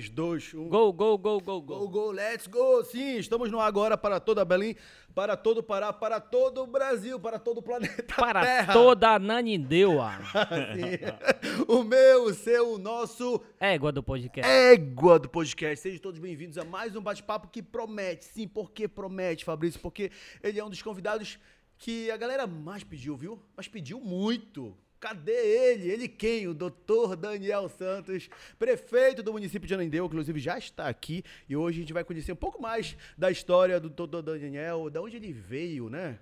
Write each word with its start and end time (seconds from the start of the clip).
3, 0.00 0.08
2, 0.08 0.54
1. 0.54 0.68
Gol, 0.68 0.92
gol, 0.94 1.18
gol, 1.18 1.40
gol, 1.40 1.60
Go, 1.60 1.78
gol. 1.78 1.88
go, 1.88 2.10
let's 2.10 2.46
go! 2.46 2.82
Sim, 2.84 3.18
estamos 3.18 3.50
no 3.50 3.60
ar 3.60 3.66
agora 3.66 3.98
para 3.98 4.18
toda 4.18 4.44
Belém, 4.46 4.74
para 5.14 5.36
todo 5.36 5.58
o 5.58 5.62
Pará, 5.62 5.92
para 5.92 6.18
todo 6.18 6.62
o 6.62 6.66
Brasil, 6.66 7.20
para 7.20 7.38
todo 7.38 7.58
o 7.58 7.62
planeta 7.62 8.02
Para 8.16 8.40
Terra. 8.40 8.72
toda 8.72 9.10
a 9.10 9.18
Nanindeua. 9.18 10.12
Sim. 10.74 11.64
o 11.68 11.82
meu, 11.84 12.24
o 12.24 12.32
seu, 12.34 12.72
o 12.74 12.78
nosso 12.78 13.42
Égua 13.60 13.92
do 13.92 14.02
podcast. 14.02 14.50
égua 14.50 15.18
do 15.18 15.28
podcast. 15.28 15.82
Sejam 15.82 16.00
todos 16.00 16.18
bem-vindos 16.18 16.56
a 16.56 16.64
mais 16.64 16.96
um 16.96 17.02
bate-papo 17.02 17.48
que 17.48 17.62
promete. 17.62 18.24
Sim, 18.24 18.48
por 18.48 18.70
que 18.70 18.88
promete, 18.88 19.44
Fabrício? 19.44 19.78
Porque 19.80 20.10
ele 20.42 20.58
é 20.58 20.64
um 20.64 20.70
dos 20.70 20.80
convidados 20.80 21.38
que 21.76 22.10
a 22.10 22.16
galera 22.16 22.46
mais 22.46 22.82
pediu, 22.82 23.16
viu? 23.16 23.38
Mas 23.54 23.68
pediu 23.68 24.00
muito. 24.00 24.74
Cadê 25.00 25.32
ele? 25.32 25.90
Ele 25.90 26.06
quem? 26.08 26.46
O 26.46 26.52
doutor 26.52 27.16
Daniel 27.16 27.70
Santos, 27.70 28.28
prefeito 28.58 29.22
do 29.22 29.32
município 29.32 29.66
de 29.66 29.72
Anandeu, 29.72 30.04
inclusive 30.04 30.38
já 30.38 30.58
está 30.58 30.88
aqui. 30.88 31.24
E 31.48 31.56
hoje 31.56 31.78
a 31.78 31.80
gente 31.80 31.92
vai 31.94 32.04
conhecer 32.04 32.32
um 32.32 32.36
pouco 32.36 32.60
mais 32.60 32.94
da 33.16 33.30
história 33.30 33.80
do 33.80 33.88
doutor 33.88 34.20
Daniel, 34.20 34.90
da 34.90 35.00
onde 35.00 35.16
ele 35.16 35.32
veio, 35.32 35.88
né? 35.88 36.18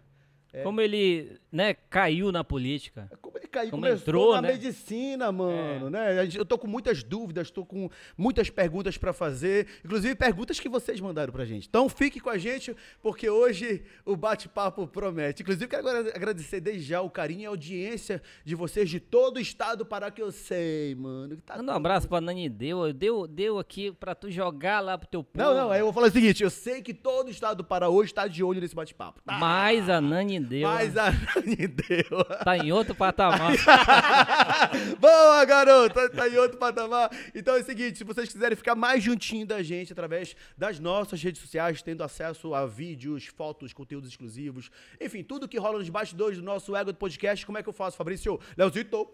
Como 0.62 0.80
ele, 0.80 1.38
né, 1.52 1.74
caiu 1.74 2.32
na 2.32 2.42
política. 2.42 3.10
Como 3.20 3.36
ele 3.38 3.46
caiu, 3.46 3.70
Como 3.70 3.82
começou 3.82 4.02
entrou, 4.02 4.34
na 4.34 4.42
né? 4.42 4.52
medicina, 4.52 5.30
mano, 5.30 5.90
né? 5.90 6.18
A 6.20 6.24
gente- 6.24 6.38
Eu 6.38 6.44
tô 6.44 6.56
com 6.58 6.66
muitas 6.66 7.02
dúvidas, 7.02 7.50
tô 7.50 7.64
com 7.64 7.88
muitas 8.16 8.48
perguntas 8.50 8.96
pra 8.96 9.12
fazer, 9.12 9.66
inclusive 9.84 10.14
perguntas 10.14 10.58
que 10.58 10.68
vocês 10.68 11.00
mandaram 11.00 11.32
pra 11.32 11.44
gente. 11.44 11.66
Então 11.68 11.88
fique 11.88 12.18
com 12.20 12.30
a 12.30 12.38
gente, 12.38 12.74
porque 13.02 13.28
hoje 13.28 13.82
o 14.04 14.16
bate-papo 14.16 14.86
promete. 14.86 15.42
Inclusive 15.42 15.66
quero 15.68 15.86
agora 15.88 16.10
agradecer 16.14 16.60
desde 16.60 16.82
já 16.82 17.00
o 17.00 17.10
carinho 17.10 17.42
e 17.42 17.46
a 17.46 17.50
audiência 17.50 18.22
de 18.44 18.54
vocês 18.54 18.88
de 18.88 19.00
todo 19.00 19.36
o 19.36 19.40
estado 19.40 19.84
para 19.84 20.10
que 20.10 20.22
eu 20.22 20.32
sei, 20.32 20.94
mano. 20.94 21.36
tá 21.44 21.56
Manda 21.58 21.72
um 21.72 21.76
abraço 21.76 22.08
pra 22.08 22.20
Nanindeu. 22.20 22.92
Deu, 22.92 23.26
deu 23.26 23.58
aqui 23.58 23.92
pra 23.92 24.14
tu 24.14 24.30
jogar 24.30 24.80
lá 24.80 24.96
pro 24.96 25.06
teu 25.08 25.22
povo. 25.22 25.44
Não, 25.44 25.54
não, 25.54 25.70
aí 25.70 25.80
eu 25.80 25.84
vou 25.86 25.92
falar 25.92 26.08
o 26.08 26.10
seguinte, 26.10 26.42
eu 26.42 26.50
sei 26.50 26.80
que 26.82 26.94
todo 26.94 27.28
o 27.28 27.30
estado 27.30 27.58
do 27.58 27.64
Pará 27.64 27.88
hoje 27.88 28.12
tá 28.14 28.26
de 28.26 28.42
olho 28.42 28.60
nesse 28.60 28.74
bate-papo. 28.74 29.20
Tá? 29.22 29.38
Mas 29.38 29.88
a 29.88 30.00
Nanindeu 30.38 30.68
Mas 30.68 30.96
a 30.96 31.10
Nani 31.10 31.66
deu. 31.66 32.24
tá 32.44 32.56
em 32.56 32.72
outro 32.72 32.94
patamar. 32.94 33.52
Boa, 34.98 35.44
garota! 35.44 36.08
Tá 36.10 36.28
em 36.28 36.36
outro 36.36 36.58
patamar. 36.58 37.10
Então 37.34 37.56
é 37.56 37.60
o 37.60 37.64
seguinte, 37.64 37.98
se 37.98 38.04
vocês 38.04 38.32
quiserem 38.32 38.56
ficar 38.56 38.74
mais 38.74 39.02
juntinho 39.02 39.46
da 39.46 39.62
gente 39.62 39.92
através 39.92 40.34
das 40.56 40.78
nossas 40.78 41.22
redes 41.22 41.40
sociais, 41.40 41.82
tendo 41.82 42.02
acesso 42.02 42.54
a 42.54 42.66
vídeos, 42.66 43.26
fotos, 43.26 43.72
conteúdos 43.72 44.08
exclusivos, 44.08 44.70
enfim, 45.00 45.22
tudo 45.22 45.48
que 45.48 45.58
rola 45.58 45.78
nos 45.78 45.88
bastidores 45.88 46.38
do 46.38 46.44
nosso 46.44 46.74
Ego 46.74 46.92
do 46.92 46.98
Podcast, 46.98 47.44
como 47.44 47.58
é 47.58 47.62
que 47.62 47.68
eu 47.68 47.72
faço, 47.72 47.96
Fabrício? 47.96 48.38
Leozito? 48.56 49.08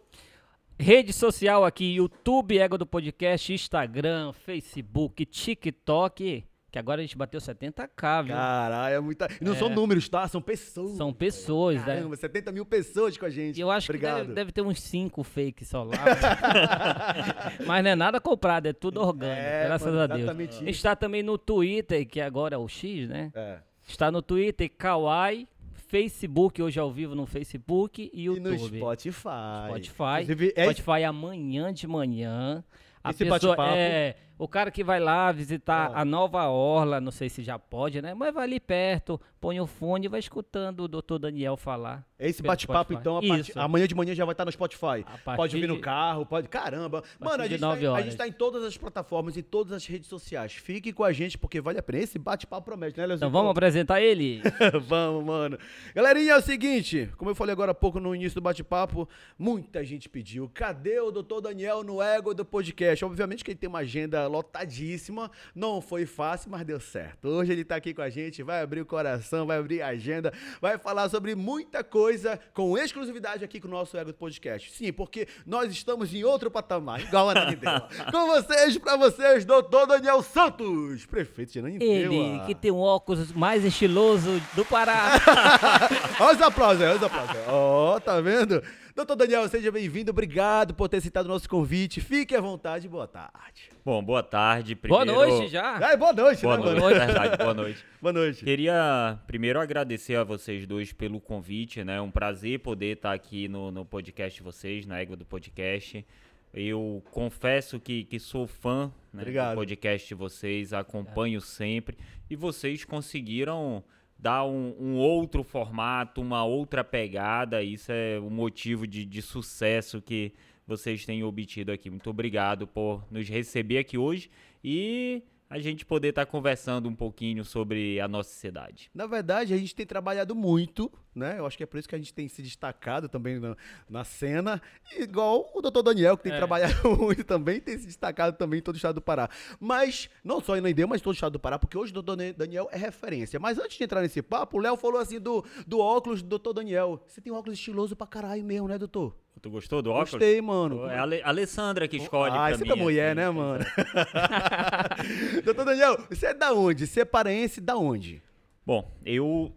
Rede 0.78 1.12
social 1.12 1.64
aqui, 1.64 1.95
YouTube, 1.95 2.58
Égua 2.58 2.77
do 2.77 2.84
Podcast, 2.86 3.52
Instagram, 3.52 4.33
Facebook, 4.33 5.25
TikTok. 5.25 6.45
Que 6.75 6.78
agora 6.80 7.00
a 7.00 7.05
gente 7.05 7.17
bateu 7.17 7.41
70k, 7.41 8.25
viu? 8.25 8.34
Caralho, 8.34 8.94
é 8.97 8.98
muita... 9.00 9.28
E 9.41 9.44
não 9.44 9.55
são 9.55 9.69
números, 9.69 10.08
tá? 10.08 10.27
São 10.27 10.42
pessoas. 10.42 10.97
São 10.97 11.12
pessoas, 11.12 11.77
né? 11.77 11.94
Caramba, 11.94 12.17
70 12.17 12.50
mil 12.50 12.67
pessoas 12.67 13.17
com 13.17 13.25
a 13.27 13.30
gente. 13.30 13.58
E 13.58 13.61
eu 13.61 13.70
acho 13.70 13.92
Obrigado. 13.92 14.14
que 14.17 14.20
deve, 14.22 14.34
deve 14.34 14.50
ter 14.53 14.61
uns 14.62 14.80
5 14.83 15.22
fakes 15.22 15.69
só 15.69 15.84
lá. 15.84 15.95
Mas 17.64 17.84
não 17.84 17.91
é 17.91 17.95
nada 17.95 18.20
comprado, 18.20 18.67
é 18.67 18.72
tudo 18.72 19.00
orgânico, 19.00 19.41
É, 19.41 19.67
graças 19.67 19.86
mano, 19.86 20.00
a 20.02 20.06
Deus. 20.08 20.20
exatamente 20.20 20.69
Está 20.69 20.97
também 20.97 21.22
no 21.22 21.39
Twitter, 21.39 22.05
que 22.08 22.20
agora 22.20 22.56
é 22.56 22.58
o 22.58 22.67
X, 22.67 23.08
né? 23.08 23.30
É. 23.36 23.58
Está 23.86 24.11
no 24.11 24.20
Twitter, 24.20 24.69
Kawaii, 24.77 25.47
Facebook, 25.75 26.61
hoje 26.61 26.80
ao 26.80 26.91
vivo 26.91 27.14
no 27.14 27.25
Facebook 27.25 28.11
e 28.12 28.20
E 28.22 28.25
YouTube. 28.25 28.50
no 28.50 28.58
Spotify. 28.78 29.28
Spotify. 29.69 30.22
Inclusive, 30.22 30.52
é- 30.56 30.64
Spotify 30.64 31.05
amanhã 31.05 31.72
de 31.72 31.86
manhã. 31.86 32.64
A 33.02 33.11
Esse 33.11 33.19
pessoa 33.19 33.55
bate-papo- 33.55 33.77
é 33.77 34.17
o 34.38 34.48
cara 34.48 34.70
que 34.70 34.82
vai 34.82 34.98
lá 35.00 35.30
visitar 35.32 35.90
Ah. 35.94 36.00
a 36.00 36.04
nova 36.04 36.46
orla, 36.48 37.00
não 37.00 37.12
sei 37.12 37.28
se 37.28 37.42
já 37.42 37.58
pode, 37.58 38.00
né? 38.02 38.14
Mas 38.14 38.32
vai 38.34 38.44
ali 38.44 38.60
perto, 38.60 39.20
põe 39.40 39.60
o 39.60 39.66
fone 39.66 40.06
e 40.06 40.08
vai 40.08 40.20
escutando 40.20 40.80
o 40.84 40.88
doutor 40.88 41.18
Daniel 41.18 41.56
falar. 41.56 42.04
Esse 42.18 42.40
pelo 42.42 42.52
bate-papo, 42.52 42.92
então, 42.95 43.20
Isso. 43.22 43.58
amanhã 43.58 43.86
de 43.86 43.95
manhã 43.95 44.14
já 44.14 44.24
vai 44.24 44.33
estar 44.33 44.45
no 44.45 44.52
Spotify. 44.52 45.05
Pode 45.36 45.56
ouvir 45.56 45.67
no 45.67 45.78
carro, 45.80 46.24
pode. 46.24 46.48
Caramba! 46.48 47.02
Mano, 47.20 47.42
a 47.42 47.46
gente, 47.48 47.61
tá, 47.61 47.77
em- 47.78 47.86
a 47.95 48.00
gente 48.02 48.17
tá 48.17 48.27
em 48.28 48.33
todas 48.33 48.62
as 48.64 48.77
plataformas, 48.78 49.36
em 49.36 49.42
todas 49.42 49.72
as 49.72 49.86
redes 49.86 50.08
sociais. 50.08 50.52
Fique 50.52 50.92
com 50.92 51.05
a 51.05 51.12
gente, 51.12 51.36
porque 51.36 51.61
vale 51.61 51.78
a 51.78 51.83
pena. 51.83 51.98
Esse 52.02 52.18
bate-papo 52.18 52.64
promete, 52.64 52.98
né, 52.98 53.05
Leozito? 53.06 53.27
Então 53.27 53.30
vamos 53.33 53.51
apresentar 53.51 54.01
ele. 54.01 54.40
Vamos, 54.89 55.24
mano. 55.24 55.58
Galerinha, 55.95 56.33
é 56.33 56.36
o 56.36 56.42
seguinte, 56.42 57.11
como 57.16 57.30
eu 57.30 57.34
falei 57.34 57.52
agora 57.52 57.72
há 57.72 57.74
pouco 57.74 58.01
no 58.01 58.14
início 58.14 58.36
do 58.40 58.42
bate-papo, 58.42 59.08
muita 59.39 59.84
gente 59.84 60.08
pediu, 60.08 60.51
cadê 60.55 61.01
o 61.01 61.11
doutor 61.11 61.40
Daniel 61.40 61.83
no 61.83 62.01
ego 62.01 62.33
do 62.33 62.45
podcast? 62.45 63.05
Obviamente 63.05 63.45
que 63.45 63.51
ele 63.51 63.58
tem 63.58 63.68
uma 63.68 63.80
agenda 63.80 64.23
lotadíssima, 64.27 65.30
não 65.55 65.80
foi 65.80 66.07
fácil, 66.07 66.51
mas 66.51 66.64
deu 66.64 66.80
certo. 66.80 67.29
Hoje 67.29 67.52
ele 67.52 67.64
tá 67.64 67.77
aqui 67.77 67.95
com 67.95 68.02
a 68.02 68.11
gente, 68.11 68.42
vai 68.42 68.62
abrir 68.62 68.80
o 68.80 68.86
coração, 68.86 69.46
vai 69.46 69.58
abrir 69.58 69.83
a 69.83 69.89
agenda, 69.89 70.33
vai 70.61 70.79
falar 70.79 71.08
sobre 71.08 71.35
muita 71.35 71.83
coisa 71.83 72.39
com 72.52 72.77
exclusividade 72.77 73.45
aqui 73.45 73.61
com 73.61 73.68
o 73.68 73.70
nosso 73.70 73.96
ego 73.96 74.13
podcast. 74.13 74.70
Sim, 74.73 74.92
porque 74.92 75.27
nós 75.46 75.73
estamos 75.73 76.14
em 76.14 76.24
outro 76.24 76.51
patamar, 76.51 77.01
igual 77.01 77.29
a 77.29 77.33
Ananindeua. 77.33 77.89
com 78.11 78.27
vocês, 78.27 78.79
pra 78.79 78.96
vocês, 78.96 79.45
doutor 79.45 79.86
Daniel 79.86 80.23
Santos, 80.23 81.07
prefeito 81.07 81.52
de 81.52 81.58
Ananindeua. 81.58 81.92
Ele, 81.92 82.40
que 82.46 82.55
tem 82.55 82.70
um 82.70 82.79
óculos 82.79 83.33
mais 83.33 83.64
estiloso 83.64 84.40
do 84.55 84.64
Pará. 84.64 85.20
Olha 86.20 86.34
os 86.34 86.42
aplausos 86.42 86.74
olha 86.83 86.96
os 86.96 87.02
aplausos. 87.02 87.36
Ó, 87.48 88.01
tá 88.01 88.20
vendo? 88.20 88.63
Doutor 88.94 89.16
Daniel, 89.16 89.48
seja 89.48 89.72
bem-vindo. 89.72 90.12
Obrigado 90.12 90.72
por 90.72 90.88
ter 90.88 90.98
aceitado 90.98 91.27
o 91.27 91.28
nosso 91.28 91.48
convite. 91.48 92.00
Fique 92.00 92.32
à 92.32 92.40
vontade. 92.40 92.88
Boa 92.88 93.08
tarde. 93.08 93.68
Bom, 93.84 94.00
boa 94.00 94.22
tarde. 94.22 94.77
Boa 94.77 95.05
Primeiro... 95.05 95.28
noite 95.28 95.50
já. 95.50 95.84
Ai, 95.84 95.96
boa 95.96 96.12
noite, 96.12 96.42
Boa 96.42 96.56
né, 96.56 96.62
noite, 96.62 96.80
mano? 96.80 96.94
verdade, 96.94 97.36
boa 97.36 97.54
noite. 97.54 97.84
Boa 98.00 98.12
noite. 98.12 98.44
Queria 98.44 99.18
primeiro 99.27 99.58
agradecer 99.58 100.14
a 100.14 100.22
vocês 100.22 100.64
dois 100.64 100.92
pelo 100.92 101.20
convite, 101.20 101.83
né? 101.83 102.00
Um 102.00 102.10
prazer 102.10 102.60
poder 102.60 102.96
estar 102.96 103.12
aqui 103.12 103.48
no, 103.48 103.72
no 103.72 103.84
podcast 103.84 104.38
de 104.38 104.44
vocês, 104.44 104.86
na 104.86 105.00
Égua 105.00 105.16
do 105.16 105.24
Podcast. 105.24 106.06
Eu 106.52 107.02
confesso 107.10 107.80
que, 107.80 108.04
que 108.04 108.20
sou 108.20 108.46
fã 108.46 108.92
né, 109.12 109.22
Obrigado. 109.22 109.54
do 109.54 109.56
podcast 109.56 110.06
de 110.06 110.14
vocês, 110.14 110.72
acompanho 110.72 111.40
sempre. 111.40 111.98
E 112.30 112.36
vocês 112.36 112.84
conseguiram 112.84 113.83
dar 114.19 114.45
um, 114.45 114.75
um 114.79 114.97
outro 114.97 115.42
formato, 115.42 116.20
uma 116.20 116.45
outra 116.45 116.83
pegada. 116.83 117.63
Isso 117.63 117.92
é 117.92 118.19
o 118.19 118.30
motivo 118.30 118.86
de, 118.86 119.05
de 119.05 119.23
sucesso 119.23 120.01
que 120.01 120.33
vocês 120.67 121.05
têm 121.05 121.23
obtido 121.23 121.73
aqui. 121.73 121.91
Muito 121.91 122.08
obrigado 122.11 122.67
por 122.67 123.05
nos 123.11 123.29
receber 123.29 123.79
aqui 123.79 123.98
hoje 123.98 124.30
e 124.63 125.23
a 125.48 125.58
gente 125.58 125.85
poder 125.85 126.08
estar 126.08 126.27
conversando 126.27 126.89
um 126.89 126.95
pouquinho 126.95 127.45
sobre 127.45 128.00
a 128.00 128.08
nossa 128.08 128.31
cidade. 128.31 128.91
Na 128.94 129.06
verdade, 129.06 129.52
a 129.52 129.56
gente 129.56 129.75
tem 129.75 129.87
trabalhado 129.87 130.35
muito, 130.35 130.91
né? 131.14 131.37
Eu 131.38 131.47
acho 131.47 131.56
que 131.56 131.62
é 131.62 131.67
por 131.67 131.79
isso 131.79 131.88
que 131.88 131.94
a 131.94 131.99
gente 131.99 132.12
tem 132.12 132.26
se 132.29 132.43
destacado 132.43 133.08
também 133.08 133.38
na, 133.38 133.56
na 133.88 134.05
cena. 134.05 134.61
Igual 134.99 135.50
o 135.55 135.61
doutor 135.62 135.82
Daniel, 135.82 136.17
que 136.17 136.25
tem 136.25 136.32
É. 136.32 136.37
trabalhado 136.37 136.75
muito 136.99 137.23
também, 137.25 137.61
tem 137.61 137.79
se 137.79 137.87
destacado 137.87 138.37
também 138.37 138.58
em 138.58 138.62
todo 138.62 138.75
o 138.75 138.79
estado 138.79 138.97
do 138.97 139.00
Pará. 139.02 139.29
Mas, 139.61 140.08
não 140.25 140.41
só 140.41 140.56
em 140.56 140.61
Naindeu, 140.61 140.88
mas 140.88 141.00
em 141.00 141.05
todo 141.05 141.12
o 141.12 141.14
estado 141.14 141.32
do 141.35 141.41
Pará, 141.41 141.58
porque 141.58 141.76
hoje 141.79 141.91
o 141.93 141.94
doutor 142.02 142.17
Daniel 142.35 142.69
é 142.73 142.76
referência. 142.76 143.38
Mas 143.41 143.58
antes 143.58 143.76
de 143.76 143.85
entrar 143.85 144.00
nesse 144.02 144.23
papo, 144.23 144.56
o 144.58 144.61
Léo 144.61 144.76
falou 144.76 145.00
assim 145.00 145.20
do, 145.20 145.44
do 145.67 145.79
óculos 145.79 146.23
do 146.23 146.29
doutor 146.29 146.52
Daniel. 146.52 147.02
Você 147.06 147.20
tem 147.20 147.32
um 147.32 147.37
óculos 147.37 147.58
estiloso 147.58 147.94
pra 147.96 148.06
caralho 148.06 148.44
mesmo, 148.44 148.69
né, 148.69 148.76
doutor? 148.79 149.14
Tu 149.43 149.50
gostou 149.50 149.82
do 149.82 149.91
óculos? 149.91 150.11
Gostei, 150.12 150.41
mano. 150.41 150.87
É 150.88 150.96
a 150.96 151.02
Ale- 151.02 151.23
Alessandra 151.23 151.87
que 151.87 151.99
escolhe 151.99 152.32
Ah, 152.35 152.46
pra 152.49 152.56
você 152.56 152.64
mim. 152.64 152.70
é 152.70 152.75
mulher, 152.75 153.06
assim. 153.08 153.17
né, 153.17 153.31
mano? 153.31 153.64
Doutor 155.44 155.64
Daniel, 155.64 155.99
você 156.08 156.26
é 156.26 156.35
da 156.35 156.52
onde? 156.52 156.87
Você 156.87 157.00
é 157.00 157.05
paraense 157.05 157.61
da 157.61 157.76
onde? 157.76 158.23
Bom, 158.64 158.91
eu 159.05 159.52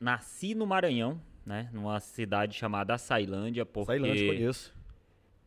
nasci 0.00 0.54
no 0.54 0.66
Maranhão, 0.66 1.20
né? 1.44 1.68
Numa 1.72 2.00
cidade 2.00 2.56
chamada 2.56 2.94
Açailândia, 2.94 3.64
porque 3.64 3.92
Sailândia, 3.92 4.34
conheço. 4.34 4.74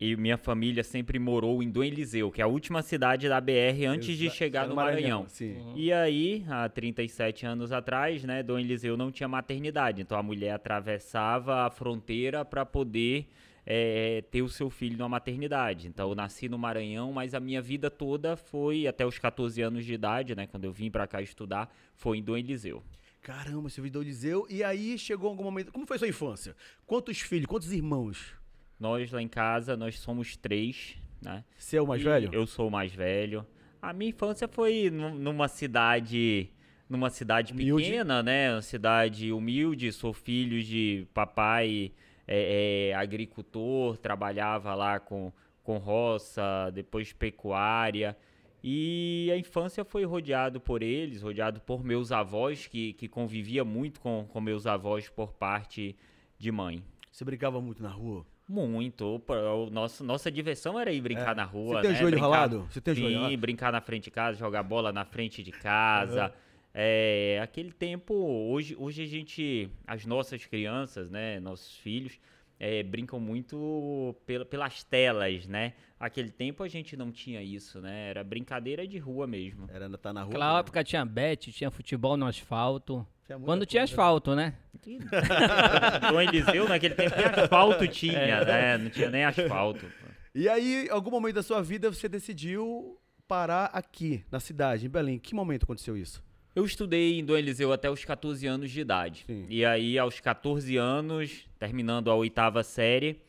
e 0.00 0.16
minha 0.16 0.38
família 0.38 0.82
sempre 0.82 1.18
morou 1.18 1.62
em 1.62 1.70
Dom 1.70 1.84
Eliseu, 1.84 2.30
que 2.30 2.40
é 2.40 2.44
a 2.44 2.48
última 2.48 2.82
cidade 2.82 3.28
da 3.28 3.40
BR 3.40 3.84
antes 3.86 4.16
de 4.16 4.30
chegar 4.30 4.66
no 4.66 4.74
Maranhão. 4.74 5.26
Sim. 5.28 5.72
E 5.76 5.92
aí, 5.92 6.44
há 6.48 6.68
37 6.68 7.44
anos 7.46 7.70
atrás, 7.70 8.24
né, 8.24 8.42
Dom 8.42 8.58
Eliseu 8.58 8.96
não 8.96 9.12
tinha 9.12 9.28
maternidade, 9.28 10.00
então 10.00 10.18
a 10.18 10.22
mulher 10.22 10.52
atravessava 10.52 11.66
a 11.66 11.70
fronteira 11.70 12.44
para 12.44 12.64
poder 12.64 13.28
eh, 13.66 14.24
ter 14.30 14.40
o 14.42 14.48
seu 14.48 14.70
filho 14.70 14.96
numa 14.96 15.08
maternidade. 15.08 15.86
Então 15.86 16.08
eu 16.08 16.14
nasci 16.14 16.48
no 16.48 16.58
Maranhão, 16.58 17.12
mas 17.12 17.34
a 17.34 17.40
minha 17.40 17.60
vida 17.60 17.90
toda 17.90 18.36
foi 18.36 18.86
até 18.86 19.04
os 19.04 19.18
14 19.18 19.60
anos 19.60 19.84
de 19.84 19.92
idade, 19.92 20.34
né, 20.34 20.46
quando 20.46 20.64
eu 20.64 20.72
vim 20.72 20.90
para 20.90 21.06
cá 21.06 21.20
estudar, 21.20 21.70
foi 21.94 22.18
em 22.18 22.22
Dom 22.22 22.36
Eliseu. 22.38 22.82
Caramba, 23.22 23.68
você 23.68 23.80
veio 23.80 23.92
do 23.92 24.00
Eliseu. 24.02 24.46
E 24.48 24.64
aí 24.64 24.96
chegou 24.98 25.28
algum 25.30 25.44
momento. 25.44 25.70
Como 25.72 25.86
foi 25.86 25.98
sua 25.98 26.08
infância? 26.08 26.56
Quantos 26.86 27.20
filhos? 27.20 27.46
Quantos 27.46 27.70
irmãos? 27.72 28.34
Nós 28.78 29.10
lá 29.12 29.20
em 29.20 29.28
casa, 29.28 29.76
nós 29.76 29.98
somos 29.98 30.36
três, 30.36 30.96
né? 31.20 31.44
Você 31.56 31.76
é 31.76 31.82
o 31.82 31.86
mais 31.86 32.00
E 32.00 32.04
velho? 32.04 32.30
Eu 32.32 32.46
sou 32.46 32.68
o 32.68 32.70
mais 32.70 32.92
velho. 32.94 33.46
A 33.82 33.92
minha 33.92 34.10
infância 34.10 34.48
foi 34.48 34.88
num- 34.90 35.14
numa 35.14 35.48
cidade, 35.48 36.48
numa 36.88 37.10
cidade 37.10 37.52
Humilde. 37.52 37.84
pequena, 37.84 38.22
né? 38.22 38.54
Uma 38.54 38.62
cidade 38.62 39.30
humilde. 39.32 39.92
Sou 39.92 40.14
filho 40.14 40.62
de 40.62 41.06
papai 41.12 41.92
é, 42.26 42.90
é, 42.90 42.94
agricultor, 42.94 43.98
trabalhava 43.98 44.74
lá 44.74 44.98
com, 44.98 45.30
com 45.62 45.76
roça, 45.76 46.70
depois 46.72 47.12
pecuária. 47.12 48.16
E 48.62 49.30
a 49.32 49.36
infância 49.38 49.84
foi 49.84 50.04
rodeado 50.04 50.60
por 50.60 50.82
eles, 50.82 51.22
rodeado 51.22 51.60
por 51.60 51.82
meus 51.82 52.12
avós, 52.12 52.66
que, 52.66 52.92
que 52.94 53.08
convivia 53.08 53.64
muito 53.64 54.00
com, 54.00 54.26
com 54.28 54.40
meus 54.40 54.66
avós 54.66 55.08
por 55.08 55.32
parte 55.32 55.96
de 56.38 56.52
mãe. 56.52 56.82
Você 57.10 57.24
brincava 57.24 57.60
muito 57.60 57.82
na 57.82 57.88
rua? 57.90 58.24
Muito. 58.48 59.22
o 59.26 59.70
Nossa, 59.70 60.02
nossa 60.02 60.30
diversão 60.30 60.78
era 60.78 60.92
ir 60.92 61.00
brincar 61.00 61.32
É. 61.32 61.34
na 61.34 61.44
rua. 61.44 61.76
Você 61.76 61.82
tem 61.82 61.90
o 61.90 61.92
né? 61.92 61.98
joelho 61.98 62.10
brincar, 62.16 62.26
ralado? 62.30 62.66
Você 62.70 62.80
tem 62.80 62.92
o 62.92 62.96
joelho 62.96 63.14
Sim, 63.14 63.20
ralado? 63.22 63.38
brincar 63.38 63.72
na 63.72 63.80
frente 63.80 64.04
de 64.04 64.10
casa, 64.10 64.38
jogar 64.38 64.62
bola 64.62 64.92
na 64.92 65.04
frente 65.04 65.42
de 65.42 65.52
casa. 65.52 66.32
É, 66.74 67.40
aquele 67.42 67.72
tempo, 67.72 68.14
hoje, 68.14 68.76
hoje 68.78 69.02
a 69.02 69.06
gente, 69.06 69.68
as 69.86 70.04
nossas 70.06 70.46
crianças, 70.46 71.10
né, 71.10 71.40
nossos 71.40 71.76
filhos, 71.76 72.18
é, 72.60 72.82
brincam 72.82 73.18
muito 73.18 74.14
pela- 74.26 74.44
pelas 74.44 74.84
telas, 74.84 75.46
né? 75.46 75.72
Aquele 75.98 76.30
tempo 76.30 76.62
a 76.62 76.68
gente 76.68 76.94
não 76.96 77.10
tinha 77.10 77.42
isso, 77.42 77.80
né? 77.80 78.10
Era 78.10 78.22
brincadeira 78.22 78.86
de 78.86 78.98
rua 78.98 79.26
mesmo. 79.26 79.66
Era 79.72 79.88
tá 79.98 80.12
na 80.12 80.20
rua? 80.20 80.28
Naquela 80.34 80.58
época 80.60 80.84
tinha 80.84 81.04
bet, 81.04 81.50
tinha 81.52 81.70
futebol 81.70 82.16
no 82.18 82.26
asfalto. 82.26 83.06
Tinha 83.26 83.38
Quando 83.38 83.64
tinha 83.64 83.80
coisa, 83.80 83.92
né? 83.92 84.02
asfalto, 84.02 84.34
né? 84.34 84.54
Dom 86.10 86.20
Eliseu, 86.20 86.68
naquele 86.68 86.94
tempo, 86.94 87.16
nem 87.16 87.26
asfalto 87.26 87.88
tinha, 87.88 88.44
né? 88.44 88.78
Não 88.78 88.90
tinha 88.90 89.10
nem 89.10 89.24
asfalto. 89.24 89.86
E 90.34 90.48
aí, 90.48 90.86
em 90.86 90.90
algum 90.90 91.10
momento 91.10 91.34
da 91.36 91.42
sua 91.42 91.62
vida, 91.62 91.90
você 91.90 92.08
decidiu 92.08 92.98
parar 93.26 93.66
aqui, 93.66 94.24
na 94.30 94.40
cidade, 94.40 94.86
em 94.86 94.90
Belém. 94.90 95.18
Que 95.18 95.34
momento 95.34 95.64
aconteceu 95.64 95.96
isso? 95.96 96.22
Eu 96.54 96.64
estudei 96.64 97.18
em 97.18 97.24
Dom 97.24 97.36
Eliseu 97.36 97.72
até 97.72 97.90
os 97.90 98.04
14 98.04 98.46
anos 98.46 98.70
de 98.70 98.80
idade. 98.80 99.24
Sim. 99.26 99.46
E 99.48 99.64
aí, 99.64 99.98
aos 99.98 100.18
14 100.20 100.76
anos, 100.76 101.46
terminando 101.58 102.10
a 102.10 102.14
oitava 102.14 102.62
série, 102.62 103.20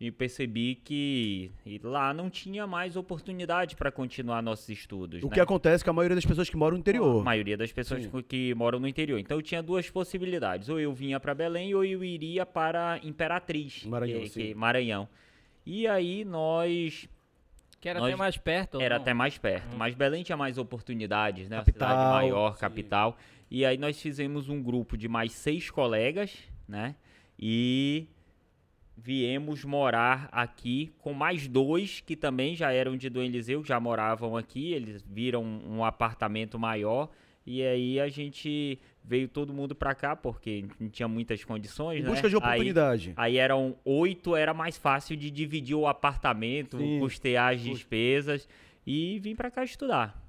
e 0.00 0.10
percebi 0.10 0.74
que 0.74 1.52
lá 1.82 2.12
não 2.12 2.28
tinha 2.28 2.66
mais 2.66 2.96
oportunidade 2.96 3.76
para 3.76 3.92
continuar 3.92 4.42
nossos 4.42 4.68
estudos. 4.68 5.22
O 5.22 5.28
né? 5.28 5.32
que 5.34 5.40
acontece 5.40 5.84
com 5.84 5.90
a 5.90 5.92
maioria 5.92 6.16
das 6.16 6.26
pessoas 6.26 6.50
que 6.50 6.56
moram 6.56 6.72
no 6.72 6.78
A 6.78 6.80
interior. 6.80 7.24
maioria 7.24 7.56
das 7.56 7.72
pessoas 7.72 8.02
Sim. 8.04 8.22
que 8.28 8.52
moram 8.54 8.80
no 8.80 8.88
interior. 8.88 9.18
Então 9.20 9.38
eu 9.38 9.42
tinha 9.42 9.62
duas 9.62 9.88
possibilidades. 9.88 10.68
Ou 10.68 10.80
eu 10.80 10.92
vinha 10.92 11.20
para 11.20 11.32
Belém 11.32 11.74
ou 11.74 11.84
eu 11.84 12.02
iria 12.02 12.44
para 12.44 12.98
Imperatriz, 13.04 13.84
Maranhão, 13.86 14.20
que- 14.22 14.28
que- 14.30 14.54
Maranhão. 14.54 15.08
E 15.64 15.86
aí 15.86 16.24
nós 16.24 17.08
Que 17.84 17.90
era 17.90 18.00
Nós- 18.00 18.08
até 18.08 18.16
mais 18.16 18.36
perto. 18.38 18.80
era 18.80 18.94
não? 18.94 19.02
até 19.02 19.12
mais 19.12 19.36
perto, 19.36 19.76
mas 19.76 19.94
Belém 19.94 20.22
tinha 20.22 20.38
mais 20.38 20.56
oportunidades, 20.56 21.50
né? 21.50 21.58
Capital, 21.58 21.88
cidade 21.90 22.10
maior, 22.14 22.54
sim. 22.54 22.60
capital. 22.62 23.18
E 23.50 23.62
aí 23.62 23.76
nós 23.76 24.00
fizemos 24.00 24.48
um 24.48 24.62
grupo 24.62 24.96
de 24.96 25.06
mais 25.06 25.32
seis 25.32 25.70
colegas, 25.70 26.34
né? 26.66 26.94
E 27.38 28.06
viemos 28.96 29.66
morar 29.66 30.30
aqui 30.32 30.94
com 30.98 31.12
mais 31.12 31.46
dois 31.46 32.00
que 32.00 32.16
também 32.16 32.56
já 32.56 32.72
eram 32.72 32.96
de 32.96 33.10
Dom 33.10 33.20
Eliseu, 33.20 33.60
que 33.60 33.68
já 33.68 33.78
moravam 33.78 34.34
aqui. 34.34 34.72
Eles 34.72 35.04
viram 35.06 35.44
um 35.44 35.84
apartamento 35.84 36.58
maior. 36.58 37.10
E 37.46 37.62
aí 37.62 38.00
a 38.00 38.08
gente 38.08 38.78
veio 39.04 39.28
todo 39.28 39.52
mundo 39.52 39.74
pra 39.74 39.94
cá, 39.94 40.16
porque 40.16 40.64
não 40.80 40.88
tinha 40.88 41.06
muitas 41.06 41.44
condições, 41.44 42.00
Em 42.00 42.02
né? 42.02 42.08
busca 42.10 42.28
de 42.28 42.34
Aí- 42.36 42.38
oportunidade. 42.38 43.12
Aí 43.16 43.36
eram 43.36 43.76
oito, 43.84 44.34
era 44.34 44.54
mais 44.54 44.78
fácil 44.78 45.14
de 45.16 45.30
dividir 45.30 45.74
o 45.76 45.86
apartamento, 45.86 46.78
Sim. 46.78 46.98
custear 46.98 47.52
as 47.54 47.60
despesas 47.60 48.48
e 48.86 49.18
vim 49.18 49.34
pra 49.36 49.50
cá 49.50 49.62
estudar. 49.62 50.22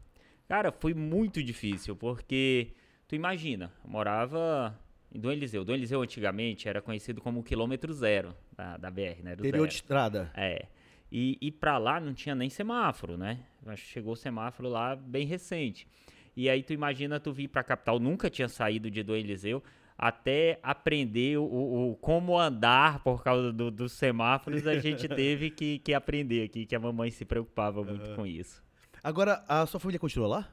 Cara, 0.47 0.71
foi 0.71 0.93
muito 0.93 1.41
difícil, 1.41 1.95
porque 1.95 2.67
tu 3.07 3.15
imagina, 3.15 3.71
morava 3.83 4.77
em 5.13 5.19
Dom 5.19 5.31
Eliseu. 5.31 5.63
Dom 5.63 5.73
Eliseu 5.73 6.01
antigamente 6.01 6.67
era 6.67 6.81
conhecido 6.81 7.21
como 7.21 7.39
o 7.39 7.43
quilômetro 7.43 7.93
zero 7.93 8.35
da, 8.55 8.75
da 8.75 8.91
BR, 8.91 9.23
né? 9.23 9.35
Do 9.37 9.47
Interior 9.47 9.67
de 9.67 9.73
estrada. 9.75 10.29
É. 10.35 10.65
E, 11.09 11.37
e 11.39 11.49
pra 11.49 11.77
lá 11.77 11.99
não 11.99 12.13
tinha 12.13 12.35
nem 12.35 12.49
semáforo, 12.49 13.17
né? 13.17 13.39
Chegou 13.77 14.13
o 14.13 14.17
semáforo 14.17 14.67
lá 14.67 14.95
bem 14.97 15.25
recente. 15.25 15.87
E 16.35 16.49
aí 16.49 16.61
tu 16.63 16.73
imagina 16.73 17.19
tu 17.19 17.31
vir 17.31 17.47
pra 17.47 17.63
capital, 17.63 17.99
nunca 17.99 18.29
tinha 18.29 18.49
saído 18.49 18.89
de 18.91 19.01
Dom 19.03 19.15
Eliseu, 19.15 19.63
até 19.97 20.59
aprender 20.61 21.37
o, 21.37 21.43
o- 21.45 21.95
como 22.01 22.37
andar 22.37 22.99
por 23.03 23.23
causa 23.23 23.53
do- 23.53 23.71
dos 23.71 23.93
semáforos, 23.93 24.67
a 24.67 24.77
gente 24.79 25.07
teve 25.07 25.49
que, 25.49 25.79
que 25.79 25.93
aprender 25.93 26.43
aqui, 26.43 26.65
que 26.65 26.75
a 26.75 26.79
mamãe 26.79 27.09
se 27.11 27.23
preocupava 27.23 27.81
muito 27.83 28.13
com 28.15 28.25
isso. 28.27 28.61
Agora, 29.03 29.43
a 29.47 29.65
sua 29.65 29.79
família 29.79 29.99
continua 29.99 30.27
lá? 30.27 30.49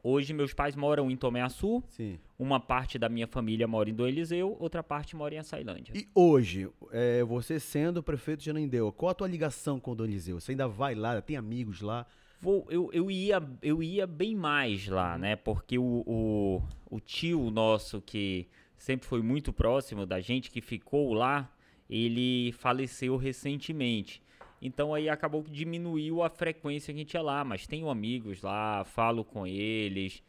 Hoje 0.00 0.32
meus 0.32 0.54
pais 0.54 0.76
moram 0.76 1.10
em 1.10 1.16
Tomé 1.16 1.42
Açu, 1.42 1.82
Sim. 1.88 2.20
uma 2.38 2.60
parte 2.60 2.96
da 3.00 3.08
minha 3.08 3.26
família 3.26 3.66
mora 3.66 3.90
em 3.90 3.94
Dom 3.94 4.06
Eliseu, 4.06 4.56
outra 4.60 4.80
parte 4.80 5.16
mora 5.16 5.34
em 5.34 5.38
Açailândia. 5.38 5.92
E 5.96 6.06
hoje, 6.14 6.70
é, 6.92 7.24
você 7.24 7.58
sendo 7.58 8.00
prefeito 8.00 8.40
de 8.44 8.50
Ananindeua, 8.50 8.92
qual 8.92 9.10
a 9.10 9.14
tua 9.14 9.26
ligação 9.26 9.80
com 9.80 9.90
o 9.90 9.94
Dom 9.96 10.04
Eliseu? 10.04 10.38
Você 10.38 10.52
ainda 10.52 10.68
vai 10.68 10.94
lá, 10.94 11.20
tem 11.20 11.36
amigos 11.36 11.80
lá? 11.80 12.06
Vou, 12.40 12.66
eu, 12.70 12.88
eu, 12.92 13.10
ia, 13.10 13.42
eu 13.60 13.82
ia 13.82 14.06
bem 14.06 14.36
mais 14.36 14.86
lá, 14.86 15.18
né? 15.18 15.34
Porque 15.34 15.78
o, 15.78 16.04
o, 16.06 16.62
o 16.88 17.00
tio 17.00 17.50
nosso, 17.50 18.00
que 18.00 18.46
sempre 18.76 19.08
foi 19.08 19.20
muito 19.22 19.52
próximo 19.52 20.06
da 20.06 20.20
gente, 20.20 20.50
que 20.50 20.60
ficou 20.60 21.12
lá, 21.12 21.52
ele 21.90 22.52
faleceu 22.52 23.16
recentemente. 23.16 24.22
Então 24.60 24.94
aí 24.94 25.08
acabou 25.08 25.42
que 25.42 25.50
diminuiu 25.50 26.22
a 26.22 26.28
frequência 26.28 26.92
que 26.92 26.98
a 26.98 27.02
gente 27.02 27.14
ia 27.14 27.22
lá, 27.22 27.44
mas 27.44 27.66
tenho 27.66 27.88
amigos 27.88 28.42
lá, 28.42 28.84
falo 28.84 29.24
com 29.24 29.46
eles. 29.46 30.22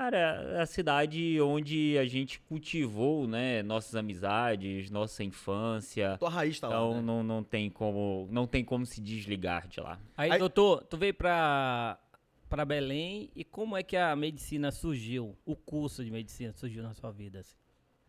Cara, 0.00 0.16
é 0.16 0.62
a 0.62 0.64
cidade 0.64 1.38
onde 1.42 1.98
a 1.98 2.06
gente 2.06 2.40
cultivou, 2.40 3.26
né, 3.26 3.62
nossas 3.62 3.94
amizades, 3.94 4.90
nossa 4.90 5.22
infância. 5.22 6.16
Tua 6.18 6.30
raiz 6.30 6.58
tá 6.58 6.68
lá, 6.68 6.74
Então 6.76 6.94
né? 6.94 7.02
não, 7.02 7.22
não 7.22 7.44
tem 7.44 7.68
como 7.68 8.26
não 8.30 8.46
tem 8.46 8.64
como 8.64 8.86
se 8.86 8.98
desligar 8.98 9.68
de 9.68 9.78
lá. 9.78 10.00
Aí, 10.16 10.30
Aí- 10.30 10.38
doutor, 10.38 10.82
tu 10.84 10.96
veio 10.96 11.12
pra, 11.12 11.98
pra 12.48 12.64
Belém 12.64 13.30
e 13.36 13.44
como 13.44 13.76
é 13.76 13.82
que 13.82 13.94
a 13.94 14.16
medicina 14.16 14.70
surgiu? 14.70 15.36
O 15.44 15.54
curso 15.54 16.02
de 16.02 16.10
medicina 16.10 16.54
surgiu 16.54 16.82
na 16.82 16.94
sua 16.94 17.10
vida? 17.10 17.40
assim? 17.40 17.56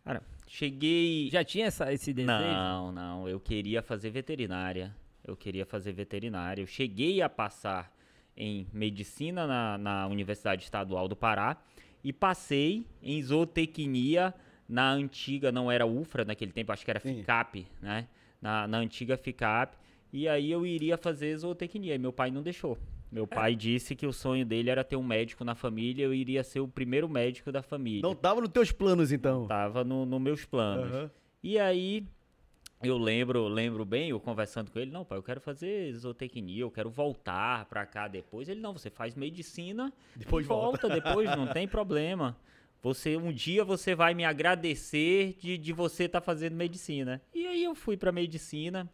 Cara, 0.06 0.24
cheguei. 0.48 1.30
Já 1.30 1.44
tinha 1.44 1.66
essa, 1.66 1.92
esse 1.92 2.14
desejo? 2.14 2.32
Não, 2.38 2.90
não. 2.94 3.28
Eu 3.28 3.38
queria 3.42 3.82
fazer 3.82 4.12
veterinária. 4.12 4.96
Eu 5.28 5.36
queria 5.36 5.66
fazer 5.66 5.92
veterinária. 5.92 6.62
Eu 6.62 6.68
cheguei 6.68 7.22
a 7.22 7.28
passar 7.28 7.94
em 8.38 8.66
medicina 8.72 9.46
na, 9.46 9.78
na 9.78 10.08
Universidade 10.08 10.64
Estadual 10.64 11.10
do 11.10 11.18
Pará 11.18 11.58
e 12.04 12.12
passei 12.12 12.86
em 13.02 13.22
zootecnia 13.22 14.34
na 14.68 14.92
antiga, 14.92 15.52
não 15.52 15.72
era 15.72 15.86
UFRA 15.86 16.24
naquele 16.26 16.52
tempo, 16.52 16.72
acho 16.72 16.86
que 16.86 16.92
era 16.92 17.00
Sim. 17.00 17.18
FICAP, 17.18 17.68
né? 17.82 18.08
Na, 18.42 18.68
na 18.68 18.78
antiga 18.78 19.18
FICAP. 19.18 19.78
E 20.14 20.28
aí 20.28 20.52
eu 20.52 20.66
iria 20.66 20.98
fazer 20.98 21.38
zootecnia 21.38 21.96
e 21.96 21.98
meu 21.98 22.12
pai 22.12 22.32
não 22.32 22.42
deixou. 22.42 22.78
Meu 23.12 23.28
pai 23.28 23.56
disse 23.56 23.94
que 23.94 24.08
o 24.08 24.14
sonho 24.14 24.46
dele 24.46 24.70
era 24.70 24.86
ter 24.86 24.96
um 24.96 25.04
médico 25.04 25.44
na 25.44 25.54
família, 25.54 26.06
eu 26.06 26.14
iria 26.14 26.44
ser 26.44 26.62
o 26.62 26.68
primeiro 26.68 27.10
médico 27.10 27.52
da 27.52 27.62
família. 27.62 28.02
Não 28.02 28.16
tava 28.16 28.40
nos 28.40 28.50
teus 28.50 28.72
planos, 28.72 29.12
então? 29.12 29.48
Tava 29.48 29.84
no, 29.84 30.06
no 30.06 30.18
meus 30.18 30.46
planos. 30.46 30.94
Aham. 30.94 31.12
E 31.44 31.60
aí, 31.60 32.06
eu 32.84 32.98
lembro, 32.98 33.48
lembro 33.48 33.86
bem, 33.86 34.10
eu 34.10 34.20
conversando 34.20 34.72
com 34.72 34.80
ele, 34.80 34.92
não, 34.92 35.06
pai, 35.06 35.18
eu 35.18 35.24
quero 35.24 35.40
fazer 35.40 35.94
zootecnia, 35.94 36.62
eu 36.62 36.72
quero 36.72 36.90
voltar 36.90 37.66
pra 37.66 37.86
cá 37.86 38.08
depois. 38.08 38.50
Ele, 38.50 38.60
não, 38.60 38.74
você 38.74 38.90
faz 38.90 39.16
medicina 39.16 39.94
Depois 40.16 40.46
volta." 40.46 40.88
volta 40.88 41.02
depois, 41.02 41.30
não 41.36 41.48
tem 41.48 41.68
problema. 41.68 42.38
Você, 42.82 43.16
um 43.16 43.32
dia 43.32 43.64
você 43.64 43.94
vai 43.94 44.14
me 44.14 44.26
agradecer 44.26 45.38
de, 45.40 45.58
de 45.58 45.72
você 45.72 46.06
estar 46.06 46.22
fazendo 46.22 46.56
medicina. 46.56 47.22
E 47.34 47.46
aí 47.46 47.64
eu 47.64 47.76
fui 47.76 47.96
pra 47.96 48.12
medicina 48.12 48.90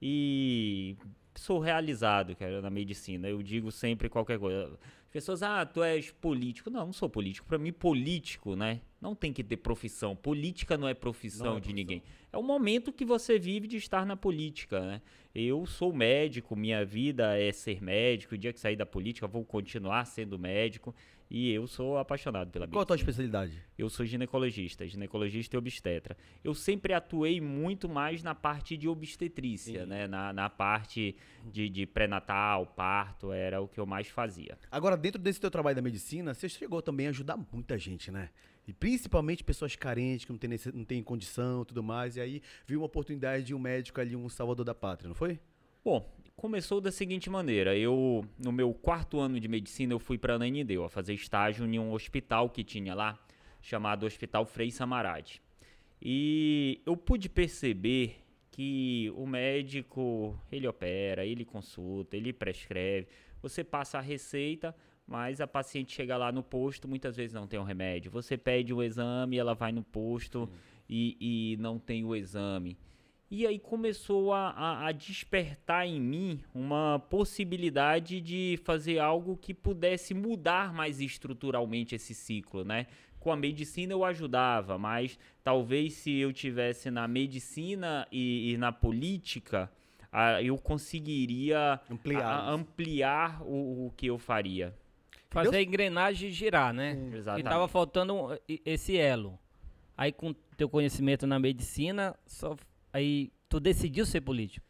e 0.00 0.96
sou 1.34 1.58
realizado, 1.58 2.36
cara, 2.36 2.62
na 2.62 2.70
medicina. 2.70 3.28
Eu 3.28 3.42
digo 3.42 3.72
sempre 3.72 4.08
qualquer 4.08 4.38
coisa. 4.38 4.78
As 5.12 5.20
pessoas, 5.20 5.42
ah, 5.42 5.66
tu 5.66 5.82
és 5.82 6.10
político. 6.10 6.70
Não, 6.70 6.86
não 6.86 6.92
sou 6.94 7.06
político. 7.06 7.46
Pra 7.46 7.58
mim, 7.58 7.70
político, 7.70 8.56
né? 8.56 8.80
Não 8.98 9.14
tem 9.14 9.30
que 9.30 9.44
ter 9.44 9.58
profissão. 9.58 10.16
Política 10.16 10.78
não 10.78 10.88
é 10.88 10.94
profissão 10.94 11.44
Não 11.48 11.56
é 11.58 11.60
de 11.60 11.64
profissão. 11.64 11.76
ninguém. 11.76 12.02
É 12.32 12.38
o 12.38 12.42
momento 12.42 12.90
que 12.90 13.04
você 13.04 13.38
vive 13.38 13.68
de 13.68 13.76
estar 13.76 14.06
na 14.06 14.16
política, 14.16 14.80
né? 14.80 15.02
Eu 15.34 15.66
sou 15.66 15.92
médico, 15.92 16.56
minha 16.56 16.82
vida 16.82 17.38
é 17.38 17.52
ser 17.52 17.82
médico. 17.82 18.34
O 18.34 18.38
dia 18.38 18.54
que 18.54 18.58
sair 18.58 18.74
da 18.74 18.86
política, 18.86 19.26
vou 19.26 19.44
continuar 19.44 20.06
sendo 20.06 20.38
médico. 20.38 20.94
E 21.34 21.50
eu 21.50 21.66
sou 21.66 21.96
apaixonado 21.96 22.50
pela 22.50 22.68
Qual 22.68 22.82
a 22.82 22.84
tua 22.84 22.92
medicina. 22.92 23.10
especialidade? 23.10 23.58
Eu 23.78 23.88
sou 23.88 24.04
ginecologista, 24.04 24.86
ginecologista 24.86 25.56
e 25.56 25.58
obstetra. 25.58 26.14
Eu 26.44 26.52
sempre 26.52 26.92
atuei 26.92 27.40
muito 27.40 27.88
mais 27.88 28.22
na 28.22 28.34
parte 28.34 28.76
de 28.76 28.86
obstetrícia, 28.86 29.86
né? 29.86 30.06
Na, 30.06 30.30
na 30.30 30.50
parte 30.50 31.16
de, 31.50 31.70
de 31.70 31.86
pré-natal, 31.86 32.66
parto, 32.66 33.32
era 33.32 33.62
o 33.62 33.66
que 33.66 33.80
eu 33.80 33.86
mais 33.86 34.08
fazia. 34.08 34.58
Agora, 34.70 34.94
dentro 34.94 35.18
desse 35.18 35.40
teu 35.40 35.50
trabalho 35.50 35.74
da 35.74 35.80
medicina, 35.80 36.34
você 36.34 36.50
chegou 36.50 36.82
também 36.82 37.06
a 37.06 37.10
ajudar 37.10 37.38
muita 37.50 37.78
gente, 37.78 38.10
né? 38.10 38.28
E 38.68 38.74
principalmente 38.74 39.42
pessoas 39.42 39.74
carentes, 39.74 40.26
que 40.26 40.32
não 40.32 40.38
tem, 40.38 40.50
não 40.74 40.84
tem 40.84 41.02
condição 41.02 41.62
e 41.62 41.64
tudo 41.64 41.82
mais. 41.82 42.16
E 42.16 42.20
aí 42.20 42.42
viu 42.66 42.80
uma 42.80 42.86
oportunidade 42.86 43.44
de 43.44 43.54
um 43.54 43.58
médico 43.58 43.98
ali, 44.02 44.14
um 44.14 44.28
salvador 44.28 44.66
da 44.66 44.74
pátria, 44.74 45.08
não 45.08 45.14
foi? 45.14 45.40
Bom, 45.82 46.14
começou 46.42 46.80
da 46.80 46.90
seguinte 46.90 47.30
maneira. 47.30 47.78
Eu, 47.78 48.24
no 48.36 48.50
meu 48.50 48.74
quarto 48.74 49.20
ano 49.20 49.38
de 49.38 49.46
medicina, 49.46 49.92
eu 49.92 50.00
fui 50.00 50.18
para 50.18 50.34
Ananindeu 50.34 50.82
a 50.82 50.88
fazer 50.88 51.14
estágio 51.14 51.64
em 51.64 51.78
um 51.78 51.92
hospital 51.92 52.50
que 52.50 52.64
tinha 52.64 52.96
lá, 52.96 53.16
chamado 53.60 54.04
Hospital 54.04 54.44
Frei 54.44 54.68
Samarade. 54.72 55.40
E 56.02 56.82
eu 56.84 56.96
pude 56.96 57.28
perceber 57.28 58.16
que 58.50 59.08
o 59.14 59.24
médico, 59.24 60.36
ele 60.50 60.66
opera, 60.66 61.24
ele 61.24 61.44
consulta, 61.44 62.16
ele 62.16 62.32
prescreve, 62.32 63.06
você 63.40 63.62
passa 63.62 63.98
a 63.98 64.00
receita, 64.00 64.74
mas 65.06 65.40
a 65.40 65.46
paciente 65.46 65.92
chega 65.92 66.16
lá 66.16 66.32
no 66.32 66.42
posto, 66.42 66.88
muitas 66.88 67.14
vezes 67.14 67.32
não 67.32 67.46
tem 67.46 67.60
o 67.60 67.62
um 67.62 67.64
remédio. 67.64 68.10
Você 68.10 68.36
pede 68.36 68.74
o 68.74 68.82
exame, 68.82 69.38
ela 69.38 69.54
vai 69.54 69.70
no 69.70 69.84
posto 69.84 70.50
e, 70.88 71.16
e, 71.20 71.56
não 71.58 71.78
tem 71.78 72.04
o 72.04 72.16
exame. 72.16 72.76
E 73.34 73.46
aí 73.46 73.58
começou 73.58 74.34
a, 74.34 74.50
a, 74.50 74.88
a, 74.88 74.92
despertar 74.92 75.86
em 75.86 75.98
mim 75.98 76.44
uma 76.54 77.02
possibilidade 77.08 78.20
de 78.20 78.60
fazer 78.62 78.98
algo 78.98 79.38
que 79.38 79.54
pudesse 79.54 80.12
mudar 80.12 80.70
mais 80.74 81.00
estruturalmente 81.00 81.94
esse 81.94 82.14
ciclo, 82.14 82.62
né? 82.62 82.86
Com 83.18 83.32
a 83.32 83.36
medicina 83.36 83.94
eu 83.94 84.04
ajudava, 84.04 84.76
mas 84.76 85.18
talvez 85.42 85.94
se 85.94 86.14
eu 86.14 86.30
tivesse 86.30 86.90
na 86.90 87.08
medicina 87.08 88.06
e, 88.12 88.52
e 88.52 88.58
na 88.58 88.70
política, 88.70 89.72
eu 90.42 90.58
conseguiria 90.58 91.80
ampliar, 91.90 92.48
ampliar 92.50 93.42
o, 93.44 93.86
o 93.86 93.92
que 93.96 94.08
eu 94.08 94.18
faria. 94.18 94.76
Fazer 95.30 95.56
a 95.56 95.62
engrenagem 95.62 96.30
girar, 96.30 96.74
né? 96.74 96.96
Sim. 96.96 97.14
Exatamente. 97.14 97.46
E 97.46 97.50
tava 97.50 97.66
faltando 97.66 98.38
esse 98.46 98.98
elo. 98.98 99.38
Aí 99.96 100.12
com 100.12 100.34
teu 100.54 100.68
conhecimento 100.68 101.26
na 101.26 101.38
medicina, 101.38 102.14
só 102.26 102.54
aí 102.92 103.32
tu 103.48 103.58
decidiu 103.60 104.04
ser 104.06 104.20
político. 104.20 104.66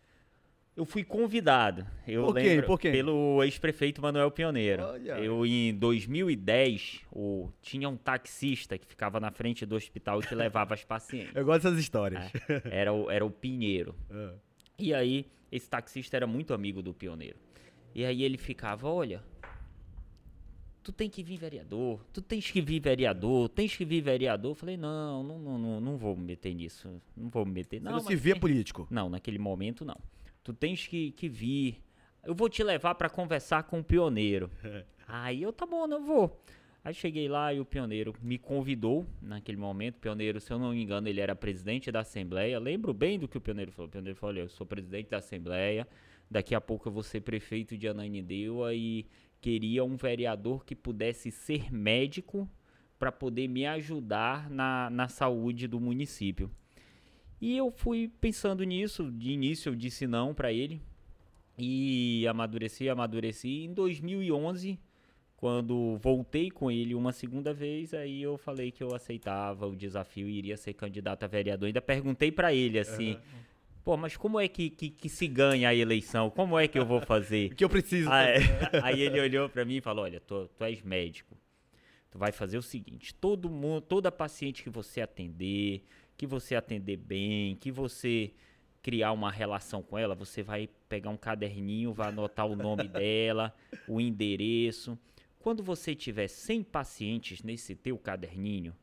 Eu 0.75 0.87
fui 0.87 1.05
convidado. 1.05 1.87
Eu 2.09 2.25
Por 2.25 2.35
quê? 2.35 2.41
lembro 2.41 2.67
Por 2.67 2.81
quê? 2.81 2.91
pelo 2.91 3.45
ex-prefeito 3.45 4.01
Manuel 4.01 4.31
Pioneiro. 4.31 4.83
Olha. 4.85 5.19
Eu 5.19 5.45
em 5.45 5.75
2010, 5.75 7.03
o, 7.13 7.51
tinha 7.61 7.87
um 7.89 7.97
taxista 7.97 8.79
que 8.79 8.87
ficava 8.87 9.21
na 9.21 9.31
frente 9.31 9.67
do 9.67 9.77
hospital 9.77 10.21
que 10.21 10.35
levava 10.35 10.73
as 10.73 10.83
pacientes. 10.83 11.33
Eu 11.37 11.45
gosto 11.45 11.65
dessas 11.65 11.79
histórias. 11.79 12.25
É, 12.49 12.81
era 12.81 12.93
o 12.93 13.11
era 13.11 13.25
o 13.25 13.31
Pinheiro. 13.31 13.95
É. 14.11 14.31
E 14.79 14.93
aí 14.93 15.27
esse 15.53 15.69
taxista 15.69 16.17
era 16.17 16.27
muito 16.27 16.53
amigo 16.55 16.83
do 16.83 16.93
Pioneiro. 16.95 17.37
E 17.95 18.05
aí 18.05 18.25
ele 18.25 18.39
ficava, 18.39 18.89
olha, 18.89 19.23
tu 20.83 20.93
tem 20.93 21.09
que 21.09 21.23
vir 21.23 21.37
vereador, 21.39 22.05
tu 22.13 22.21
tens 22.21 22.51
que 22.51 22.61
vir 22.61 22.81
vereador, 22.81 23.49
tens 23.49 23.77
que 23.77 23.85
vir 23.85 24.01
vereador. 24.03 24.51
Eu 24.53 24.55
falei, 24.55 24.77
não, 24.77 25.23
não, 25.23 25.39
não, 25.39 25.81
não, 25.81 25.97
vou 25.97 26.17
me 26.17 26.25
meter 26.25 26.55
nisso, 26.55 27.01
não 27.17 27.29
vou 27.31 27.45
me 27.47 27.53
meter. 27.53 27.79
Você 27.79 27.85
Não, 27.85 27.93
não 27.93 28.01
se 28.01 28.17
via 28.17 28.35
tem- 28.35 28.41
político. 28.41 28.87
Não, 28.91 29.09
naquele 29.09 29.39
momento 29.39 29.85
não. 29.85 29.97
Tu 30.43 30.53
tens 30.53 30.87
que, 30.87 31.13
que 31.13 31.29
vir. 31.29 31.83
Eu 32.25 32.35
vou 32.35 32.49
te 32.49 32.63
levar 32.63 32.95
pra 32.97 33.09
conversar 33.09 33.63
com 33.65 33.81
o 33.81 33.85
pioneiro. 33.85 34.51
Aí 35.07 35.43
eu, 35.43 35.53
tá 35.53 35.65
bom, 35.67 35.87
não 35.87 36.05
vou. 36.05 36.41
Aí 36.85 36.93
cheguei 36.93 37.29
lá 37.29 37.55
e 37.55 37.61
o 37.61 37.65
pioneiro 37.65 38.13
me 38.21 38.39
convidou 38.39 39.07
naquele 39.21 39.57
momento. 39.57 39.97
O 39.97 40.01
pioneiro, 40.01 40.41
se 40.41 40.53
eu 40.53 40.59
não 40.59 40.73
me 40.73 40.83
engano, 40.83 41.07
ele 41.09 41.21
era 41.21 41.35
presidente 41.37 41.93
da 41.93 42.01
Assembleia. 42.01 42.59
Lembro 42.59 42.93
bem 42.93 43.21
do 43.21 43.29
que 43.29 43.39
o 43.39 43.41
pioneiro 43.41 43.71
falou. 43.71 43.87
O 43.89 43.91
pioneiro 43.91 44.19
falou: 44.19 44.35
olha, 44.35 44.43
eu 44.45 44.49
sou 44.49 44.67
presidente 44.67 45.09
da 45.11 45.19
Assembleia. 45.19 45.87
Daqui 46.29 46.55
a 46.57 46.61
pouco 46.61 46.89
eu 46.89 46.93
vou 46.93 47.03
ser 47.05 47.21
prefeito 47.21 47.77
de 47.79 47.87
Ananindeua 47.87 48.75
e 48.75 49.07
queria 49.43 49.85
um 49.85 49.97
vereador 49.97 50.65
que 50.65 50.75
pudesse 50.75 51.33
ser 51.33 51.71
médico 51.75 52.49
para 52.97 53.11
poder 53.11 53.49
me 53.49 53.67
ajudar 53.67 54.49
na, 54.49 54.89
na 54.89 55.09
saúde 55.09 55.67
do 55.67 55.81
município. 55.81 56.49
E 57.41 57.57
eu 57.57 57.73
fui 57.73 58.09
pensando 58.21 58.63
nisso. 58.63 59.11
De 59.11 59.33
início 59.33 59.71
eu 59.71 59.75
disse 59.75 60.07
não 60.07 60.33
para 60.33 60.53
ele. 60.53 60.81
E 61.59 62.25
amadureci, 62.29 62.89
amadureci. 62.89 63.65
Em 63.65 63.75
2011, 63.75 64.79
quando 65.37 65.97
voltei 65.97 66.49
com 66.49 66.71
ele 66.71 66.95
uma 66.95 67.11
segunda 67.11 67.53
vez, 67.53 67.93
aí 67.93 68.23
eu 68.23 68.39
falei 68.39 68.71
que 68.71 68.85
eu 68.85 68.95
aceitava 68.95 69.67
o 69.67 69.75
desafio 69.75 70.29
e 70.29 70.39
iria 70.39 70.57
ser 70.57 70.73
candidato 70.75 71.25
a 71.25 71.27
vereador. 71.27 71.67
Ainda 71.67 71.83
perguntei 71.83 72.31
para 72.31 72.55
ele 72.55 72.79
assim: 72.79 73.19
pô, 73.85 73.97
mas 73.97 74.17
como 74.17 74.39
é 74.39 74.49
que, 74.49 74.71
que, 74.71 74.91
que 74.91 75.09
se 75.09 75.27
ganha 75.27 75.69
a 75.69 75.75
eleição? 75.75 76.31
Como 76.31 76.59
é 76.59 76.67
que 76.67 76.79
eu 76.79 76.87
vou 76.87 77.01
fazer? 77.01 77.51
O 77.53 77.55
que 77.55 77.65
eu 77.65 77.69
preciso. 77.69 78.11
Ah, 78.11 78.23
é. 78.25 78.39
Aí 78.83 79.01
ele 79.01 79.21
olhou 79.21 79.49
pra 79.49 79.65
mim 79.65 79.77
e 79.77 79.81
falou: 79.81 80.05
Olha, 80.05 80.21
tu, 80.21 80.49
tu 80.57 80.65
és 80.65 80.83
médico. 80.83 81.37
Tu 82.11 82.19
vai 82.19 82.33
fazer 82.33 82.59
o 82.59 82.63
seguinte: 82.63 83.15
todo 83.15 83.49
mundo, 83.49 83.81
toda 83.81 84.13
paciente 84.13 84.63
que 84.63 84.71
você 84.71 85.01
atender, 85.01 85.85
que 86.17 86.27
você 86.27 86.55
atender 86.55 86.97
bem, 86.97 87.57
que 87.57 87.71
você 87.71 88.33
criar 88.83 89.13
uma 89.13 89.31
relação 89.31 89.83
com 89.83 89.97
ela, 89.97 90.15
você 90.15 90.43
vai 90.43 90.69
pegar 90.89 91.11
um 91.11 91.17
caderninho, 91.17 91.93
vai 91.93 92.09
anotar 92.09 92.47
o 92.47 92.57
nome 92.57 92.87
dela, 92.89 93.55
o 93.89 94.01
endereço. 94.01 94.99
Quando 95.39 95.63
você 95.63 95.95
tiver 95.95 96.29
100 96.29 96.65
pacientes 96.65 97.43
nesse 97.43 97.75
teu 97.75 97.97
caderninho, 97.97 98.75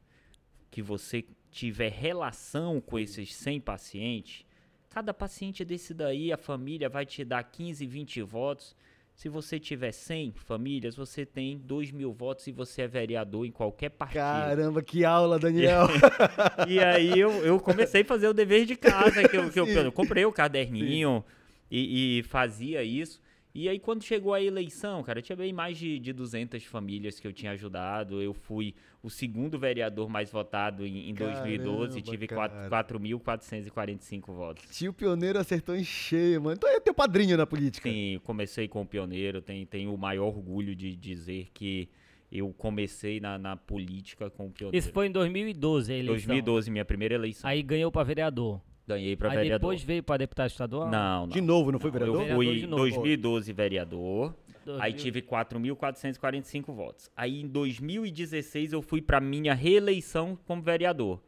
que 0.72 0.82
você 0.82 1.26
tiver 1.52 1.92
relação 1.92 2.82
com 2.82 2.98
esses 2.98 3.34
100 3.36 3.62
pacientes, 3.62 4.46
cada 4.90 5.14
paciente 5.14 5.64
desse 5.64 5.94
daí, 5.94 6.32
a 6.32 6.38
família 6.38 6.90
vai 6.90 7.06
te 7.06 7.24
dar 7.24 7.44
15, 7.44 7.86
20 7.86 8.22
votos. 8.24 8.76
Se 9.14 9.28
você 9.28 9.60
tiver 9.60 9.92
100 9.92 10.32
famílias, 10.32 10.96
você 10.96 11.26
tem 11.26 11.58
2 11.58 11.92
mil 11.92 12.14
votos 12.14 12.48
e 12.48 12.54
você 12.54 12.84
é 12.84 12.88
vereador 12.88 13.46
em 13.46 13.52
qualquer 13.52 13.90
partido. 13.90 14.22
Caramba, 14.22 14.82
que 14.82 15.04
aula, 15.04 15.38
Daniel. 15.38 15.88
E 16.68 16.80
aí 16.80 17.20
eu, 17.20 17.32
eu 17.46 17.60
comecei 17.60 18.02
a 18.02 18.06
fazer 18.06 18.28
o 18.28 18.34
dever 18.34 18.66
de 18.66 18.76
casa, 18.76 19.28
que 19.28 19.36
eu, 19.36 19.50
que 19.50 19.60
eu, 19.60 19.68
eu 19.68 19.92
comprei 19.92 20.26
o 20.26 20.32
caderninho 20.32 21.24
e, 21.70 22.20
e 22.20 22.24
fazia 22.24 22.82
isso. 22.82 23.22
E 23.54 23.68
aí 23.68 23.80
quando 23.80 24.04
chegou 24.04 24.34
a 24.34 24.42
eleição, 24.42 25.02
cara, 25.02 25.22
tinha 25.22 25.36
bem 25.36 25.52
mais 25.52 25.78
de, 25.78 25.98
de 25.98 26.14
200 26.14 26.64
famílias 26.66 27.20
que 27.20 27.28
eu 27.28 27.34
tinha 27.34 27.52
ajudado. 27.54 28.22
Eu 28.22 28.34
fui 28.34 28.76
o 29.02 29.10
segundo 29.10 29.58
vereador 29.58 30.08
mais 30.08 30.32
votado 30.32 30.86
em, 30.86 31.10
em 31.10 31.14
2012 31.14 31.98
e 31.98 32.02
Caramba, 32.02 32.12
tive 32.12 32.28
cara. 32.28 32.70
4.445 32.84 34.26
votos. 34.28 34.78
Tio 34.78 34.94
Pioneiro 34.94 35.40
acertou 35.40 35.76
em 35.76 35.84
cheio, 35.84 36.42
mano. 36.42 36.56
Então 36.58 36.70
é 36.70 36.80
teu 36.80 36.94
padrinho 36.94 37.36
na 37.36 37.48
política. 37.48 37.90
Sim, 37.90 38.14
eu 38.14 38.22
comecei 38.22 38.68
com 38.68 38.82
o 38.82 38.86
pioneiro, 38.86 39.42
tenho, 39.42 39.66
tenho 39.66 39.94
o 39.94 39.98
maior 39.98 40.28
orgulho 40.28 40.76
de 40.76 40.96
dizer 40.96 41.48
que 41.54 41.90
eu 42.32 42.54
comecei 42.54 43.20
na, 43.20 43.40
na 43.40 43.58
política 43.58 44.30
com 44.30 44.48
o 44.48 44.52
pioneiro. 44.52 44.78
Isso 44.78 44.94
foi 44.94 45.08
em 45.08 45.12
2012 45.12 45.92
a 45.92 45.96
eleição. 45.96 46.28
2012, 46.28 46.70
minha 46.70 46.86
primeira 46.86 47.16
eleição. 47.16 47.50
Aí 47.50 47.64
ganhou 47.64 47.92
pra 47.92 48.04
vereador. 48.04 48.62
Ganhei 48.90 49.16
para 49.16 49.30
Aí 49.30 49.36
vereador. 49.38 49.60
depois 49.60 49.84
veio 49.84 50.02
pra 50.02 50.18
deputado 50.18 50.48
estadual? 50.48 50.90
Não, 50.90 51.28
não. 51.28 51.28
De 51.28 51.40
novo, 51.42 51.72
não 51.72 51.80
foi 51.80 51.90
Eu 51.90 51.94
vereador? 51.94 52.18
Vereador 52.18 52.44
fui 52.44 52.60
em 52.60 52.66
novo. 52.66 52.82
2012 52.84 53.54
vereador. 53.54 54.34
2000. 54.66 54.84
Aí 54.84 54.94
tive 54.94 55.22
4.445 55.22 56.74
votos. 56.74 57.12
Aí 57.16 57.42
em 57.42 57.48
2016 57.48 58.74
eu 58.74 58.82
fui 58.82 59.00
para 59.00 59.22
minha 59.22 59.54
reeleição 59.54 60.36
como 60.48 60.64
vereador. 60.64 61.22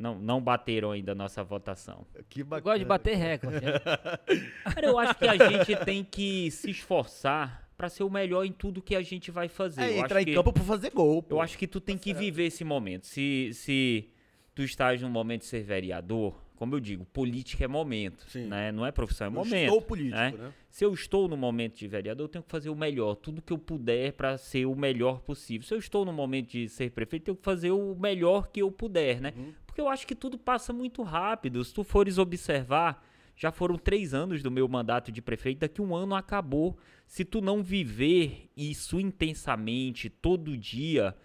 Não, 0.00 0.18
não 0.18 0.40
bateram 0.40 0.92
ainda 0.92 1.12
a 1.12 1.14
nossa 1.14 1.44
votação. 1.44 2.06
Que 2.30 2.40
Eu 2.40 2.46
bacana. 2.46 2.62
gosto 2.72 2.78
de 2.78 2.84
bater 2.86 3.16
recorde. 3.16 3.60
né? 3.66 3.72
Cara, 4.64 4.86
eu 4.86 4.98
acho 4.98 5.14
que 5.14 5.28
a 5.28 5.36
gente 5.36 5.76
tem 5.84 6.02
que 6.02 6.50
se 6.50 6.70
esforçar 6.70 7.68
pra 7.76 7.90
ser 7.90 8.02
o 8.02 8.08
melhor 8.08 8.44
em 8.46 8.52
tudo 8.52 8.80
que 8.80 8.96
a 8.96 9.02
gente 9.02 9.30
vai 9.30 9.46
fazer. 9.46 9.82
É, 9.82 9.98
eu 9.98 10.04
entrar 10.04 10.16
acho 10.20 10.22
em 10.22 10.24
que... 10.30 10.34
campo 10.34 10.54
pra 10.54 10.62
fazer 10.62 10.90
gol, 10.90 11.22
pô. 11.22 11.36
Eu 11.36 11.40
acho 11.42 11.58
que 11.58 11.66
tu 11.66 11.82
tem 11.82 11.98
que 11.98 12.14
viver 12.14 12.46
esse 12.46 12.64
momento. 12.64 13.06
Se, 13.06 13.50
se 13.52 14.08
tu 14.54 14.62
estás 14.62 15.02
no 15.02 15.10
momento 15.10 15.42
de 15.42 15.48
ser 15.48 15.62
vereador, 15.62 16.34
como 16.56 16.74
eu 16.74 16.80
digo, 16.80 17.04
política 17.06 17.64
é 17.64 17.68
momento, 17.68 18.24
Sim. 18.28 18.46
né? 18.46 18.70
Não 18.72 18.84
é 18.86 18.92
profissão, 18.92 19.26
é 19.26 19.28
Eu 19.28 19.32
momento. 19.32 19.54
Estou 19.54 19.82
político, 19.82 20.16
né? 20.16 20.30
né? 20.30 20.52
Se 20.68 20.84
eu 20.84 20.94
estou 20.94 21.26
no 21.28 21.36
momento 21.36 21.76
de 21.78 21.88
vereador, 21.88 22.24
eu 22.24 22.28
tenho 22.28 22.44
que 22.44 22.50
fazer 22.50 22.68
o 22.70 22.74
melhor, 22.74 23.16
tudo 23.16 23.40
que 23.42 23.52
eu 23.52 23.58
puder 23.58 24.12
para 24.12 24.38
ser 24.38 24.66
o 24.66 24.74
melhor 24.74 25.20
possível. 25.20 25.66
Se 25.66 25.74
eu 25.74 25.78
estou 25.78 26.04
no 26.04 26.12
momento 26.12 26.50
de 26.50 26.68
ser 26.68 26.90
prefeito, 26.90 27.22
eu 27.22 27.24
tenho 27.34 27.36
que 27.36 27.44
fazer 27.44 27.70
o 27.70 27.94
melhor 27.94 28.48
que 28.48 28.60
eu 28.60 28.70
puder, 28.70 29.20
né? 29.22 29.32
Uhum. 29.36 29.54
Eu 29.80 29.88
acho 29.88 30.06
que 30.06 30.14
tudo 30.14 30.38
passa 30.38 30.72
muito 30.72 31.02
rápido. 31.02 31.64
Se 31.64 31.72
tu 31.72 31.82
fores 31.82 32.18
observar, 32.18 33.04
já 33.36 33.50
foram 33.50 33.76
três 33.76 34.12
anos 34.12 34.42
do 34.42 34.50
meu 34.50 34.68
mandato 34.68 35.10
de 35.10 35.22
prefeito, 35.22 35.60
daqui 35.60 35.80
um 35.80 35.94
ano 35.94 36.14
acabou. 36.14 36.76
Se 37.06 37.24
tu 37.24 37.40
não 37.40 37.62
viver 37.62 38.50
isso 38.56 39.00
intensamente 39.00 40.10
todo 40.10 40.56
dia, 40.56 41.16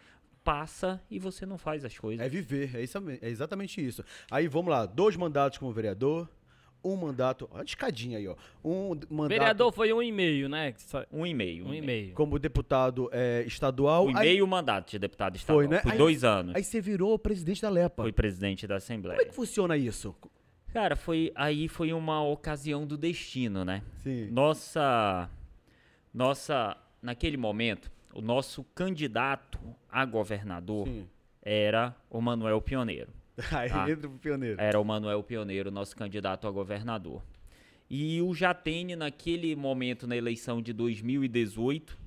passa 0.43 1.03
e 1.09 1.19
você 1.19 1.45
não 1.45 1.57
faz 1.57 1.83
as 1.83 1.97
coisas. 1.97 2.25
É 2.25 2.29
viver, 2.29 2.75
é, 2.75 2.83
isso, 2.83 2.97
é 3.21 3.29
exatamente 3.29 3.85
isso. 3.85 4.03
Aí 4.31 4.47
vamos 4.47 4.71
lá, 4.71 4.85
dois 4.85 5.17
mandatos 5.17 5.57
como 5.57 5.73
vereador, 5.73 6.29
um 6.85 6.95
mandato. 6.95 7.49
Olha 7.51 7.61
a 7.61 7.65
escadinha 7.65 8.17
aí, 8.17 8.27
ó. 8.27 8.35
Um 8.63 8.89
mandato 9.09 9.29
Vereador 9.29 9.71
foi 9.73 9.91
um 9.91 10.01
e 10.01 10.11
meio, 10.11 10.47
né? 10.47 10.73
Um 11.11 11.25
e 11.25 11.33
meio. 11.33 11.65
Um 11.67 11.73
e 11.73 11.81
meio. 11.81 12.13
como 12.13 12.37
deputado 12.37 13.09
é, 13.11 13.43
estadual. 13.47 14.05
Um 14.05 14.11
e 14.11 14.17
aí, 14.17 14.27
meio 14.29 14.47
mandato 14.47 14.91
de 14.91 14.99
deputado 14.99 15.35
estadual. 15.35 15.65
Foi, 15.65 15.67
né? 15.75 15.81
Por 15.81 15.91
Aí- 15.93 15.97
dois 15.97 16.23
anos. 16.23 16.55
aí 16.55 16.63
você 16.63 16.79
virou 16.79 17.17
presidente 17.17 17.61
da 17.61 17.69
Lepa. 17.69 18.03
Fui 18.03 18.11
presidente 18.11 18.67
da 18.67 18.75
Como 18.75 18.75
é 18.75 18.77
Assembleia. 18.77 19.25
que 19.25 19.33
funciona 19.33 19.75
isso? 19.75 20.15
Cara, 20.71 20.95
foi 20.95 21.31
aí 21.35 21.67
foi 21.67 21.93
uma 21.93 22.21
ocasião 22.23 22.85
do 22.85 22.97
destino, 22.97 23.63
né? 23.63 23.81
Sim. 24.03 24.29
Nossa, 24.29 25.29
nossa, 26.13 26.75
naquele 27.01 27.37
momento, 27.37 27.89
o 28.13 28.21
nosso 28.21 28.63
candidato 28.75 29.57
a 29.89 30.03
governador 30.05 30.87
Sim. 30.87 31.07
era 31.41 31.95
o 32.09 32.19
Manuel 32.21 32.61
Pioneiro. 32.61 33.09
Aí 33.51 33.69
Ah. 33.71 33.89
entra 33.89 34.07
pro 34.09 34.17
pioneiro. 34.19 34.59
Era 34.61 34.79
o 34.79 34.83
Manuel 34.85 35.21
Pioneiro, 35.23 35.69
nosso 35.71 35.95
candidato 35.95 36.47
a 36.47 36.51
governador. 36.51 37.21
E 37.89 38.21
o 38.21 38.33
Jatene, 38.33 38.95
naquele 38.95 39.55
momento 39.55 40.07
na 40.07 40.15
eleição 40.15 40.61
de 40.61 40.73
2018, 40.73 41.97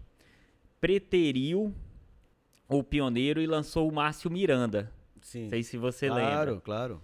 preteriu 0.81 1.75
o 2.69 2.83
Pioneiro 2.83 3.41
e 3.41 3.47
lançou 3.47 3.89
o 3.89 3.93
Márcio 3.93 4.31
Miranda. 4.31 4.93
Sim. 5.21 5.43
Não 5.45 5.51
sei 5.51 5.63
se 5.63 5.77
você 5.77 6.09
claro, 6.09 6.51
lembra. 6.53 6.61
claro. 6.65 7.01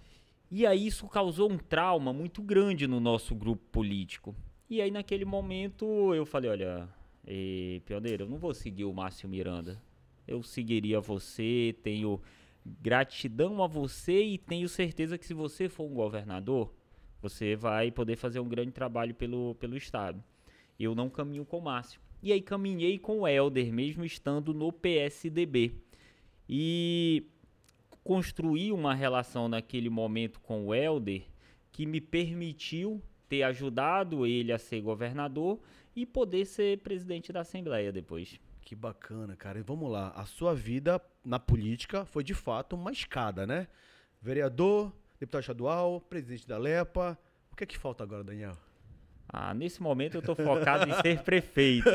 E 0.50 0.66
aí 0.66 0.86
isso 0.86 1.06
causou 1.08 1.50
um 1.50 1.58
trauma 1.58 2.12
muito 2.12 2.42
grande 2.42 2.86
no 2.86 3.00
nosso 3.00 3.34
grupo 3.34 3.62
político. 3.72 4.34
E 4.70 4.80
aí 4.80 4.90
naquele 4.90 5.24
momento 5.24 6.14
eu 6.14 6.24
falei, 6.24 6.50
olha, 6.50 6.88
eh, 7.26 7.80
Pioneiro, 7.84 8.24
eu 8.24 8.28
não 8.28 8.38
vou 8.38 8.54
seguir 8.54 8.84
o 8.84 8.92
Márcio 8.92 9.28
Miranda. 9.28 9.80
Eu 10.26 10.42
seguiria 10.42 11.00
você, 11.00 11.74
tenho 11.82 12.20
gratidão 12.64 13.62
a 13.62 13.66
você 13.66 14.22
e 14.22 14.38
tenho 14.38 14.68
certeza 14.68 15.18
que 15.18 15.26
se 15.26 15.34
você 15.34 15.68
for 15.68 15.84
um 15.84 15.94
governador, 15.94 16.72
você 17.20 17.56
vai 17.56 17.90
poder 17.90 18.16
fazer 18.16 18.40
um 18.40 18.48
grande 18.48 18.72
trabalho 18.72 19.14
pelo, 19.14 19.54
pelo 19.56 19.76
Estado. 19.76 20.22
Eu 20.78 20.94
não 20.94 21.10
caminho 21.10 21.44
com 21.44 21.58
o 21.58 21.62
Márcio. 21.62 22.00
E 22.22 22.32
aí 22.32 22.40
caminhei 22.40 22.98
com 22.98 23.20
o 23.20 23.28
Helder, 23.28 23.72
mesmo 23.72 24.04
estando 24.04 24.54
no 24.54 24.72
PSDB. 24.72 25.74
E 26.48 27.26
construí 28.02 28.72
uma 28.72 28.94
relação 28.94 29.48
naquele 29.48 29.88
momento 29.88 30.40
com 30.40 30.66
o 30.66 30.74
Helder 30.74 31.22
que 31.70 31.86
me 31.86 32.00
permitiu 32.00 33.02
ter 33.28 33.42
ajudado 33.42 34.26
ele 34.26 34.52
a 34.52 34.58
ser 34.58 34.80
governador 34.80 35.60
e 35.94 36.06
poder 36.06 36.44
ser 36.44 36.78
presidente 36.78 37.32
da 37.32 37.40
Assembleia 37.40 37.90
depois. 37.90 38.38
Que 38.64 38.74
bacana, 38.74 39.36
cara. 39.36 39.58
E 39.58 39.62
vamos 39.62 39.90
lá. 39.90 40.08
A 40.16 40.24
sua 40.24 40.54
vida 40.54 41.00
na 41.24 41.38
política 41.38 42.04
foi 42.06 42.24
de 42.24 42.32
fato 42.32 42.74
uma 42.74 42.90
escada, 42.90 43.46
né? 43.46 43.68
Vereador, 44.22 44.90
deputado 45.20 45.42
estadual, 45.42 46.00
presidente 46.00 46.48
da 46.48 46.56
Lepa. 46.56 47.18
O 47.52 47.56
que 47.56 47.64
é 47.64 47.66
que 47.66 47.76
falta 47.76 48.02
agora, 48.02 48.24
Daniel? 48.24 48.56
Ah, 49.28 49.52
nesse 49.52 49.82
momento 49.82 50.16
eu 50.16 50.22
tô 50.22 50.34
focado 50.34 50.88
em 50.88 50.94
ser 51.02 51.22
prefeito. 51.22 51.90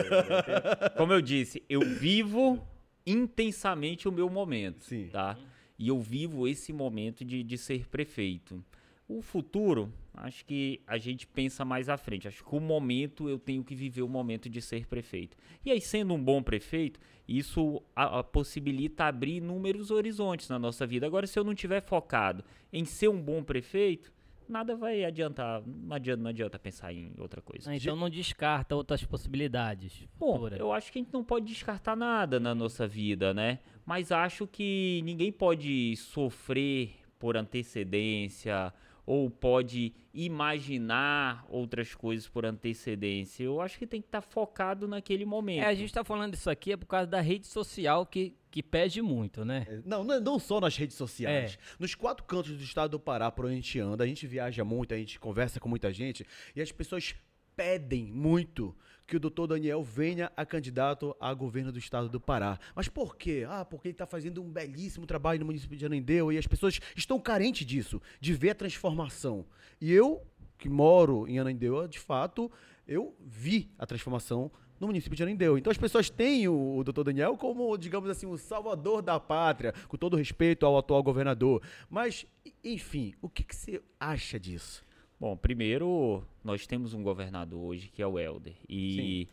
Como 0.95 1.11
eu 1.11 1.21
disse, 1.21 1.63
eu 1.67 1.81
vivo 1.81 2.65
intensamente 3.05 4.07
o 4.07 4.11
meu 4.11 4.29
momento, 4.29 4.83
Sim. 4.83 5.07
tá? 5.07 5.37
E 5.77 5.87
eu 5.87 5.99
vivo 5.99 6.47
esse 6.47 6.71
momento 6.71 7.25
de, 7.25 7.43
de 7.43 7.57
ser 7.57 7.87
prefeito. 7.87 8.63
O 9.07 9.21
futuro, 9.21 9.91
acho 10.13 10.45
que 10.45 10.81
a 10.87 10.97
gente 10.97 11.25
pensa 11.27 11.63
mais 11.63 11.87
à 11.89 11.97
frente. 11.97 12.27
Acho 12.27 12.43
que 12.43 12.55
o 12.55 12.59
momento 12.59 13.29
eu 13.29 13.39
tenho 13.39 13.63
que 13.63 13.73
viver 13.75 14.01
o 14.01 14.07
momento 14.09 14.49
de 14.49 14.61
ser 14.61 14.85
prefeito. 14.87 15.37
E 15.65 15.71
aí, 15.71 15.79
sendo 15.81 16.13
um 16.13 16.23
bom 16.23 16.41
prefeito, 16.43 16.99
isso 17.27 17.81
a- 17.95 18.19
a 18.19 18.23
possibilita 18.23 19.05
abrir 19.05 19.37
inúmeros 19.37 19.91
horizontes 19.91 20.49
na 20.49 20.57
nossa 20.59 20.85
vida. 20.85 21.05
Agora, 21.05 21.25
se 21.27 21.37
eu 21.39 21.43
não 21.43 21.53
tiver 21.55 21.81
focado 21.81 22.43
em 22.73 22.83
ser 22.85 23.07
um 23.07 23.21
bom 23.21 23.43
prefeito, 23.43 24.11
nada 24.47 24.75
vai 24.75 25.05
adiantar. 25.05 25.61
Não 25.65 25.95
adianta, 25.95 26.23
não 26.23 26.29
adianta 26.31 26.57
pensar 26.57 26.91
em 26.91 27.13
outra 27.19 27.39
coisa. 27.39 27.69
Ah, 27.69 27.75
Então 27.75 27.95
não 27.95 28.09
descarta 28.09 28.75
outras 28.75 29.03
possibilidades. 29.03 30.07
Bom, 30.17 30.33
futuras. 30.33 30.59
eu 30.59 30.71
acho 30.73 30.91
que 30.91 30.97
a 30.97 31.01
gente 31.03 31.13
não 31.13 31.23
pode 31.23 31.45
descartar 31.45 31.95
nada 31.95 32.39
na 32.39 32.55
nossa 32.55 32.87
vida, 32.87 33.31
né? 33.33 33.59
Mas 33.85 34.11
acho 34.11 34.47
que 34.47 35.01
ninguém 35.05 35.31
pode 35.31 35.95
sofrer 35.97 36.95
por 37.19 37.37
antecedência 37.37 38.73
ou 39.09 39.27
pode 39.27 39.91
imaginar 40.13 41.43
outras 41.49 41.95
coisas 41.95 42.27
por 42.27 42.45
antecedência. 42.45 43.43
Eu 43.43 43.59
acho 43.59 43.79
que 43.79 43.87
tem 43.87 43.99
que 43.99 44.07
estar 44.07 44.21
focado 44.21 44.87
naquele 44.87 45.25
momento. 45.25 45.63
É, 45.63 45.65
a 45.65 45.73
gente 45.73 45.91
tá 45.91 46.03
falando 46.03 46.35
isso 46.35 46.47
aqui 46.47 46.73
é 46.73 46.77
por 46.77 46.85
causa 46.85 47.07
da 47.07 47.19
rede 47.19 47.47
social 47.47 48.05
que, 48.05 48.35
que 48.51 48.61
pede 48.61 49.01
muito, 49.01 49.43
né? 49.43 49.65
É, 49.67 49.81
Não, 49.83 50.03
não, 50.03 50.21
não 50.21 50.37
só 50.37 50.61
nas 50.61 50.77
redes 50.77 50.95
sociais. 50.95 51.57
É. 51.59 51.75
Nos 51.79 51.95
quatro 51.95 52.23
cantos 52.23 52.55
do 52.55 52.63
estado 52.63 52.91
do 52.91 52.99
Pará, 52.99 53.31
por 53.31 53.45
onde 53.45 53.53
a 53.53 53.55
gente 53.55 53.79
anda, 53.79 54.03
a 54.03 54.07
gente 54.07 54.27
viaja 54.27 54.63
muito, 54.63 54.93
a 54.93 54.97
gente 54.97 55.19
conversa 55.19 55.59
com 55.59 55.67
muita 55.67 55.91
gente 55.91 56.23
e 56.55 56.61
as 56.61 56.71
pessoas 56.71 57.15
pedem 57.55 58.05
muito 58.05 58.75
que 59.09 59.17
o 59.17 59.19
doutor 59.19 59.47
Daniel 59.47 59.83
venha 59.83 60.31
a 60.37 60.45
candidato 60.45 61.15
a 61.19 61.33
governo 61.33 61.71
do 61.71 61.79
estado 61.79 62.07
do 62.07 62.19
Pará. 62.19 62.59
Mas 62.75 62.87
por 62.87 63.17
quê? 63.17 63.43
Ah, 63.49 63.65
porque 63.65 63.87
ele 63.87 63.93
está 63.93 64.05
fazendo 64.05 64.39
um 64.39 64.49
belíssimo 64.49 65.07
trabalho 65.07 65.39
no 65.39 65.47
município 65.47 65.75
de 65.75 65.83
Anandeu 65.83 66.31
e 66.31 66.37
as 66.37 66.45
pessoas 66.45 66.79
estão 66.95 67.19
carentes 67.19 67.65
disso, 67.65 67.99
de 68.21 68.33
ver 68.35 68.51
a 68.51 68.55
transformação. 68.55 69.45
E 69.81 69.91
eu, 69.91 70.21
que 70.59 70.69
moro 70.69 71.27
em 71.27 71.39
Anandeu, 71.39 71.87
de 71.87 71.97
fato, 71.97 72.51
eu 72.87 73.15
vi 73.19 73.71
a 73.79 73.85
transformação 73.87 74.51
no 74.79 74.85
município 74.85 75.17
de 75.17 75.23
Anandeu. 75.23 75.57
Então 75.57 75.71
as 75.71 75.77
pessoas 75.77 76.07
têm 76.09 76.47
o, 76.47 76.77
o 76.77 76.83
doutor 76.83 77.03
Daniel 77.03 77.35
como, 77.35 77.75
digamos 77.79 78.11
assim, 78.11 78.27
o 78.27 78.37
salvador 78.37 79.01
da 79.01 79.19
pátria, 79.19 79.73
com 79.87 79.97
todo 79.97 80.15
respeito 80.17 80.67
ao 80.67 80.77
atual 80.77 81.01
governador. 81.01 81.63
Mas, 81.89 82.27
enfim, 82.63 83.15
o 83.23 83.27
que, 83.27 83.43
que 83.43 83.55
você 83.55 83.81
acha 83.99 84.39
disso? 84.39 84.87
Bom, 85.19 85.35
primeiro, 85.35 86.23
nós 86.43 86.65
temos 86.65 86.93
um 86.93 87.03
governador 87.03 87.59
hoje 87.59 87.89
que 87.89 88.01
é 88.01 88.07
o 88.07 88.17
Helder. 88.17 88.55
E 88.69 89.27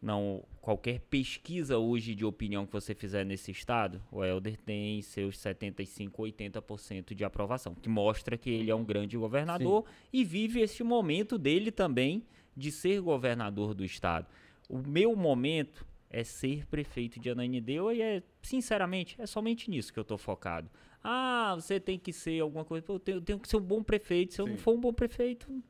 não 0.00 0.42
qualquer 0.60 1.00
pesquisa 1.00 1.76
hoje 1.76 2.14
de 2.14 2.24
opinião 2.24 2.66
que 2.66 2.72
você 2.72 2.94
fizer 2.94 3.24
nesse 3.24 3.50
estado, 3.50 4.02
o 4.10 4.24
Helder 4.24 4.56
tem 4.56 5.02
seus 5.02 5.38
75, 5.38 6.22
80% 6.22 7.14
de 7.14 7.24
aprovação, 7.24 7.74
que 7.74 7.88
mostra 7.88 8.38
que 8.38 8.48
ele 8.48 8.70
é 8.70 8.74
um 8.74 8.84
grande 8.84 9.16
governador 9.18 9.84
e 10.12 10.24
vive 10.24 10.60
esse 10.60 10.82
momento 10.82 11.36
dele 11.36 11.70
também 11.70 12.24
de 12.56 12.72
ser 12.72 13.00
governador 13.00 13.74
do 13.74 13.84
estado. 13.84 14.26
O 14.68 14.78
meu 14.78 15.14
momento 15.14 15.86
é 16.08 16.24
ser 16.24 16.66
prefeito 16.66 17.20
de 17.20 17.30
Ananindeua 17.30 17.94
e 17.94 18.02
é, 18.02 18.22
sinceramente, 18.42 19.16
é 19.20 19.26
somente 19.26 19.70
nisso 19.70 19.92
que 19.92 19.98
eu 19.98 20.04
tô 20.04 20.18
focado. 20.18 20.70
Ah, 21.02 21.54
você 21.56 21.80
tem 21.80 21.98
que 21.98 22.12
ser 22.12 22.40
alguma 22.40 22.64
coisa. 22.64 22.84
Pô, 22.84 22.94
eu 22.94 23.00
tenho, 23.00 23.16
eu 23.18 23.22
tenho 23.22 23.38
que 23.38 23.48
ser 23.48 23.56
um 23.56 23.60
bom 23.62 23.82
prefeito. 23.82 24.34
Se 24.34 24.40
eu 24.40 24.46
não 24.46 24.56
for 24.56 24.74
um 24.74 24.80
bom 24.80 24.92
prefeito, 24.92 25.62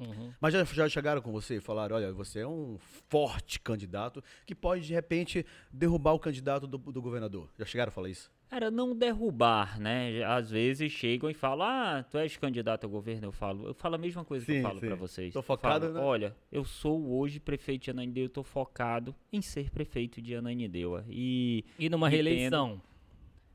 Uhum. 0.00 0.32
Mas 0.40 0.54
já, 0.54 0.64
já 0.64 0.88
chegaram 0.88 1.20
com 1.20 1.30
você 1.30 1.56
e 1.56 1.60
falaram, 1.60 1.94
olha, 1.96 2.12
você 2.12 2.40
é 2.40 2.48
um 2.48 2.78
forte 3.08 3.60
candidato 3.60 4.24
que 4.46 4.54
pode, 4.54 4.86
de 4.86 4.94
repente, 4.94 5.44
derrubar 5.70 6.14
o 6.14 6.18
candidato 6.18 6.66
do, 6.66 6.78
do 6.78 7.02
governador. 7.02 7.50
Já 7.58 7.66
chegaram 7.66 7.90
a 7.90 7.92
falar 7.92 8.08
isso? 8.08 8.30
Cara, 8.48 8.70
não 8.70 8.96
derrubar, 8.96 9.78
né? 9.78 10.24
Às 10.24 10.50
vezes 10.50 10.90
chegam 10.90 11.30
e 11.30 11.34
falam, 11.34 11.68
ah, 11.68 12.04
tu 12.10 12.18
és 12.18 12.36
candidato 12.36 12.84
ao 12.84 12.90
governo, 12.90 13.28
eu 13.28 13.32
falo. 13.32 13.68
Eu 13.68 13.74
falo 13.74 13.94
a 13.94 13.98
mesma 13.98 14.24
coisa 14.24 14.44
que 14.44 14.52
Sim, 14.52 14.58
eu 14.58 14.62
falo 14.64 14.80
pra 14.80 14.96
vocês. 14.96 15.32
Tô 15.32 15.38
Eu 15.38 15.42
focado, 15.42 15.86
falo, 15.86 15.98
né? 15.98 16.00
Olha, 16.00 16.36
eu 16.50 16.64
sou 16.64 17.12
hoje 17.12 17.38
prefeito 17.38 17.84
de 17.84 17.90
Ananindeua, 17.90 18.24
eu 18.24 18.30
tô 18.30 18.42
focado 18.42 19.14
em 19.32 19.40
ser 19.40 19.70
prefeito 19.70 20.20
de 20.20 20.34
Ananindeua. 20.34 21.04
E 21.08 21.64
E 21.78 21.88
numa 21.88 22.08
Entendo. 22.08 22.24
reeleição. 22.24 22.82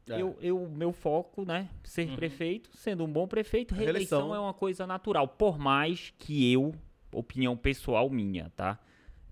É. 0.08 0.22
eu, 0.22 0.38
eu, 0.40 0.70
meu 0.70 0.92
foco, 0.92 1.44
né, 1.44 1.70
ser 1.84 2.16
prefeito, 2.16 2.70
sendo 2.78 3.04
um 3.04 3.12
bom 3.12 3.28
prefeito, 3.28 3.74
reeleição, 3.74 4.20
Reeleição. 4.20 4.36
é 4.36 4.40
uma 4.48 4.54
coisa 4.54 4.86
natural. 4.86 5.28
Por 5.28 5.58
mais 5.58 6.14
que 6.20 6.52
eu, 6.52 6.76
opinião 7.12 7.58
pessoal 7.58 8.10
minha, 8.10 8.52
tá? 8.56 8.80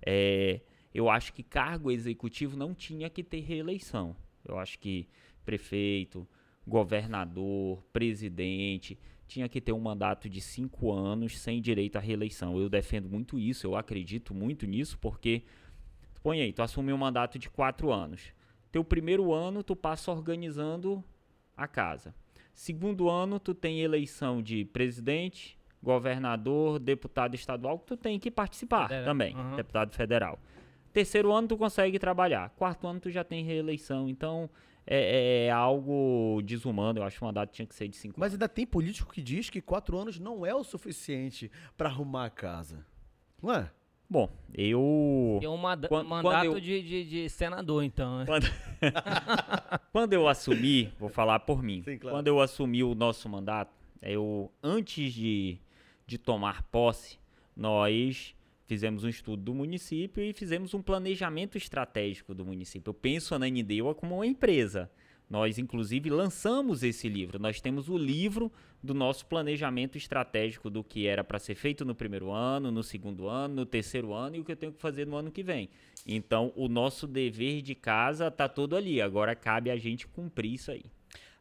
É, 0.05 0.61
eu 0.93 1.09
acho 1.09 1.33
que 1.33 1.43
cargo 1.43 1.91
executivo 1.91 2.57
não 2.57 2.73
tinha 2.73 3.09
que 3.09 3.23
ter 3.23 3.41
reeleição. 3.41 4.15
Eu 4.43 4.57
acho 4.57 4.79
que 4.79 5.07
prefeito, 5.45 6.27
governador, 6.65 7.83
presidente, 7.93 8.97
tinha 9.27 9.47
que 9.47 9.61
ter 9.61 9.71
um 9.71 9.79
mandato 9.79 10.29
de 10.29 10.41
cinco 10.41 10.91
anos 10.91 11.39
sem 11.39 11.61
direito 11.61 11.97
à 11.97 11.99
reeleição. 11.99 12.59
Eu 12.59 12.69
defendo 12.69 13.09
muito 13.09 13.39
isso, 13.39 13.67
eu 13.67 13.75
acredito 13.75 14.33
muito 14.33 14.65
nisso, 14.65 14.97
porque 14.99 15.43
põe 16.21 16.41
aí, 16.41 16.53
tu 16.53 16.61
assumiu 16.61 16.95
um 16.95 16.99
mandato 16.99 17.37
de 17.37 17.49
quatro 17.49 17.91
anos. 17.91 18.33
Teu 18.73 18.83
primeiro 18.83 19.31
ano, 19.31 19.61
tu 19.61 19.75
passa 19.75 20.11
organizando 20.11 21.03
a 21.55 21.67
casa. 21.67 22.15
Segundo 22.55 23.07
ano, 23.07 23.39
tu 23.39 23.53
tem 23.53 23.81
eleição 23.81 24.41
de 24.41 24.65
presidente, 24.65 25.59
governador, 25.79 26.79
deputado 26.79 27.35
estadual, 27.35 27.77
que 27.77 27.85
tu 27.85 27.95
tem 27.95 28.17
que 28.17 28.31
participar 28.31 28.87
Federal. 28.87 29.05
também, 29.05 29.35
Aham. 29.35 29.55
deputado 29.57 29.93
federal. 29.93 30.39
Terceiro 30.91 31.31
ano, 31.31 31.49
tu 31.49 31.55
consegue 31.55 31.99
trabalhar. 31.99 32.49
Quarto 32.57 32.87
ano, 32.87 32.99
tu 32.99 33.11
já 33.11 33.23
tem 33.23 33.43
reeleição. 33.43 34.09
Então, 34.09 34.49
é, 34.87 35.45
é 35.45 35.51
algo 35.51 36.41
desumano. 36.43 36.97
Eu 36.97 37.03
acho 37.03 37.19
que 37.19 37.23
o 37.23 37.27
mandato 37.27 37.51
tinha 37.51 37.67
que 37.67 37.75
ser 37.75 37.87
de 37.87 37.95
cinco 37.95 38.19
Mas 38.19 38.33
ainda 38.33 38.49
tem 38.49 38.65
político 38.65 39.13
que 39.13 39.21
diz 39.21 39.51
que 39.51 39.61
quatro 39.61 39.99
anos 39.99 40.19
não 40.19 40.43
é 40.43 40.55
o 40.55 40.63
suficiente 40.63 41.51
para 41.77 41.89
arrumar 41.89 42.25
a 42.25 42.29
casa. 42.31 42.83
Não 43.39 43.53
é? 43.53 43.69
Bom, 44.13 44.29
eu... 44.53 45.39
É 45.41 45.49
um 45.49 45.57
manda- 45.57 45.87
Quando- 45.87 46.07
mandato 46.07 46.45
quando 46.45 46.57
eu- 46.57 46.59
de, 46.61 46.83
de, 46.83 47.03
de 47.03 47.29
senador, 47.31 47.83
então. 47.83 48.19
né? 48.19 48.25
Quando... 48.27 48.45
Quando 49.91 50.13
eu 50.13 50.27
assumi, 50.27 50.93
vou 50.99 51.09
falar 51.09 51.39
por 51.39 51.63
mim. 51.63 51.81
Sim, 51.81 51.97
claro. 51.97 52.17
Quando 52.17 52.27
eu 52.27 52.39
assumi 52.39 52.83
o 52.83 52.93
nosso 52.93 53.27
mandato, 53.27 53.71
eu 54.03 54.51
antes 54.61 55.11
de, 55.13 55.57
de 56.05 56.19
tomar 56.19 56.61
posse, 56.63 57.17
nós 57.57 58.35
fizemos 58.67 59.03
um 59.03 59.09
estudo 59.09 59.41
do 59.41 59.53
município 59.55 60.23
e 60.23 60.31
fizemos 60.31 60.75
um 60.75 60.81
planejamento 60.83 61.57
estratégico 61.57 62.35
do 62.35 62.45
município. 62.45 62.91
Eu 62.91 62.93
penso 62.93 63.33
a 63.33 63.39
Nanindeua 63.39 63.95
como 63.95 64.13
uma 64.13 64.27
empresa. 64.27 64.91
Nós, 65.33 65.57
inclusive, 65.57 66.11
lançamos 66.11 66.83
esse 66.83 67.09
livro. 67.09 67.39
Nós 67.39 67.59
temos 67.59 67.89
o 67.89 67.97
livro 67.97 68.51
do 68.83 68.93
nosso 68.93 69.25
planejamento 69.25 69.97
estratégico 69.97 70.69
do 70.69 70.83
que 70.83 71.07
era 71.07 71.23
para 71.23 71.39
ser 71.39 71.55
feito 71.55 71.83
no 71.83 71.95
primeiro 71.95 72.29
ano, 72.29 72.69
no 72.69 72.83
segundo 72.83 73.27
ano, 73.27 73.55
no 73.55 73.65
terceiro 73.65 74.13
ano 74.13 74.35
e 74.35 74.39
o 74.39 74.45
que 74.45 74.51
eu 74.51 74.55
tenho 74.55 74.71
que 74.71 74.79
fazer 74.79 75.07
no 75.07 75.15
ano 75.15 75.31
que 75.31 75.41
vem. 75.41 75.71
Então, 76.05 76.53
o 76.55 76.67
nosso 76.67 77.07
dever 77.07 77.63
de 77.63 77.73
casa 77.73 78.27
está 78.27 78.47
todo 78.47 78.75
ali. 78.75 79.01
Agora 79.01 79.35
cabe 79.35 79.71
a 79.71 79.75
gente 79.75 80.05
cumprir 80.05 80.53
isso 80.53 80.69
aí. 80.69 80.85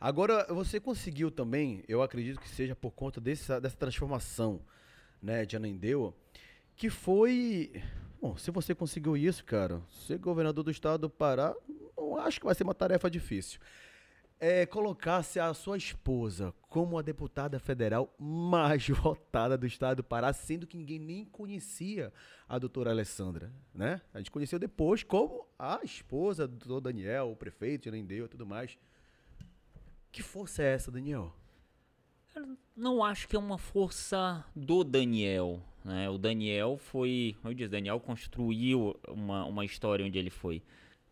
Agora, 0.00 0.46
você 0.48 0.80
conseguiu 0.80 1.30
também, 1.30 1.84
eu 1.86 2.00
acredito 2.00 2.40
que 2.40 2.48
seja 2.48 2.74
por 2.74 2.92
conta 2.92 3.20
dessa, 3.20 3.60
dessa 3.60 3.76
transformação 3.76 4.62
né, 5.20 5.44
de 5.44 5.54
Ananindeua, 5.54 6.14
que 6.74 6.88
foi. 6.88 7.70
Bom, 8.18 8.38
se 8.38 8.50
você 8.50 8.74
conseguiu 8.74 9.18
isso, 9.18 9.44
cara, 9.44 9.82
ser 9.90 10.16
governador 10.16 10.64
do 10.64 10.70
estado 10.70 11.02
do 11.02 11.10
Pará, 11.10 11.54
não 12.02 12.18
acho 12.18 12.40
que 12.40 12.46
vai 12.46 12.54
ser 12.54 12.64
uma 12.64 12.74
tarefa 12.74 13.10
difícil. 13.10 13.60
É 14.38 14.66
colocar-se 14.66 15.38
a 15.38 15.54
sua 15.54 15.76
esposa 15.76 16.52
como 16.68 16.98
a 16.98 17.02
deputada 17.02 17.60
federal 17.60 18.12
mais 18.18 18.88
votada 18.90 19.56
do 19.56 19.66
estado 19.66 19.98
do 19.98 20.04
Pará, 20.04 20.32
sendo 20.32 20.66
que 20.66 20.76
ninguém 20.76 20.98
nem 20.98 21.24
conhecia 21.24 22.12
a 22.48 22.58
doutora 22.58 22.90
Alessandra, 22.90 23.52
né? 23.72 24.00
A 24.12 24.18
gente 24.18 24.32
conheceu 24.32 24.58
depois 24.58 25.04
como 25.04 25.46
a 25.56 25.80
esposa 25.84 26.48
do 26.48 26.56
doutor 26.56 26.80
Daniel, 26.80 27.30
o 27.30 27.36
prefeito 27.36 27.84
de 27.84 27.88
Anendeu 27.90 28.24
e 28.24 28.28
tudo 28.28 28.44
mais. 28.44 28.76
Que 30.10 30.22
força 30.22 30.62
é 30.62 30.74
essa, 30.74 30.90
Daniel? 30.90 31.32
Eu 32.34 32.56
não 32.76 33.04
acho 33.04 33.28
que 33.28 33.36
é 33.36 33.38
uma 33.38 33.58
força 33.58 34.44
do 34.56 34.82
Daniel. 34.82 35.62
Né? 35.84 36.08
O 36.10 36.18
Daniel 36.18 36.76
foi, 36.78 37.36
como 37.40 37.52
eu 37.52 37.54
disse, 37.54 37.68
Daniel 37.68 38.00
construiu 38.00 38.98
uma, 39.08 39.44
uma 39.44 39.64
história 39.64 40.04
onde 40.04 40.18
ele 40.18 40.30
foi 40.30 40.62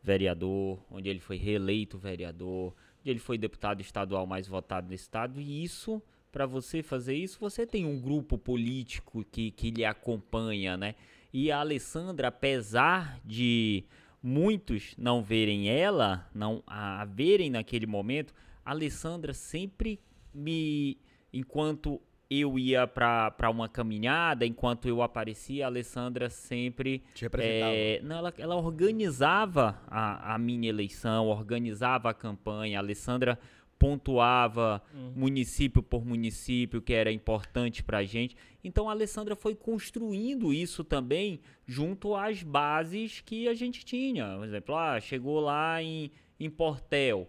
vereador, 0.02 0.78
onde 0.90 1.08
ele 1.08 1.20
foi 1.20 1.36
reeleito 1.36 1.98
vereador, 1.98 2.74
onde 3.00 3.10
ele 3.10 3.18
foi 3.18 3.36
deputado 3.36 3.80
estadual 3.80 4.26
mais 4.26 4.46
votado 4.46 4.88
no 4.88 4.94
estado, 4.94 5.40
e 5.40 5.62
isso, 5.62 6.02
para 6.32 6.46
você 6.46 6.82
fazer 6.82 7.14
isso, 7.14 7.38
você 7.40 7.66
tem 7.66 7.84
um 7.84 8.00
grupo 8.00 8.38
político 8.38 9.24
que, 9.30 9.50
que 9.50 9.70
lhe 9.70 9.84
acompanha, 9.84 10.76
né? 10.76 10.94
E 11.32 11.50
a 11.50 11.60
Alessandra, 11.60 12.28
apesar 12.28 13.20
de 13.24 13.84
muitos 14.22 14.94
não 14.98 15.22
verem 15.22 15.68
ela, 15.68 16.28
não 16.34 16.62
a 16.66 17.04
verem 17.04 17.50
naquele 17.50 17.86
momento, 17.86 18.34
a 18.64 18.70
Alessandra 18.70 19.32
sempre 19.32 20.00
me, 20.34 20.98
enquanto 21.32 22.00
eu 22.30 22.56
ia 22.56 22.86
para 22.86 23.50
uma 23.50 23.68
caminhada, 23.68 24.46
enquanto 24.46 24.86
eu 24.86 25.02
aparecia, 25.02 25.64
a 25.64 25.68
Alessandra 25.68 26.30
sempre. 26.30 27.02
Te 27.12 27.22
representava. 27.22 27.72
É, 27.74 28.00
não, 28.02 28.16
ela, 28.16 28.34
ela 28.38 28.56
organizava 28.56 29.82
a, 29.88 30.34
a 30.34 30.38
minha 30.38 30.68
eleição, 30.68 31.26
organizava 31.26 32.08
a 32.08 32.14
campanha. 32.14 32.78
A 32.78 32.82
Alessandra 32.82 33.36
pontuava 33.76 34.80
Hum. 34.94 35.12
município 35.16 35.82
por 35.82 36.04
município, 36.04 36.82
que 36.82 36.92
era 36.92 37.10
importante 37.10 37.82
para 37.82 37.98
a 37.98 38.04
gente. 38.04 38.36
Então 38.62 38.88
a 38.88 38.92
Alessandra 38.92 39.34
foi 39.34 39.54
construindo 39.54 40.52
isso 40.52 40.84
também 40.84 41.40
junto 41.66 42.14
às 42.14 42.42
bases 42.42 43.22
que 43.22 43.48
a 43.48 43.54
gente 43.54 43.84
tinha. 43.84 44.36
Por 44.36 44.44
exemplo, 44.44 44.76
ah, 44.76 45.00
chegou 45.00 45.40
lá 45.40 45.82
em, 45.82 46.12
em 46.38 46.50
Portel 46.50 47.28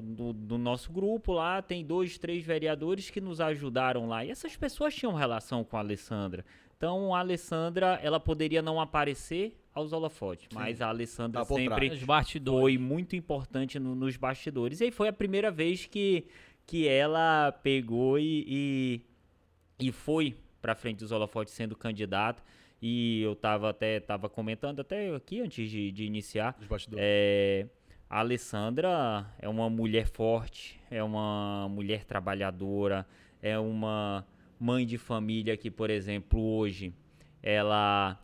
do, 0.00 0.32
do, 0.32 0.56
nosso 0.56 0.90
grupo 0.90 1.32
lá, 1.32 1.60
tem 1.60 1.84
dois, 1.84 2.16
três 2.16 2.44
vereadores 2.44 3.10
que 3.10 3.20
nos 3.20 3.40
ajudaram 3.40 4.06
lá. 4.08 4.24
E 4.24 4.30
essas 4.30 4.56
pessoas 4.56 4.94
tinham 4.94 5.12
relação 5.12 5.64
com 5.64 5.76
a 5.76 5.80
Alessandra. 5.80 6.44
Então 6.76 7.14
a 7.14 7.18
Alessandra, 7.18 8.00
ela 8.02 8.18
poderia 8.18 8.62
não 8.62 8.80
aparecer 8.80 9.58
aos 9.74 9.92
holofotes, 9.92 10.48
Sim. 10.50 10.54
mas 10.54 10.80
a 10.80 10.88
Alessandra 10.88 11.40
Tá 11.40 11.54
sempre 11.54 11.90
foi 12.44 12.76
muito 12.76 13.16
importante 13.16 13.78
no, 13.78 13.94
nos 13.94 14.16
bastidores. 14.16 14.80
E 14.80 14.84
aí 14.84 14.90
foi 14.90 15.08
a 15.08 15.12
primeira 15.12 15.50
vez 15.50 15.86
que, 15.86 16.26
que 16.66 16.88
ela 16.88 17.52
pegou 17.62 18.18
e, 18.18 18.44
e, 19.78 19.86
e 19.86 19.92
foi 19.92 20.36
para 20.60 20.74
frente 20.74 20.98
dos 20.98 21.12
holofotes 21.12 21.52
sendo 21.54 21.76
candidata. 21.76 22.42
E 22.80 23.22
eu 23.22 23.36
tava 23.36 23.70
até 23.70 24.00
tava 24.00 24.28
comentando 24.28 24.80
até 24.80 25.14
aqui 25.14 25.40
antes 25.40 25.70
de, 25.70 25.92
de 25.92 26.04
iniciar. 26.04 26.56
Os 26.60 26.66
bastidores. 26.66 27.04
É, 27.06 27.66
a 28.12 28.18
Alessandra 28.18 29.26
é 29.38 29.48
uma 29.48 29.70
mulher 29.70 30.06
forte, 30.06 30.78
é 30.90 31.02
uma 31.02 31.66
mulher 31.70 32.04
trabalhadora, 32.04 33.06
é 33.40 33.58
uma 33.58 34.26
mãe 34.60 34.84
de 34.84 34.98
família 34.98 35.56
que, 35.56 35.70
por 35.70 35.88
exemplo, 35.88 36.38
hoje 36.38 36.92
ela 37.42 38.20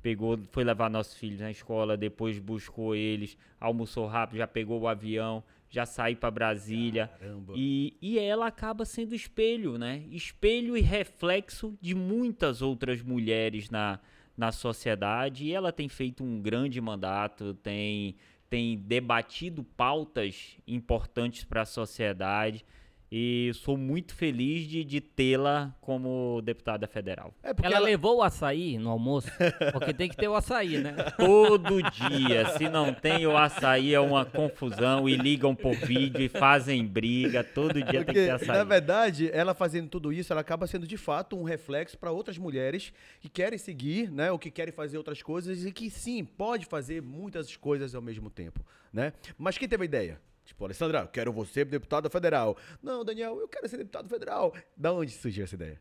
pegou, 0.00 0.38
foi 0.50 0.64
levar 0.64 0.88
nossos 0.88 1.18
filhos 1.18 1.40
na 1.40 1.50
escola, 1.50 1.98
depois 1.98 2.38
buscou 2.38 2.96
eles, 2.96 3.36
almoçou 3.60 4.06
rápido, 4.06 4.38
já 4.38 4.46
pegou 4.46 4.80
o 4.80 4.88
avião, 4.88 5.44
já 5.68 5.84
saiu 5.84 6.16
para 6.16 6.30
Brasília. 6.30 7.08
Caramba. 7.08 7.52
E, 7.54 7.94
e 8.00 8.18
ela 8.18 8.46
acaba 8.46 8.86
sendo 8.86 9.14
espelho, 9.14 9.76
né? 9.76 10.02
Espelho 10.10 10.78
e 10.78 10.80
reflexo 10.80 11.76
de 11.78 11.94
muitas 11.94 12.62
outras 12.62 13.02
mulheres 13.02 13.68
na, 13.68 14.00
na 14.34 14.50
sociedade. 14.50 15.44
E 15.44 15.52
ela 15.52 15.72
tem 15.72 15.90
feito 15.90 16.24
um 16.24 16.40
grande 16.40 16.80
mandato, 16.80 17.52
tem 17.52 18.16
tem 18.48 18.76
debatido 18.78 19.62
pautas 19.62 20.56
importantes 20.66 21.44
para 21.44 21.62
a 21.62 21.66
sociedade 21.66 22.64
e 23.10 23.52
sou 23.54 23.76
muito 23.76 24.14
feliz 24.14 24.66
de, 24.66 24.82
de 24.82 25.00
tê-la 25.00 25.74
como 25.80 26.40
deputada 26.42 26.86
federal. 26.88 27.32
É 27.42 27.50
ela, 27.50 27.76
ela, 27.76 27.78
levou 27.78 28.18
o 28.18 28.22
açaí 28.22 28.78
no 28.78 28.90
almoço? 28.90 29.30
Porque 29.72 29.94
tem 29.94 30.08
que 30.08 30.16
ter 30.16 30.28
o 30.28 30.34
açaí, 30.34 30.78
né? 30.78 30.94
Todo 31.16 31.82
dia. 31.82 32.56
Se 32.56 32.68
não 32.68 32.92
tem 32.92 33.26
o 33.26 33.36
açaí, 33.36 33.94
é 33.94 34.00
uma 34.00 34.24
confusão 34.24 35.08
e 35.08 35.16
ligam 35.16 35.54
por 35.54 35.74
vídeo 35.74 36.20
e 36.20 36.28
fazem 36.28 36.84
briga. 36.84 37.44
Todo 37.44 37.74
dia 37.74 37.84
Porque, 37.84 38.04
tem 38.04 38.06
que 38.06 38.12
ter 38.12 38.30
açaí. 38.30 38.56
Na 38.56 38.64
verdade, 38.64 39.30
ela 39.32 39.54
fazendo 39.54 39.88
tudo 39.88 40.12
isso, 40.12 40.32
ela 40.32 40.40
acaba 40.40 40.66
sendo 40.66 40.86
de 40.86 40.96
fato 40.96 41.36
um 41.36 41.44
reflexo 41.44 41.96
para 41.96 42.10
outras 42.10 42.36
mulheres 42.36 42.92
que 43.20 43.28
querem 43.28 43.58
seguir, 43.58 44.10
né? 44.10 44.32
Ou 44.32 44.38
que 44.38 44.50
querem 44.50 44.72
fazer 44.72 44.98
outras 44.98 45.22
coisas 45.22 45.64
e 45.64 45.70
que 45.70 45.90
sim, 45.90 46.24
pode 46.24 46.66
fazer 46.66 47.00
muitas 47.00 47.56
coisas 47.56 47.94
ao 47.94 48.02
mesmo 48.02 48.28
tempo, 48.30 48.64
né? 48.92 49.12
Mas 49.38 49.56
quem 49.56 49.68
teve 49.68 49.82
a 49.82 49.86
ideia? 49.86 50.25
Tipo, 50.46 50.64
Alessandra, 50.64 51.00
eu 51.00 51.08
quero 51.08 51.32
você 51.32 51.64
deputada 51.64 52.08
federal. 52.08 52.56
Não, 52.82 53.04
Daniel, 53.04 53.38
eu 53.38 53.48
quero 53.48 53.68
ser 53.68 53.76
deputado 53.76 54.08
federal. 54.08 54.54
Da 54.76 54.92
onde 54.92 55.10
surgiu 55.10 55.44
essa 55.44 55.54
ideia? 55.54 55.80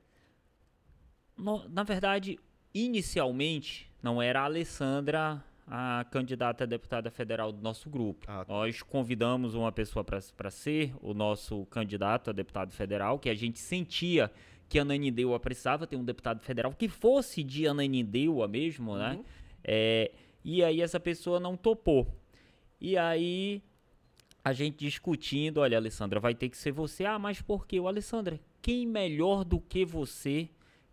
No, 1.38 1.68
na 1.70 1.84
verdade, 1.84 2.40
inicialmente, 2.74 3.92
não 4.02 4.22
era 4.22 4.42
a 4.42 4.46
Alessandra 4.46 5.44
a 5.68 6.06
candidata 6.12 6.64
a 6.64 6.68
deputada 6.68 7.10
federal 7.10 7.52
do 7.52 7.62
nosso 7.62 7.90
grupo. 7.90 8.26
Ah, 8.28 8.46
tá. 8.46 8.54
Nós 8.54 8.82
convidamos 8.82 9.56
uma 9.56 9.72
pessoa 9.72 10.04
para 10.04 10.52
ser 10.52 10.94
o 11.02 11.14
nosso 11.14 11.66
candidato 11.68 12.30
a 12.30 12.34
deputado 12.34 12.72
federal, 12.72 13.18
que 13.18 13.30
a 13.30 13.36
gente 13.36 13.60
sentia 13.60 14.32
que 14.70 14.80
Ananindeua 14.80 15.40
precisava 15.40 15.88
ter 15.88 15.96
um 15.96 16.04
deputado 16.04 16.42
federal 16.42 16.74
que 16.74 16.88
fosse 16.88 17.44
de 17.44 17.68
Ananindeua 17.68 18.48
mesmo, 18.48 18.96
né? 18.98 19.14
Uhum. 19.14 19.24
É, 19.64 20.12
e 20.44 20.64
aí 20.64 20.82
essa 20.82 21.00
pessoa 21.00 21.40
não 21.40 21.56
topou. 21.58 22.16
E 22.80 22.98
aí 22.98 23.64
a 24.46 24.54
gente 24.54 24.78
discutindo, 24.78 25.58
olha, 25.58 25.76
Alessandra, 25.76 26.20
vai 26.20 26.36
ter 26.36 26.50
que 26.50 26.58
ser 26.58 26.72
você. 26.72 27.04
Ah, 27.04 27.18
mas 27.18 27.42
por 27.42 27.66
quê? 27.66 27.80
O 27.80 27.88
Alessandra, 27.88 28.40
quem 28.62 28.86
melhor 28.86 29.44
do 29.44 29.60
que 29.60 29.84
você 29.84 30.48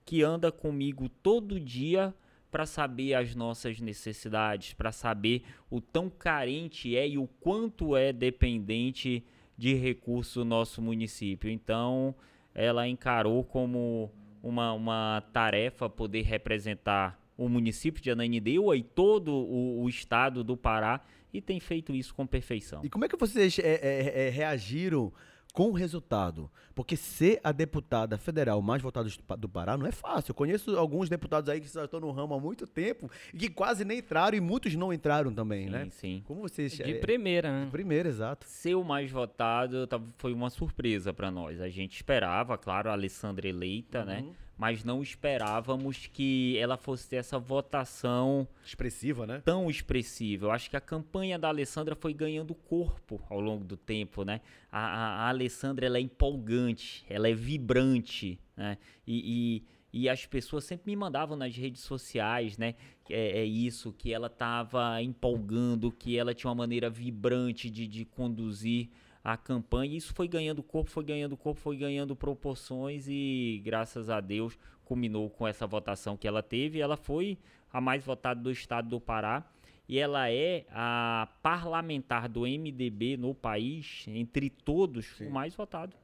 que 0.06 0.22
anda 0.22 0.50
comigo 0.50 1.06
todo 1.06 1.60
dia 1.60 2.14
para 2.50 2.64
saber 2.64 3.12
as 3.12 3.34
nossas 3.34 3.78
necessidades, 3.78 4.72
para 4.72 4.90
saber 4.90 5.42
o 5.70 5.82
tão 5.82 6.08
carente 6.08 6.96
é 6.96 7.06
e 7.06 7.18
o 7.18 7.26
quanto 7.26 7.94
é 7.94 8.10
dependente 8.10 9.22
de 9.56 9.74
recursos 9.74 10.36
o 10.36 10.46
nosso 10.46 10.80
município. 10.80 11.50
Então, 11.50 12.14
ela 12.54 12.88
encarou 12.88 13.44
como 13.44 14.10
uma, 14.42 14.72
uma 14.72 15.22
tarefa 15.30 15.90
poder 15.90 16.22
representar 16.22 17.21
o 17.36 17.48
município 17.48 18.02
de 18.02 18.10
Ananindeua 18.10 18.76
e 18.76 18.82
todo 18.82 19.32
o, 19.32 19.82
o 19.82 19.88
estado 19.88 20.44
do 20.44 20.56
Pará 20.56 21.00
e 21.32 21.40
tem 21.40 21.58
feito 21.58 21.94
isso 21.94 22.14
com 22.14 22.26
perfeição. 22.26 22.80
E 22.84 22.90
como 22.90 23.04
é 23.04 23.08
que 23.08 23.16
vocês 23.16 23.58
é, 23.58 23.62
é, 23.62 24.26
é, 24.26 24.28
reagiram 24.28 25.12
com 25.54 25.70
o 25.70 25.72
resultado? 25.72 26.50
Porque 26.74 26.96
ser 26.96 27.40
a 27.42 27.52
deputada 27.52 28.18
federal 28.18 28.60
mais 28.60 28.82
votada 28.82 29.08
do 29.38 29.48
Pará 29.48 29.76
não 29.76 29.86
é 29.86 29.92
fácil. 29.92 30.32
Eu 30.32 30.34
conheço 30.34 30.76
alguns 30.76 31.08
deputados 31.08 31.48
aí 31.48 31.60
que 31.60 31.68
já 31.68 31.84
estão 31.84 32.00
no 32.00 32.10
ramo 32.10 32.34
há 32.34 32.40
muito 32.40 32.66
tempo 32.66 33.10
e 33.32 33.38
que 33.38 33.48
quase 33.48 33.84
nem 33.84 33.98
entraram 33.98 34.36
e 34.36 34.40
muitos 34.40 34.74
não 34.74 34.92
entraram 34.92 35.32
também, 35.32 35.64
sim, 35.64 35.70
né? 35.70 35.88
Sim, 35.90 36.22
Como 36.26 36.42
vocês... 36.42 36.72
De 36.72 36.94
primeira, 36.94 37.50
né? 37.50 37.64
De 37.64 37.70
primeira, 37.70 38.08
exato. 38.08 38.46
Ser 38.46 38.74
o 38.74 38.84
mais 38.84 39.10
votado 39.10 39.88
foi 40.18 40.32
uma 40.32 40.50
surpresa 40.50 41.12
para 41.12 41.30
nós. 41.30 41.60
A 41.60 41.68
gente 41.68 41.96
esperava, 41.96 42.58
claro, 42.58 42.90
a 42.90 42.92
Alessandra 42.92 43.48
eleita, 43.48 44.04
né? 44.04 44.24
Mas 44.56 44.84
não 44.84 45.02
esperávamos 45.02 46.06
que 46.12 46.56
ela 46.58 46.76
fosse 46.76 47.08
ter 47.08 47.16
essa 47.16 47.38
votação 47.38 48.46
expressiva, 48.64 49.26
né? 49.26 49.42
Tão 49.44 49.68
expressiva. 49.68 50.46
Eu 50.46 50.50
acho 50.50 50.70
que 50.70 50.76
a 50.76 50.80
campanha 50.80 51.38
da 51.38 51.48
Alessandra 51.48 51.96
foi 51.96 52.14
ganhando 52.14 52.54
corpo 52.54 53.20
ao 53.28 53.40
longo 53.40 53.64
do 53.64 53.76
tempo, 53.76 54.24
né? 54.24 54.40
A, 54.70 54.80
a, 54.80 55.14
a 55.24 55.28
Alessandra 55.28 55.86
ela 55.86 55.98
é 55.98 56.00
empolgante, 56.00 57.04
ela 57.08 57.28
é 57.28 57.34
vibrante, 57.34 58.38
né? 58.56 58.78
E, 59.06 59.62
E 59.92 60.08
as 60.08 60.24
pessoas 60.24 60.64
sempre 60.64 60.90
me 60.90 60.96
mandavam 60.96 61.36
nas 61.36 61.54
redes 61.54 61.82
sociais, 61.82 62.56
né? 62.56 62.74
É, 63.10 63.40
é 63.40 63.44
isso, 63.44 63.92
que 63.92 64.12
ela 64.12 64.28
estava 64.28 65.02
empolgando, 65.02 65.92
que 65.92 66.16
ela 66.16 66.32
tinha 66.32 66.48
uma 66.48 66.56
maneira 66.56 66.88
vibrante 66.88 67.68
de, 67.68 67.86
de 67.86 68.04
conduzir 68.04 68.88
a 69.22 69.36
campanha. 69.36 69.96
Isso 69.96 70.14
foi 70.14 70.28
ganhando 70.28 70.62
corpo, 70.62 70.90
foi 70.90 71.04
ganhando 71.04 71.36
corpo, 71.36 71.60
foi 71.60 71.76
ganhando 71.76 72.16
proporções 72.16 73.06
e, 73.08 73.62
graças 73.64 74.10
a 74.10 74.20
Deus, 74.20 74.58
culminou 74.84 75.30
com 75.30 75.46
essa 75.46 75.66
votação 75.66 76.16
que 76.16 76.26
ela 76.26 76.42
teve. 76.42 76.80
Ela 76.80 76.96
foi 76.96 77.38
a 77.72 77.80
mais 77.80 78.04
votada 78.04 78.40
do 78.40 78.50
estado 78.50 78.88
do 78.88 79.00
Pará 79.00 79.44
e 79.88 79.98
ela 79.98 80.30
é 80.30 80.64
a 80.70 81.28
parlamentar 81.42 82.28
do 82.28 82.42
MDB 82.42 83.16
no 83.16 83.34
país, 83.34 84.04
entre 84.08 84.48
todos, 84.48 85.06
Sim. 85.16 85.26
o 85.26 85.30
mais 85.30 85.54
votado. 85.54 85.96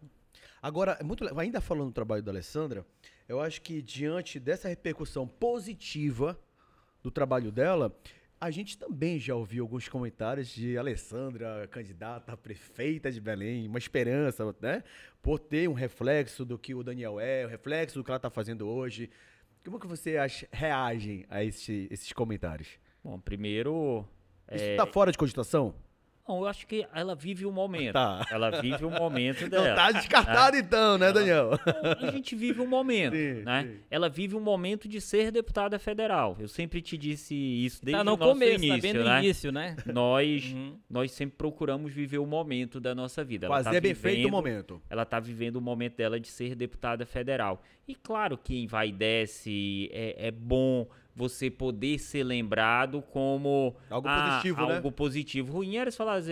Agora, 0.61 0.97
é 1.01 1.05
muito, 1.05 1.25
ainda 1.39 1.61
falando 1.61 1.89
do 1.89 1.93
trabalho 1.93 2.23
da 2.23 2.33
Alessandra, 2.33 2.85
eu 3.29 3.41
acho 3.41 3.63
que 3.63 3.81
diante 3.81 4.41
dessa 4.41 4.69
repercussão 4.69 5.27
positiva 5.27 6.39
do 7.03 7.11
trabalho 7.11 7.53
dela, 7.53 7.95
a 8.41 8.51
gente 8.51 8.79
também 8.79 9.19
já 9.19 9.35
ouviu 9.35 9.65
alguns 9.65 9.89
comentários 9.89 10.49
de 10.49 10.79
Alessandra, 10.79 11.67
candidata 11.71 12.33
a 12.33 12.37
prefeita 12.37 13.11
de 13.11 13.21
Belém, 13.21 13.67
uma 13.67 13.79
esperança, 13.79 14.55
né? 14.61 14.85
Por 15.21 15.39
ter 15.39 15.69
um 15.69 15.73
reflexo 15.73 16.45
do 16.45 16.59
que 16.59 16.75
o 16.75 16.83
Daniel 16.83 17.19
é, 17.19 17.45
o 17.45 17.49
reflexo 17.49 17.99
do 17.99 18.05
que 18.05 18.11
ela 18.11 18.17
está 18.19 18.31
fazendo 18.31 18.69
hoje. 18.69 19.11
Como 19.65 19.81
que 19.81 19.87
você 19.87 20.17
acha, 20.17 20.47
reage 20.53 21.27
a 21.29 21.43
esse, 21.43 21.89
esses 21.91 22.13
comentários? 22.13 22.69
Bom, 23.03 23.19
primeiro. 23.19 24.07
Isso 24.53 24.65
está 24.65 24.85
é... 24.85 24.93
fora 24.93 25.11
de 25.11 25.19
cogitação? 25.19 25.75
Não, 26.29 26.41
eu 26.41 26.47
acho 26.47 26.67
que 26.67 26.87
ela 26.95 27.15
vive 27.15 27.47
o 27.47 27.51
momento. 27.51 27.95
Tá. 27.95 28.27
Ela 28.31 28.61
vive 28.61 28.85
o 28.85 28.91
momento 28.91 29.49
dela. 29.51 29.69
Não 29.69 29.75
tá 29.75 29.93
descartado 29.93 30.57
né? 30.57 30.63
então, 30.63 30.99
né, 30.99 31.11
Daniel? 31.11 31.53
a 32.01 32.11
gente 32.11 32.37
vive 32.37 32.61
um 32.61 32.67
momento, 32.67 33.17
sim, 33.17 33.43
né? 33.43 33.63
Sim. 33.63 33.81
Ela 33.91 34.11
vive 34.11 34.37
um 34.37 34.41
momento 34.41 34.87
de 34.87 35.01
ser 35.01 35.33
deputada 35.33 35.79
federal. 35.79 36.37
Eu 36.39 36.47
sempre 36.47 36.83
te 36.83 36.99
disse 36.99 37.35
isso 37.35 37.83
desde 37.83 37.99
tá 37.99 38.05
no 38.05 38.13
o 38.13 38.17
nosso 38.19 38.33
começo, 38.33 38.65
início, 38.65 38.77
tá 38.77 38.83
bem 38.83 38.93
no 38.93 39.05
né? 39.05 39.19
início, 39.19 39.53
né? 39.53 39.77
Nós, 39.87 40.53
uhum. 40.53 40.77
nós 40.91 41.13
sempre 41.13 41.37
procuramos 41.39 41.93
viver 41.93 42.19
o 42.19 42.27
momento 42.27 42.79
da 42.79 42.95
nossa 42.95 43.25
vida. 43.25 43.47
Ela 43.47 43.63
Fazer 43.63 43.77
tá 43.77 43.81
bem 43.81 43.95
feito 43.95 44.29
o 44.29 44.31
momento. 44.31 44.83
Ela 44.91 45.05
está 45.05 45.19
vivendo 45.19 45.57
o 45.57 45.63
momento 45.63 45.97
dela 45.97 46.21
de 46.21 46.29
ser 46.29 46.55
deputada 46.55 47.07
federal. 47.07 47.63
E 47.87 47.95
claro 47.95 48.37
que 48.37 48.67
vai 48.67 48.89
e 48.89 48.93
desce, 48.93 49.89
é, 49.93 50.29
é 50.29 50.31
bom 50.31 50.87
você 51.19 51.51
poder 51.51 51.99
ser 51.99 52.23
lembrado 52.23 53.03
como 53.03 53.75
algo 53.91 54.07
ah, 54.09 54.31
positivo, 54.31 54.67
né? 54.67 54.77
Algo 54.77 54.93
positivo. 54.93 55.53
Ruim 55.53 55.77
era 55.77 55.91
você 55.91 55.97
falar, 55.97 56.23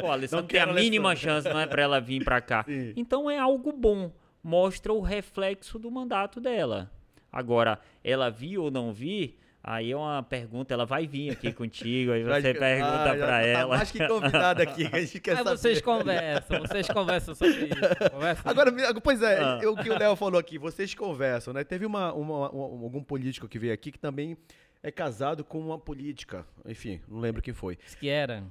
pô, 0.00 0.06
a 0.08 0.12
Alessandra 0.14 0.46
tem 0.46 0.60
a 0.60 0.72
mínima 0.72 1.14
chance, 1.14 1.46
não 1.46 1.60
é 1.60 1.66
para 1.66 1.82
ela 1.82 2.00
vir 2.00 2.24
para 2.24 2.40
cá. 2.40 2.64
Sim. 2.64 2.94
Então 2.96 3.30
é 3.30 3.38
algo 3.38 3.70
bom. 3.70 4.10
Mostra 4.42 4.94
o 4.94 5.02
reflexo 5.02 5.78
do 5.78 5.90
mandato 5.90 6.40
dela. 6.40 6.90
Agora, 7.30 7.78
ela 8.02 8.30
vir 8.30 8.56
ou 8.56 8.70
não 8.70 8.94
vir, 8.94 9.38
Aí 9.66 9.92
é 9.92 9.96
uma 9.96 10.22
pergunta, 10.22 10.74
ela 10.74 10.84
vai 10.84 11.06
vir 11.06 11.30
aqui 11.30 11.50
contigo, 11.54 12.12
aí 12.12 12.22
você 12.22 12.52
que, 12.52 12.58
pergunta 12.58 13.12
ah, 13.12 13.16
pra 13.16 13.26
tá 13.26 13.40
ela. 13.40 13.76
mais 13.78 13.90
que 13.90 14.06
convidada 14.06 14.62
aqui, 14.62 14.86
a 14.92 15.00
gente 15.00 15.20
quer 15.20 15.30
aí 15.30 15.36
saber. 15.38 15.56
vocês 15.56 15.80
conversam, 15.80 16.60
vocês 16.60 16.88
conversam 16.88 17.34
sobre 17.34 17.64
isso. 17.64 18.10
Conversam. 18.12 18.50
Agora, 18.50 19.00
pois 19.02 19.22
é, 19.22 19.40
ah. 19.40 19.60
o 19.70 19.74
que 19.74 19.88
o 19.88 19.98
Léo 19.98 20.14
falou 20.16 20.38
aqui, 20.38 20.58
vocês 20.58 20.94
conversam, 20.94 21.54
né? 21.54 21.64
Teve 21.64 21.86
uma, 21.86 22.12
uma, 22.12 22.50
uma, 22.50 22.84
algum 22.84 23.02
político 23.02 23.48
que 23.48 23.58
veio 23.58 23.72
aqui 23.72 23.90
que 23.90 23.98
também 23.98 24.36
é 24.82 24.90
casado 24.90 25.42
com 25.42 25.58
uma 25.58 25.78
política, 25.78 26.44
enfim, 26.66 27.00
não 27.08 27.18
lembro 27.18 27.40
quem 27.40 27.54
foi. 27.54 27.76
Diz 27.76 27.94
que 27.94 28.06
era. 28.06 28.44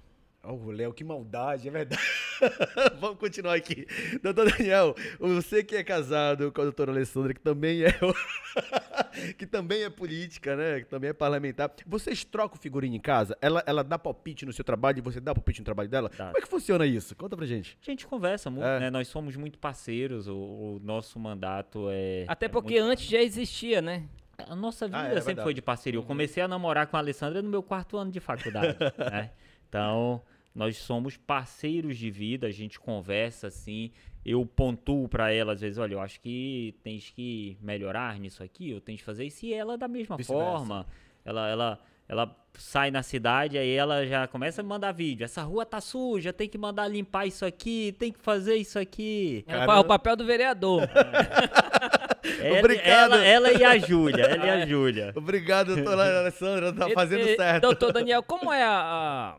Oh, 0.46 0.72
Léo, 0.72 0.94
que 0.94 1.06
maldade, 1.06 1.70
é 1.70 1.72
verdade. 1.72 2.02
Vamos 3.00 3.18
continuar 3.18 3.54
aqui. 3.54 3.88
Doutor 4.22 4.52
Daniel, 4.52 4.94
você 5.18 5.64
que 5.64 5.74
é 5.74 5.84
casado 5.86 6.52
com 6.52 6.60
a 6.60 6.64
doutora 6.66 6.92
Alessandra, 6.92 7.34
que 7.34 7.40
também 7.40 7.84
é 7.84 7.94
que 9.40 9.48
também 9.48 9.84
é 9.84 9.90
política, 9.90 10.54
né? 10.58 10.82
Que 10.82 10.86
também 10.86 11.12
é 11.12 11.14
parlamentar. 11.14 11.72
Vocês 11.88 12.26
trocam 12.26 12.58
figurinha 12.60 12.98
em 12.98 13.00
casa? 13.00 13.38
Ela, 13.42 13.64
ela 13.66 13.86
dá 13.86 13.98
palpite 13.98 14.46
no 14.46 14.52
seu 14.52 14.66
trabalho 14.66 14.98
e 14.98 15.02
você 15.02 15.22
dá 15.22 15.34
palpite 15.34 15.62
no 15.62 15.66
trabalho 15.66 15.88
dela? 15.88 16.10
Como 16.10 16.38
é 16.38 16.42
que 16.42 16.48
funciona 16.50 16.86
isso? 16.86 17.16
Conta 17.16 17.38
pra 17.38 17.46
gente. 17.46 17.78
A 17.82 17.86
gente 17.90 18.06
conversa 18.06 18.50
muito, 18.50 18.66
é. 18.66 18.82
né? 18.82 18.90
Nós 18.90 19.08
somos 19.08 19.38
muito 19.38 19.58
parceiros, 19.58 20.28
o, 20.28 20.36
o 20.36 20.82
nosso 20.84 21.18
mandato 21.18 21.88
é. 21.90 22.26
Até 22.28 22.48
é 22.48 22.50
porque 22.50 22.82
muito... 22.82 22.92
antes 22.92 23.06
já 23.06 23.22
existia, 23.22 23.82
né? 23.82 24.04
A 24.38 24.58
nossa 24.58 24.88
vida 24.88 25.00
ah, 25.00 25.06
é, 25.06 25.10
sempre 25.12 25.26
verdade. 25.26 25.46
foi 25.46 25.54
de 25.54 25.62
parceria. 25.62 25.98
Eu 25.98 26.04
comecei 26.04 26.44
a 26.44 26.50
namorar 26.50 26.88
com 26.88 26.98
a 26.98 27.00
Alessandra 27.00 27.42
no 27.42 27.50
meu 27.50 27.64
quarto 27.64 27.96
ano 27.96 28.12
de 28.12 28.20
faculdade, 28.20 28.78
né? 29.00 29.32
Então, 29.70 30.22
nós 30.54 30.78
somos 30.78 31.18
parceiros 31.18 31.98
de 31.98 32.12
vida, 32.12 32.48
a 32.48 32.52
gente 32.52 32.80
conversa 32.80 33.48
assim. 33.48 33.92
Eu 34.26 34.46
pontuo 34.46 35.10
para 35.10 35.32
ela 35.32 35.54
às 35.54 35.62
vezes, 35.62 35.78
olha, 35.78 35.94
eu 35.94 36.00
acho 36.00 36.20
que 36.22 36.76
tens 36.84 37.10
que 37.10 37.58
melhorar 37.62 38.20
nisso 38.20 38.44
aqui, 38.44 38.70
eu 38.70 38.80
tenho 38.80 38.98
que 38.98 39.04
fazer 39.04 39.26
isso. 39.26 39.46
E 39.46 39.54
ela 39.54 39.78
da 39.78 39.88
mesma 39.88 40.18
forma, 40.20 40.86
ela, 41.26 41.50
ela, 41.50 41.80
ela 42.08 42.38
sai 42.54 42.92
na 42.92 43.02
cidade, 43.02 43.58
aí 43.58 43.72
ela 43.72 44.06
já 44.06 44.28
começa 44.28 44.62
a 44.62 44.64
me 44.64 44.70
mandar 44.70 44.92
vídeo. 44.92 45.26
Essa 45.26 45.42
rua 45.42 45.66
tá 45.66 45.82
suja, 45.82 46.32
tem 46.32 46.48
que 46.48 46.58
mandar 46.58 46.88
limpar 46.88 47.26
isso 47.26 47.46
aqui, 47.46 47.96
tem 47.98 48.12
que 48.12 48.20
fazer 48.20 48.56
isso 48.56 48.78
aqui. 48.78 49.44
É 49.48 49.66
o 49.66 49.84
papel 49.84 50.16
do 50.16 50.26
vereador. 50.26 50.84
ela, 52.40 52.60
Obrigado. 52.60 53.14
Ela, 53.16 53.26
ela, 53.26 53.52
e 53.52 53.64
a 53.64 53.78
Júlia, 53.80 54.24
ela 54.24 54.46
e 54.46 54.50
a 54.50 54.66
Júlia. 54.68 55.14
Obrigado, 55.16 55.76
doutora 55.76 56.20
Alessandra, 56.20 56.72
tá 56.72 56.90
fazendo 56.92 57.28
e, 57.28 57.36
certo. 57.36 57.64
Doutor 57.64 57.92
Daniel, 57.92 58.22
como 58.22 58.54
é 58.54 58.64
a, 58.64 58.80
a 58.80 59.36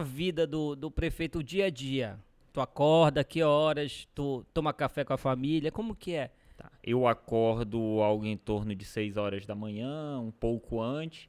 vida 0.00 0.46
do, 0.46 0.74
do 0.74 0.90
prefeito, 0.90 1.40
o 1.40 1.42
dia 1.42 1.66
a 1.66 1.70
dia? 1.70 2.18
Tu 2.54 2.60
acorda, 2.60 3.22
que 3.22 3.42
horas? 3.42 4.08
Tu 4.14 4.46
toma 4.54 4.72
café 4.72 5.04
com 5.04 5.12
a 5.12 5.18
família? 5.18 5.70
Como 5.70 5.94
que 5.94 6.14
é? 6.14 6.30
Tá. 6.56 6.70
Eu 6.82 7.06
acordo 7.06 8.00
algo 8.00 8.24
em 8.24 8.36
torno 8.36 8.74
de 8.74 8.84
6 8.84 9.18
horas 9.18 9.44
da 9.44 9.54
manhã, 9.54 10.18
um 10.20 10.30
pouco 10.30 10.80
antes. 10.80 11.28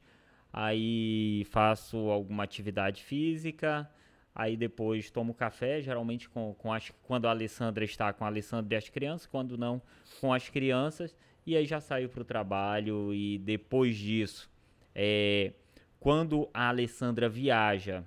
Aí 0.53 1.45
faço 1.49 1.97
alguma 1.97 2.43
atividade 2.43 3.03
física. 3.03 3.89
Aí 4.33 4.55
depois 4.55 5.09
tomo 5.09 5.33
café, 5.33 5.81
geralmente 5.81 6.29
com, 6.29 6.53
com 6.53 6.71
as, 6.71 6.91
quando 7.03 7.27
a 7.27 7.31
Alessandra 7.31 7.83
está 7.83 8.13
com 8.13 8.23
a 8.23 8.27
Alessandra 8.27 8.75
e 8.75 8.77
as 8.77 8.87
crianças, 8.87 9.27
quando 9.27 9.57
não, 9.57 9.81
com 10.21 10.33
as 10.33 10.47
crianças. 10.47 11.13
E 11.45 11.57
aí 11.57 11.65
já 11.65 11.81
saio 11.81 12.07
para 12.07 12.21
o 12.21 12.25
trabalho. 12.25 13.13
E 13.13 13.37
depois 13.39 13.97
disso, 13.97 14.49
é, 14.93 15.51
quando 15.99 16.47
a 16.53 16.69
Alessandra 16.69 17.27
viaja 17.27 18.05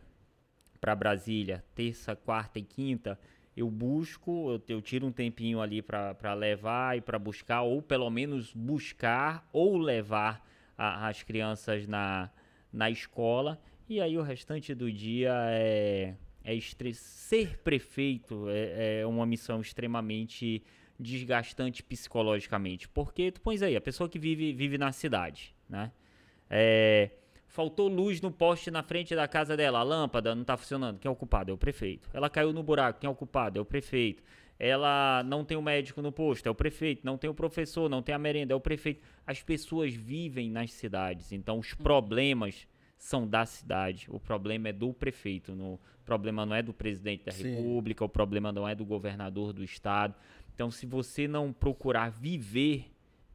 para 0.81 0.95
Brasília, 0.95 1.65
terça, 1.75 2.15
quarta 2.15 2.59
e 2.59 2.63
quinta, 2.63 3.19
eu 3.57 3.69
busco, 3.69 4.53
eu, 4.53 4.63
eu 4.77 4.81
tiro 4.81 5.07
um 5.07 5.13
tempinho 5.13 5.61
ali 5.61 5.83
para 5.83 6.35
levar 6.35 6.97
e 6.97 7.01
para 7.01 7.19
buscar, 7.19 7.63
ou 7.63 7.83
pelo 7.83 8.09
menos 8.09 8.53
buscar 8.53 9.49
ou 9.53 9.77
levar 9.77 10.47
a, 10.77 11.09
as 11.09 11.23
crianças 11.23 11.87
na, 11.87 12.31
na 12.73 12.89
escola. 12.89 13.61
E 13.89 14.01
aí 14.01 14.17
o 14.17 14.23
restante 14.23 14.75
do 14.75 14.93
dia 14.93 15.33
é, 15.51 16.15
é 16.45 16.61
ser 16.61 17.59
prefeito 17.59 18.49
é, 18.49 19.01
é 19.01 19.07
uma 19.07 19.27
missão 19.27 19.61
extremamente 19.61 20.63
desgastante 20.99 21.83
psicologicamente. 21.83 22.89
Porque 22.89 23.33
tu 23.33 23.41
pões 23.41 23.63
aí, 23.63 23.75
a 23.77 23.81
pessoa 23.81 24.09
que 24.09 24.19
vive, 24.19 24.53
vive 24.53 24.79
na 24.79 24.93
cidade, 24.93 25.55
né? 25.69 25.91
É, 26.51 27.11
Faltou 27.49 27.89
luz 27.89 28.21
no 28.21 28.31
poste 28.31 28.71
na 28.71 28.83
frente 28.83 29.17
da 29.17 29.27
casa 29.27 29.57
dela, 29.57 29.79
a 29.79 29.83
lâmpada 29.83 30.35
não 30.35 30.43
está 30.43 30.57
funcionando. 30.57 30.99
Quem 30.99 31.09
é 31.09 31.13
o 31.13 31.17
culpado? 31.17 31.51
É 31.51 31.55
o 31.55 31.59
prefeito. 31.59 32.09
Ela 32.13 32.29
caiu 32.29 32.53
no 32.53 32.63
buraco, 32.63 33.01
quem 33.01 33.09
é 33.09 33.11
o 33.11 33.15
culpado? 33.15 33.59
É 33.59 33.63
o 33.63 33.65
prefeito. 33.65 34.23
Ela 34.59 35.23
não 35.25 35.45
tem 35.45 35.57
o 35.57 35.61
um 35.61 35.63
médico 35.63 36.03
no 36.03 36.13
posto, 36.13 36.47
é 36.47 36.51
o 36.51 36.55
prefeito. 36.55 37.07
Não 37.07 37.17
tem 37.17 37.31
o 37.31 37.35
professor, 37.35 37.89
não 37.89 38.03
tem 38.03 38.15
a 38.15 38.19
merenda, 38.19 38.53
é 38.53 38.57
o 38.57 38.61
prefeito. 38.61 39.03
As 39.27 39.43
pessoas 39.43 39.95
vivem 39.95 40.51
nas 40.51 40.73
cidades, 40.73 41.33
então 41.33 41.59
os 41.59 41.73
problemas 41.75 42.69
são 42.99 43.27
da 43.27 43.47
cidade. 43.47 44.07
O 44.11 44.21
problema 44.21 44.69
é 44.69 44.73
do 44.73 44.93
prefeito. 44.93 45.55
No, 45.55 45.75
o 45.75 45.81
problema 46.05 46.45
não 46.45 46.55
é 46.55 46.63
do 46.63 46.75
presidente 46.75 47.25
da 47.25 47.33
Sim. 47.33 47.55
República, 47.55 48.05
o 48.05 48.09
problema 48.09 48.53
não 48.53 48.69
é 48.69 48.75
do 48.75 48.85
governador 48.85 49.53
do 49.53 49.65
estado. 49.65 50.15
Então, 50.55 50.71
se 50.71 50.85
você 50.85 51.29
não 51.29 51.53
procurar 51.53 52.11
viver 52.11 52.91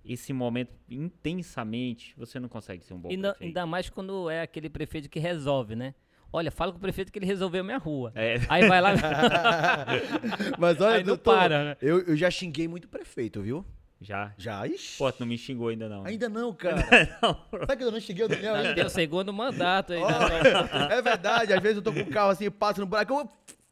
esse 0.06 0.34
momento 0.34 0.72
intensamente, 0.90 2.14
você 2.18 2.40
não 2.40 2.50
consegue 2.50 2.84
ser 2.84 2.94
um 2.94 3.00
bom 3.00 3.10
ainda, 3.10 3.30
prefeito. 3.30 3.48
Ainda 3.50 3.66
mais 3.66 3.90
quando 3.90 4.30
é 4.30 4.42
aquele 4.42 4.70
prefeito 4.70 5.10
que 5.10 5.20
resolve, 5.20 5.76
né? 5.76 5.94
Olha, 6.32 6.50
fala 6.50 6.72
com 6.72 6.80
o 6.80 6.82
prefeito 6.82 7.12
que 7.12 7.20
ele 7.20 7.28
resolveu 7.28 7.62
a 7.62 7.64
minha 7.64 7.78
rua. 7.78 8.12
É. 8.16 8.36
Aí 8.50 8.68
vai 8.68 8.82
lá. 8.82 8.94
Mas 10.58 10.82
olha, 10.82 10.98
Aí 10.98 11.04
doutor, 11.04 11.36
para, 11.36 11.64
né? 11.64 11.78
eu, 11.82 12.00
eu 12.02 12.16
já 12.16 12.30
xinguei 12.32 12.68
muito 12.68 12.88
prefeito, 12.88 13.42
viu? 13.42 13.64
Já? 14.02 14.34
Já? 14.38 14.68
Ixi. 14.68 14.98
Pô, 14.98 15.10
tu 15.12 15.22
não 15.22 15.28
me 15.28 15.38
xingou 15.38 15.70
ainda 15.70 15.88
não. 15.88 16.04
Ainda 16.06 16.28
não, 16.28 16.52
cara. 16.56 16.86
não. 17.22 17.38
Sabe 17.60 17.78
que 17.78 17.84
eu 17.84 17.92
não 17.92 18.00
xinguei 18.00 18.26
o 18.26 18.28
Daniel 18.28 18.56
ainda? 18.56 18.76
Tem 18.76 18.86
o 18.86 18.90
segundo 18.90 19.32
mandato 19.32 19.94
ainda. 19.94 20.08
Oh, 20.08 20.92
é 20.92 21.02
verdade, 21.02 21.54
às 21.54 21.62
vezes 21.62 21.78
eu 21.78 21.84
tô 21.84 21.94
com 21.94 22.02
o 22.02 22.10
carro 22.10 22.32
assim, 22.32 22.52
passo 22.52 22.82
no 22.82 22.88
buraco, 22.88 23.14
eu 23.14 23.30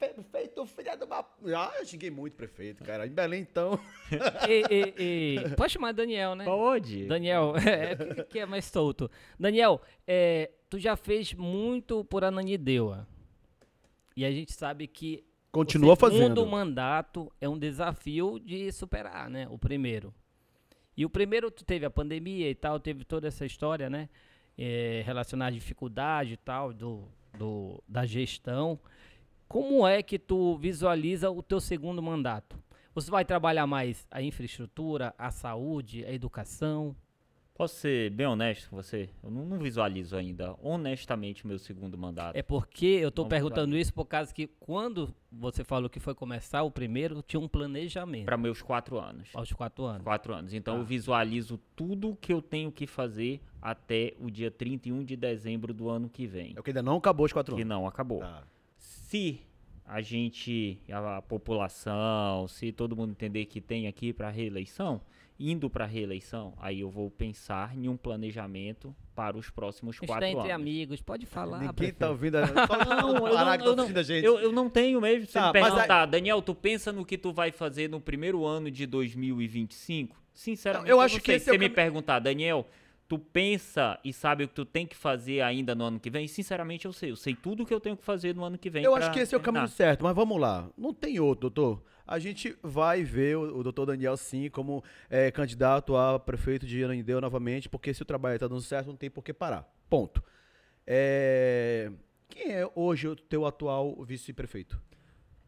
prefeito, 0.10 0.66
filha 0.66 0.96
de 0.96 1.04
uma. 1.04 1.20
Ah, 1.56 1.74
eu 1.80 1.86
xinguei 1.86 2.10
muito 2.10 2.36
prefeito, 2.36 2.84
cara. 2.84 3.06
Em 3.06 3.12
Belém, 3.12 3.42
então. 3.42 3.80
e, 4.50 4.64
e, 4.74 5.36
e... 5.38 5.56
Pode 5.56 5.74
chamar 5.74 5.92
Daniel, 5.94 6.36
né? 6.36 6.46
Pode. 6.46 7.06
Daniel, 7.06 7.54
é, 7.66 8.24
que 8.24 8.40
é 8.40 8.46
mais 8.46 8.66
solto. 8.66 9.10
Daniel, 9.40 9.82
é, 10.08 10.52
tu 10.70 10.80
já 10.80 10.96
fez 10.96 11.34
muito 11.34 12.04
por 12.06 12.24
Ananideua. 12.24 13.08
E 14.16 14.26
a 14.26 14.32
gente 14.32 14.54
sabe 14.54 14.88
que. 14.88 15.24
Continua 15.52 15.94
o 15.94 15.96
fazendo. 15.96 16.18
O 16.18 16.22
segundo 16.24 16.46
mandato 16.48 17.32
é 17.40 17.48
um 17.48 17.60
desafio 17.60 18.40
de 18.40 18.72
superar, 18.72 19.30
né? 19.30 19.48
O 19.50 19.60
primeiro. 19.60 20.14
E 20.96 21.06
o 21.06 21.10
primeiro, 21.10 21.52
tu 21.52 21.64
teve 21.64 21.86
a 21.86 21.90
pandemia 21.90 22.50
e 22.50 22.56
tal, 22.56 22.80
teve 22.80 23.04
toda 23.04 23.28
essa 23.28 23.46
história, 23.46 23.90
né? 23.90 24.10
É, 24.58 25.02
relacionada 25.06 25.50
à 25.50 25.54
dificuldade 25.54 26.34
e 26.34 26.38
tal, 26.38 26.74
do, 26.74 27.08
do, 27.38 27.84
da 27.88 28.06
gestão. 28.06 28.80
Como 29.52 29.86
é 29.86 30.02
que 30.02 30.18
tu 30.18 30.56
visualiza 30.56 31.30
o 31.30 31.44
teu 31.44 31.60
segundo 31.60 32.02
mandato? 32.02 32.58
Você 32.96 33.12
vai 33.12 33.26
trabalhar 33.26 33.68
mais 33.68 34.08
a 34.10 34.22
infraestrutura, 34.22 35.14
a 35.18 35.30
saúde, 35.30 36.06
a 36.06 36.12
educação? 36.14 36.96
Posso 37.54 37.76
ser 37.76 38.10
bem 38.12 38.26
honesto 38.26 38.70
com 38.70 38.78
você? 38.78 39.10
Eu 39.22 39.30
não, 39.30 39.46
não 39.46 39.60
visualizo 39.60 40.16
ainda, 40.16 40.56
honestamente, 40.64 41.44
o 41.44 41.50
meu 41.50 41.60
segundo 41.60 41.98
mandato. 41.98 42.34
É 42.34 42.42
porque 42.42 42.86
eu 42.86 43.12
Não 43.14 43.28
perguntando 43.28 43.76
isso 43.78 43.94
por 43.94 44.06
causa 44.06 44.34
que 44.34 44.48
quando 44.48 45.14
você 45.30 45.66
falou 45.66 45.90
que 45.90 46.00
foi 46.00 46.16
começar 46.16 46.64
o 46.64 46.72
primeiro, 46.72 47.22
tinha 47.22 47.40
um 47.42 47.48
planejamento 47.50 48.26
Para 48.28 48.38
meus 48.38 48.62
quatro 48.62 48.98
anos. 48.98 49.32
aos 49.34 49.52
quatro 49.52 49.84
anos. 49.84 50.02
Quatro 50.04 50.34
anos. 50.34 50.54
Então 50.54 50.76
Tá. 50.76 50.80
eu 50.80 50.86
visualizo 50.86 51.60
tudo 51.76 52.18
que 52.22 52.32
eu 52.32 52.42
tenho 52.42 52.72
que 52.72 52.88
fazer 52.88 53.42
até 53.62 54.14
o 54.18 54.32
dia 54.32 54.50
31 54.50 55.04
de 55.04 55.18
dezembro 55.18 55.74
do 55.74 55.90
ano 55.90 56.10
que 56.10 56.26
vem. 56.26 56.54
É 56.56 56.60
o 56.62 56.64
que 56.64 56.70
ainda 56.70 56.82
não 56.82 56.96
acabou 56.96 57.26
os 57.26 57.34
quatro 57.34 57.54
Que 57.54 57.64
anos. 57.64 57.70
não 57.70 57.86
acabou. 57.86 58.20
Tá. 58.22 58.44
Se 59.12 59.42
a 59.86 60.00
gente, 60.00 60.80
a 60.90 61.22
população, 61.22 62.48
se 62.48 62.72
todo 62.72 62.96
mundo 62.96 63.12
entender 63.12 63.44
que 63.44 63.60
tem 63.60 63.86
aqui 63.86 64.14
para 64.14 64.30
reeleição, 64.30 65.02
indo 65.38 65.70
para 65.70 65.86
reeleição, 65.86 66.54
aí 66.58 66.80
eu 66.80 66.90
vou 66.90 67.12
pensar 67.12 67.76
em 67.78 67.90
um 67.90 67.98
planejamento 67.98 68.96
para 69.14 69.36
os 69.38 69.50
próximos 69.50 69.96
Está 69.98 70.08
quatro 70.08 70.26
entre 70.28 70.40
anos. 70.40 70.52
amigos, 70.54 71.02
pode 71.02 71.26
falar. 71.26 71.58
Ninguém 71.58 71.74
prefeito. 71.74 71.98
tá 71.98 72.10
ouvindo. 72.10 72.36
a- 72.38 72.48
Só 72.68 72.86
Não, 72.86 73.00
eu 73.18 73.22
não, 73.22 73.28
eu, 73.28 73.76
não, 73.76 73.84
a 73.86 74.04
gente. 74.04 74.24
eu, 74.24 74.40
eu 74.40 74.52
não 74.54 74.70
tenho 74.70 75.02
mesmo. 75.02 75.28
Se 75.28 75.34
Tá, 75.34 75.52
me 75.52 75.60
mas 75.60 75.74
perguntar, 75.74 76.06
Daniel, 76.06 76.42
tu 76.42 76.56
pensa 76.56 76.94
no 76.94 77.04
que 77.06 77.18
tu 77.18 77.34
vai 77.34 77.52
fazer 77.52 77.90
no 77.90 78.00
primeiro 78.00 78.46
ano 78.46 78.72
de 78.72 78.86
2025? 78.86 80.16
Sinceramente, 80.34 80.90
Eu 80.90 80.96
eu 80.98 81.02
acho 81.02 81.16
não 81.16 81.22
que 81.22 81.32
sei. 81.32 81.40
Se 81.40 81.50
é 81.50 81.52
o 81.52 81.56
você 81.56 81.58
me 81.60 81.66
cami- 81.66 81.76
perguntar, 81.76 82.20
Daniel, 82.20 82.66
tu 83.12 83.20
pensa 83.20 84.00
e 84.06 84.14
sabe 84.14 84.46
o 84.46 84.48
que 84.48 84.54
tu 84.54 84.64
tem 84.64 84.88
que 84.88 84.96
fazer 84.96 85.42
ainda 85.42 85.76
no 85.76 85.84
ano 85.84 86.00
que 86.00 86.10
vem? 86.10 86.30
Sinceramente, 86.30 86.86
eu 86.86 86.94
sei. 86.94 87.12
Eu 87.12 87.18
sei 87.18 87.36
tudo 87.36 87.64
o 87.64 87.66
que 87.66 87.74
eu 87.74 87.80
tenho 87.82 87.98
que 87.98 88.06
fazer 88.06 88.34
no 88.34 88.42
ano 88.42 88.58
que 88.58 88.70
vem. 88.70 88.86
Eu 88.86 88.96
acho 88.96 89.12
que 89.12 89.20
esse 89.20 89.36
é 89.36 89.38
o 89.38 89.42
caminho 89.42 89.68
certo, 89.68 90.02
mas 90.02 90.16
vamos 90.16 90.40
lá. 90.40 90.70
Não 90.78 90.94
tem 90.94 91.20
outro, 91.20 91.50
doutor. 91.50 91.84
A 92.08 92.20
gente 92.20 92.56
vai 92.64 93.04
ver 93.04 93.36
o, 93.36 93.58
o 93.58 93.64
doutor 93.64 93.86
Daniel, 93.86 94.16
sim, 94.16 94.50
como 94.50 94.82
é, 95.10 95.30
candidato 95.30 95.98
a 95.98 96.18
prefeito 96.18 96.66
de 96.66 96.86
Anandeu 96.86 97.20
novamente, 97.20 97.68
porque 97.68 97.94
se 97.94 98.02
o 98.02 98.06
trabalho 98.06 98.36
está 98.36 98.48
dando 98.48 98.62
certo, 98.62 98.88
não 98.88 98.96
tem 98.96 99.10
por 99.10 99.26
que 99.26 99.34
parar. 99.34 99.70
Ponto. 99.90 100.24
É, 100.88 101.92
Quem 102.30 102.54
é 102.54 102.70
hoje 102.74 103.10
o 103.10 103.16
teu 103.18 103.46
atual 103.46 104.02
vice-prefeito? 104.06 104.82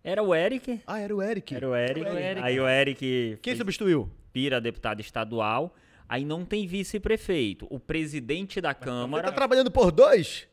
Era 0.03 0.21
o 0.21 0.35
Eric. 0.35 0.81
Ah, 0.85 0.99
era 0.99 1.15
o 1.15 1.21
Eric. 1.21 1.55
Era 1.55 1.69
o 1.69 1.73
Eric. 1.73 2.01
o 2.01 2.17
Eric. 2.17 2.41
Aí 2.45 2.59
o 2.59 2.67
Eric 2.67 3.39
Quem 3.41 3.55
substituiu? 3.55 4.11
pira 4.33 4.59
deputado 4.59 4.99
estadual. 4.99 5.73
Aí 6.13 6.23
não 6.23 6.45
tem 6.45 6.67
vice-prefeito. 6.67 7.65
O 7.71 7.79
presidente 7.79 8.61
da 8.61 8.71
Você 8.71 8.81
Câmara. 8.81 9.23
tá 9.23 9.31
trabalhando 9.31 9.71
por 9.71 9.91
dois? 9.91 10.47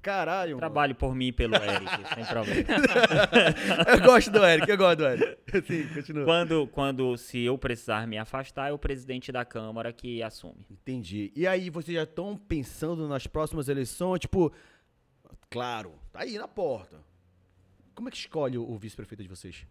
Caralho, 0.00 0.50
mano. 0.50 0.60
Trabalho 0.60 0.94
por 0.94 1.16
mim 1.16 1.26
e 1.26 1.32
pelo 1.32 1.56
Eric, 1.56 1.84
sem 2.14 2.24
problema. 2.26 2.62
Eu 3.90 4.00
gosto 4.02 4.30
do 4.30 4.44
Eric, 4.44 4.70
eu 4.70 4.76
gosto 4.78 4.98
do 4.98 5.06
Eric. 5.08 5.66
Sim, 5.66 5.88
continua. 5.92 6.24
Quando, 6.24 6.66
quando, 6.68 7.16
se 7.16 7.40
eu 7.40 7.58
precisar 7.58 8.06
me 8.06 8.18
afastar, 8.18 8.70
é 8.70 8.72
o 8.72 8.78
presidente 8.78 9.32
da 9.32 9.44
Câmara 9.44 9.92
que 9.92 10.22
assume. 10.22 10.64
Entendi. 10.70 11.32
E 11.34 11.44
aí, 11.44 11.70
vocês 11.70 11.96
já 11.96 12.04
estão 12.04 12.36
pensando 12.36 13.08
nas 13.08 13.26
próximas 13.26 13.68
eleições? 13.68 14.20
Tipo, 14.20 14.52
claro, 15.50 15.92
tá 16.12 16.20
aí 16.20 16.38
na 16.38 16.46
porta. 16.46 17.00
Como 17.96 18.06
é 18.08 18.12
que 18.12 18.16
escolhe 18.16 18.56
o 18.56 18.62
o 18.62 18.78
vice-prefeito 18.78 19.24
de 19.24 19.28
vocês? 19.28 19.66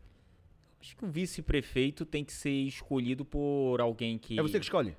Acho 0.81 0.97
que 0.97 1.05
o 1.05 1.07
vice-prefeito 1.07 2.05
tem 2.05 2.25
que 2.25 2.33
ser 2.33 2.51
escolhido 2.51 3.23
por 3.23 3.79
alguém 3.79 4.17
que. 4.17 4.37
É 4.37 4.41
você 4.41 4.59
que 4.59 4.65
escolhe? 4.65 4.97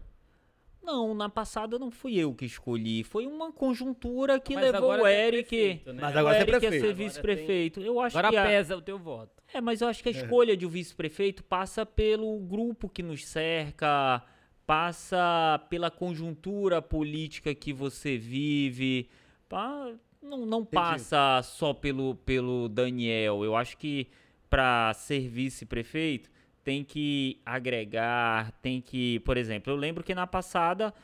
Não, 0.82 1.14
na 1.14 1.28
passada 1.28 1.78
não 1.78 1.90
fui 1.90 2.16
eu 2.16 2.34
que 2.34 2.44
escolhi. 2.46 3.04
Foi 3.04 3.26
uma 3.26 3.52
conjuntura 3.52 4.40
que 4.40 4.54
Mas 4.54 4.64
levou 4.64 4.90
agora 4.92 5.02
o 5.02 5.04
tem 5.04 5.14
Eric. 5.14 5.48
prefeito, 5.48 5.92
né? 5.92 6.02
Mas 6.02 6.14
o 6.14 6.18
agora 6.18 6.34
você 6.34 6.38
é 6.38 6.42
Eric 6.42 6.56
a 6.56 6.58
prefeito. 6.60 6.80
ser 6.80 6.90
Agora 6.92 7.04
vice-prefeito. 7.08 7.80
Eu 7.80 8.00
acho 8.00 8.18
Agora 8.18 8.30
que. 8.32 8.36
a- 8.38 8.46
pesa 8.46 8.76
o 8.76 8.82
teu 8.82 8.98
voto. 8.98 9.42
É, 9.52 9.60
mas 9.60 9.80
eu 9.80 9.88
acho 9.88 10.02
que 10.02 10.08
a 10.08 10.12
escolha 10.12 10.56
de 10.56 10.64
um 10.66 10.68
vice-prefeito 10.68 11.44
passa 11.44 11.84
pelo 11.84 12.38
grupo 12.40 12.88
que 12.88 13.02
nos 13.02 13.26
cerca, 13.26 14.22
passa 14.66 15.60
pela 15.68 15.90
conjuntura 15.90 16.80
política 16.80 17.54
que 17.54 17.72
você 17.72 18.16
vive. 18.16 19.08
pá, 19.48 19.92
não 20.22 20.46
não 20.46 20.64
passa 20.64 21.40
só 21.42 21.74
pelo, 21.74 22.14
pelo 22.14 22.68
Daniel. 22.68 23.44
Eu 23.44 23.56
acho 23.56 23.76
que 23.76 24.06
para 24.48 24.92
ser 24.94 25.28
vice-prefeito 25.28 26.30
tem 26.70 26.84
que 26.84 27.40
agregar, 27.44 28.52
tem 28.62 28.80
que, 28.80 29.18
por 29.20 29.36
exemplo, 29.36 29.72
eu 29.72 29.76
lembro 29.76 30.04
que 30.04 30.14
na 30.14 30.24
passada 30.24 30.94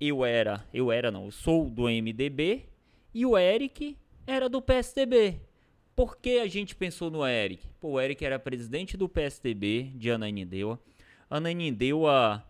eu 0.00 0.24
era, 0.24 0.64
eu 0.72 0.92
era 0.92 1.10
não, 1.10 1.24
eu 1.24 1.32
sou 1.32 1.68
do 1.68 1.88
MDB 1.88 2.66
e 3.12 3.26
o 3.26 3.36
Eric 3.36 3.96
era 4.24 4.48
do 4.48 4.62
PSDB. 4.62 5.40
Por 5.96 6.18
que 6.18 6.38
a 6.38 6.46
gente 6.46 6.76
pensou 6.76 7.10
no 7.10 7.26
Eric? 7.26 7.66
Pô, 7.80 7.94
o 7.94 8.00
Eric 8.00 8.24
era 8.24 8.38
presidente 8.38 8.96
do 8.96 9.08
PSDB 9.08 9.90
de 9.96 10.08
Ananindeua. 10.08 10.80
Ananindeua, 11.28 12.46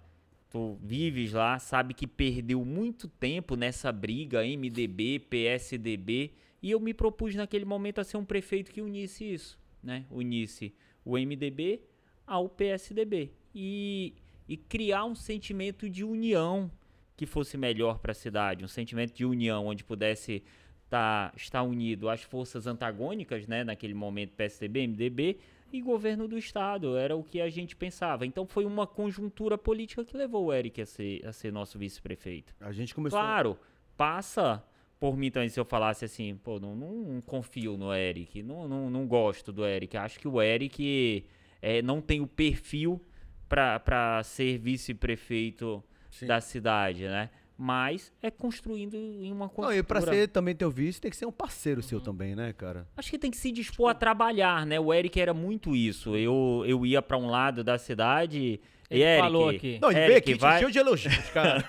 tu 0.51 0.79
vives 0.83 1.33
lá, 1.33 1.59
sabe 1.59 1.95
que 1.95 2.07
perdeu 2.07 2.63
muito 2.67 3.09
tempo 3.09 3.57
nessa 3.57 3.91
briga 3.91 4.43
MDB, 4.43 5.21
PSDB, 5.21 6.33
e 6.63 6.71
eu 6.71 6.79
me 6.79 6.93
propus 6.93 7.35
naquele 7.35 7.65
momento 7.65 7.99
a 7.99 8.05
ser 8.05 8.19
um 8.19 8.27
prefeito 8.27 8.71
que 8.71 8.83
unisse 8.83 9.25
isso, 9.25 9.59
né? 9.83 10.05
Unisse 10.11 10.75
o 11.03 11.17
MDB 11.17 11.81
ao 12.29 12.49
PSDB 12.49 13.31
e, 13.55 14.15
e 14.49 14.57
criar 14.57 15.05
um 15.05 15.15
sentimento 15.15 15.89
de 15.89 16.05
união 16.05 16.71
que 17.17 17.27
fosse 17.27 17.57
melhor 17.57 17.99
para 17.99 18.13
a 18.13 18.15
cidade, 18.15 18.65
um 18.65 18.69
sentimento 18.69 19.13
de 19.13 19.25
união 19.25 19.67
onde 19.67 19.83
pudesse 19.83 20.45
tá, 20.89 21.33
estar 21.37 21.63
unido 21.63 22.09
às 22.09 22.23
forças 22.23 22.67
antagônicas, 22.67 23.47
né, 23.49 23.65
naquele 23.65 23.95
momento 23.95 24.35
PSDB, 24.35 24.87
MDB 24.87 25.39
e 25.73 25.81
governo 25.81 26.29
do 26.29 26.39
estado, 26.39 26.97
era 26.97 27.17
o 27.17 27.23
que 27.23 27.41
a 27.41 27.49
gente 27.51 27.75
pensava. 27.75 28.25
Então 28.25 28.47
foi 28.47 28.65
uma 28.65 28.87
conjuntura 28.87 29.59
política 29.59 30.05
que 30.05 30.17
levou 30.17 30.47
o 30.47 30.53
Eric 30.53 30.81
a 30.81 30.87
ser, 30.87 31.27
a 31.27 31.33
ser 31.33 31.53
nosso 31.53 31.79
vice-prefeito. 31.79 32.55
A 32.61 32.73
gente 32.73 32.95
começou. 32.95 33.19
Claro, 33.19 33.59
passa 33.97 34.63
por 34.99 35.17
mim 35.17 35.31
também 35.31 35.49
se 35.49 35.61
eu 35.61 35.65
falasse 35.65 36.05
assim, 36.05 36.37
pô, 36.37 36.59
não, 36.59 36.75
não 36.75 37.21
confio 37.21 37.77
no 37.77 37.93
Eric, 37.95 38.43
não, 38.43 38.67
não, 38.67 38.91
não 38.91 39.07
gosto 39.07 39.53
do 39.53 39.65
Eric. 39.65 39.97
Acho 39.97 40.19
que 40.19 40.27
o 40.27 40.41
Eric 40.41 41.25
é, 41.61 41.83
não 41.83 42.01
tem 42.01 42.21
o 42.21 42.27
perfil 42.27 43.01
para 43.49 44.23
ser 44.25 44.59
vice-prefeito 44.59 45.83
da 46.23 46.41
cidade, 46.41 47.05
né? 47.05 47.31
Mas 47.61 48.13
é 48.23 48.31
construindo 48.31 48.95
em 48.95 49.33
uma 49.33 49.47
Não, 49.47 49.49
cultura. 49.49 49.77
e 49.77 49.83
pra 49.83 50.01
ser 50.01 50.29
também 50.29 50.55
teu 50.55 50.71
vice, 50.71 51.01
tem 51.01 51.11
que 51.11 51.17
ser 51.17 51.27
um 51.27 51.33
parceiro 51.33 51.83
seu 51.83 52.01
também, 52.01 52.37
né, 52.37 52.53
cara? 52.53 52.87
Acho 52.97 53.11
que 53.11 53.19
tem 53.19 53.33
que 53.33 53.37
se 53.37 53.51
dispor 53.51 53.91
a 53.91 53.95
trabalhar, 53.95 54.65
né? 54.65 54.79
O 54.79 54.95
Eric 54.95 55.21
era 55.21 55.35
muito 55.35 55.75
isso. 55.75 56.15
Eu, 56.15 56.63
eu 56.65 56.87
ia 56.87 57.03
para 57.03 57.19
um 57.19 57.27
lado 57.27 57.65
da 57.65 57.77
cidade. 57.77 58.61
Ele 58.89 59.01
e 59.01 59.03
Eric, 59.03 59.21
falou 59.21 59.49
aqui. 59.49 59.79
Não, 59.83 59.91
e 59.91 59.97
Eric, 59.97 60.07
veio 60.07 60.19
aqui, 60.19 60.35
vai... 60.35 60.57
encheu 60.59 60.71
de 60.71 60.79
elogios, 60.79 61.31
cara. 61.31 61.65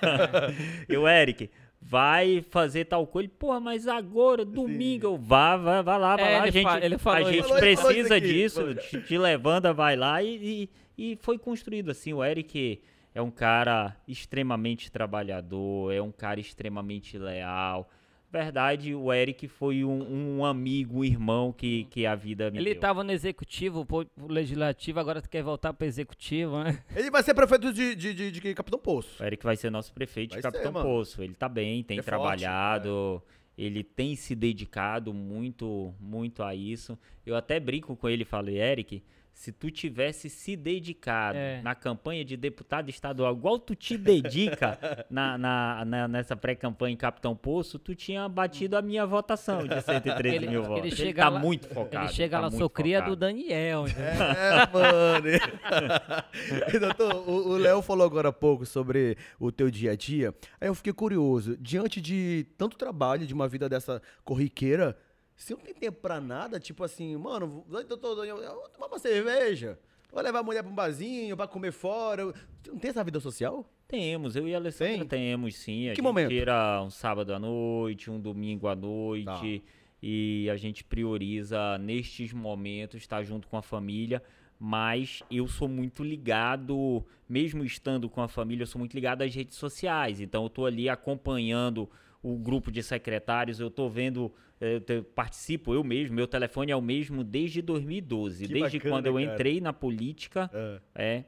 E 0.88 0.96
o 0.96 1.08
Eric, 1.08 1.50
vai 1.82 2.42
fazer 2.50 2.86
tal 2.86 3.06
coisa. 3.08 3.28
Ele, 3.28 3.34
Porra, 3.38 3.60
mas 3.60 3.88
agora, 3.88 4.44
domingo, 4.46 5.06
eu 5.08 5.18
vá, 5.18 5.56
vai, 5.58 5.82
vai 5.84 6.00
lá, 6.00 6.16
vai 6.16 6.34
É, 6.34 6.38
lá. 6.38 6.44
A 6.44 6.50
gente, 6.50 6.64
fa- 6.64 6.80
ele 6.86 6.98
falou 6.98 7.20
a 7.28 7.32
gente 7.32 7.44
Falou- 7.44 7.48
falou 7.60 7.60
precisa 7.60 8.16
aqui, 8.16 8.28
disso, 8.34 8.60
falou. 8.62 8.76
te, 8.76 9.02
te 9.02 9.18
levanta, 9.18 9.74
vai 9.74 9.96
lá 9.96 10.22
e, 10.22 10.70
e, 10.98 11.12
e 11.14 11.18
foi 11.22 11.38
construído 11.38 11.90
assim. 11.92 12.14
O 12.14 12.24
Eric 12.24 12.82
é 13.16 13.22
um 13.22 13.32
cara 13.32 13.96
extremamente 14.08 14.92
trabalhador, 14.92 15.94
é 15.94 16.02
um 16.02 16.12
cara 16.12 16.40
extremamente 16.40 17.18
leal. 17.18 17.90
Verdade, 18.32 18.94
o 18.94 19.12
Eric 19.12 19.48
foi 19.48 19.84
um, 19.84 20.38
um 20.38 20.46
amigo, 20.46 21.00
um 21.00 21.04
irmão 21.04 21.52
que, 21.52 21.86
que 21.86 22.06
a 22.06 22.14
vida 22.14 22.52
me 22.52 22.60
Ele 22.60 22.74
deu. 22.74 22.80
tava 22.80 23.04
no 23.04 23.12
executivo, 23.12 23.84
pô, 23.86 24.06
legislativo, 24.28 25.00
agora 25.00 25.20
tu 25.22 25.28
quer 25.30 25.42
voltar 25.42 25.74
pro 25.74 25.88
executivo, 25.88 26.64
né? 26.64 26.84
Ele 26.96 27.10
vai 27.10 27.24
ser 27.24 27.34
prefeito 27.34 27.74
de, 27.74 27.96
de, 27.96 28.14
de, 28.14 28.32
de 28.32 28.54
Capitão 28.54 28.78
Poço. 28.80 29.22
O 29.22 29.26
Eric 29.26 29.44
vai 29.44 29.56
ser 29.56 29.72
nosso 29.72 29.92
prefeito 29.92 30.32
Vai 30.32 30.40
de 30.40 30.44
Capitão 30.44 30.72
ser. 30.74 30.82
Poço. 30.82 31.24
Ele 31.24 31.34
tá 31.34 31.50
bem, 31.50 31.84
tem 31.84 31.98
É 31.98 32.04
forte, 32.04 32.06
trabalhado, 32.10 33.22
ele 33.58 33.84
tem 33.84 34.16
se 34.16 34.36
dedicado 34.36 35.12
muito, 35.14 35.94
muito 36.00 36.44
a 36.44 36.54
isso. 36.54 36.98
Eu 37.26 37.36
até 37.36 37.60
brinco 37.60 37.96
com 37.96 38.08
ele 38.08 38.22
e 38.22 38.26
falei, 38.26 38.60
Eric, 38.60 39.04
se 39.34 39.52
tu 39.54 39.72
tivesse 39.72 40.30
se 40.30 40.56
dedicado 40.58 41.38
É. 41.38 41.62
na 41.62 41.74
campanha 41.74 42.26
de 42.26 42.36
deputado 42.36 42.90
estadual, 42.90 43.34
igual 43.34 43.58
tu 43.58 43.74
te 43.74 43.98
dedica 43.98 44.78
na, 45.10 45.38
na- 45.38 45.86
na- 45.86 46.08
nessa 46.10 46.36
pré-campanha 46.36 46.94
em 46.94 46.98
Capitão 46.98 47.34
Poço, 47.36 47.80
tu 47.80 47.96
tinha 47.96 48.28
batido 48.28 48.76
a 48.76 48.82
minha 48.82 49.06
votação 49.06 49.66
de 49.66 49.82
113 49.82 50.36
Ele- 50.36 50.48
mil 50.50 50.60
ele 50.60 50.68
votos. 50.68 50.86
Ele, 50.88 50.96
chega 50.96 51.24
tá 51.24 51.30
lá- 51.30 51.40
muito 51.40 51.68
focado. 51.70 52.06
Ele 52.06 52.14
chega 52.14 52.38
tá 52.38 52.42
lá, 52.44 52.52
sou 52.52 52.70
cria 52.70 53.02
do 53.02 53.16
Daniel. 53.16 53.88
entendeu? 53.88 54.10
É, 54.40 54.68
mano. 54.74 55.28
E, 56.74 56.80
Doutor, 56.80 57.16
o 57.30 57.50
o 57.50 57.58
Léo 57.58 57.82
falou 57.82 58.06
agora 58.06 58.30
há 58.30 58.34
pouco 58.34 58.66
sobre 58.66 59.18
o 59.40 59.52
teu 59.52 59.70
dia 59.72 59.92
a 59.92 59.96
dia. 59.96 60.34
Aí 60.60 60.68
eu 60.68 60.76
fiquei 60.76 60.94
curioso. 60.94 61.58
Diante 61.58 62.00
de 62.02 62.46
tanto 62.58 62.78
trabalho, 62.78 63.26
de 63.26 63.34
uma 63.34 63.48
vida 63.48 63.68
dessa 63.70 64.02
corriqueira, 64.24 64.98
você 65.44 65.54
não 65.54 65.62
tem 65.62 65.74
tempo 65.74 66.00
pra 66.02 66.20
nada? 66.20 66.60
Tipo 66.60 66.84
assim, 66.84 67.16
mano, 67.16 67.66
Daniel, 67.70 68.38
eu 68.38 68.56
vou 68.56 68.70
tomar 68.70 68.88
uma 68.88 69.00
cerveja. 69.00 69.80
Ou 70.12 70.22
levar 70.22 70.40
a 70.40 70.44
mulher 70.44 70.64
pra 70.64 70.72
um 70.72 70.76
barzinho, 70.76 71.38
pra 71.38 71.48
comer 71.48 71.72
fora. 71.72 72.34
Não 72.68 72.80
tem 72.80 72.90
essa 72.90 73.04
vida 73.04 73.20
social? 73.20 73.64
Temos, 73.88 74.36
eu 74.36 74.48
e 74.48 74.54
a 74.54 74.58
Alessandra 74.58 74.98
Tem? 75.06 75.08
temos 75.08 75.56
sim. 75.56 75.88
A 75.88 75.92
Que 75.92 75.96
gente 75.98 76.02
momento? 76.02 76.30
tira 76.30 76.82
um 76.84 76.90
sábado 76.90 77.34
à 77.34 77.40
noite, 77.40 78.10
um 78.10 78.20
domingo 78.20 78.68
à 78.68 78.76
noite. 78.76 79.26
Tá. 79.26 79.74
E 80.02 80.50
a 80.50 80.56
gente 80.56 80.84
prioriza 80.84 81.78
nestes 81.78 82.34
momentos 82.34 83.02
estar 83.02 83.24
junto 83.24 83.48
com 83.48 83.58
a 83.58 83.62
família. 83.62 84.22
Mas 84.60 85.24
eu 85.32 85.48
sou 85.48 85.68
muito 85.70 86.04
ligado, 86.04 87.06
mesmo 87.28 87.64
estando 87.64 88.10
com 88.10 88.22
a 88.22 88.28
família, 88.28 88.64
eu 88.64 88.68
sou 88.68 88.78
muito 88.80 88.94
ligado 88.94 89.22
às 89.22 89.34
redes 89.34 89.56
sociais. 89.58 90.20
Então 90.20 90.44
eu 90.44 90.50
tô 90.50 90.66
ali 90.66 90.90
acompanhando 90.90 91.90
o 92.22 92.38
grupo 92.38 92.72
de 92.72 92.84
secretários, 92.84 93.60
eu 93.60 93.70
tô 93.72 93.88
vendo, 93.90 94.32
eh, 94.60 94.76
eu 94.76 94.82
te- 94.82 95.02
participo 95.02 95.74
eu 95.74 95.84
mesmo, 95.84 96.16
meu 96.16 96.28
telefone 96.28 96.72
é 96.72 96.76
o 96.76 96.82
mesmo 96.82 97.24
desde 97.24 97.62
2012. 97.62 98.46
Que 98.48 98.54
desde 98.54 98.78
bacana, 98.78 98.96
quando 98.96 99.06
eu 99.08 99.14
cara. 99.14 99.26
entrei 99.26 99.62
na 99.62 99.72
política, 99.74 100.50
É. 100.54 100.80
é. 100.96 101.24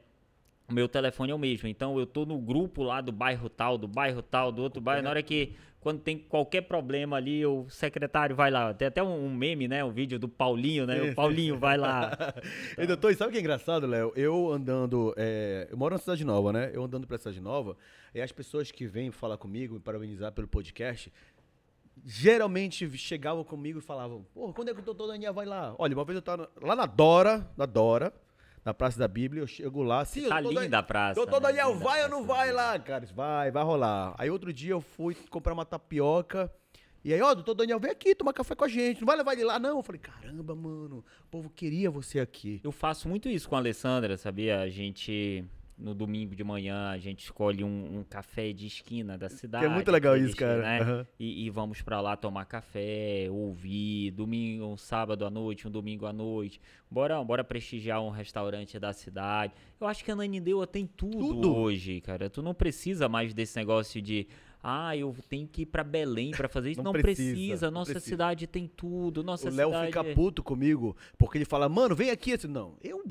O 0.68 0.72
meu 0.74 0.88
telefone 0.88 1.32
é 1.32 1.34
o 1.34 1.38
mesmo. 1.38 1.68
Então 1.68 1.98
eu 1.98 2.06
tô 2.06 2.24
no 2.24 2.38
grupo 2.38 2.82
lá 2.82 3.00
do 3.00 3.12
bairro 3.12 3.48
tal, 3.48 3.76
do 3.76 3.88
bairro 3.88 4.22
tal, 4.22 4.50
do 4.52 4.62
outro 4.62 4.80
bairro. 4.80 5.02
Na 5.02 5.10
hora 5.10 5.22
que, 5.22 5.52
quando 5.80 6.00
tem 6.00 6.16
qualquer 6.18 6.62
problema 6.62 7.16
ali, 7.16 7.44
o 7.44 7.68
secretário 7.68 8.34
vai 8.34 8.50
lá. 8.50 8.72
Tem 8.72 8.88
até 8.88 9.02
um, 9.02 9.26
um 9.26 9.34
meme, 9.34 9.68
né? 9.68 9.84
Um 9.84 9.90
vídeo 9.90 10.18
do 10.18 10.28
Paulinho, 10.28 10.86
né? 10.86 11.02
O 11.02 11.14
Paulinho 11.14 11.58
vai 11.58 11.76
lá. 11.76 12.12
Doutor, 12.86 13.10
e 13.10 13.14
sabe 13.14 13.30
o 13.30 13.32
que 13.32 13.38
é 13.38 13.40
engraçado, 13.40 13.86
Léo? 13.86 14.12
Eu 14.16 14.50
andando. 14.52 15.12
é, 15.16 15.68
eu 15.70 15.76
moro 15.76 15.94
na 15.94 15.98
Cidade 15.98 16.24
Nova, 16.24 16.52
né? 16.52 16.70
Eu 16.72 16.84
andando 16.84 17.06
pra 17.06 17.18
Cidade 17.18 17.40
Nova, 17.40 17.76
e 18.14 18.20
as 18.20 18.32
pessoas 18.32 18.70
que 18.70 18.86
vêm 18.86 19.10
falar 19.10 19.36
comigo, 19.36 19.74
me 19.74 19.80
parabenizar 19.80 20.32
pelo 20.32 20.46
podcast, 20.46 21.12
geralmente 22.04 22.88
chegavam 22.96 23.44
comigo 23.44 23.78
e 23.78 23.82
falavam: 23.82 24.24
Pô, 24.32 24.52
quando 24.52 24.70
é 24.70 24.74
que 24.74 24.80
o 24.80 24.84
doutor 24.84 25.08
Daniel 25.08 25.34
vai 25.34 25.46
lá? 25.46 25.74
Olha, 25.78 25.94
uma 25.94 26.04
vez 26.04 26.16
eu 26.16 26.22
tava 26.22 26.48
lá 26.60 26.74
na 26.74 26.86
Dora, 26.86 27.50
na 27.56 27.66
Dora, 27.66 28.12
na 28.64 28.72
Praça 28.72 28.98
da 28.98 29.08
Bíblia, 29.08 29.42
eu 29.42 29.46
chego 29.46 29.82
lá. 29.82 30.04
Sim, 30.04 30.28
Tá 30.28 30.40
Dan- 30.40 30.50
linda 30.50 30.78
a 30.78 30.82
praça. 30.82 31.14
Doutor 31.14 31.40
né? 31.40 31.48
Daniel, 31.48 31.72
Linda 31.72 31.84
vai 31.84 32.02
ou 32.04 32.08
não 32.08 32.24
vai 32.24 32.52
lá, 32.52 32.78
cara? 32.78 33.06
Vai, 33.14 33.50
vai 33.50 33.62
rolar. 33.64 34.14
Aí 34.18 34.30
outro 34.30 34.52
dia 34.52 34.72
eu 34.72 34.80
fui 34.80 35.14
comprar 35.30 35.52
uma 35.52 35.64
tapioca. 35.64 36.52
E 37.04 37.12
aí, 37.12 37.20
ó, 37.20 37.34
doutor 37.34 37.54
Daniel, 37.54 37.80
vem 37.80 37.90
aqui 37.90 38.14
tomar 38.14 38.32
café 38.32 38.54
com 38.54 38.64
a 38.64 38.68
gente. 38.68 39.00
Não 39.00 39.06
vai 39.06 39.16
levar 39.16 39.32
ele 39.32 39.42
lá, 39.42 39.58
não? 39.58 39.78
Eu 39.78 39.82
falei, 39.82 40.00
caramba, 40.00 40.54
mano, 40.54 41.04
o 41.24 41.30
povo 41.30 41.50
queria 41.50 41.90
você 41.90 42.20
aqui. 42.20 42.60
Eu 42.62 42.70
faço 42.70 43.08
muito 43.08 43.28
isso 43.28 43.48
com 43.48 43.56
a 43.56 43.58
Alessandra, 43.58 44.16
sabia? 44.16 44.60
A 44.60 44.68
gente, 44.68 45.44
no 45.82 45.94
domingo 45.94 46.34
de 46.36 46.44
manhã, 46.44 46.90
a 46.90 46.98
gente 46.98 47.24
escolhe 47.24 47.64
um, 47.64 47.98
um 47.98 48.04
café 48.04 48.52
de 48.52 48.66
esquina 48.66 49.18
da 49.18 49.28
cidade. 49.28 49.66
muito 49.68 49.90
legal 49.90 50.16
isso, 50.16 50.36
cara. 50.36 50.62
né? 50.62 50.80
Aham. 50.80 51.06
E, 51.18 51.44
e 51.46 51.50
vamos 51.50 51.82
pra 51.82 52.00
lá 52.00 52.16
tomar 52.16 52.44
café, 52.46 53.26
ouvir, 53.30 54.12
domingo, 54.12 54.64
um 54.66 54.76
sábado 54.76 55.26
à 55.26 55.30
noite, 55.30 55.66
um 55.66 55.70
domingo 55.70 56.06
à 56.06 56.12
noite. 56.12 56.60
Bora, 56.90 57.22
bora 57.24 57.42
prestigiar 57.42 58.00
um 58.02 58.10
restaurante 58.10 58.78
da 58.78 58.92
cidade. 58.92 59.52
Eu 59.80 59.86
acho 59.86 60.04
que 60.04 60.10
a 60.10 60.16
Nanindeua 60.16 60.66
tem 60.66 60.86
tudo, 60.86 61.18
Tudo. 61.18 61.54
hoje, 61.56 62.00
cara. 62.00 62.30
Tu 62.30 62.40
não 62.42 62.54
precisa 62.54 63.08
mais 63.08 63.34
desse 63.34 63.56
negócio 63.58 64.00
de 64.00 64.28
ah, 64.62 64.96
eu 64.96 65.12
tenho 65.28 65.48
que 65.48 65.62
ir 65.62 65.66
pra 65.66 65.82
Belém 65.82 66.30
pra 66.30 66.48
fazer 66.48 66.70
isso. 66.70 66.82
Não 66.82 66.92
Não, 66.92 67.00
precisa, 67.00 67.32
precisa, 67.34 67.70
Nossa 67.70 67.90
precisa. 67.90 68.10
cidade 68.14 68.46
tem 68.46 68.68
tudo. 68.68 69.24
Nossa 69.24 69.48
o 69.50 69.52
Léo 69.52 69.70
cidade 69.70 69.86
fica 69.86 70.00
é- 70.06 70.14
puto 70.14 70.42
comigo, 70.42 70.96
porque 71.18 71.36
ele 71.38 71.44
fala, 71.44 71.68
mano, 71.68 71.96
vem 71.96 72.10
aqui. 72.10 72.30
Eu 72.30 72.36
disse, 72.36 72.46
não, 72.48 72.76
eu 72.80 73.02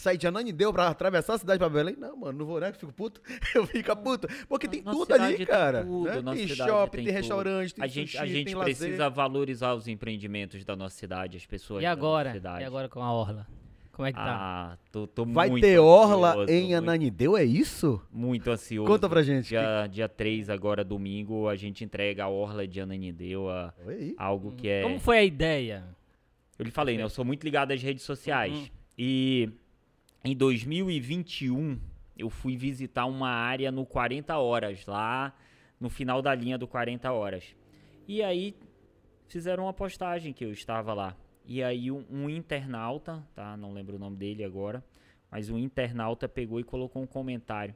saí 0.00 0.16
de 0.18 0.26
Ananindeu 0.26 0.72
pra 0.72 0.88
atravessar 0.88 1.34
a 1.34 1.38
cidade 1.38 1.58
pra 1.58 1.68
Belém? 1.68 1.96
Não, 1.98 2.16
mano, 2.16 2.38
não 2.38 2.46
vou, 2.46 2.58
né? 2.60 2.72
Fico 2.72 2.92
puto. 2.92 3.20
Eu 3.54 3.66
fico 3.66 3.94
puto. 3.96 4.26
Porque 4.48 4.66
tem 4.68 4.82
Nossa 4.82 4.98
tudo 4.98 5.14
ali, 5.14 5.36
tem 5.36 5.46
cara. 5.46 5.84
tudo, 5.84 6.04
né? 6.08 6.20
nossa 6.20 6.36
Tem 6.38 6.48
cidade 6.48 6.70
shopping, 6.70 6.90
tem 6.96 7.04
tem, 7.04 7.14
tudo. 7.14 7.20
restaurante, 7.22 7.74
tem 7.74 7.84
a 7.84 7.86
gente, 7.86 8.16
a 8.16 8.20
sushi, 8.22 8.32
gente 8.32 8.46
tem 8.46 8.58
precisa 8.58 8.90
lazer. 9.04 9.10
valorizar 9.10 9.74
os 9.74 9.86
empreendimentos 9.88 10.64
da 10.64 10.74
nossa 10.74 10.96
cidade, 10.96 11.36
as 11.36 11.46
pessoas 11.46 11.82
E 11.82 11.84
da 11.84 11.90
nossa 11.90 11.98
agora? 12.00 12.32
cidade. 12.32 12.62
E 12.62 12.64
agora 12.64 12.88
com 12.88 13.02
a 13.02 13.12
Orla? 13.12 13.46
Como 13.92 14.06
é 14.06 14.12
que 14.12 14.18
tá? 14.18 14.24
Ah, 14.72 14.78
tô, 14.90 15.06
tô 15.06 15.26
Vai 15.26 15.50
muito 15.50 15.62
ter 15.62 15.78
orla 15.78 16.30
ansioso, 16.30 16.50
em 16.50 16.60
muito- 16.62 16.76
Ananindeu, 16.76 17.36
é 17.36 17.44
isso? 17.44 18.00
Muito 18.10 18.50
ansioso. 18.50 18.90
Conta 18.90 19.06
pra 19.10 19.22
gente. 19.22 19.48
Dia, 19.48 19.86
dia 19.88 20.08
3, 20.08 20.48
agora 20.48 20.82
domingo, 20.82 21.46
a 21.48 21.54
gente 21.54 21.84
entrega 21.84 22.24
a 22.24 22.28
orla 22.28 22.66
de 22.66 22.80
Ananindeua, 22.80 23.74
Oi 23.84 23.94
aí. 23.94 24.14
algo 24.16 24.52
que 24.52 24.68
é... 24.68 24.82
Como 24.82 24.98
foi 24.98 25.18
a 25.18 25.24
ideia? 25.24 25.84
Eu 26.58 26.64
lhe 26.64 26.70
falei, 26.70 26.96
né? 26.96 27.02
Eu 27.02 27.10
sou 27.10 27.26
muito 27.26 27.44
ligado 27.44 27.72
às 27.72 27.82
redes 27.82 28.02
sociais. 28.04 28.54
Uhum. 28.56 28.68
E 28.96 29.50
em 30.22 30.36
2021, 30.36 31.80
eu 32.16 32.28
fui 32.28 32.56
visitar 32.56 33.06
uma 33.06 33.30
área 33.30 33.72
no 33.72 33.86
40 33.86 34.36
Horas, 34.36 34.84
lá 34.86 35.34
no 35.78 35.88
final 35.88 36.20
da 36.20 36.34
linha 36.34 36.58
do 36.58 36.68
40 36.68 37.10
Horas. 37.10 37.56
E 38.06 38.22
aí 38.22 38.54
fizeram 39.26 39.64
uma 39.64 39.72
postagem 39.72 40.32
que 40.32 40.44
eu 40.44 40.52
estava 40.52 40.92
lá. 40.92 41.16
E 41.46 41.62
aí 41.62 41.90
um, 41.90 42.04
um 42.10 42.28
internauta, 42.28 43.26
tá? 43.34 43.56
Não 43.56 43.72
lembro 43.72 43.96
o 43.96 43.98
nome 43.98 44.16
dele 44.16 44.44
agora, 44.44 44.84
mas 45.30 45.48
um 45.48 45.58
internauta 45.58 46.28
pegou 46.28 46.60
e 46.60 46.64
colocou 46.64 47.02
um 47.02 47.06
comentário. 47.06 47.74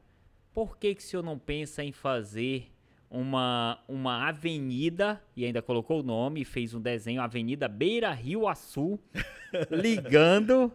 Por 0.52 0.76
que 0.76 0.94
que 0.94 1.02
o 1.02 1.04
senhor 1.04 1.22
não 1.22 1.38
pensa 1.38 1.82
em 1.82 1.92
fazer 1.92 2.70
uma, 3.10 3.82
uma 3.88 4.28
avenida, 4.28 5.22
e 5.36 5.44
ainda 5.44 5.62
colocou 5.62 6.00
o 6.00 6.02
nome, 6.02 6.42
e 6.42 6.44
fez 6.44 6.74
um 6.74 6.80
desenho, 6.80 7.22
Avenida 7.22 7.68
Beira 7.68 8.12
Rio 8.12 8.46
Açu, 8.46 8.98
ligando, 9.70 10.72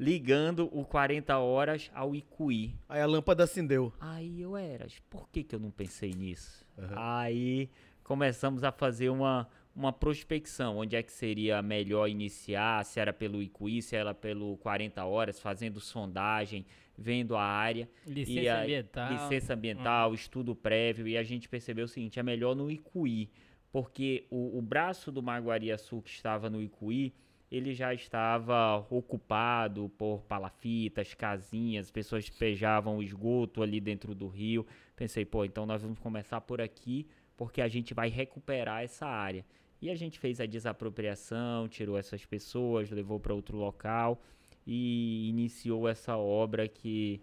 ligando 0.00 0.66
o 0.72 0.82
40 0.82 1.38
horas 1.38 1.90
ao 1.94 2.14
Icuí. 2.14 2.74
Aí 2.88 3.02
a 3.02 3.06
lâmpada 3.06 3.44
acendeu. 3.44 3.92
Aí 4.00 4.40
eu 4.40 4.56
era, 4.56 4.86
por 5.10 5.28
que 5.28 5.44
que 5.44 5.54
eu 5.54 5.60
não 5.60 5.70
pensei 5.70 6.14
nisso? 6.14 6.64
Aham. 6.78 6.94
Aí 6.96 7.68
começamos 8.02 8.64
a 8.64 8.72
fazer 8.72 9.10
uma, 9.10 9.46
uma 9.76 9.92
prospecção, 9.92 10.78
onde 10.78 10.96
é 10.96 11.02
que 11.02 11.12
seria 11.12 11.60
melhor 11.60 12.08
iniciar, 12.08 12.82
se 12.86 12.98
era 12.98 13.12
pelo 13.12 13.42
Icuí, 13.42 13.82
se 13.82 13.94
era 13.94 14.14
pelo 14.14 14.56
40 14.56 15.04
horas, 15.04 15.38
fazendo 15.38 15.78
sondagem, 15.78 16.64
vendo 16.96 17.36
a 17.36 17.42
área. 17.42 17.86
Licença 18.06 18.40
E 18.40 18.48
aí, 18.48 18.62
ambiental. 18.62 19.12
Licença 19.12 19.52
ambiental, 19.52 20.14
estudo 20.14 20.56
prévio, 20.56 21.06
e 21.06 21.18
a 21.18 21.22
gente 21.22 21.46
percebeu 21.46 21.84
o 21.84 21.88
seguinte, 21.88 22.18
é 22.18 22.22
melhor 22.22 22.56
no 22.56 22.70
Icuí, 22.70 23.28
porque 23.70 24.26
o, 24.30 24.56
o 24.56 24.62
braço 24.62 25.12
do 25.12 25.22
Maguariaçu 25.22 26.00
que 26.00 26.10
estava 26.10 26.48
no 26.48 26.62
Icuí, 26.62 27.12
ele 27.50 27.74
já 27.74 27.92
estava 27.92 28.86
ocupado 28.88 29.90
por 29.98 30.22
palafitas, 30.22 31.14
casinhas, 31.14 31.90
pessoas 31.90 32.24
despejavam 32.24 33.02
esgoto 33.02 33.62
ali 33.62 33.80
dentro 33.80 34.14
do 34.14 34.28
rio. 34.28 34.64
Pensei, 34.94 35.24
pô, 35.24 35.44
então 35.44 35.66
nós 35.66 35.82
vamos 35.82 35.98
começar 35.98 36.40
por 36.40 36.60
aqui, 36.60 37.08
porque 37.36 37.60
a 37.60 37.66
gente 37.68 37.92
vai 37.92 38.08
recuperar 38.08 38.84
essa 38.84 39.06
área. 39.06 39.44
E 39.82 39.90
a 39.90 39.96
gente 39.96 40.18
fez 40.18 40.40
a 40.40 40.46
desapropriação, 40.46 41.66
tirou 41.68 41.98
essas 41.98 42.24
pessoas, 42.24 42.90
levou 42.90 43.18
para 43.18 43.34
outro 43.34 43.56
local 43.56 44.22
e 44.66 45.28
iniciou 45.28 45.88
essa 45.88 46.16
obra 46.16 46.68
que 46.68 47.20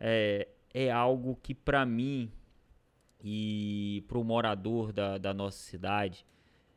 é, 0.00 0.48
é 0.74 0.90
algo 0.90 1.38
que 1.40 1.54
para 1.54 1.86
mim 1.86 2.32
e 3.22 4.02
para 4.08 4.18
o 4.18 4.24
morador 4.24 4.92
da, 4.92 5.18
da 5.18 5.32
nossa 5.32 5.58
cidade, 5.58 6.26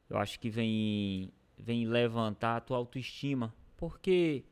eu 0.10 0.18
acho 0.18 0.40
que 0.40 0.50
vem, 0.50 1.32
vem 1.58 1.86
levantar 1.88 2.58
a 2.58 2.62
tua 2.62 2.78
autoestima. 2.78 3.54
Porque 3.78 4.44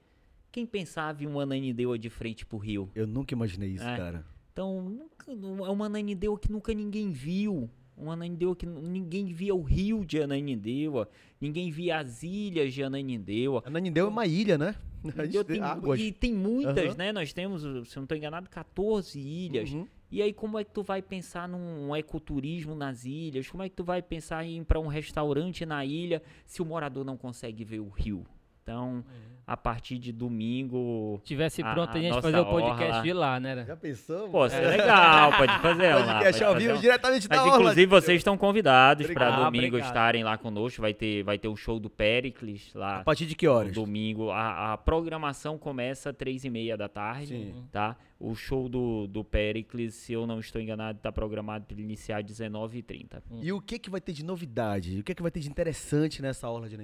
quem 0.51 0.65
pensava 0.65 1.23
em 1.23 1.27
uma 1.27 1.43
Ananindeua 1.43 1.97
de 1.97 2.09
frente 2.09 2.45
pro 2.45 2.57
rio? 2.57 2.89
Eu 2.95 3.07
nunca 3.07 3.33
imaginei 3.33 3.69
isso, 3.71 3.83
É. 3.87 3.97
cara. 3.97 4.25
Então, 4.51 4.81
nunca- 4.81 5.31
é 5.31 5.69
uma 5.71 5.85
Ananindeua 5.87 6.37
que 6.37 6.51
nunca 6.51 6.73
ninguém 6.73 7.11
viu. 7.11 7.69
Uma 7.95 8.13
Ananindeua 8.13 8.55
que 8.55 8.65
ninguém 8.65 9.31
via 9.33 9.53
o 9.53 9.61
rio 9.61 10.03
de 10.03 10.19
Ananindeua, 10.21 11.07
ninguém 11.39 11.69
via 11.69 11.99
as 11.99 12.23
ilhas 12.23 12.73
de 12.73 12.83
Ananindeua. 12.83 13.61
Ananindeu 13.65 14.05
é 14.07 14.09
uma 14.09 14.25
ilha, 14.25 14.57
né? 14.57 14.75
Tem 15.47 15.59
águas. 15.61 15.99
E 15.99 16.11
tem 16.11 16.33
muitas, 16.33 16.77
Aham. 16.77 16.95
né? 16.97 17.11
Nós 17.11 17.33
temos, 17.33 17.61
se 17.89 17.95
não 17.97 18.03
estou 18.03 18.17
enganado, 18.17 18.49
14 18.49 19.19
ilhas. 19.19 19.69
Uhum. 19.71 19.87
E 20.13 20.21
aí, 20.21 20.31
como 20.31 20.59
é 20.59 20.63
que 20.63 20.69
tu 20.69 20.83
vai 20.83 21.01
pensar 21.01 21.49
num 21.49 21.95
ecoturismo 21.95 22.75
nas 22.75 23.03
ilhas? 23.03 23.49
Como 23.49 23.63
é 23.63 23.67
que 23.67 23.75
tu 23.75 23.83
vai 23.83 23.99
pensar 23.99 24.45
em 24.45 24.59
ir 24.59 24.63
para 24.63 24.79
um 24.79 24.85
restaurante 24.85 25.65
na 25.65 25.83
ilha 25.83 26.21
se 26.45 26.61
o 26.61 26.65
morador 26.65 27.03
não 27.03 27.17
consegue 27.17 27.65
ver 27.65 27.79
o 27.79 27.89
rio? 27.89 28.23
Então, 28.63 29.03
a 29.45 29.57
partir 29.57 29.99
de 29.99 30.13
domingo. 30.13 31.19
Se 31.19 31.25
tivesse 31.27 31.61
a- 31.61 31.73
pronto, 31.73 31.89
a, 31.89 31.99
a 31.99 32.01
gente 32.01 32.21
fazer 32.21 32.39
o 32.39 32.45
podcast 32.45 32.83
orla- 32.91 33.01
de 33.03 33.11
lá, 33.13 33.39
né? 33.41 33.65
Já 33.67 33.75
pensou? 33.75 34.29
Pô, 34.29 34.45
isso 34.45 34.55
é 34.55 34.67
legal, 34.77 35.33
pode 35.37 35.59
fazer 35.59 35.93
lá. 35.95 36.13
Podcast 36.13 36.43
ao 36.45 36.55
vivo 36.55 36.77
diretamente 36.77 37.27
da 37.27 37.35
Mas 37.35 37.45
orla. 37.47 37.57
inclusive 37.59 37.85
vocês 37.87 38.17
estão 38.19 38.37
convidados 38.37 39.05
para 39.11 39.31
domingo 39.31 39.65
Obrigado. 39.67 39.85
estarem 39.89 40.23
lá 40.23 40.37
conosco. 40.37 40.81
Vai 40.81 40.93
ter, 40.93 41.23
vai 41.23 41.37
ter 41.37 41.49
o 41.49 41.57
show 41.57 41.77
do 41.77 41.89
Pericles 41.89 42.71
lá. 42.73 42.99
A 42.99 43.03
partir 43.03 43.25
de 43.25 43.35
que 43.35 43.45
no 43.45 43.53
horas? 43.53 43.73
Domingo. 43.73 44.29
A, 44.31 44.71
a 44.73 44.77
programação 44.77 45.57
começa 45.57 46.11
às 46.11 46.15
três 46.15 46.45
e 46.45 46.49
meia 46.49 46.77
da 46.77 46.87
tarde, 46.87 47.27
Sim. 47.53 47.65
tá? 47.69 47.97
O 48.17 48.35
show 48.35 48.69
do, 48.69 49.07
do 49.07 49.25
Pericles, 49.25 49.93
se 49.95 50.13
eu 50.13 50.25
não 50.25 50.39
estou 50.39 50.61
enganado, 50.61 50.99
está 50.99 51.11
programado 51.11 51.65
para 51.65 51.81
iniciar 51.81 52.19
às 52.19 52.23
19h30. 52.23 53.21
E 53.41 53.51
o 53.51 53.59
que 53.59 53.77
que 53.77 53.89
vai 53.89 53.99
ter 53.99 54.13
de 54.13 54.23
novidade? 54.23 54.99
O 54.99 55.03
que 55.03 55.13
que 55.13 55.21
vai 55.21 55.29
ter 55.31 55.41
de 55.41 55.49
interessante 55.49 56.21
nessa 56.21 56.49
orla 56.49 56.69
de 56.69 56.77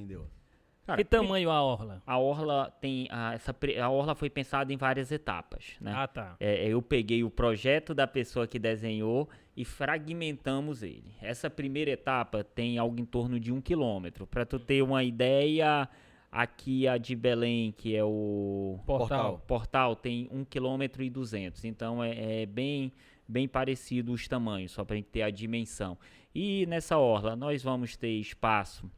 Ananindeu? 0.89 1.05
que 1.05 1.09
tamanho 1.09 1.49
a 1.49 1.61
Orla? 1.61 2.01
A 2.05 2.17
orla 2.17 2.73
tem 2.81 3.07
a, 3.11 3.33
essa 3.33 3.55
a 3.81 3.89
orla 3.89 4.15
foi 4.15 4.29
pensada 4.29 4.73
em 4.73 4.77
várias 4.77 5.11
etapas, 5.11 5.75
né? 5.79 5.93
Ah, 5.95 6.07
tá. 6.07 6.35
É, 6.39 6.67
eu 6.67 6.81
peguei 6.81 7.23
o 7.23 7.29
projeto 7.29 7.93
da 7.93 8.07
pessoa 8.07 8.47
que 8.47 8.57
desenhou 8.57 9.29
e 9.55 9.63
fragmentamos 9.63 10.83
ele. 10.83 11.15
Essa 11.21 11.49
primeira 11.49 11.91
etapa 11.91 12.43
tem 12.43 12.77
algo 12.77 12.99
em 12.99 13.05
torno 13.05 13.39
de 13.39 13.51
um 13.51 13.61
quilômetro. 13.61 14.25
Para 14.25 14.45
tu 14.45 14.59
ter 14.59 14.81
uma 14.81 15.03
ideia, 15.03 15.87
Aqui 16.31 16.87
a 16.87 16.95
de 16.99 17.15
Belém, 17.15 17.71
que 17.71 17.95
é 17.95 18.03
o 18.03 18.79
Portal. 18.85 19.43
portal, 19.47 19.95
tem 19.95 20.29
1 20.31 20.45
km 20.45 21.01
e 21.01 21.09
200. 21.09 21.65
Então 21.65 22.03
é, 22.03 22.43
é 22.43 22.45
bem, 22.45 22.93
bem 23.27 23.47
parecido 23.47 24.11
os 24.11 24.27
tamanhos, 24.27 24.71
só 24.71 24.85
para 24.85 24.93
a 24.93 24.97
gente 24.97 25.09
ter 25.09 25.23
a 25.23 25.31
dimensão. 25.31 25.97
E 26.33 26.67
nessa 26.67 26.99
orla 26.99 27.35
nós 27.35 27.63
vamos 27.63 27.97
ter 27.97 28.11
espaço 28.11 28.89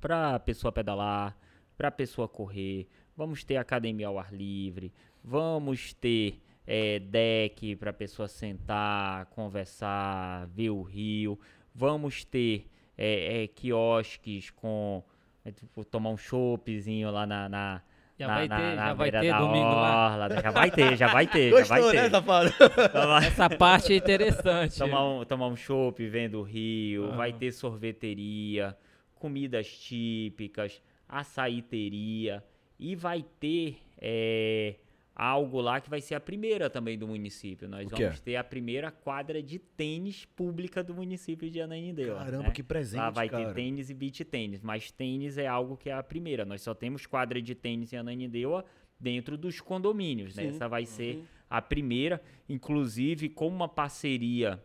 para 0.00 0.34
a 0.34 0.38
pessoa 0.38 0.70
pedalar, 0.72 1.36
para 1.76 1.88
a 1.88 1.92
pessoa 1.92 2.28
correr, 2.28 2.86
vamos 3.16 3.44
ter 3.44 3.56
academia 3.56 4.08
ao 4.08 4.18
ar 4.18 4.32
livre, 4.32 4.92
vamos 5.22 5.92
ter 5.94 6.40
é, 6.66 6.98
deck 6.98 7.76
para 7.76 7.90
a 7.90 7.94
pessoa 7.94 8.28
sentar, 8.28 9.26
conversar, 9.26 10.46
ver 10.48 10.70
o 10.70 10.82
rio, 10.82 11.38
vamos 11.74 12.24
ter 12.24 12.66
é, 12.96 13.44
é, 13.44 13.46
quiosques 13.48 14.50
com 14.50 15.02
é, 15.44 15.50
tipo, 15.52 15.84
tomar 15.84 16.10
um 16.10 16.16
choppzinho 16.16 17.10
lá 17.10 17.26
na, 17.26 17.48
na 17.48 17.82
Já 18.18 18.26
na- 18.26 18.34
vai 18.34 18.48
na- 18.48 18.56
ter, 18.56 18.62
na 18.62 18.86
já 18.86 18.94
vai 18.94 19.10
beira 19.10 19.20
ter 19.20 19.30
da 19.30 19.38
domingo 19.38 19.64
lá. 19.68 20.10
orla, 20.12 20.40
Já 20.42 20.50
vai 20.50 20.70
ter, 20.70 20.96
já 20.96 21.06
vai 21.12 21.26
ter, 21.26 21.50
já 21.50 21.64
vai 21.64 21.80
Gostou, 21.80 21.90
ter. 21.92 22.02
né, 22.02 22.10
safado? 22.10 22.52
Tomar- 22.92 23.24
Essa 23.24 23.50
parte 23.50 23.92
é 23.92 23.96
interessante. 23.96 24.78
tomar 24.78 25.04
um, 25.08 25.24
tomar 25.24 25.46
um 25.48 25.56
chopp 25.56 26.04
vendo 26.08 26.40
o 26.40 26.42
rio, 26.42 27.12
vai 27.12 27.32
ter 27.32 27.52
sorveteria, 27.52 28.76
comidas 29.16 29.66
típicas, 29.66 30.80
açaíteria 31.08 32.44
e 32.78 32.94
vai 32.94 33.24
ter 33.40 33.78
é, 33.98 34.76
algo 35.14 35.60
lá 35.60 35.80
que 35.80 35.88
vai 35.88 36.00
ser 36.00 36.14
a 36.14 36.20
primeira 36.20 36.68
também 36.68 36.98
do 36.98 37.08
município. 37.08 37.68
Nós 37.68 37.90
vamos 37.90 38.20
ter 38.20 38.36
a 38.36 38.44
primeira 38.44 38.90
quadra 38.90 39.42
de 39.42 39.58
tênis 39.58 40.24
pública 40.24 40.82
do 40.84 40.94
município 40.94 41.50
de 41.50 41.60
Ananindeua. 41.60 42.18
Caramba, 42.18 42.42
né? 42.44 42.50
que 42.50 42.62
presente, 42.62 43.00
Lá 43.00 43.10
vai 43.10 43.28
cara. 43.28 43.46
ter 43.46 43.54
tênis 43.54 43.88
e 43.88 43.94
beach 43.94 44.24
tênis, 44.24 44.60
mas 44.60 44.90
tênis 44.90 45.38
é 45.38 45.46
algo 45.46 45.76
que 45.76 45.88
é 45.88 45.94
a 45.94 46.02
primeira. 46.02 46.44
Nós 46.44 46.60
só 46.62 46.74
temos 46.74 47.06
quadra 47.06 47.40
de 47.40 47.54
tênis 47.54 47.92
em 47.92 47.96
Ananindeua 47.96 48.64
dentro 49.00 49.36
dos 49.38 49.60
condomínios, 49.60 50.34
né? 50.34 50.44
Sim. 50.44 50.48
Essa 50.50 50.68
vai 50.68 50.84
ser 50.84 51.24
a 51.48 51.62
primeira, 51.62 52.20
inclusive 52.48 53.28
com 53.28 53.48
uma 53.48 53.68
parceria 53.68 54.62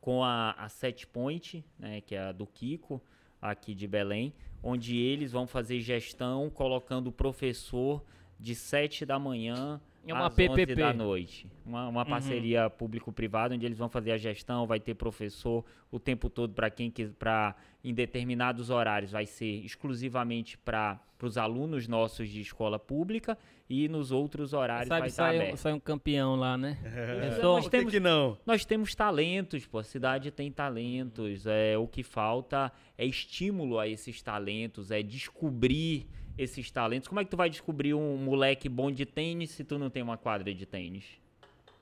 com 0.00 0.22
a, 0.24 0.50
a 0.52 0.68
Set 0.68 1.06
Point, 1.06 1.64
né, 1.78 2.00
que 2.00 2.14
é 2.14 2.20
a 2.20 2.32
do 2.32 2.44
Kiko, 2.44 3.00
aqui 3.42 3.74
de 3.74 3.88
Belém, 3.88 4.32
onde 4.62 4.96
eles 4.96 5.32
vão 5.32 5.46
fazer 5.46 5.80
gestão 5.80 6.48
colocando 6.48 7.08
o 7.08 7.12
professor 7.12 8.02
de 8.38 8.54
7 8.54 9.04
da 9.04 9.18
manhã 9.18 9.80
É 10.06 10.12
uma 10.14 10.26
às 10.26 10.32
11 10.32 10.46
PPP. 10.48 10.74
da 10.74 10.92
noite. 10.92 11.46
Uma, 11.64 11.88
uma 11.88 12.04
parceria 12.04 12.68
público-privada 12.68 13.54
onde 13.54 13.64
eles 13.64 13.78
vão 13.78 13.88
fazer 13.88 14.12
a 14.12 14.18
gestão, 14.18 14.66
vai 14.66 14.80
ter 14.80 14.94
professor 14.94 15.64
o 15.90 15.98
tempo 16.00 16.28
todo 16.28 16.52
para 16.54 16.68
quem 16.70 16.90
para 17.18 17.54
em 17.84 17.92
determinados 17.94 18.70
horários 18.70 19.10
vai 19.12 19.26
ser 19.26 19.64
exclusivamente 19.64 20.56
para 20.58 21.00
os 21.20 21.38
alunos 21.38 21.86
nossos 21.86 22.28
de 22.28 22.40
escola 22.40 22.78
pública 22.80 23.38
e 23.70 23.88
nos 23.88 24.10
outros 24.10 24.52
horários 24.52 24.88
vai 24.88 24.98
Sabe, 24.98 25.08
estar 25.08 25.22
sai, 25.24 25.36
um- 25.36 25.40
aberto. 25.40 25.56
sai 25.56 25.72
um 25.72 25.80
campeão 25.80 26.34
lá, 26.36 26.58
né? 26.58 26.78
É. 26.84 27.30
Pensou? 27.30 27.54
Nós 27.56 27.68
temos 27.68 27.92
que 27.92 28.00
não? 28.00 28.36
nós 28.44 28.64
temos 28.64 28.94
talentos, 28.94 29.66
pô. 29.66 29.78
A 29.78 29.84
cidade 29.84 30.30
tem 30.32 30.50
talentos. 30.50 31.46
É, 31.46 31.78
o 31.78 31.86
que 31.86 32.02
falta 32.02 32.72
é 32.98 33.06
estímulo 33.06 33.78
a 33.78 33.86
esses 33.86 34.20
talentos, 34.20 34.90
é 34.90 35.00
descobrir 35.02 36.06
esses 36.36 36.70
talentos. 36.70 37.08
Como 37.08 37.20
é 37.20 37.24
que 37.24 37.30
tu 37.30 37.36
vai 37.36 37.48
descobrir 37.50 37.94
um 37.94 38.16
moleque 38.16 38.68
bom 38.68 38.90
de 38.90 39.04
tênis 39.06 39.50
se 39.50 39.64
tu 39.64 39.78
não 39.78 39.90
tem 39.90 40.02
uma 40.02 40.16
quadra 40.16 40.52
de 40.54 40.64
tênis? 40.66 41.04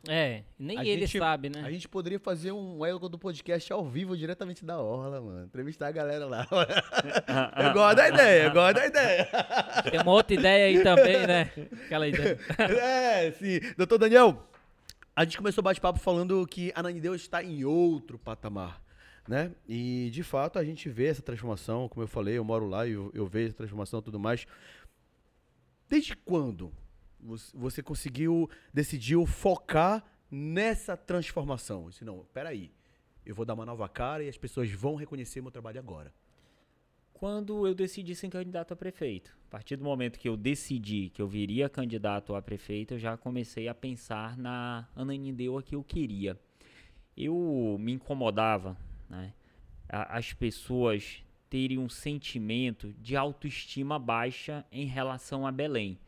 É, 0.08 0.44
nem 0.58 0.78
A 0.78 0.84
ele 0.84 1.06
gente- 1.06 1.18
sabe, 1.18 1.50
né? 1.50 1.62
A 1.62 1.70
gente 1.70 1.86
poderia 1.86 2.18
fazer 2.18 2.52
um 2.52 2.84
elo 2.86 3.06
do 3.06 3.18
podcast 3.18 3.70
ao 3.70 3.84
vivo, 3.84 4.16
diretamente 4.16 4.64
da 4.64 4.80
Orla, 4.80 5.20
mano. 5.20 5.44
Entrevistar 5.44 5.88
a 5.88 5.92
galera 5.92 6.24
lá. 6.26 6.46
eu 7.62 7.72
gosto 7.74 7.96
da 7.96 8.08
ideia, 8.08 8.42
eu 8.44 8.50
gosto 8.52 8.76
da 8.76 8.86
ideia. 8.86 9.28
Tem 9.90 10.00
uma 10.00 10.12
outra 10.12 10.34
ideia 10.34 10.66
aí 10.66 10.82
também, 10.82 11.26
né? 11.26 11.52
Aquela 11.84 12.08
ideia. 12.08 12.38
é, 12.80 13.30
sim. 13.32 13.60
Doutor 13.76 13.98
Daniel, 13.98 14.42
a 15.14 15.24
gente 15.24 15.36
começou 15.36 15.60
o 15.60 15.64
bate-papo 15.64 15.98
falando 15.98 16.46
que 16.46 16.72
Ananideu 16.74 17.14
está 17.14 17.42
em 17.44 17.62
outro 17.66 18.18
patamar, 18.18 18.80
né? 19.30 19.54
E, 19.68 20.10
de 20.12 20.24
fato, 20.24 20.58
a 20.58 20.64
gente 20.64 20.88
vê 20.88 21.06
essa 21.06 21.22
transformação, 21.22 21.88
como 21.88 22.02
eu 22.02 22.08
falei, 22.08 22.36
eu 22.36 22.42
moro 22.42 22.66
lá 22.66 22.84
e 22.84 22.90
eu, 22.90 23.12
eu 23.14 23.24
vejo 23.24 23.46
essa 23.46 23.58
transformação 23.58 24.00
e 24.00 24.02
tudo 24.02 24.18
mais. 24.18 24.44
Desde 25.88 26.16
quando 26.16 26.72
você- 27.54 27.80
conseguiu, 27.80 28.50
decidiu 28.74 29.24
focar 29.26 30.04
nessa 30.28 30.96
transformação? 30.96 31.88
Disse, 31.90 32.04
não, 32.04 32.26
peraí, 32.34 32.72
eu 33.24 33.32
vou 33.32 33.46
dar 33.46 33.54
uma 33.54 33.64
nova 33.64 33.88
cara 33.88 34.24
e 34.24 34.28
as 34.28 34.36
pessoas 34.36 34.68
vão 34.72 34.96
reconhecer 34.96 35.40
meu 35.40 35.52
trabalho 35.52 35.78
agora. 35.78 36.12
Quando 37.12 37.68
eu 37.68 37.74
decidi 37.74 38.16
ser 38.16 38.30
candidato 38.30 38.72
a 38.72 38.76
prefeito. 38.76 39.38
A 39.46 39.50
partir 39.50 39.76
do 39.76 39.84
momento 39.84 40.18
que 40.18 40.28
eu 40.28 40.36
decidi 40.36 41.08
que 41.10 41.22
eu 41.22 41.28
viria 41.28 41.68
candidato 41.68 42.34
a 42.34 42.42
prefeito, 42.42 42.94
eu 42.94 42.98
já 42.98 43.16
comecei 43.16 43.68
a 43.68 43.74
pensar 43.76 44.36
na 44.36 44.88
Ananindeua 44.96 45.62
que 45.62 45.76
eu 45.76 45.84
queria. 45.84 46.36
Eu 47.16 47.76
me 47.78 47.92
incomodava, 47.92 48.76
né? 49.10 49.34
As 49.88 50.32
pessoas 50.32 51.24
terem 51.50 51.78
um 51.78 51.88
sentimento 51.88 52.94
de 52.94 53.16
autoestima 53.16 53.98
baixa 53.98 54.64
em 54.70 54.86
relação 54.86 55.44
a 55.44 55.50
Belém. 55.50 55.98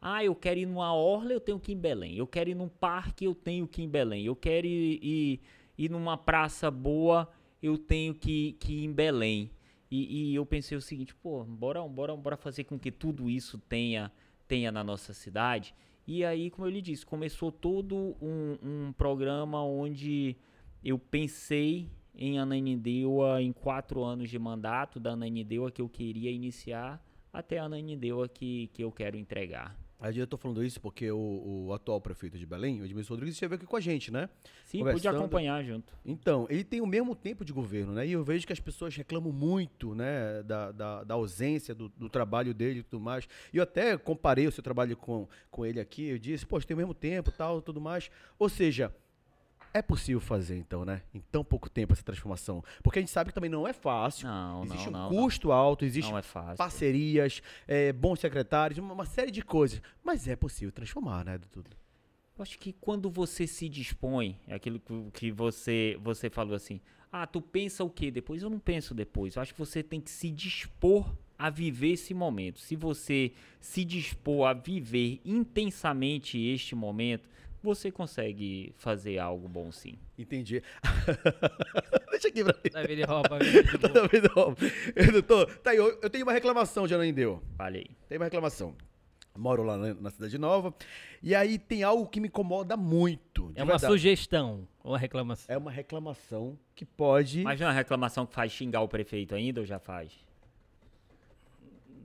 Ah, 0.00 0.22
eu 0.22 0.34
quero 0.34 0.60
ir 0.60 0.66
numa 0.66 0.94
orla, 0.94 1.32
eu 1.32 1.40
tenho 1.40 1.58
que 1.58 1.72
ir 1.72 1.74
em 1.74 1.80
Belém. 1.80 2.16
Eu 2.16 2.26
quero 2.26 2.50
ir 2.50 2.54
num 2.54 2.68
parque, 2.68 3.24
eu 3.24 3.34
tenho 3.34 3.66
que 3.66 3.80
ir 3.80 3.86
em 3.86 3.88
Belém. 3.88 4.26
Eu 4.26 4.36
quero 4.36 4.66
ir, 4.66 5.02
ir, 5.02 5.40
ir 5.76 5.90
numa 5.90 6.18
praça 6.18 6.70
boa, 6.70 7.28
eu 7.62 7.78
tenho 7.78 8.14
que, 8.14 8.52
que 8.60 8.74
ir 8.74 8.84
em 8.84 8.92
Belém. 8.92 9.50
E, 9.90 10.30
e 10.30 10.34
eu 10.34 10.44
pensei 10.44 10.76
o 10.76 10.82
seguinte, 10.82 11.14
pô, 11.14 11.42
bora, 11.44 11.82
bora, 11.88 12.14
bora 12.14 12.36
fazer 12.36 12.64
com 12.64 12.78
que 12.78 12.92
tudo 12.92 13.30
isso 13.30 13.58
tenha, 13.58 14.12
tenha 14.46 14.70
na 14.70 14.84
nossa 14.84 15.14
cidade. 15.14 15.74
E 16.06 16.24
aí, 16.24 16.50
como 16.50 16.66
eu 16.66 16.70
lhe 16.70 16.82
disse, 16.82 17.04
começou 17.04 17.50
todo 17.50 18.16
um, 18.20 18.58
um 18.62 18.92
programa 18.92 19.64
onde 19.64 20.36
eu 20.84 20.98
pensei 20.98 21.90
em 22.18 22.38
Ananindeua 22.38 23.40
em 23.40 23.52
quatro 23.52 24.02
anos 24.02 24.28
de 24.28 24.38
mandato 24.38 24.98
da 24.98 25.12
Ananindeua 25.12 25.70
que 25.70 25.80
eu 25.80 25.88
queria 25.88 26.30
iniciar 26.30 27.00
até 27.32 27.58
a 27.58 27.64
Ananindeua 27.64 28.28
que, 28.28 28.68
que 28.74 28.82
eu 28.82 28.90
quero 28.90 29.16
entregar. 29.16 29.78
Aí 30.00 30.16
eu 30.16 30.26
tô 30.28 30.36
falando 30.36 30.62
isso 30.62 30.80
porque 30.80 31.10
o, 31.10 31.66
o 31.66 31.72
atual 31.72 32.00
prefeito 32.00 32.38
de 32.38 32.46
Belém, 32.46 32.80
o 32.80 32.84
Edmilson 32.84 33.14
Rodrigues, 33.14 33.34
esteve 33.34 33.56
aqui 33.56 33.66
com 33.66 33.76
a 33.76 33.80
gente, 33.80 34.12
né? 34.12 34.28
Sim, 34.64 34.84
pude 34.84 35.08
acompanhar 35.08 35.64
junto. 35.64 35.92
Então, 36.04 36.46
ele 36.48 36.62
tem 36.62 36.80
o 36.80 36.86
mesmo 36.86 37.16
tempo 37.16 37.44
de 37.44 37.52
governo, 37.52 37.92
né? 37.92 38.06
E 38.06 38.12
eu 38.12 38.22
vejo 38.22 38.46
que 38.46 38.52
as 38.52 38.60
pessoas 38.60 38.94
reclamam 38.94 39.32
muito, 39.32 39.96
né? 39.96 40.40
Da, 40.44 40.70
da, 40.70 41.02
da 41.04 41.14
ausência 41.14 41.74
do, 41.74 41.88
do 41.88 42.08
trabalho 42.08 42.54
dele 42.54 42.78
e 42.78 42.82
tudo 42.84 43.00
mais. 43.00 43.28
E 43.52 43.56
eu 43.56 43.62
até 43.64 43.98
comparei 43.98 44.46
o 44.46 44.52
seu 44.52 44.62
trabalho 44.62 44.96
com, 44.96 45.26
com 45.50 45.66
ele 45.66 45.80
aqui. 45.80 46.04
Eu 46.04 46.18
disse, 46.18 46.46
poxa, 46.46 46.64
tem 46.64 46.76
o 46.76 46.78
mesmo 46.78 46.94
tempo 46.94 47.32
tal, 47.32 47.60
tudo 47.60 47.80
mais. 47.80 48.08
Ou 48.38 48.48
seja, 48.48 48.94
é 49.78 49.82
possível 49.82 50.20
fazer, 50.20 50.56
então, 50.58 50.84
né? 50.84 51.02
Em 51.14 51.20
tão 51.32 51.42
pouco 51.44 51.68
tempo 51.70 51.92
essa 51.92 52.02
transformação. 52.02 52.62
Porque 52.82 52.98
a 52.98 53.02
gente 53.02 53.10
sabe 53.10 53.30
que 53.30 53.34
também 53.34 53.50
não 53.50 53.66
é 53.66 53.72
fácil. 53.72 54.28
Não, 54.28 54.64
existe 54.64 54.90
não, 54.90 55.08
um 55.08 55.12
não, 55.14 55.22
custo 55.22 55.50
alto, 55.52 55.82
não. 55.82 55.88
existe 55.88 56.10
Não 56.10 56.18
é 56.18 56.22
parcerias, 56.56 57.42
é, 57.66 57.92
bons 57.92 58.20
secretários, 58.20 58.78
uma, 58.78 58.92
uma 58.94 59.06
série 59.06 59.30
de 59.30 59.42
coisas. 59.42 59.80
Mas 60.04 60.28
é 60.28 60.36
possível 60.36 60.72
transformar, 60.72 61.24
né? 61.24 61.38
Tudo. 61.50 61.70
Eu 62.36 62.42
acho 62.42 62.58
que 62.58 62.72
quando 62.72 63.10
você 63.10 63.46
se 63.46 63.68
dispõe, 63.68 64.38
é 64.46 64.54
aquilo 64.54 64.78
que- 64.78 65.10
que 65.12 65.30
você, 65.32 65.98
você 66.00 66.30
falou 66.30 66.54
assim, 66.54 66.80
ah, 67.10 67.26
tu 67.26 67.40
pensa 67.40 67.82
o 67.82 67.90
que 67.90 68.10
depois? 68.10 68.42
Eu 68.42 68.50
não 68.50 68.58
penso 68.60 68.94
depois. 68.94 69.34
Eu 69.34 69.42
acho 69.42 69.52
que 69.54 69.58
você 69.58 69.82
tem 69.82 70.00
que 70.00 70.10
se 70.10 70.30
dispor 70.30 71.10
a 71.38 71.50
viver 71.50 71.92
esse 71.92 72.12
momento. 72.14 72.60
Se 72.60 72.76
você 72.76 73.32
se 73.60 73.84
dispor 73.84 74.46
a 74.48 74.52
viver 74.52 75.20
intensamente 75.24 76.38
este 76.38 76.74
momento, 76.74 77.28
você 77.62 77.90
consegue 77.90 78.72
fazer 78.76 79.18
algo 79.18 79.48
bom 79.48 79.70
sim. 79.72 79.98
Entendi. 80.16 80.62
Deixa 82.10 82.28
aqui 82.28 82.42
pra 82.42 82.54
mim. 82.54 82.70
Toda 82.70 82.82
vez 84.08 84.24
eu 84.24 84.32
roubo. 84.34 84.56
Eu, 84.94 85.12
doutor, 85.12 85.58
tá 85.58 85.70
aí, 85.70 85.76
eu, 85.76 85.98
eu 86.02 86.10
tenho 86.10 86.24
uma 86.24 86.32
reclamação 86.32 86.86
de 86.86 86.94
Anandeu. 86.94 87.42
Falei. 87.56 87.90
Tem 88.08 88.18
uma 88.18 88.24
reclamação. 88.24 88.74
Moro 89.36 89.62
lá 89.62 89.76
na, 89.76 89.94
na 89.94 90.10
Cidade 90.10 90.36
Nova. 90.36 90.74
E 91.22 91.34
aí 91.34 91.58
tem 91.58 91.84
algo 91.84 92.06
que 92.08 92.20
me 92.20 92.26
incomoda 92.26 92.76
muito. 92.76 93.52
É 93.54 93.62
uma 93.62 93.74
verdade. 93.74 93.92
sugestão, 93.92 94.66
uma 94.82 94.98
reclamação. 94.98 95.54
É 95.54 95.56
uma 95.56 95.70
reclamação 95.70 96.58
que 96.74 96.84
pode. 96.84 97.42
Mas 97.42 97.60
não 97.60 97.68
é 97.68 97.70
uma 97.70 97.76
reclamação 97.76 98.26
que 98.26 98.34
faz 98.34 98.50
xingar 98.50 98.80
o 98.80 98.88
prefeito 98.88 99.34
ainda 99.34 99.60
ou 99.60 99.66
já 99.66 99.78
faz? 99.78 100.12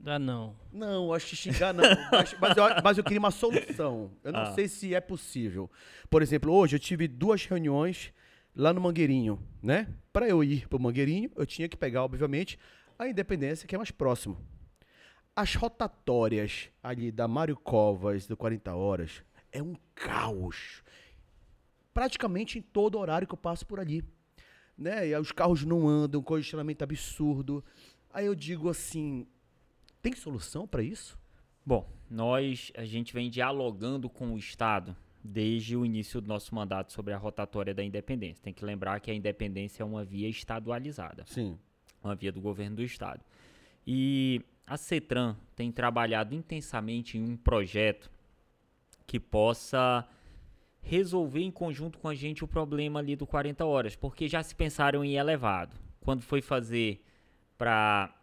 Ah, 0.06 0.18
não. 0.18 0.54
Não, 0.72 1.12
acho 1.14 1.28
que 1.30 1.36
xingar 1.36 1.72
não. 1.72 1.82
mas, 2.12 2.34
mas 2.38 2.56
eu, 2.56 2.64
mas 2.82 2.98
eu 2.98 3.04
queria 3.04 3.18
uma 3.18 3.30
solução. 3.30 4.10
Eu 4.22 4.32
não 4.32 4.40
Ah. 4.40 4.52
sei 4.54 4.68
se 4.68 4.94
é 4.94 5.00
possível. 5.00 5.70
Por 6.10 6.20
exemplo, 6.20 6.52
hoje 6.52 6.76
eu 6.76 6.80
tive 6.80 7.08
duas 7.08 7.44
reuniões 7.46 8.12
lá 8.54 8.72
no 8.72 8.80
Mangueirinho, 8.80 9.42
né? 9.62 9.88
Para 10.12 10.28
eu 10.28 10.44
ir 10.44 10.68
pro 10.68 10.78
Mangueirinho, 10.78 11.30
eu 11.36 11.46
tinha 11.46 11.68
que 11.68 11.76
pegar, 11.76 12.04
obviamente, 12.04 12.58
a 12.98 13.08
Independência, 13.08 13.66
que 13.66 13.74
é 13.74 13.78
mais 13.78 13.90
próximo. 13.90 14.36
As 15.34 15.54
rotatórias 15.54 16.68
ali 16.82 17.10
da 17.10 17.26
Mário 17.26 17.56
Covas, 17.56 18.26
do 18.26 18.36
40 18.36 18.74
Horas, 18.74 19.22
é 19.50 19.62
um 19.62 19.74
caos. 19.94 20.82
Praticamente 21.92 22.58
em 22.58 22.62
todo 22.62 22.98
horário 22.98 23.26
que 23.26 23.34
eu 23.34 23.38
passo 23.38 23.66
por 23.66 23.80
ali. 23.80 24.04
Né? 24.76 25.08
E 25.08 25.14
aí 25.14 25.20
os 25.20 25.32
carros 25.32 25.64
não 25.64 25.88
andam, 25.88 26.22
congestionamento 26.22 26.82
absurdo. 26.84 27.64
Aí 28.12 28.26
eu 28.26 28.34
digo 28.34 28.68
assim, 28.68 29.26
Tem 30.04 30.14
solução 30.14 30.66
para 30.66 30.82
isso? 30.82 31.18
Bom, 31.64 31.88
nós, 32.10 32.70
a 32.76 32.84
gente 32.84 33.14
vem 33.14 33.30
dialogando 33.30 34.10
com 34.10 34.34
o 34.34 34.36
Estado 34.36 34.94
desde 35.24 35.74
o 35.74 35.82
início 35.82 36.20
do 36.20 36.28
nosso 36.28 36.54
mandato 36.54 36.92
sobre 36.92 37.14
a 37.14 37.16
rotatória 37.16 37.72
da 37.72 37.82
independência. 37.82 38.42
Tem 38.44 38.52
que 38.52 38.66
lembrar 38.66 39.00
que 39.00 39.10
a 39.10 39.14
independência 39.14 39.82
é 39.82 39.86
uma 39.86 40.04
via 40.04 40.28
estadualizada. 40.28 41.24
Sim. 41.24 41.58
Uma 42.02 42.14
via 42.14 42.30
do 42.30 42.38
governo 42.38 42.76
do 42.76 42.82
Estado. 42.82 43.24
E 43.86 44.42
a 44.66 44.76
CETRAN 44.76 45.38
tem 45.56 45.72
trabalhado 45.72 46.34
intensamente 46.34 47.16
em 47.16 47.22
um 47.22 47.34
projeto 47.34 48.10
que 49.06 49.18
possa 49.18 50.06
resolver 50.82 51.40
em 51.40 51.50
conjunto 51.50 51.98
com 51.98 52.08
a 52.08 52.14
gente 52.14 52.44
o 52.44 52.46
problema 52.46 53.00
ali 53.00 53.16
do 53.16 53.26
40 53.26 53.64
horas, 53.64 53.96
porque 53.96 54.28
já 54.28 54.42
se 54.42 54.54
pensaram 54.54 55.02
em 55.02 55.14
elevado. 55.14 55.74
Quando 56.02 56.20
foi 56.20 56.42
fazer 56.42 57.02
para 57.56 58.14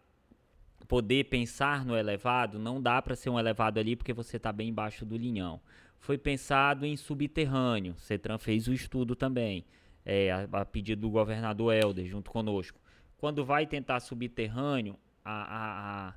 poder 0.91 1.23
pensar 1.25 1.85
no 1.85 1.95
elevado, 1.95 2.59
não 2.59 2.81
dá 2.81 3.01
para 3.01 3.15
ser 3.15 3.29
um 3.29 3.39
elevado 3.39 3.79
ali 3.79 3.95
porque 3.95 4.11
você 4.11 4.35
está 4.35 4.51
bem 4.51 4.67
embaixo 4.67 5.05
do 5.05 5.15
linhão 5.15 5.61
foi 6.01 6.17
pensado 6.17 6.85
em 6.85 6.97
subterrâneo. 6.97 7.95
CETRAN 7.97 8.39
fez 8.39 8.67
o 8.67 8.73
estudo 8.73 9.15
também, 9.15 9.63
é, 10.03 10.31
a, 10.31 10.47
a, 10.51 10.65
pedido 10.65 11.01
do 11.01 11.09
governador 11.11 11.73
Helder, 11.73 12.07
junto 12.07 12.29
conosco. 12.31 12.79
Quando 13.17 13.45
vai 13.45 13.67
tentar 13.67 13.99
subterrâneo, 13.99 14.97
a, 15.23 15.31
a, 15.31 16.09
a 16.09 16.13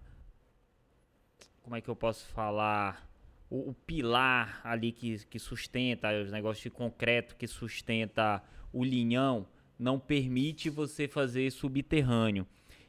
como 1.63 1.77
é 1.77 1.83
que 1.83 1.89
eu 1.89 1.95
posso 1.95 2.27
falar? 2.29 3.07
O, 3.51 3.71
o, 3.71 3.75
pilar 3.75 4.61
ali 4.65 4.91
que, 4.91 5.19
que 5.27 5.39
sustenta, 5.39 6.11
os 6.19 6.33
negócios 6.33 6.63
de 6.63 6.71
concreto 6.71 7.37
que 7.37 7.47
sustenta 7.47 8.43
o 8.73 8.83
linhão, 8.83 9.47
não 9.79 9.99
permite 9.99 10.71
você 10.71 11.07
fazer 11.07 11.51
subterrâneo. 11.53 12.47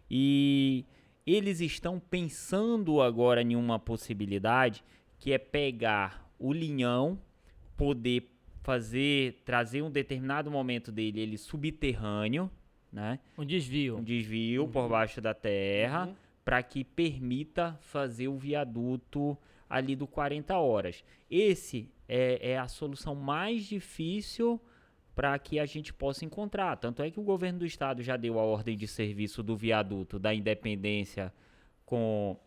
E 0.10 0.86
eles 1.26 1.60
estão 1.60 2.00
pensando 2.00 3.02
agora 3.02 3.42
em 3.42 3.56
uma 3.56 3.80
possibilidade 3.80 4.84
que 5.18 5.32
é 5.32 5.38
pegar 5.38 6.30
o 6.38 6.54
linhão 6.54 7.20
poder 7.76 8.32
fazer, 8.62 9.42
trazer 9.46 9.82
um 9.82 9.92
determinado 9.92 10.50
momento 10.50 10.92
dele, 10.92 11.20
ele 11.20 11.38
subterrâneo, 11.38 12.50
né? 12.92 13.20
Um 13.38 13.46
desvio. 13.46 13.98
Um 13.98 14.04
desvio 14.04 14.64
uhum. 14.64 14.72
por 14.72 14.90
baixo 14.90 15.22
da 15.22 15.34
terra, 15.34 16.08
uhum. 16.08 16.16
para 16.44 16.64
que 16.64 16.84
permita 16.84 17.78
fazer 17.82 18.28
o 18.28 18.38
viaduto 18.38 19.38
ali 19.70 19.96
do 19.96 20.08
40 20.08 20.58
horas. 20.58 21.04
Esse 21.30 21.92
é, 22.08 22.52
é 22.52 22.58
a 22.58 22.68
solução 22.68 23.14
mais 23.16 23.66
difícil 23.66 24.60
para 25.16 25.40
que 25.40 25.58
a 25.58 25.66
gente 25.66 25.94
possa 25.94 26.26
encontrar. 26.26 26.76
Tanto 26.76 27.02
é 27.02 27.10
que 27.10 27.20
o 27.20 27.24
governo 27.24 27.60
do 27.60 27.66
estado 27.66 28.04
já 28.04 28.18
deu 28.18 28.38
a 28.38 28.44
ordem 28.44 28.78
de 28.78 28.88
serviço 28.88 29.42
do 29.42 29.56
viaduto 29.56 30.20
da 30.20 30.34
Independência 30.34 31.34
com, 31.86 32.38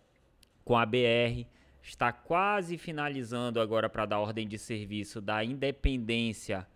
com 0.64 0.76
a 0.76 0.84
BR 0.84 1.46
está 1.82 2.12
quase 2.12 2.76
finalizando 2.76 3.60
agora 3.60 3.88
para 3.88 4.04
dar 4.04 4.18
ordem 4.18 4.46
de 4.46 4.58
serviço 4.58 5.20
da 5.20 5.42
Independência 5.42 6.66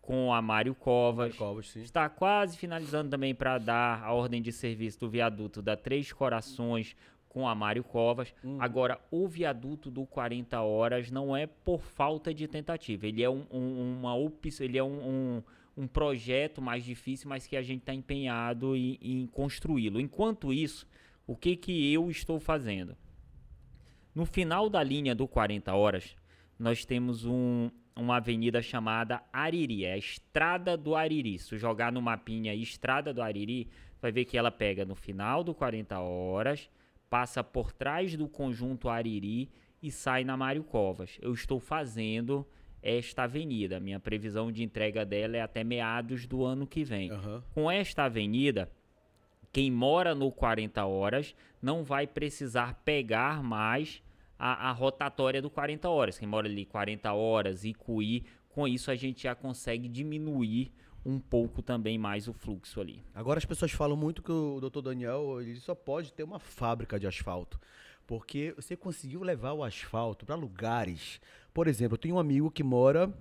com 0.00 0.32
a 0.32 0.40
Mário 0.40 0.74
Covas. 0.74 1.36
Covas 1.36 1.76
está 1.76 2.08
quase 2.08 2.56
finalizando 2.56 3.10
também 3.10 3.34
para 3.34 3.58
dar 3.58 4.02
a 4.02 4.12
ordem 4.12 4.40
de 4.40 4.50
serviço 4.50 5.00
do 5.00 5.10
viaduto 5.10 5.60
da 5.60 5.76
Três 5.76 6.12
Corações 6.12 6.96
com 7.32 7.48
a 7.48 7.54
Mário 7.54 7.82
Covas. 7.82 8.34
Hum. 8.44 8.58
Agora, 8.60 9.00
o 9.10 9.26
viaduto 9.26 9.90
do 9.90 10.04
40 10.04 10.60
horas 10.60 11.10
não 11.10 11.34
é 11.34 11.46
por 11.46 11.80
falta 11.80 12.34
de 12.34 12.46
tentativa. 12.46 13.06
Ele 13.06 13.22
é 13.22 13.30
um, 13.30 13.46
um 13.50 13.96
uma 14.00 14.14
opção, 14.14 14.66
ele 14.66 14.76
é 14.76 14.84
um, 14.84 15.38
um, 15.38 15.42
um, 15.78 15.86
projeto 15.86 16.60
mais 16.60 16.84
difícil, 16.84 17.30
mas 17.30 17.46
que 17.46 17.56
a 17.56 17.62
gente 17.62 17.80
está 17.80 17.94
empenhado 17.94 18.76
em, 18.76 18.98
em 19.00 19.26
construí-lo. 19.26 19.98
Enquanto 19.98 20.52
isso, 20.52 20.86
o 21.26 21.34
que, 21.34 21.56
que 21.56 21.90
eu 21.90 22.10
estou 22.10 22.38
fazendo? 22.38 22.94
No 24.14 24.26
final 24.26 24.68
da 24.68 24.82
linha 24.82 25.14
do 25.14 25.26
40 25.26 25.74
horas, 25.74 26.14
nós 26.58 26.84
temos 26.84 27.24
um, 27.24 27.70
uma 27.96 28.16
avenida 28.16 28.60
chamada 28.60 29.22
Ariri, 29.32 29.86
é 29.86 29.94
a 29.94 29.98
Estrada 29.98 30.76
do 30.76 30.94
Ariri. 30.94 31.38
Se 31.38 31.56
jogar 31.56 31.90
no 31.90 32.02
mapinha 32.02 32.54
Estrada 32.54 33.10
do 33.14 33.22
Ariri, 33.22 33.70
vai 34.02 34.12
ver 34.12 34.26
que 34.26 34.36
ela 34.36 34.50
pega 34.50 34.84
no 34.84 34.94
final 34.94 35.42
do 35.42 35.54
40 35.54 35.98
horas, 35.98 36.68
passa 37.12 37.44
por 37.44 37.72
trás 37.72 38.16
do 38.16 38.26
conjunto 38.26 38.88
Ariri 38.88 39.50
e 39.82 39.90
sai 39.90 40.24
na 40.24 40.34
Mário 40.34 40.64
Covas. 40.64 41.18
Eu 41.20 41.34
estou 41.34 41.60
fazendo 41.60 42.46
esta 42.82 43.24
avenida. 43.24 43.78
Minha 43.78 44.00
previsão 44.00 44.50
de 44.50 44.62
entrega 44.62 45.04
dela 45.04 45.36
é 45.36 45.42
até 45.42 45.62
meados 45.62 46.24
do 46.24 46.42
ano 46.42 46.66
que 46.66 46.82
vem. 46.82 47.12
Uhum. 47.12 47.42
Com 47.52 47.70
esta 47.70 48.04
avenida, 48.04 48.72
quem 49.52 49.70
mora 49.70 50.14
no 50.14 50.32
40 50.32 50.86
horas 50.86 51.34
não 51.60 51.84
vai 51.84 52.06
precisar 52.06 52.80
pegar 52.82 53.42
mais 53.42 54.02
a, 54.38 54.70
a 54.70 54.72
rotatória 54.72 55.42
do 55.42 55.50
40 55.50 55.90
horas. 55.90 56.18
Quem 56.18 56.26
mora 56.26 56.48
ali 56.48 56.64
40 56.64 57.12
horas, 57.12 57.62
Icuí, 57.62 58.24
com 58.48 58.66
isso 58.66 58.90
a 58.90 58.94
gente 58.94 59.24
já 59.24 59.34
consegue 59.34 59.86
diminuir 59.86 60.72
um 61.04 61.18
pouco 61.18 61.62
também 61.62 61.98
mais 61.98 62.28
o 62.28 62.32
fluxo 62.32 62.80
ali. 62.80 63.04
Agora 63.14 63.38
as 63.38 63.44
pessoas 63.44 63.72
falam 63.72 63.96
muito 63.96 64.22
que 64.22 64.30
o 64.30 64.60
Dr. 64.60 64.80
Daniel 64.80 65.40
ele 65.40 65.56
só 65.56 65.74
pode 65.74 66.12
ter 66.12 66.22
uma 66.22 66.38
fábrica 66.38 66.98
de 66.98 67.06
asfalto, 67.06 67.60
porque 68.06 68.52
você 68.56 68.76
conseguiu 68.76 69.22
levar 69.22 69.52
o 69.52 69.64
asfalto 69.64 70.24
para 70.24 70.34
lugares. 70.34 71.20
Por 71.52 71.66
exemplo, 71.66 71.94
eu 71.94 71.98
tenho 71.98 72.14
um 72.14 72.20
amigo 72.20 72.50
que 72.50 72.62
mora 72.62 73.12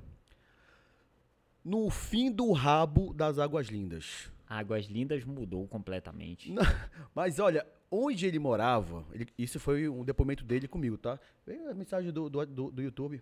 no 1.63 1.89
fim 1.89 2.31
do 2.31 2.51
rabo 2.51 3.13
das 3.13 3.39
Águas 3.39 3.67
Lindas. 3.67 4.31
Águas 4.47 4.85
Lindas 4.85 5.23
mudou 5.23 5.67
completamente. 5.67 6.51
Não, 6.51 6.63
mas 7.15 7.39
olha, 7.39 7.65
onde 7.89 8.25
ele 8.25 8.37
morava, 8.37 9.05
ele, 9.11 9.27
isso 9.37 9.59
foi 9.59 9.87
um 9.87 10.03
depoimento 10.03 10.43
dele 10.43 10.67
comigo, 10.67 10.97
tá? 10.97 11.19
Veio 11.45 11.69
a 11.69 11.73
mensagem 11.73 12.11
do, 12.11 12.29
do, 12.29 12.45
do, 12.45 12.71
do 12.71 12.81
YouTube. 12.81 13.21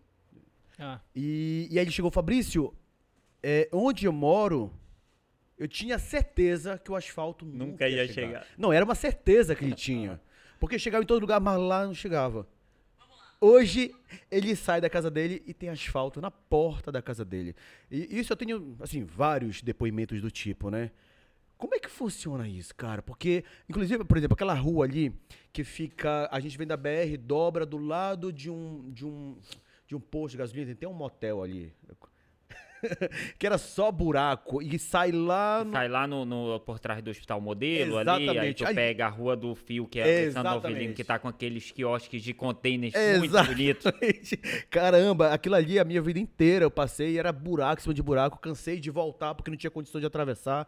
Ah. 0.78 1.00
E, 1.16 1.68
e 1.70 1.78
aí 1.78 1.84
ele 1.84 1.92
chegou, 1.92 2.10
Fabrício, 2.10 2.74
é, 3.42 3.70
onde 3.72 4.06
eu 4.06 4.12
moro, 4.12 4.72
eu 5.58 5.68
tinha 5.68 6.00
certeza 6.00 6.78
que 6.78 6.92
o 6.92 6.96
asfalto 6.96 7.46
nunca, 7.46 7.66
nunca 7.66 7.90
ia, 7.90 8.08
chegar. 8.08 8.28
chegar. 8.28 8.48
Não, 8.58 8.72
era 8.72 8.86
uma 8.86 8.96
certeza 8.96 9.56
que 9.56 9.64
ele 9.64 9.76
tinha. 9.76 10.22
Porque 10.60 10.78
chegava 10.78 11.04
em 11.04 11.08
todo 11.08 11.22
lugar, 11.22 11.40
mas 11.40 11.60
lá 11.60 11.86
não 11.86 11.94
chegava. 11.94 12.48
Hoje 13.42 13.96
ele 14.30 14.54
sai 14.54 14.82
da 14.82 14.90
casa 14.90 15.10
dele 15.10 15.42
e 15.46 15.54
tem 15.54 15.70
asfalto 15.70 16.20
na 16.20 16.30
porta 16.30 16.92
da 16.92 17.02
casa 17.02 17.24
dele. 17.24 17.56
E 17.90 18.20
isso 18.20 18.34
eu 18.34 18.38
tenho, 18.38 18.76
assim, 18.82 19.06
vários 19.06 19.62
depoimentos 19.62 20.22
do 20.22 20.30
tipo, 20.30 20.70
né? 20.70 20.92
Como 21.58 21.76
é 21.76 21.80
que 21.80 21.90
funciona 21.90 22.48
isso, 22.48 22.76
cara? 22.76 23.02
Porque, 23.02 23.44
inclusive, 23.68 24.04
por 24.04 24.18
exemplo, 24.18 24.34
aquela 24.34 24.54
rua 24.54 24.86
ali 24.86 25.14
que 25.52 25.64
fica. 25.64 26.28
A 26.32 26.40
gente 26.40 26.58
vem 26.58 26.68
da 26.68 26.78
BR, 26.78 27.18
dobra 27.20 27.66
do 27.66 27.78
lado 27.78 28.32
de 28.32 28.50
um. 28.50 28.90
de 28.92 29.06
um. 29.06 29.38
de 29.86 29.96
um 29.96 30.00
posto 30.00 30.32
de 30.32 30.38
gasolina, 30.38 30.76
tem 30.76 30.88
um 30.88 30.94
motel 30.94 31.44
ali. 31.44 31.74
que 33.38 33.46
era 33.46 33.58
só 33.58 33.92
buraco 33.92 34.62
e 34.62 34.78
sai 34.80 35.12
lá 35.12 35.64
no... 35.64 35.72
sai 35.72 35.88
lá 35.88 36.08
no, 36.08 36.26
no, 36.26 36.60
por 36.60 36.80
trás 36.80 37.02
do 37.02 37.10
hospital 37.10 37.40
modelo 37.42 38.00
Exatamente. 38.00 38.30
ali 38.30 38.40
aí 38.40 38.54
tu 38.54 38.68
aí... 38.68 38.76
pega 38.76 39.06
a 39.06 39.10
rua 39.10 39.36
do 39.36 39.56
fio 39.56 39.88
que 39.88 40.00
é 40.00 40.24
Exatamente. 40.24 40.62
São 40.62 40.72
Novelino, 40.72 40.94
que 40.94 41.04
tá 41.04 41.20
com 41.20 41.28
aqueles 41.28 41.72
quiosques 41.72 42.22
de 42.22 42.34
containers 42.34 42.94
muito 43.20 43.44
bonitos 43.44 43.92
caramba 44.70 45.34
aquilo 45.34 45.56
ali 45.56 45.80
a 45.80 45.84
minha 45.84 46.02
vida 46.02 46.20
inteira 46.20 46.66
eu 46.66 46.72
passei 46.72 47.18
era 47.18 47.32
buraco 47.32 47.82
em 47.82 47.84
cima 47.84 47.94
de 47.94 48.04
buraco 48.04 48.40
cansei 48.40 48.80
de 48.80 48.90
voltar 48.90 49.36
porque 49.36 49.50
não 49.50 49.58
tinha 49.58 49.72
condição 49.72 50.00
de 50.00 50.08
atravessar 50.08 50.68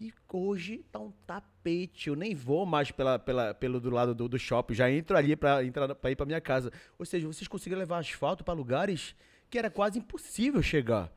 e 0.00 0.12
hoje 0.32 0.84
tá 0.92 1.00
um 1.00 1.10
tapete. 1.26 2.08
Eu 2.08 2.14
nem 2.14 2.34
vou 2.34 2.64
mais 2.64 2.90
pela, 2.90 3.18
pela, 3.18 3.52
pelo 3.52 3.80
do 3.80 3.90
lado 3.90 4.14
do, 4.14 4.28
do 4.28 4.38
shopping. 4.38 4.74
Já 4.74 4.88
entro 4.90 5.16
ali 5.16 5.34
para 5.34 5.64
entrar 5.64 5.92
para 5.92 6.10
ir 6.10 6.16
para 6.16 6.24
minha 6.24 6.40
casa. 6.40 6.70
Ou 6.96 7.04
seja, 7.04 7.26
vocês 7.26 7.48
conseguiram 7.48 7.80
levar 7.80 7.98
asfalto 7.98 8.44
para 8.44 8.54
lugares 8.54 9.16
que 9.50 9.58
era 9.58 9.70
quase 9.70 9.98
impossível 9.98 10.62
chegar. 10.62 11.12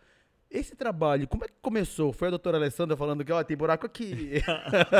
Esse 0.50 0.76
trabalho, 0.76 1.28
como 1.28 1.46
é 1.46 1.48
que 1.48 1.54
começou? 1.62 2.12
Foi 2.12 2.28
a 2.28 2.32
doutora 2.32 2.58
Alessandra 2.58 2.98
falando 2.98 3.24
que 3.24 3.32
ó, 3.32 3.42
tem 3.42 3.56
buraco 3.56 3.86
aqui. 3.86 4.42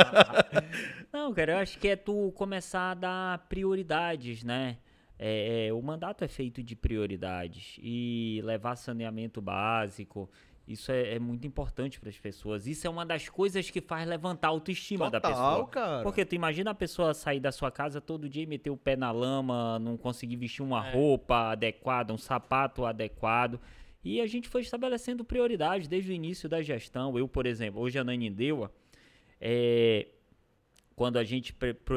Não, 1.12 1.32
cara, 1.34 1.52
eu 1.52 1.58
acho 1.58 1.78
que 1.78 1.88
é 1.88 1.96
tu 1.96 2.32
começar 2.32 2.92
a 2.92 2.94
dar 2.94 3.38
prioridades, 3.48 4.42
né? 4.42 4.78
É, 5.18 5.66
é, 5.66 5.72
o 5.72 5.80
mandato 5.82 6.24
é 6.24 6.28
feito 6.28 6.62
de 6.62 6.74
prioridades 6.74 7.76
e 7.82 8.40
levar 8.44 8.76
saneamento 8.76 9.42
básico 9.42 10.28
isso 10.66 10.92
é, 10.92 11.14
é 11.14 11.18
muito 11.18 11.46
importante 11.46 11.98
para 11.98 12.08
as 12.08 12.18
pessoas. 12.18 12.66
Isso 12.66 12.86
é 12.86 12.90
uma 12.90 13.04
das 13.04 13.28
coisas 13.28 13.68
que 13.68 13.80
faz 13.80 14.06
levantar 14.06 14.48
a 14.48 14.50
autoestima 14.50 15.10
Total, 15.10 15.20
da 15.20 15.28
pessoa. 15.28 15.68
Cara. 15.68 16.02
Porque 16.02 16.24
tu 16.24 16.34
imagina 16.34 16.70
a 16.70 16.74
pessoa 16.74 17.12
sair 17.14 17.40
da 17.40 17.50
sua 17.50 17.70
casa 17.70 18.00
todo 18.00 18.28
dia 18.28 18.44
e 18.44 18.46
meter 18.46 18.70
o 18.70 18.76
pé 18.76 18.94
na 18.94 19.10
lama, 19.10 19.78
não 19.78 19.96
conseguir 19.96 20.36
vestir 20.36 20.62
uma 20.62 20.86
é. 20.86 20.92
roupa 20.92 21.50
adequada, 21.50 22.12
um 22.12 22.18
sapato 22.18 22.84
adequado. 22.84 23.60
E 24.04 24.20
a 24.20 24.26
gente 24.26 24.48
foi 24.48 24.62
estabelecendo 24.62 25.24
prioridades 25.24 25.88
desde 25.88 26.10
o 26.10 26.14
início 26.14 26.48
da 26.48 26.62
gestão. 26.62 27.16
Eu, 27.18 27.28
por 27.28 27.46
exemplo, 27.46 27.80
hoje 27.80 27.98
a 27.98 28.04
Nanindeua, 28.04 28.72
é, 29.40 30.08
quando 30.94 31.18
a 31.18 31.24
gente 31.24 31.54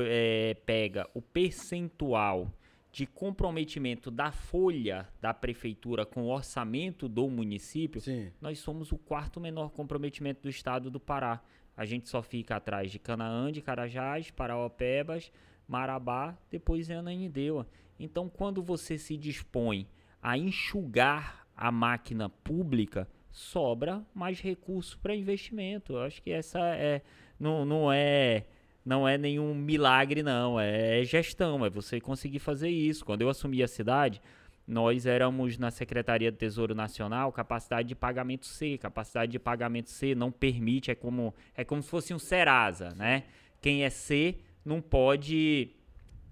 é, 0.07 0.55
pega 0.66 1.07
o 1.13 1.22
percentual 1.22 2.51
de 2.96 3.06
comprometimento 3.06 4.10
da 4.10 4.32
folha 4.32 5.06
da 5.20 5.34
prefeitura 5.34 6.06
com 6.06 6.24
o 6.24 6.30
orçamento 6.30 7.10
do 7.10 7.30
município, 7.30 8.00
Sim. 8.00 8.32
nós 8.39 8.60
somos 8.60 8.93
o 8.93 8.98
quarto 8.98 9.38
menor 9.38 9.70
comprometimento 9.72 10.43
do 10.43 10.50
estado 10.50 10.89
do 10.89 10.98
Pará. 10.98 11.41
A 11.76 11.84
gente 11.84 12.08
só 12.08 12.22
fica 12.22 12.56
atrás 12.56 12.89
de 12.89 12.98
Canaã, 12.98 13.52
de 13.52 13.62
Carajás, 13.62 14.32
Paraopebas, 14.32 15.30
Marabá, 15.68 16.38
depois 16.50 16.89
em 16.89 16.93
Ananindeua. 16.93 17.68
Então, 18.00 18.30
quando 18.30 18.64
você 18.64 18.98
se 18.98 19.18
dispõe 19.18 19.89
a 20.22 20.38
enxugar 20.38 21.46
a 21.54 21.70
máquina 21.74 22.30
pública, 22.30 23.10
sobra 23.30 24.06
mais 24.14 24.39
recurso 24.39 24.98
para 25.00 25.14
investimento. 25.14 25.91
Eu 25.91 26.04
acho 26.04 26.22
que 26.22 26.32
essa 26.32 26.62
é 26.62 27.02
não, 27.38 27.66
não 27.66 27.91
é 27.91 28.46
não 28.86 29.08
é 29.08 29.18
nenhum 29.18 29.56
milagre 29.56 30.22
não, 30.22 30.60
é 30.60 31.04
gestão, 31.04 31.66
é 31.66 31.70
você 31.70 32.00
conseguir 32.00 32.40
fazer 32.40 32.70
isso. 32.70 33.04
Quando 33.04 33.22
eu 33.22 33.30
assumi 33.30 33.64
a 33.64 33.68
cidade, 33.68 34.22
nós 34.68 35.06
éramos 35.06 35.58
na 35.58 35.72
Secretaria 35.72 36.32
do 36.32 36.38
Tesouro 36.38 36.76
Nacional, 36.76 37.32
capacidade 37.32 37.88
de 37.88 37.96
pagamento 37.96 38.46
C, 38.46 38.78
capacidade 38.78 39.32
de 39.32 39.40
pagamento 39.40 39.90
C 39.90 40.14
não 40.14 40.32
permite, 40.32 40.92
é 40.92 40.96
como 40.96 41.34
é 41.56 41.64
como 41.64 41.82
se 41.82 41.90
fosse 41.90 42.14
um 42.14 42.20
Serasa, 42.20 42.94
né? 42.96 43.24
Quem 43.60 43.84
é 43.84 43.90
C 43.90 44.40
não 44.64 44.80
pode 44.82 45.72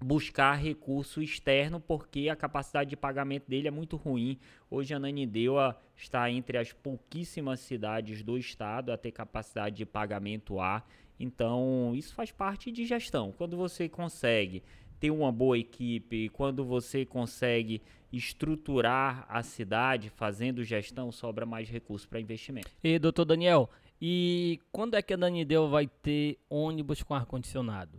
buscar 0.04 0.54
recurso 0.54 1.22
externo 1.22 1.80
porque 1.80 2.28
a 2.28 2.36
capacidade 2.36 2.90
de 2.90 2.96
pagamento 2.96 3.48
dele 3.48 3.68
é 3.68 3.70
muito 3.70 3.96
ruim. 3.96 4.38
Hoje 4.70 4.92
a 4.92 4.98
Nanindeua 4.98 5.80
está 5.96 6.30
entre 6.30 6.58
as 6.58 6.72
pouquíssimas 6.72 7.60
cidades 7.60 8.22
do 8.22 8.36
estado 8.36 8.92
a 8.92 8.98
ter 8.98 9.12
capacidade 9.12 9.76
de 9.76 9.86
pagamento 9.86 10.60
A. 10.60 10.84
Então, 11.18 11.92
isso 11.94 12.14
faz 12.14 12.30
parte 12.30 12.70
de 12.70 12.84
gestão. 12.84 13.32
Quando 13.36 13.56
você 13.56 13.88
consegue 13.88 14.62
ter 14.98 15.10
uma 15.10 15.30
boa 15.30 15.58
equipe, 15.58 16.28
quando 16.30 16.64
você 16.64 17.04
consegue 17.04 17.82
estruturar 18.12 19.26
a 19.28 19.42
cidade 19.42 20.08
fazendo 20.10 20.64
gestão, 20.64 21.10
sobra 21.10 21.44
mais 21.44 21.68
recurso 21.68 22.08
para 22.08 22.20
investimento. 22.20 22.70
E 22.82 22.98
doutor 22.98 23.24
Daniel, 23.24 23.68
e 24.00 24.60
quando 24.72 24.94
é 24.94 25.02
que 25.02 25.14
a 25.14 25.16
Nanindeua 25.16 25.68
vai 25.68 25.86
ter 25.86 26.38
ônibus 26.48 27.02
com 27.02 27.14
ar-condicionado? 27.14 27.98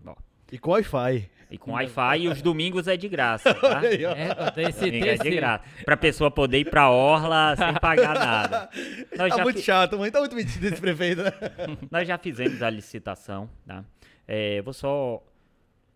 E 0.52 0.58
com 0.58 0.72
Wi-Fi. 0.72 1.30
E 1.50 1.58
com 1.58 1.72
Wi-Fi 1.74 2.22
e 2.22 2.28
os 2.28 2.42
domingos 2.42 2.88
é 2.88 2.98
de 2.98 3.08
graça, 3.08 3.54
tá? 3.56 3.82
É, 3.86 4.68
esse, 4.70 4.80
Domingo 4.86 5.06
é 5.06 5.16
de 5.16 5.30
graça. 5.30 5.64
Pra 5.86 5.96
pessoa 5.96 6.32
poder 6.32 6.60
ir 6.60 6.70
pra 6.70 6.90
orla 6.90 7.56
sem 7.56 7.74
pagar 7.80 8.16
nada. 8.16 8.70
Nós 9.18 9.30
Tá 9.32 9.38
já, 9.38 9.44
muito 9.44 9.58
fi- 9.58 9.64
chato, 9.64 9.98
mãe. 9.98 10.10
Tá 10.12 10.20
muito 10.20 10.36
metido 10.36 10.66
esse 10.66 10.82
prefeito, 10.82 11.22
né? 11.24 11.32
nós 11.92 12.08
já 12.08 12.18
fizemos 12.18 12.62
a 12.64 12.70
licitação, 12.70 13.50
tá? 13.66 13.86
É, 14.28 14.62
vou 14.64 14.74
só 14.74 15.22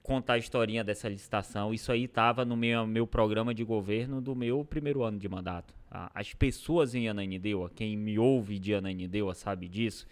contar 0.03 0.33
a 0.33 0.37
historinha 0.37 0.83
dessa 0.83 1.09
licitação. 1.09 1.73
Isso 1.73 1.91
aí 1.91 2.03
estava 2.05 2.45
no 2.45 2.55
meu, 2.55 2.85
meu 2.85 3.05
programa 3.07 3.53
de 3.53 3.63
governo 3.63 4.21
do 4.21 4.35
meu 4.35 4.63
primeiro 4.63 5.03
ano 5.03 5.17
de 5.17 5.27
mandato. 5.27 5.73
tá? 5.89 6.09
As 6.13 6.33
pessoas 6.33 6.93
em 6.95 7.07
Ananindeua, 7.09 7.71
quem 7.75 7.97
me 7.97 8.17
ouve 8.19 8.59
de 8.59 8.73
Ananindeua 8.73 9.33
sabe 9.33 9.67
disso, 9.67 10.05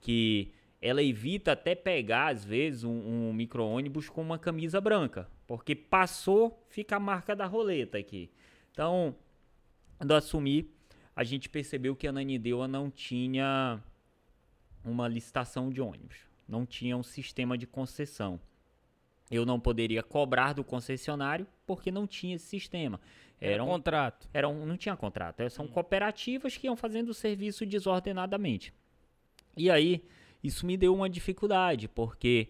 que 0.00 0.52
ela 0.82 1.00
evita 1.02 1.52
até 1.52 1.76
pegar, 1.76 2.32
às 2.32 2.44
vezes, 2.44 2.82
um, 2.82 2.90
um 2.90 3.32
micro-ônibus 3.32 4.08
com 4.08 4.20
uma 4.20 4.36
camisa 4.38 4.80
branca. 4.80 5.30
Porque 5.46 5.76
passou, 5.76 6.60
fica 6.68 6.96
a 6.96 7.00
marca 7.00 7.36
da 7.36 7.46
roleta 7.46 7.96
aqui. 7.98 8.28
Então, 8.72 9.14
quando 9.96 10.10
eu 10.10 10.16
assumi, 10.16 10.68
a 11.14 11.22
gente 11.22 11.48
percebeu 11.48 11.94
que 11.94 12.06
a 12.06 12.10
Ananindeua 12.10 12.66
não 12.66 12.90
tinha 12.90 13.80
uma 14.84 15.06
licitação 15.06 15.70
de 15.70 15.80
ônibus. 15.80 16.16
Não 16.48 16.66
tinha 16.66 16.96
um 16.96 17.02
sistema 17.04 17.56
de 17.56 17.66
concessão. 17.66 18.40
Eu 19.30 19.46
não 19.46 19.60
poderia 19.60 20.02
cobrar 20.02 20.52
do 20.52 20.64
concessionário 20.64 21.46
porque 21.64 21.92
não 21.92 22.08
tinha 22.08 22.34
esse 22.34 22.46
sistema. 22.46 23.00
Era 23.40 23.54
Era 23.54 23.64
um, 23.64 23.68
contrato. 23.68 24.28
era 24.34 24.48
um, 24.48 24.66
não 24.66 24.76
tinha 24.76 24.96
contrato. 24.96 25.40
eh, 25.40 25.48
São 25.48 25.68
cooperativas 25.68 26.56
que 26.56 26.66
iam 26.66 26.76
fazendo 26.76 27.10
o 27.10 27.14
serviço 27.14 27.64
desordenadamente. 27.64 28.74
E 29.56 29.70
aí, 29.70 30.04
isso 30.42 30.66
me 30.66 30.76
deu 30.76 30.94
uma 30.94 31.08
dificuldade, 31.08 31.88
porque 31.88 32.48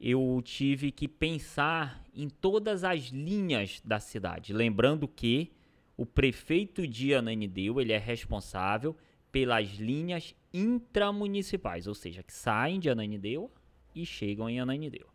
eu 0.00 0.40
tive 0.44 0.90
que 0.90 1.06
pensar 1.08 2.04
em 2.14 2.28
todas 2.28 2.84
as 2.84 3.06
linhas 3.06 3.80
da 3.84 4.00
cidade. 4.00 4.52
Lembrando 4.52 5.06
que 5.06 5.52
o 5.96 6.06
prefeito 6.06 6.86
de 6.86 7.14
Ananideu, 7.14 7.80
ele 7.80 7.92
é 7.92 7.98
responsável 7.98 8.96
pelas 9.30 9.68
linhas 9.74 10.34
intramunicipais, 10.52 11.86
ou 11.86 11.94
seja, 11.94 12.22
que 12.22 12.32
saem 12.32 12.80
de 12.80 12.88
Ananideu 12.88 13.50
e 13.94 14.06
chegam 14.06 14.48
em 14.48 14.60
Ananideu. 14.60 15.06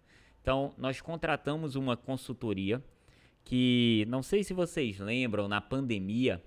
Então, 0.41 0.73
nós 0.77 0.99
contratamos 0.99 1.75
uma 1.75 1.95
consultoria 1.95 2.83
que, 3.43 4.05
não 4.09 4.21
sei 4.21 4.43
se 4.43 4.53
vocês 4.53 4.99
lembram, 4.99 5.47
na 5.47 5.61
pandemia, 5.61 6.43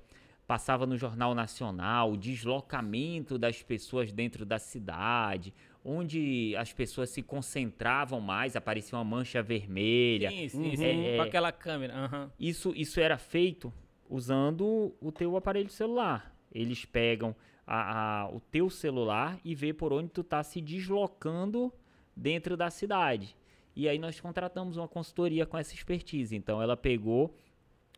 passava 0.46 0.86
no 0.86 0.96
Jornal 0.96 1.34
Nacional 1.34 2.12
o 2.12 2.16
deslocamento 2.16 3.38
das 3.38 3.62
pessoas 3.62 4.12
dentro 4.12 4.44
da 4.46 4.58
cidade, 4.58 5.52
onde 5.84 6.54
as 6.56 6.72
pessoas 6.72 7.10
se 7.10 7.22
concentravam 7.22 8.20
mais, 8.20 8.56
aparecia 8.56 8.96
uma 8.98 9.04
mancha 9.04 9.42
vermelha. 9.42 10.30
Sim, 10.30 10.48
sim, 10.48 10.62
Uhum. 10.70 10.76
sim. 10.76 11.04
É, 11.06 11.16
Com 11.16 11.22
aquela 11.22 11.52
câmera. 11.52 11.94
aham. 11.94 12.30
Isso, 12.38 12.72
isso 12.76 13.00
era 13.00 13.18
feito 13.18 13.72
usando 14.08 14.94
o 15.00 15.12
teu 15.12 15.36
aparelho 15.36 15.68
celular. 15.70 16.34
Eles 16.52 16.84
pegam 16.84 17.34
a- 17.66 18.22
a- 18.22 18.28
o 18.30 18.40
teu 18.40 18.70
celular 18.70 19.38
e 19.44 19.54
vê 19.54 19.72
por 19.72 19.92
onde 19.92 20.08
tu 20.10 20.22
tá 20.22 20.42
se 20.42 20.60
deslocando 20.60 21.72
dentro 22.16 22.56
da 22.56 22.70
cidade. 22.70 23.36
E 23.74 23.88
aí 23.88 23.98
nós 23.98 24.18
contratamos 24.20 24.76
uma 24.76 24.88
consultoria 24.88 25.44
com 25.44 25.58
essa 25.58 25.74
expertise. 25.74 26.34
Então 26.34 26.62
ela 26.62 26.76
pegou, 26.76 27.36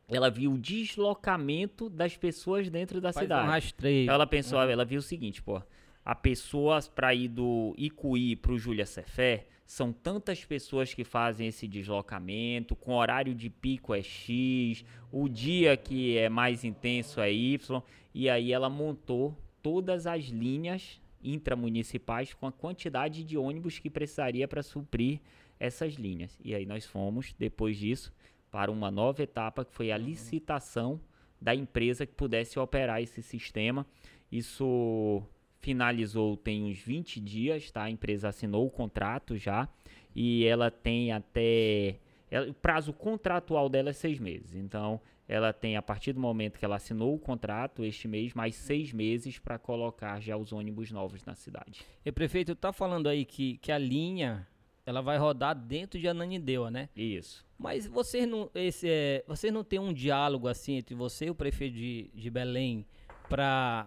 ela 0.08 0.30
viu 0.30 0.52
o 0.54 0.58
deslocamento 0.58 1.90
das 1.90 2.16
pessoas 2.16 2.70
dentro 2.70 3.00
da 3.00 3.12
Faz 3.12 3.24
cidade. 3.24 3.46
um 3.46 3.50
rastreio. 3.50 4.02
Então 4.04 4.14
ela 4.14 4.26
pensou, 4.26 4.60
ela 4.60 4.84
viu 4.84 5.00
o 5.00 5.02
seguinte, 5.02 5.42
pô, 5.42 5.62
a 6.04 6.14
pessoa 6.14 6.80
para 6.94 7.14
ir 7.14 7.28
do 7.28 7.74
Icuí 7.76 8.34
pro 8.34 8.58
Júlia 8.58 8.86
Cefé, 8.86 9.46
são 9.66 9.92
tantas 9.92 10.42
pessoas 10.46 10.94
que 10.94 11.04
fazem 11.04 11.48
esse 11.48 11.68
deslocamento, 11.68 12.74
com 12.74 12.94
horário 12.94 13.34
de 13.34 13.50
pico 13.50 13.94
é 13.94 14.02
X, 14.02 14.82
o 15.12 15.28
dia 15.28 15.76
que 15.76 16.16
é 16.16 16.30
mais 16.30 16.64
intenso 16.64 17.20
é 17.20 17.30
Y, 17.30 17.82
e 18.14 18.30
aí 18.30 18.50
ela 18.50 18.70
montou 18.70 19.36
todas 19.62 20.06
as 20.06 20.24
linhas 20.24 20.98
intramunicipais 21.22 22.32
com 22.32 22.46
a 22.46 22.52
quantidade 22.52 23.22
de 23.22 23.36
ônibus 23.36 23.78
que 23.78 23.90
precisaria 23.90 24.48
para 24.48 24.62
suprir 24.62 25.20
essas 25.60 25.94
linhas. 25.94 26.38
E 26.42 26.54
aí 26.54 26.64
nós 26.64 26.86
fomos, 26.86 27.34
depois 27.38 27.76
disso, 27.76 28.10
para 28.50 28.70
uma 28.70 28.90
nova 28.90 29.22
etapa 29.22 29.64
que 29.64 29.72
foi 29.72 29.90
a 29.92 29.96
licitação 29.98 31.00
da 31.40 31.54
empresa 31.54 32.06
que 32.06 32.14
pudesse 32.14 32.58
operar 32.58 33.00
esse 33.02 33.22
sistema. 33.22 33.86
Isso 34.30 35.22
finalizou 35.60 36.36
tem 36.36 36.64
uns 36.64 36.78
20 36.78 37.20
dias, 37.20 37.70
tá? 37.70 37.84
A 37.84 37.90
empresa 37.90 38.28
assinou 38.28 38.66
o 38.66 38.70
contrato 38.70 39.36
já 39.36 39.68
e 40.14 40.44
ela 40.44 40.70
tem 40.70 41.12
até 41.12 41.96
ela- 42.30 42.48
o 42.50 42.54
prazo 42.54 42.92
contratual 42.92 43.68
dela 43.68 43.90
é 43.90 43.92
seis 43.92 44.18
meses. 44.18 44.54
Então, 44.54 45.00
ela 45.26 45.52
tem 45.52 45.76
a 45.76 45.82
partir 45.82 46.12
do 46.12 46.20
momento 46.20 46.58
que 46.58 46.64
ela 46.64 46.76
assinou 46.76 47.14
o 47.14 47.18
contrato 47.18 47.84
este 47.84 48.06
mês 48.08 48.34
mais 48.34 48.54
seis 48.54 48.92
meses 48.92 49.38
para 49.38 49.58
colocar 49.58 50.20
já 50.20 50.36
os 50.36 50.52
ônibus 50.52 50.90
novos 50.90 51.24
na 51.24 51.34
cidade. 51.34 51.82
E 52.04 52.10
prefeito, 52.12 52.54
tá 52.54 52.72
falando 52.72 53.08
aí 53.08 53.24
que, 53.24 53.58
que 53.58 53.70
a 53.72 53.78
linha 53.78 54.46
ela 54.88 55.02
vai 55.02 55.18
rodar 55.18 55.54
dentro 55.54 56.00
de 56.00 56.08
Ananindeua, 56.08 56.70
né? 56.70 56.88
Isso. 56.96 57.44
Mas 57.58 57.86
vocês 57.86 58.26
não, 58.26 58.50
esse, 58.54 58.88
é, 58.88 59.22
vocês 59.28 59.52
não 59.52 59.62
tem 59.62 59.78
um 59.78 59.92
diálogo 59.92 60.48
assim 60.48 60.76
entre 60.76 60.94
você 60.94 61.26
e 61.26 61.30
o 61.30 61.34
prefeito 61.34 61.74
de, 61.76 62.10
de 62.14 62.30
Belém 62.30 62.86
para 63.28 63.86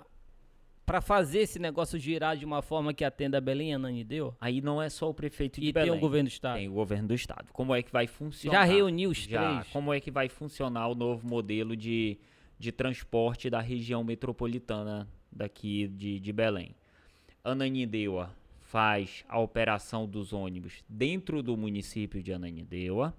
para 0.86 1.00
fazer 1.00 1.40
esse 1.40 1.58
negócio 1.58 1.98
girar 1.98 2.36
de 2.36 2.44
uma 2.44 2.62
forma 2.62 2.94
que 2.94 3.04
atenda 3.06 3.40
Belém 3.40 3.70
e 3.70 3.74
Ananindeua? 3.74 4.36
Aí 4.42 4.62
não 4.62 4.82
é 4.82 4.90
só 4.90 5.10
o 5.10 5.14
prefeito 5.14 5.60
de 5.62 5.68
E 5.68 5.72
Belém. 5.72 5.90
tem 5.90 5.98
o 5.98 6.02
governo 6.02 6.28
do 6.28 6.32
estado. 6.34 6.58
Tem 6.58 6.68
o 6.68 6.74
governo 6.74 7.08
do 7.08 7.14
estado. 7.14 7.48
Como 7.54 7.74
é 7.74 7.82
que 7.82 7.92
vai 7.92 8.08
funcionar? 8.08 8.58
Já 8.58 8.64
reuniu 8.64 9.10
os 9.10 9.18
Já. 9.20 9.62
três? 9.62 9.68
Como 9.74 9.94
é 9.94 10.00
que 10.02 10.12
vai 10.12 10.28
funcionar 10.28 10.88
o 10.90 10.94
novo 10.96 11.26
modelo 11.26 11.76
de, 11.78 12.18
de 12.60 12.72
transporte 12.72 13.50
da 13.50 13.62
região 13.62 14.04
metropolitana 14.04 15.08
daqui 15.32 15.88
de, 15.88 16.20
de 16.20 16.34
Belém? 16.34 16.76
Ananindeua 17.44 18.30
faz 18.72 19.26
a 19.28 19.38
operação 19.38 20.08
dos 20.08 20.32
ônibus 20.32 20.82
dentro 20.88 21.44
do 21.44 21.58
município 21.58 22.24
de 22.24 22.32
Ananindeua. 22.32 23.14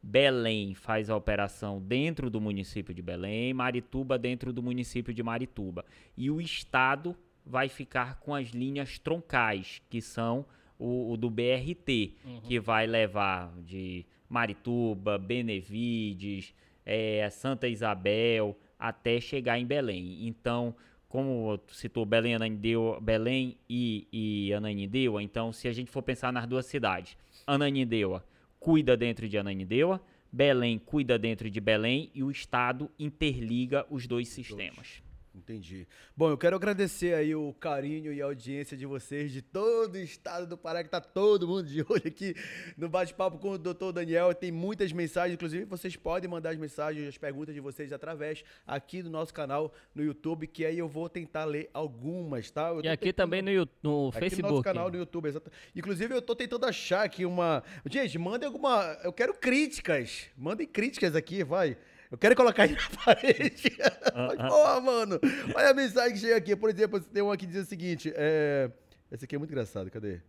Belém 0.00 0.74
faz 0.74 1.10
a 1.10 1.16
operação 1.16 1.80
dentro 1.80 2.30
do 2.30 2.40
município 2.40 2.94
de 2.94 3.02
Belém, 3.02 3.52
Marituba 3.52 4.16
dentro 4.16 4.52
do 4.52 4.62
município 4.62 5.12
de 5.12 5.20
Marituba. 5.20 5.84
E 6.16 6.30
o 6.30 6.40
estado 6.40 7.16
vai 7.44 7.68
ficar 7.68 8.20
com 8.20 8.32
as 8.32 8.50
linhas 8.50 8.96
troncais, 8.96 9.82
que 9.90 10.00
são 10.00 10.46
o, 10.78 11.12
o 11.12 11.16
do 11.16 11.28
BRT, 11.28 12.14
que 12.44 12.60
vai 12.60 12.86
levar 12.86 13.52
de 13.60 14.06
Marituba, 14.28 15.18
Benevides, 15.18 16.54
eh, 16.86 17.28
Santa 17.28 17.66
Isabel, 17.66 18.56
até 18.78 19.20
chegar 19.20 19.58
em 19.58 19.66
Belém. 19.66 20.28
Então, 20.28 20.76
como 21.12 21.60
citou 21.68 22.06
Belém, 22.06 22.36
Ananindeua, 22.36 22.98
Belém 22.98 23.58
e, 23.68 24.08
e 24.10 24.54
Ananindeua, 24.54 25.22
então 25.22 25.52
se 25.52 25.68
a 25.68 25.72
gente 25.72 25.90
for 25.90 26.02
pensar 26.02 26.32
nas 26.32 26.46
duas 26.46 26.64
cidades, 26.64 27.18
Ananindeua 27.46 28.24
cuida 28.58 28.96
dentro 28.96 29.28
de 29.28 29.36
Ananindeua, 29.36 30.00
Belém 30.32 30.78
cuida 30.78 31.18
dentro 31.18 31.50
de 31.50 31.60
Belém 31.60 32.10
e 32.14 32.22
o 32.22 32.30
Estado 32.30 32.90
interliga 32.98 33.84
os 33.90 34.06
dois 34.06 34.28
sistemas. 34.28 35.02
Entendi. 35.34 35.88
Bom, 36.14 36.28
eu 36.30 36.36
quero 36.36 36.56
agradecer 36.56 37.14
aí 37.14 37.34
o 37.34 37.54
carinho 37.54 38.12
e 38.12 38.20
a 38.20 38.26
audiência 38.26 38.76
de 38.76 38.84
vocês, 38.84 39.32
de 39.32 39.40
todo 39.40 39.94
o 39.94 39.98
estado 39.98 40.46
do 40.46 40.58
Pará, 40.58 40.84
que 40.84 40.90
tá 40.90 41.00
todo 41.00 41.48
mundo 41.48 41.64
de 41.66 41.80
olho 41.88 42.02
aqui 42.06 42.34
no 42.76 42.86
bate-papo 42.86 43.38
com 43.38 43.52
o 43.52 43.58
doutor 43.58 43.92
Daniel. 43.92 44.34
Tem 44.34 44.52
muitas 44.52 44.92
mensagens, 44.92 45.32
inclusive 45.34 45.64
vocês 45.64 45.96
podem 45.96 46.28
mandar 46.28 46.50
as 46.50 46.58
mensagens, 46.58 47.08
as 47.08 47.16
perguntas 47.16 47.54
de 47.54 47.60
vocês 47.62 47.94
através 47.94 48.44
aqui 48.66 49.02
do 49.02 49.08
nosso 49.08 49.32
canal 49.32 49.72
no 49.94 50.04
YouTube, 50.04 50.46
que 50.46 50.66
aí 50.66 50.78
eu 50.78 50.86
vou 50.88 51.08
tentar 51.08 51.46
ler 51.46 51.70
algumas, 51.72 52.50
tá? 52.50 52.68
Eu 52.68 52.82
E 52.84 52.88
aqui 52.88 53.06
tentando- 53.06 53.16
também 53.16 53.40
no, 53.42 53.68
no 53.82 54.08
Aqui 54.10 54.20
Facebook. 54.20 54.42
no 54.42 54.48
nosso 54.50 54.62
canal 54.62 54.90
no 54.90 54.98
YouTube, 54.98 55.28
exato. 55.28 55.50
Inclusive, 55.74 56.14
eu 56.14 56.20
tô 56.20 56.36
tentando 56.36 56.66
achar 56.66 57.04
aqui 57.04 57.24
uma. 57.24 57.62
Gente, 57.90 58.18
mandem 58.18 58.46
alguma. 58.46 58.98
Eu 59.02 59.12
quero 59.14 59.32
críticas. 59.32 60.26
Mandem 60.36 60.66
críticas 60.66 61.16
aqui, 61.16 61.42
vai. 61.42 61.78
Eu 62.12 62.18
quero 62.18 62.36
colocar 62.36 62.64
aí 62.64 62.72
na 62.72 62.88
parede. 63.04 63.74
Mas, 64.14 64.48
Porra, 64.48 64.80
mano. 64.82 65.18
Olha 65.54 65.70
a 65.70 65.74
mensagem 65.74 66.12
que 66.12 66.18
chega 66.18 66.36
aqui. 66.36 66.54
Por 66.54 66.68
exemplo, 66.68 67.00
tem 67.00 67.22
uma 67.22 67.36
que 67.38 67.46
diz 67.46 67.64
o 67.64 67.66
seguinte. 67.66 68.12
É... 68.14 68.70
Esse 69.10 69.24
aqui 69.24 69.34
é 69.34 69.38
muito 69.38 69.50
engraçado, 69.50 69.90
cadê? 69.90 70.20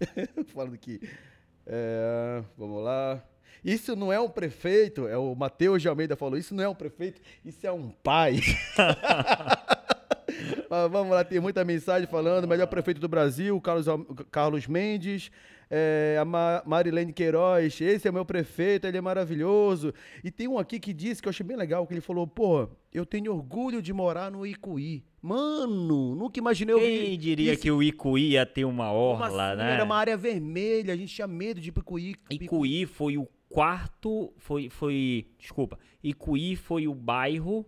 Falando 0.54 0.74
aqui. 0.74 0.98
É, 1.66 2.42
Vamos 2.56 2.82
lá. 2.82 3.22
Isso 3.62 3.94
não 3.94 4.12
é 4.12 4.20
um 4.20 4.28
prefeito, 4.28 5.08
é 5.08 5.16
o 5.16 5.34
Matheus 5.34 5.82
de 5.82 5.88
Almeida 5.88 6.14
falou, 6.14 6.38
isso 6.38 6.54
não 6.54 6.62
é 6.62 6.68
um 6.68 6.74
prefeito, 6.74 7.20
isso 7.44 7.66
é 7.66 7.72
um 7.72 7.90
pai. 7.90 8.38
Mas 10.70 10.90
vamos 10.90 11.10
lá, 11.12 11.24
tem 11.24 11.40
muita 11.40 11.64
mensagem 11.64 12.06
falando. 12.06 12.46
Melhor 12.46 12.66
prefeito 12.66 13.00
do 13.00 13.08
Brasil, 13.08 13.60
Carlos, 13.60 13.86
Carlos 14.30 14.66
Mendes. 14.66 15.30
É, 15.68 16.16
a 16.20 16.24
Ma- 16.24 16.62
Marilene 16.64 17.12
Queiroz, 17.12 17.80
esse 17.80 18.06
é 18.06 18.12
meu 18.12 18.24
prefeito, 18.24 18.86
ele 18.86 18.98
é 18.98 19.00
maravilhoso. 19.00 19.92
E 20.22 20.30
tem 20.30 20.46
um 20.46 20.58
aqui 20.58 20.78
que 20.78 20.92
disse 20.92 21.20
que 21.20 21.26
eu 21.26 21.30
achei 21.30 21.44
bem 21.44 21.56
legal, 21.56 21.84
que 21.86 21.92
ele 21.92 22.00
falou, 22.00 22.24
pô, 22.26 22.68
eu 22.94 23.04
tenho 23.04 23.32
orgulho 23.34 23.82
de 23.82 23.92
morar 23.92 24.30
no 24.30 24.46
Icuí. 24.46 25.02
Mano, 25.20 26.14
nunca 26.14 26.38
imaginei 26.38 26.78
Quem 26.78 27.18
diria 27.18 27.52
isso. 27.54 27.62
que 27.62 27.70
o 27.70 27.82
Icuí 27.82 28.30
ia 28.30 28.46
ter 28.46 28.64
uma 28.64 28.92
orla, 28.92 29.48
assim? 29.52 29.58
né? 29.58 29.72
Era 29.74 29.84
uma 29.84 29.96
área 29.96 30.16
vermelha, 30.16 30.94
a 30.94 30.96
gente 30.96 31.12
tinha 31.12 31.26
medo 31.26 31.60
de 31.60 31.70
ir 31.70 31.72
pro 31.72 31.82
Icuí. 31.82 32.14
Icuí 32.30 32.86
foi 32.86 33.18
o 33.18 33.26
quarto, 33.48 34.32
foi, 34.36 34.70
foi, 34.70 35.26
desculpa, 35.38 35.78
Icuí 36.02 36.54
foi 36.54 36.86
o 36.86 36.94
bairro 36.94 37.66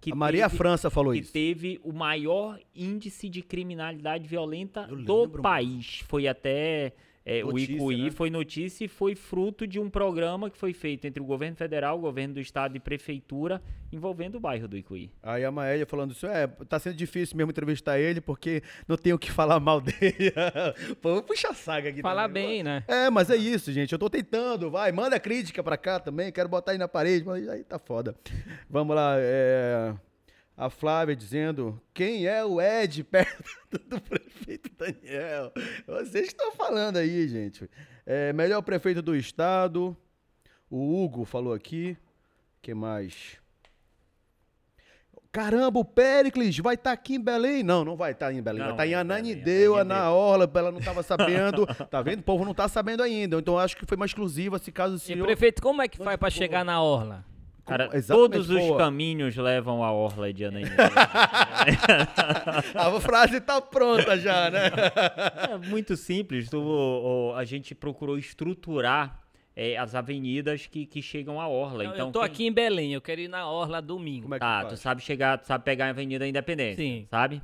que 0.00 0.12
A 0.12 0.14
Maria 0.14 0.44
teve, 0.48 0.56
França 0.58 0.88
falou 0.90 1.12
que 1.12 1.20
isso. 1.20 1.32
teve 1.32 1.80
o 1.82 1.92
maior 1.92 2.58
índice 2.74 3.28
de 3.28 3.42
criminalidade 3.42 4.26
violenta 4.28 4.86
Eu 4.90 4.96
do 5.02 5.28
país. 5.42 6.00
Foi 6.06 6.28
até 6.28 6.92
é, 7.26 7.42
o 7.42 7.48
Notícia, 7.48 7.74
Icuí 7.74 8.02
né? 8.02 8.10
foi 8.10 8.28
notícia 8.28 8.84
e 8.84 8.88
foi 8.88 9.14
fruto 9.14 9.66
de 9.66 9.80
um 9.80 9.88
programa 9.88 10.50
que 10.50 10.58
foi 10.58 10.74
feito 10.74 11.06
entre 11.06 11.22
o 11.22 11.24
governo 11.24 11.56
federal, 11.56 11.96
o 11.96 12.00
governo 12.00 12.34
do 12.34 12.40
estado 12.40 12.76
e 12.76 12.80
prefeitura 12.80 13.62
envolvendo 13.90 14.34
o 14.34 14.40
bairro 14.40 14.68
do 14.68 14.76
Icuí. 14.76 15.10
Aí 15.22 15.44
a 15.44 15.50
Maélia 15.50 15.86
falando 15.86 16.12
isso, 16.12 16.26
é, 16.26 16.46
tá 16.46 16.78
sendo 16.78 16.96
difícil 16.96 17.36
mesmo 17.36 17.50
entrevistar 17.50 17.98
ele, 17.98 18.20
porque 18.20 18.62
não 18.86 18.96
tenho 18.96 19.16
o 19.16 19.18
que 19.18 19.30
falar 19.30 19.58
mal 19.58 19.80
dele. 19.82 20.32
Pô, 21.00 21.22
puxa 21.22 21.48
a 21.48 21.54
saga 21.54 21.88
aqui. 21.88 22.02
Falar 22.02 22.28
também. 22.28 22.48
bem, 22.48 22.62
né? 22.62 22.84
É, 22.86 23.08
mas 23.08 23.30
é 23.30 23.36
isso, 23.36 23.72
gente. 23.72 23.92
Eu 23.92 23.98
tô 23.98 24.10
tentando, 24.10 24.70
vai. 24.70 24.92
Manda 24.92 25.18
crítica 25.18 25.62
pra 25.62 25.78
cá 25.78 25.98
também. 25.98 26.30
Quero 26.30 26.48
botar 26.48 26.72
aí 26.72 26.78
na 26.78 26.88
parede, 26.88 27.24
mas 27.24 27.48
aí 27.48 27.64
tá 27.64 27.78
foda. 27.78 28.14
Vamos 28.68 28.94
lá. 28.94 29.14
é, 29.18 29.94
A 30.56 30.70
Flávia 30.70 31.16
dizendo: 31.16 31.80
quem 31.92 32.26
é 32.26 32.44
o 32.44 32.60
Ed 32.60 33.02
perto 33.04 33.44
do 33.88 34.00
prefeito 34.00 34.70
Daniel? 34.78 35.52
Vocês 35.86 36.28
estão 36.28 36.52
falando 36.52 36.96
aí, 36.96 37.28
gente. 37.28 37.68
É, 38.06 38.32
melhor 38.32 38.62
prefeito 38.62 39.02
do 39.02 39.16
estado. 39.16 39.96
O 40.70 41.02
Hugo 41.04 41.24
falou 41.24 41.52
aqui. 41.52 41.96
que 42.62 42.72
mais? 42.74 43.38
Caramba, 45.32 45.80
o 45.80 45.84
Péricles 45.84 46.56
vai 46.58 46.76
estar 46.76 46.92
aqui 46.92 47.16
em 47.16 47.20
Belém. 47.20 47.64
Não, 47.64 47.84
não 47.84 47.96
vai 47.96 48.12
estar 48.12 48.32
em 48.32 48.40
Belém. 48.40 48.60
vai 48.60 48.68
Não, 48.68 48.74
estar 48.76 48.86
em 48.86 48.94
é 48.94 49.00
em 49.00 49.04
Belém, 49.04 49.16
Ananindeua, 49.16 49.82
na 49.82 50.12
Orla. 50.12 50.48
Ela 50.54 50.70
não 50.70 50.78
estava 50.78 51.02
sabendo. 51.02 51.66
tá 51.90 52.00
vendo? 52.00 52.20
O 52.20 52.22
povo 52.22 52.44
não 52.44 52.52
está 52.52 52.68
sabendo 52.68 53.02
ainda. 53.02 53.36
Então 53.38 53.58
acho 53.58 53.76
que 53.76 53.84
foi 53.84 53.96
uma 53.96 54.06
exclusiva, 54.06 54.60
se 54.60 54.70
caso 54.70 54.94
o 54.94 54.96
E 54.96 55.00
senhor... 55.00 55.24
prefeito, 55.26 55.60
como 55.60 55.82
é 55.82 55.88
que 55.88 55.96
faz 55.98 56.14
ficou? 56.14 56.30
chegar 56.30 56.64
na 56.64 56.80
orla? 56.80 57.24
Cara, 57.64 57.88
Exatamente, 57.94 58.06
todos 58.32 58.50
os 58.50 58.58
boa. 58.60 58.76
caminhos 58.78 59.34
levam 59.36 59.82
à 59.82 59.90
orla 59.90 60.30
de 60.32 60.44
Ananindeua. 60.44 60.76
A 62.74 63.00
frase 63.00 63.40
tá 63.40 63.60
pronta 63.60 64.18
já, 64.18 64.50
né? 64.50 64.70
É 65.50 65.56
muito 65.68 65.96
simples. 65.96 66.48
tu- 66.50 66.58
o- 66.58 67.30
o- 67.30 67.34
a 67.34 67.44
gente 67.44 67.74
procurou 67.74 68.18
estruturar 68.18 69.20
é, 69.56 69.76
as 69.78 69.94
avenidas 69.94 70.66
que, 70.66 70.84
que 70.84 71.00
chegam 71.00 71.40
à 71.40 71.46
orla. 71.48 71.84
Eu- 71.84 71.90
então, 71.92 72.06
eu 72.08 72.12
tô 72.12 72.18
quem- 72.20 72.26
aqui 72.26 72.46
em 72.46 72.52
Belém, 72.52 72.92
eu 72.92 73.00
quero 73.00 73.20
ir 73.20 73.28
na 73.28 73.48
orla 73.48 73.80
domingo. 73.80 74.22
Como 74.24 74.34
é 74.34 74.38
que 74.38 74.44
Tá, 74.44 74.62
faz? 74.62 74.68
tu 74.74 74.76
sabe 74.76 75.00
chegar, 75.00 75.38
tu 75.38 75.46
sabe 75.46 75.64
pegar 75.64 75.86
a 75.86 75.90
Avenida 75.90 76.26
Independência, 76.26 76.82
Sim. 76.84 77.06
sabe? 77.10 77.40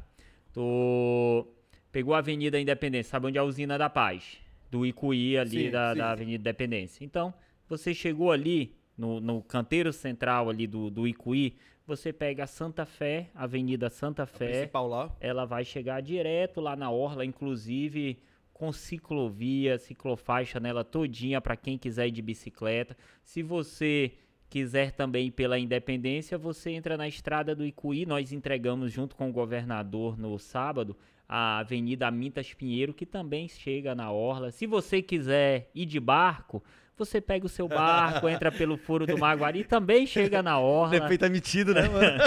Tu 0.52 1.46
pegou 1.92 2.14
a 2.14 2.18
Avenida 2.18 2.58
Independência, 2.60 3.10
sabe 3.10 3.26
onde 3.28 3.38
é 3.38 3.40
a 3.40 3.44
Usina 3.44 3.78
da 3.78 3.88
Paz? 3.88 4.38
Do 4.70 4.84
Icuí 4.84 5.38
ali 5.38 5.64
Sim, 5.66 5.70
da, 5.70 5.92
sim. 5.92 5.98
da 5.98 6.10
Avenida 6.10 6.40
Independência. 6.40 7.04
Então, 7.04 7.32
você 7.68 7.94
chegou 7.94 8.30
ali, 8.32 8.74
no, 9.00 9.18
no 9.18 9.42
canteiro 9.42 9.92
central 9.92 10.50
ali 10.50 10.66
do, 10.66 10.90
do 10.90 11.08
Icuí, 11.08 11.56
você 11.86 12.12
pega 12.12 12.44
a 12.44 12.46
Santa 12.46 12.84
Fé, 12.84 13.30
Avenida 13.34 13.88
Santa 13.88 14.26
Fé, 14.26 14.70
ela 15.18 15.44
vai 15.46 15.64
chegar 15.64 16.02
direto 16.02 16.60
lá 16.60 16.76
na 16.76 16.90
orla, 16.90 17.24
inclusive 17.24 18.18
com 18.52 18.70
ciclovia, 18.70 19.78
ciclofaixa 19.78 20.60
nela 20.60 20.84
todinha 20.84 21.40
para 21.40 21.56
quem 21.56 21.78
quiser 21.78 22.08
ir 22.08 22.10
de 22.10 22.20
bicicleta. 22.20 22.94
Se 23.24 23.42
você 23.42 24.12
quiser 24.50 24.92
também 24.92 25.28
ir 25.28 25.30
pela 25.30 25.58
Independência, 25.58 26.36
você 26.36 26.70
entra 26.72 26.96
na 26.96 27.08
estrada 27.08 27.56
do 27.56 27.64
Icuí. 27.64 28.04
Nós 28.04 28.32
entregamos 28.32 28.92
junto 28.92 29.16
com 29.16 29.30
o 29.30 29.32
governador 29.32 30.18
no 30.18 30.38
sábado 30.38 30.94
a 31.26 31.60
Avenida 31.60 32.08
Amintas 32.08 32.52
Pinheiro, 32.52 32.92
que 32.92 33.06
também 33.06 33.48
chega 33.48 33.94
na 33.94 34.10
orla. 34.10 34.50
Se 34.50 34.66
você 34.66 35.00
quiser 35.00 35.70
ir 35.72 35.86
de 35.86 36.00
barco, 36.00 36.62
você 37.00 37.20
pega 37.20 37.46
o 37.46 37.48
seu 37.48 37.66
barco, 37.66 38.28
entra 38.28 38.52
pelo 38.52 38.76
furo 38.76 39.06
do 39.06 39.16
Maguari, 39.18 39.64
também 39.64 40.06
chega 40.06 40.42
na 40.42 40.58
orla. 40.58 41.00
Defeito 41.00 41.24
admitido, 41.24 41.74
né, 41.74 41.88
mano? 41.88 42.18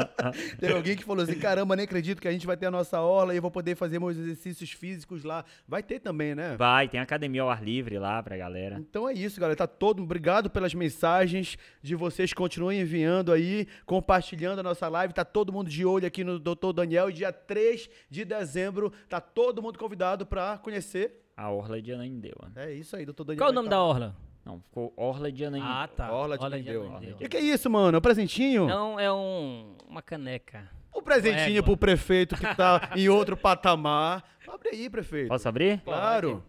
Teve 0.60 0.74
alguém 0.74 0.96
que 0.96 1.04
falou 1.04 1.24
assim: 1.24 1.38
caramba, 1.38 1.74
nem 1.74 1.84
acredito 1.84 2.20
que 2.20 2.28
a 2.28 2.32
gente 2.32 2.46
vai 2.46 2.56
ter 2.56 2.66
a 2.66 2.70
nossa 2.70 3.00
orla 3.00 3.32
e 3.32 3.38
eu 3.38 3.42
vou 3.42 3.50
poder 3.50 3.74
fazer 3.74 3.98
meus 3.98 4.16
exercícios 4.16 4.70
físicos 4.72 5.24
lá. 5.24 5.44
Vai 5.66 5.82
ter 5.82 6.00
também, 6.00 6.34
né? 6.34 6.56
Vai, 6.56 6.88
tem 6.88 7.00
academia 7.00 7.42
ao 7.42 7.50
ar 7.50 7.62
livre 7.62 7.98
lá 7.98 8.22
pra 8.22 8.36
galera. 8.36 8.76
Então 8.78 9.08
é 9.08 9.12
isso, 9.12 9.40
galera. 9.40 9.56
Tá 9.56 9.66
todo. 9.66 10.02
Obrigado 10.02 10.50
pelas 10.50 10.74
mensagens 10.74 11.56
de 11.82 11.94
vocês. 11.94 12.32
Continuem 12.32 12.80
enviando 12.80 13.32
aí, 13.32 13.66
compartilhando 13.86 14.60
a 14.60 14.62
nossa 14.62 14.88
live. 14.88 15.14
Tá 15.14 15.24
todo 15.24 15.52
mundo 15.52 15.70
de 15.70 15.84
olho 15.84 16.06
aqui 16.06 16.22
no 16.22 16.38
Dr. 16.38 16.72
Daniel. 16.74 17.10
E 17.10 17.14
dia 17.14 17.32
3 17.32 17.88
de 18.10 18.24
dezembro, 18.24 18.92
tá 19.08 19.20
todo 19.20 19.62
mundo 19.62 19.78
convidado 19.78 20.26
pra 20.26 20.58
conhecer. 20.58 21.19
A 21.40 21.50
Orla 21.50 21.80
de 21.80 21.90
Ananindeua. 21.90 22.52
É 22.54 22.70
isso 22.70 22.94
aí, 22.94 23.06
Dr. 23.06 23.24
Daniel. 23.24 23.38
Qual 23.38 23.50
o 23.50 23.52
nome 23.54 23.70
da 23.70 23.82
orla? 23.82 24.14
Não, 24.44 24.60
ficou 24.60 24.92
Orla 24.94 25.32
de 25.32 25.42
Ananindeua. 25.42 25.84
Ah, 25.84 25.88
tá. 25.88 26.12
Orla 26.12 26.36
de 26.36 26.44
Ananindeua. 26.44 26.98
O 26.98 27.16
que, 27.16 27.28
que 27.30 27.36
é 27.38 27.40
isso, 27.40 27.70
mano? 27.70 27.96
É 27.96 27.98
um 27.98 28.02
presentinho? 28.02 28.66
Não, 28.66 29.00
é 29.00 29.10
um, 29.10 29.74
uma 29.88 30.02
caneca. 30.02 30.68
Um 30.94 31.00
presentinho 31.00 31.60
Égua. 31.60 31.62
pro 31.62 31.76
prefeito 31.78 32.36
que 32.36 32.54
tá 32.54 32.90
em 32.94 33.08
outro 33.08 33.38
patamar. 33.38 34.22
Abre 34.46 34.68
aí, 34.68 34.90
prefeito. 34.90 35.28
Posso 35.28 35.48
abrir? 35.48 35.80
Claro. 35.80 36.44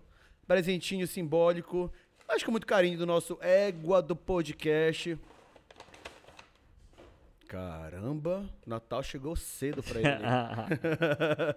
Presentinho 0.45 1.07
simbólico. 1.07 1.89
Mas 2.27 2.43
com 2.43 2.51
muito 2.51 2.67
carinho 2.67 2.97
do 2.97 3.05
nosso 3.05 3.37
égua 3.39 4.01
do 4.01 4.15
podcast. 4.15 5.17
Caramba, 7.51 8.49
Natal 8.65 9.03
chegou 9.03 9.35
cedo 9.35 9.83
pra 9.83 9.99
ele. 9.99 10.07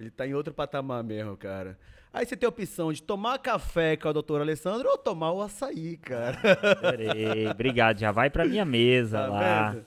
ele 0.00 0.10
tá 0.10 0.26
em 0.26 0.34
outro 0.34 0.52
patamar 0.52 1.04
mesmo, 1.04 1.36
cara. 1.36 1.78
Aí 2.12 2.26
você 2.26 2.36
tem 2.36 2.48
a 2.48 2.50
opção 2.50 2.92
de 2.92 3.00
tomar 3.00 3.38
café 3.38 3.96
com 3.96 4.08
a 4.08 4.12
doutora 4.12 4.42
Alessandra 4.42 4.90
ou 4.90 4.98
tomar 4.98 5.30
o 5.30 5.40
açaí, 5.40 5.96
cara. 5.98 6.36
Adorei. 6.72 7.46
Obrigado, 7.46 8.00
já 8.00 8.10
vai 8.10 8.28
pra 8.28 8.44
minha 8.44 8.64
mesa 8.64 9.18
Tá 9.18 9.26
lá. 9.28 9.70
vendo? 9.70 9.86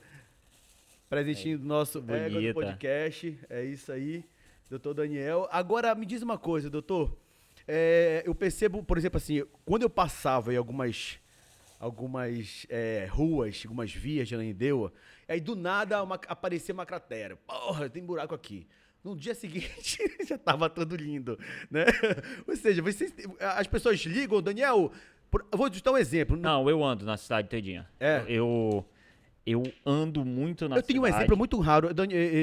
Presentinho 1.09 1.59
do 1.59 1.65
nosso 1.65 2.01
égua 2.07 2.41
do 2.41 2.53
podcast. 2.53 3.37
É 3.49 3.65
isso 3.65 3.91
aí, 3.91 4.23
doutor 4.69 4.93
Daniel. 4.93 5.49
Agora, 5.51 5.93
me 5.93 6.05
diz 6.05 6.21
uma 6.21 6.37
coisa, 6.37 6.69
doutor. 6.69 7.17
É, 7.67 8.23
eu 8.25 8.33
percebo, 8.33 8.81
por 8.81 8.97
exemplo, 8.97 9.17
assim, 9.17 9.43
quando 9.65 9.81
eu 9.81 9.89
passava 9.89 10.53
em 10.53 10.57
algumas, 10.57 11.19
algumas 11.81 12.65
é, 12.69 13.05
ruas, 13.11 13.61
algumas 13.65 13.91
vias 13.91 14.29
de 14.29 14.35
Ananindeua, 14.35 14.93
aí 15.33 15.41
do 15.41 15.55
nada 15.55 16.01
uma, 16.03 16.15
aparecia 16.27 16.73
uma 16.73 16.85
cratera. 16.85 17.35
Porra, 17.35 17.89
tem 17.89 18.03
buraco 18.03 18.33
aqui. 18.33 18.67
No 19.03 19.15
dia 19.17 19.35
seguinte 19.35 19.99
já 20.27 20.37
tava 20.37 20.69
tudo 20.69 20.95
lindo, 20.95 21.37
né? 21.69 21.85
Ou 22.47 22.55
seja, 22.55 22.81
vocês, 22.81 23.13
as 23.39 23.67
pessoas 23.67 23.99
ligam, 23.99 24.41
Daniel. 24.41 24.91
por- 25.29 25.45
eu 25.51 25.57
vou 25.57 25.69
te 25.69 25.83
dar 25.83 25.91
um 25.91 25.97
exemplo. 25.97 26.37
Não, 26.37 26.69
eu 26.69 26.83
ando 26.83 27.05
na 27.05 27.17
cidade 27.17 27.49
todinha. 27.49 27.85
É. 27.99 28.23
Eu, 28.29 28.85
eu 29.45 29.61
ando 29.85 30.23
muito 30.23 30.69
na 30.69 30.77
Eu 30.77 30.83
tenho 30.83 31.01
um 31.01 31.05
cidade. 31.05 31.21
exemplo 31.23 31.35
muito 31.37 31.59
raro. 31.59 31.89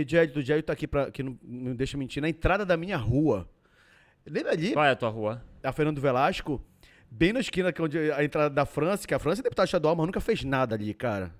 Jed, 0.06 0.32
do 0.34 0.42
Jed 0.42 0.62
tá 0.62 0.74
aqui 0.74 0.86
pra. 0.86 1.10
que 1.10 1.22
não, 1.22 1.38
não 1.42 1.74
deixa 1.74 1.96
mentir. 1.96 2.20
Na 2.20 2.28
entrada 2.28 2.66
da 2.66 2.76
minha 2.76 2.98
rua. 2.98 3.48
Lembra 4.26 4.52
ali? 4.52 4.74
Qual 4.74 4.84
é 4.84 4.90
a 4.90 4.96
tua 4.96 5.08
rua? 5.08 5.42
A 5.62 5.72
Fernando 5.72 5.98
Velasco. 5.98 6.62
Bem 7.10 7.32
na 7.32 7.40
esquina 7.40 7.72
que 7.72 7.80
é 7.80 7.84
onde 7.84 8.12
a 8.12 8.22
entrada 8.22 8.50
da 8.54 8.66
França, 8.66 9.08
que 9.08 9.14
a 9.14 9.18
França 9.18 9.40
é 9.40 9.44
deputado 9.44 9.64
estadual, 9.66 9.96
mas 9.96 10.04
nunca 10.06 10.20
fez 10.20 10.44
nada 10.44 10.74
ali, 10.76 10.92
cara. 10.92 11.34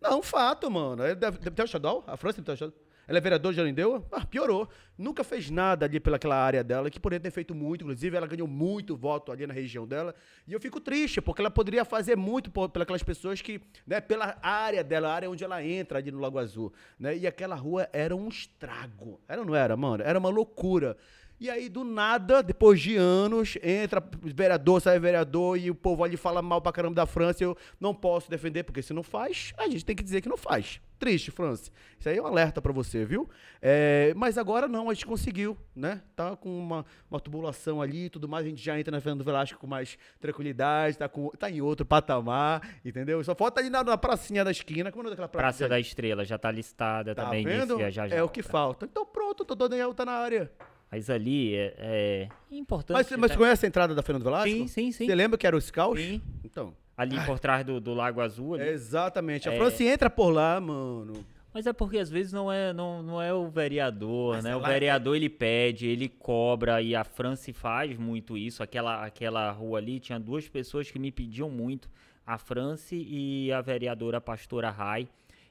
Não, 0.00 0.22
fato, 0.22 0.70
mano. 0.70 1.02
É 1.02 1.14
deve- 1.14 1.38
deputado 1.38 1.66
estadual? 1.66 2.04
A 2.06 2.16
França 2.16 2.36
é 2.36 2.40
deputado 2.40 2.54
estadual? 2.54 2.78
Ela 3.06 3.16
é 3.16 3.20
vereadora 3.22 3.54
de 3.54 3.60
Ananindeua? 3.60 4.06
Ah, 4.12 4.26
piorou. 4.26 4.68
Nunca 4.98 5.24
fez 5.24 5.48
nada 5.48 5.86
ali 5.86 5.98
pelaquela 5.98 6.36
área 6.36 6.62
dela, 6.62 6.90
que 6.90 7.00
poderia 7.00 7.22
ter 7.22 7.30
feito 7.30 7.54
muito, 7.54 7.80
inclusive 7.82 8.14
ela 8.14 8.26
ganhou 8.26 8.46
muito 8.46 8.94
voto 8.94 9.32
ali 9.32 9.46
na 9.46 9.54
região 9.54 9.86
dela. 9.86 10.14
E 10.46 10.52
eu 10.52 10.60
fico 10.60 10.78
triste, 10.78 11.18
porque 11.18 11.40
ela 11.40 11.50
poderia 11.50 11.86
fazer 11.86 12.16
muito 12.18 12.50
por, 12.50 12.68
pelas 12.68 13.02
pessoas 13.02 13.40
que, 13.40 13.62
né, 13.86 13.98
pela 13.98 14.36
área 14.42 14.84
dela, 14.84 15.08
a 15.08 15.14
área 15.14 15.30
onde 15.30 15.42
ela 15.42 15.64
entra 15.64 15.98
ali 16.00 16.10
no 16.10 16.18
Lago 16.20 16.38
Azul, 16.38 16.70
né? 16.98 17.16
E 17.16 17.26
aquela 17.26 17.54
rua 17.54 17.88
era 17.94 18.14
um 18.14 18.28
estrago. 18.28 19.18
Era 19.26 19.42
não 19.42 19.54
era, 19.54 19.74
mano? 19.74 20.02
Era 20.04 20.18
uma 20.18 20.28
loucura. 20.28 20.94
E 21.40 21.48
aí, 21.48 21.68
do 21.68 21.84
nada, 21.84 22.42
depois 22.42 22.80
de 22.80 22.96
anos, 22.96 23.56
entra 23.62 24.02
vereador, 24.22 24.80
sai 24.80 24.98
vereador, 24.98 25.56
e 25.56 25.70
o 25.70 25.74
povo 25.74 26.02
ali 26.02 26.16
fala 26.16 26.42
mal 26.42 26.60
pra 26.60 26.72
caramba 26.72 26.96
da 26.96 27.06
França. 27.06 27.44
Eu 27.44 27.56
não 27.80 27.94
posso 27.94 28.28
defender, 28.28 28.64
porque 28.64 28.82
se 28.82 28.92
não 28.92 29.02
faz, 29.04 29.52
a 29.56 29.68
gente 29.68 29.84
tem 29.84 29.94
que 29.94 30.02
dizer 30.02 30.20
que 30.20 30.28
não 30.28 30.36
faz. 30.36 30.80
Triste, 30.98 31.30
França. 31.30 31.70
Isso 31.96 32.08
aí 32.08 32.16
é 32.18 32.22
um 32.22 32.26
alerta 32.26 32.60
pra 32.60 32.72
você, 32.72 33.04
viu? 33.04 33.28
É, 33.62 34.12
mas 34.16 34.36
agora 34.36 34.66
não, 34.66 34.90
a 34.90 34.94
gente 34.94 35.06
conseguiu, 35.06 35.56
né? 35.74 36.02
Tá 36.16 36.34
com 36.34 36.50
uma, 36.58 36.84
uma 37.08 37.20
tubulação 37.20 37.80
ali 37.80 38.06
e 38.06 38.10
tudo 38.10 38.28
mais. 38.28 38.44
A 38.44 38.48
gente 38.48 38.60
já 38.60 38.76
entra 38.80 38.90
na 38.90 39.00
Fernando 39.00 39.22
Velasco 39.22 39.60
com 39.60 39.66
mais 39.68 39.96
tranquilidade, 40.18 40.98
tá, 40.98 41.08
com, 41.08 41.28
tá 41.30 41.48
em 41.48 41.60
outro 41.60 41.86
patamar, 41.86 42.68
entendeu? 42.84 43.22
Só 43.22 43.32
falta 43.36 43.60
ali 43.60 43.70
na, 43.70 43.84
na 43.84 43.96
pracinha 43.96 44.44
da 44.44 44.50
esquina. 44.50 44.90
Como 44.90 45.06
é 45.06 45.10
daquela 45.10 45.28
praça? 45.28 45.58
Praça 45.58 45.68
da 45.68 45.78
Estrela 45.78 46.24
já 46.24 46.36
tá 46.36 46.50
listada 46.50 47.14
Tá 47.14 47.26
também. 47.26 47.44
vendo? 47.46 47.78
já, 47.78 47.90
já. 47.90 48.06
É 48.08 48.22
o 48.24 48.28
que 48.28 48.42
falta. 48.42 48.84
Então 48.84 49.06
pronto, 49.06 49.46
o 49.48 49.54
Daniel 49.54 49.94
tá 49.94 50.04
na 50.04 50.12
área. 50.14 50.50
Mas 50.90 51.10
ali 51.10 51.54
é, 51.54 51.74
é 51.78 52.28
importante. 52.50 52.96
Mas, 52.96 53.10
mas 53.12 53.30
né? 53.32 53.36
conhece 53.36 53.66
a 53.66 53.68
entrada 53.68 53.94
da 53.94 54.02
Fernando 54.02 54.22
Velasco? 54.24 54.48
Sim, 54.48 54.66
sim, 54.66 54.92
sim. 54.92 55.06
Você 55.06 55.14
lembra 55.14 55.36
que 55.36 55.46
era 55.46 55.56
o 55.56 55.60
Scout? 55.60 56.00
Sim. 56.00 56.22
Então. 56.44 56.74
Ali 56.96 57.20
por 57.26 57.38
trás 57.38 57.64
do, 57.64 57.80
do 57.80 57.94
Lago 57.94 58.20
Azul. 58.20 58.54
ali. 58.54 58.68
Exatamente. 58.68 59.48
A 59.48 59.52
É. 59.52 59.56
França 59.58 59.84
entra 59.84 60.08
por 60.10 60.30
lá, 60.30 60.58
mano. 60.60 61.24
Mas 61.54 61.66
é 61.66 61.72
porque 61.72 61.98
às 61.98 62.10
vezes 62.10 62.32
não 62.32 62.50
é, 62.52 62.72
não, 62.72 63.02
não 63.02 63.22
é 63.22 63.32
o 63.32 63.48
vereador, 63.48 64.36
Mas 64.36 64.44
né? 64.44 64.54
O 64.54 64.58
ela 64.58 64.68
é- 64.68 64.72
vereador 64.72 65.16
ele 65.16 65.28
pede, 65.28 65.86
ele 65.86 66.08
cobra 66.08 66.80
e 66.82 66.94
a 66.94 67.04
França 67.04 67.52
faz 67.52 67.96
muito 67.96 68.36
isso. 68.36 68.62
Aquela, 68.62 69.04
aquela 69.04 69.50
rua 69.50 69.78
ali 69.78 69.98
tinha 70.00 70.18
duas 70.18 70.48
pessoas 70.48 70.90
que 70.90 70.98
me 70.98 71.10
pediam 71.12 71.48
muito, 71.50 71.88
a 72.26 72.36
França 72.38 72.94
e 72.94 73.50
a 73.52 73.60
vereadora 73.60 74.20
Pastora 74.20 74.70
Rai. 74.70 75.08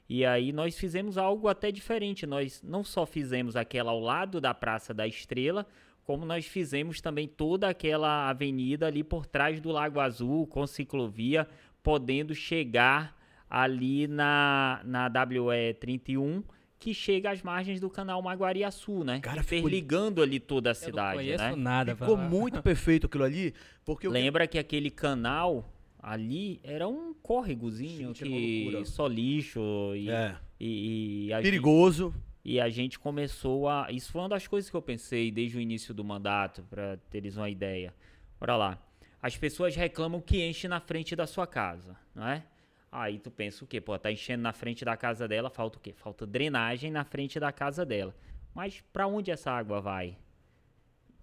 E 0.08 0.24
aí 0.24 0.52
nós 0.52 0.76
fizemos 0.78 1.18
algo 1.18 1.48
até 1.48 1.70
diferente. 1.70 2.26
Nós 2.26 2.62
não 2.62 2.82
só 2.82 3.04
fizemos 3.04 3.56
aquela 3.56 3.90
ao 3.90 4.00
lado 4.00 4.40
da 4.40 4.54
Praça 4.54 4.94
da 4.94 5.06
Estrela, 5.06 5.66
como 6.04 6.24
nós 6.24 6.46
fizemos 6.46 7.00
também 7.02 7.28
toda 7.28 7.68
aquela 7.68 8.30
avenida 8.30 8.86
ali 8.86 9.04
por 9.04 9.26
trás 9.26 9.60
do 9.60 9.70
Lago 9.70 10.00
Azul, 10.00 10.46
com 10.46 10.66
ciclovia, 10.66 11.46
podendo 11.82 12.34
chegar 12.34 13.14
ali 13.50 14.06
na, 14.06 14.80
na 14.84 15.06
WE 15.08 15.74
31, 15.74 16.42
que 16.78 16.94
chega 16.94 17.30
às 17.30 17.42
margens 17.42 17.78
do 17.80 17.90
canal 17.90 18.22
Maguariaçu, 18.22 19.04
né? 19.04 19.20
Cara, 19.20 19.42
ficou- 19.42 19.68
Interligando 19.68 20.22
ali 20.22 20.40
toda 20.40 20.70
a 20.70 20.72
Eu 20.72 20.74
não 20.74 20.80
cidade, 20.86 21.16
conheço 21.18 21.44
né? 21.44 21.56
nada. 21.56 21.94
Ficou 21.96 22.16
muito 22.16 22.62
perfeito 22.62 23.06
aquilo 23.06 23.24
ali, 23.24 23.52
porque 23.84 24.08
o 24.08 24.10
Lembra 24.10 24.46
que 24.46 24.58
aquele 24.58 24.90
canal 24.90 25.64
ali 26.00 26.60
era 26.62 26.86
um 26.88 27.12
córregozinho 27.14 28.14
Gente, 28.14 28.24
que 28.24 28.84
só 28.86 29.06
lixo 29.06 29.60
e, 29.94 30.10
É. 30.10 30.36
e, 30.60 31.26
e 31.26 31.28
gente- 31.28 31.42
perigoso. 31.42 32.14
E 32.44 32.58
a 32.60 32.68
gente 32.70 32.98
começou 32.98 33.68
a. 33.68 33.88
Isso 33.90 34.10
foi 34.10 34.22
uma 34.22 34.28
das 34.28 34.46
coisas 34.46 34.70
que 34.70 34.76
eu 34.76 34.80
pensei 34.80 35.30
desde 35.30 35.58
o 35.58 35.60
início 35.60 35.92
do 35.92 36.02
mandato, 36.02 36.62
para 36.70 36.96
teres 37.10 37.36
uma 37.36 37.50
ideia. 37.50 37.92
Bora 38.40 38.56
lá. 38.56 38.78
As 39.20 39.36
pessoas 39.36 39.74
reclamam 39.76 40.20
que 40.20 40.42
enche 40.48 40.66
na 40.68 40.80
frente 40.80 41.14
da 41.16 41.26
sua 41.26 41.46
casa, 41.46 41.96
não 42.14 42.26
é? 42.26 42.44
Aí 42.90 43.18
tu 43.18 43.30
pensa 43.30 43.64
o 43.64 43.66
quê? 43.66 43.80
Pô, 43.80 43.98
tá 43.98 44.10
enchendo 44.10 44.42
na 44.42 44.52
frente 44.52 44.82
da 44.84 44.96
casa 44.96 45.28
dela, 45.28 45.50
falta 45.50 45.76
o 45.76 45.80
quê? 45.80 45.92
Falta 45.92 46.24
drenagem 46.26 46.90
na 46.90 47.04
frente 47.04 47.38
da 47.38 47.52
casa 47.52 47.84
dela. 47.84 48.14
Mas 48.54 48.80
para 48.92 49.06
onde 49.06 49.30
essa 49.30 49.50
água 49.50 49.80
vai? 49.80 50.16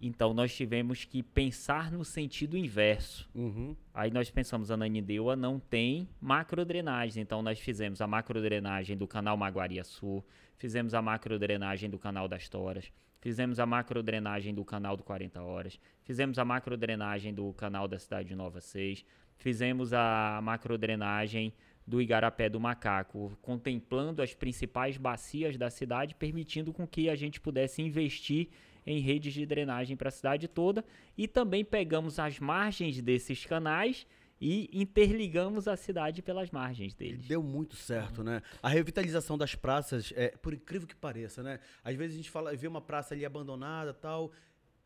Então 0.07 0.35
nós 0.35 0.55
tivemos 0.55 1.03
que 1.03 1.23
pensar 1.23 1.91
no 1.91 2.05
sentido 2.05 2.55
inverso. 2.55 3.27
Uhum. 3.33 3.75
Aí 3.91 4.11
nós 4.11 4.29
pensamos, 4.29 4.69
a 4.69 4.77
Nanindeua 4.77 5.35
não 5.35 5.59
tem 5.59 6.07
macrodrenagem, 6.21 7.23
então 7.23 7.41
nós 7.41 7.59
fizemos 7.59 7.99
a 8.01 8.05
macrodrenagem 8.05 8.95
do 8.95 9.07
canal 9.07 9.35
Maguariaçu, 9.35 10.23
fizemos 10.57 10.93
a 10.93 11.01
macrodrenagem 11.01 11.89
do 11.89 11.97
canal 11.97 12.27
das 12.27 12.47
Toras, 12.47 12.91
fizemos 13.19 13.59
a 13.59 13.65
macrodrenagem 13.65 14.53
do 14.53 14.63
canal 14.63 14.95
do 14.95 15.01
40 15.01 15.41
Horas, 15.41 15.79
fizemos 16.03 16.37
a 16.37 16.45
macrodrenagem 16.45 17.33
do 17.33 17.51
canal 17.53 17.87
da 17.87 17.97
Cidade 17.97 18.27
de 18.27 18.35
Nova 18.35 18.61
6, 18.61 19.03
fizemos 19.37 19.91
a 19.91 20.39
macrodrenagem 20.43 21.51
do 21.87 21.99
Igarapé 21.99 22.47
do 22.47 22.59
Macaco, 22.59 23.35
contemplando 23.41 24.21
as 24.21 24.35
principais 24.35 24.97
bacias 24.97 25.57
da 25.57 25.71
cidade, 25.71 26.13
permitindo 26.13 26.71
com 26.71 26.85
que 26.85 27.09
a 27.09 27.15
gente 27.15 27.41
pudesse 27.41 27.81
investir 27.81 28.49
em 28.85 28.99
redes 28.99 29.33
de 29.33 29.45
drenagem 29.45 29.95
para 29.97 30.09
a 30.09 30.11
cidade 30.11 30.47
toda 30.47 30.85
e 31.17 31.27
também 31.27 31.65
pegamos 31.65 32.19
as 32.19 32.39
margens 32.39 33.01
desses 33.01 33.45
canais 33.45 34.05
e 34.39 34.69
interligamos 34.73 35.67
a 35.67 35.77
cidade 35.77 36.21
pelas 36.21 36.51
margens 36.51 36.93
deles. 36.93 37.25
Deu 37.25 37.41
muito 37.41 37.75
certo, 37.75 38.23
né? 38.23 38.41
A 38.61 38.67
revitalização 38.69 39.37
das 39.37 39.55
praças, 39.55 40.13
é, 40.15 40.29
por 40.29 40.53
incrível 40.53 40.87
que 40.87 40.95
pareça, 40.95 41.41
né? 41.41 41.59
Às 41.83 41.95
vezes 41.95 42.15
a 42.15 42.17
gente 42.17 42.29
fala, 42.29 42.55
vê 42.55 42.67
uma 42.67 42.81
praça 42.81 43.13
ali 43.13 43.25
abandonada 43.25 43.93
tal. 43.93 44.31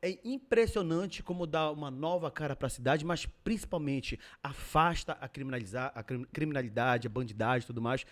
É 0.02 0.18
impressionante 0.24 1.22
como 1.22 1.46
dá 1.46 1.70
uma 1.72 1.92
nova 1.92 2.32
cara 2.32 2.56
para 2.56 2.68
a 2.68 2.70
cidade, 2.70 3.04
mas 3.04 3.26
principalmente 3.26 4.18
afasta 4.42 5.12
a, 5.20 5.28
criminalizar, 5.28 5.92
a 5.94 6.02
crim- 6.02 6.26
criminalidade, 6.32 7.06
a 7.06 7.10
bandidagem 7.10 7.66
e 7.66 7.68
tudo 7.68 7.82
mais. 7.82 8.06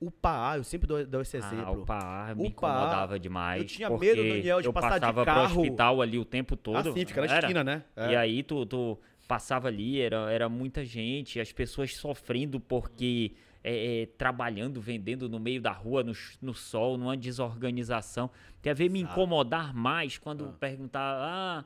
O 0.00 0.10
PAA, 0.12 0.58
eu 0.58 0.64
sempre 0.64 0.86
dou, 0.86 1.04
dou 1.04 1.20
esse 1.22 1.36
Ah, 1.36 1.40
exemplo. 1.40 1.82
o 1.82 1.84
PAA 1.86 2.26
O 2.32 2.36
me 2.36 2.42
PAA, 2.42 2.46
incomodava 2.48 3.18
demais. 3.18 3.62
eu 3.62 3.66
tinha 3.66 3.90
medo, 3.90 4.22
Daniel, 4.22 4.60
de 4.60 4.68
eu 4.68 4.72
passar 4.72 4.94
de 4.94 5.00
passava 5.00 5.24
carro. 5.24 5.48
pro 5.54 5.60
hospital 5.62 6.00
ali 6.02 6.18
o 6.18 6.24
tempo 6.24 6.56
todo. 6.56 6.76
assim, 6.90 7.04
fica 7.04 7.20
na 7.20 7.26
era. 7.26 7.38
esquina, 7.46 7.64
né? 7.64 7.82
É. 7.96 8.12
E 8.12 8.16
aí 8.16 8.42
tu, 8.44 8.64
tu 8.64 8.96
passava 9.26 9.66
ali, 9.68 10.00
era, 10.00 10.30
era 10.32 10.48
muita 10.48 10.84
gente, 10.84 11.40
as 11.40 11.50
pessoas 11.52 11.96
sofrendo 11.96 12.60
porque 12.60 13.32
é, 13.64 14.02
é, 14.02 14.06
trabalhando, 14.16 14.80
vendendo 14.80 15.28
no 15.28 15.40
meio 15.40 15.60
da 15.60 15.72
rua, 15.72 16.04
no, 16.04 16.12
no 16.40 16.54
sol, 16.54 16.96
numa 16.96 17.16
desorganização. 17.16 18.30
Quer 18.62 18.74
ver 18.74 18.88
me 18.88 19.00
incomodar 19.00 19.74
mais 19.74 20.16
quando 20.16 20.44
Ah. 20.46 20.56
perguntar, 20.60 21.00
ah, 21.20 21.64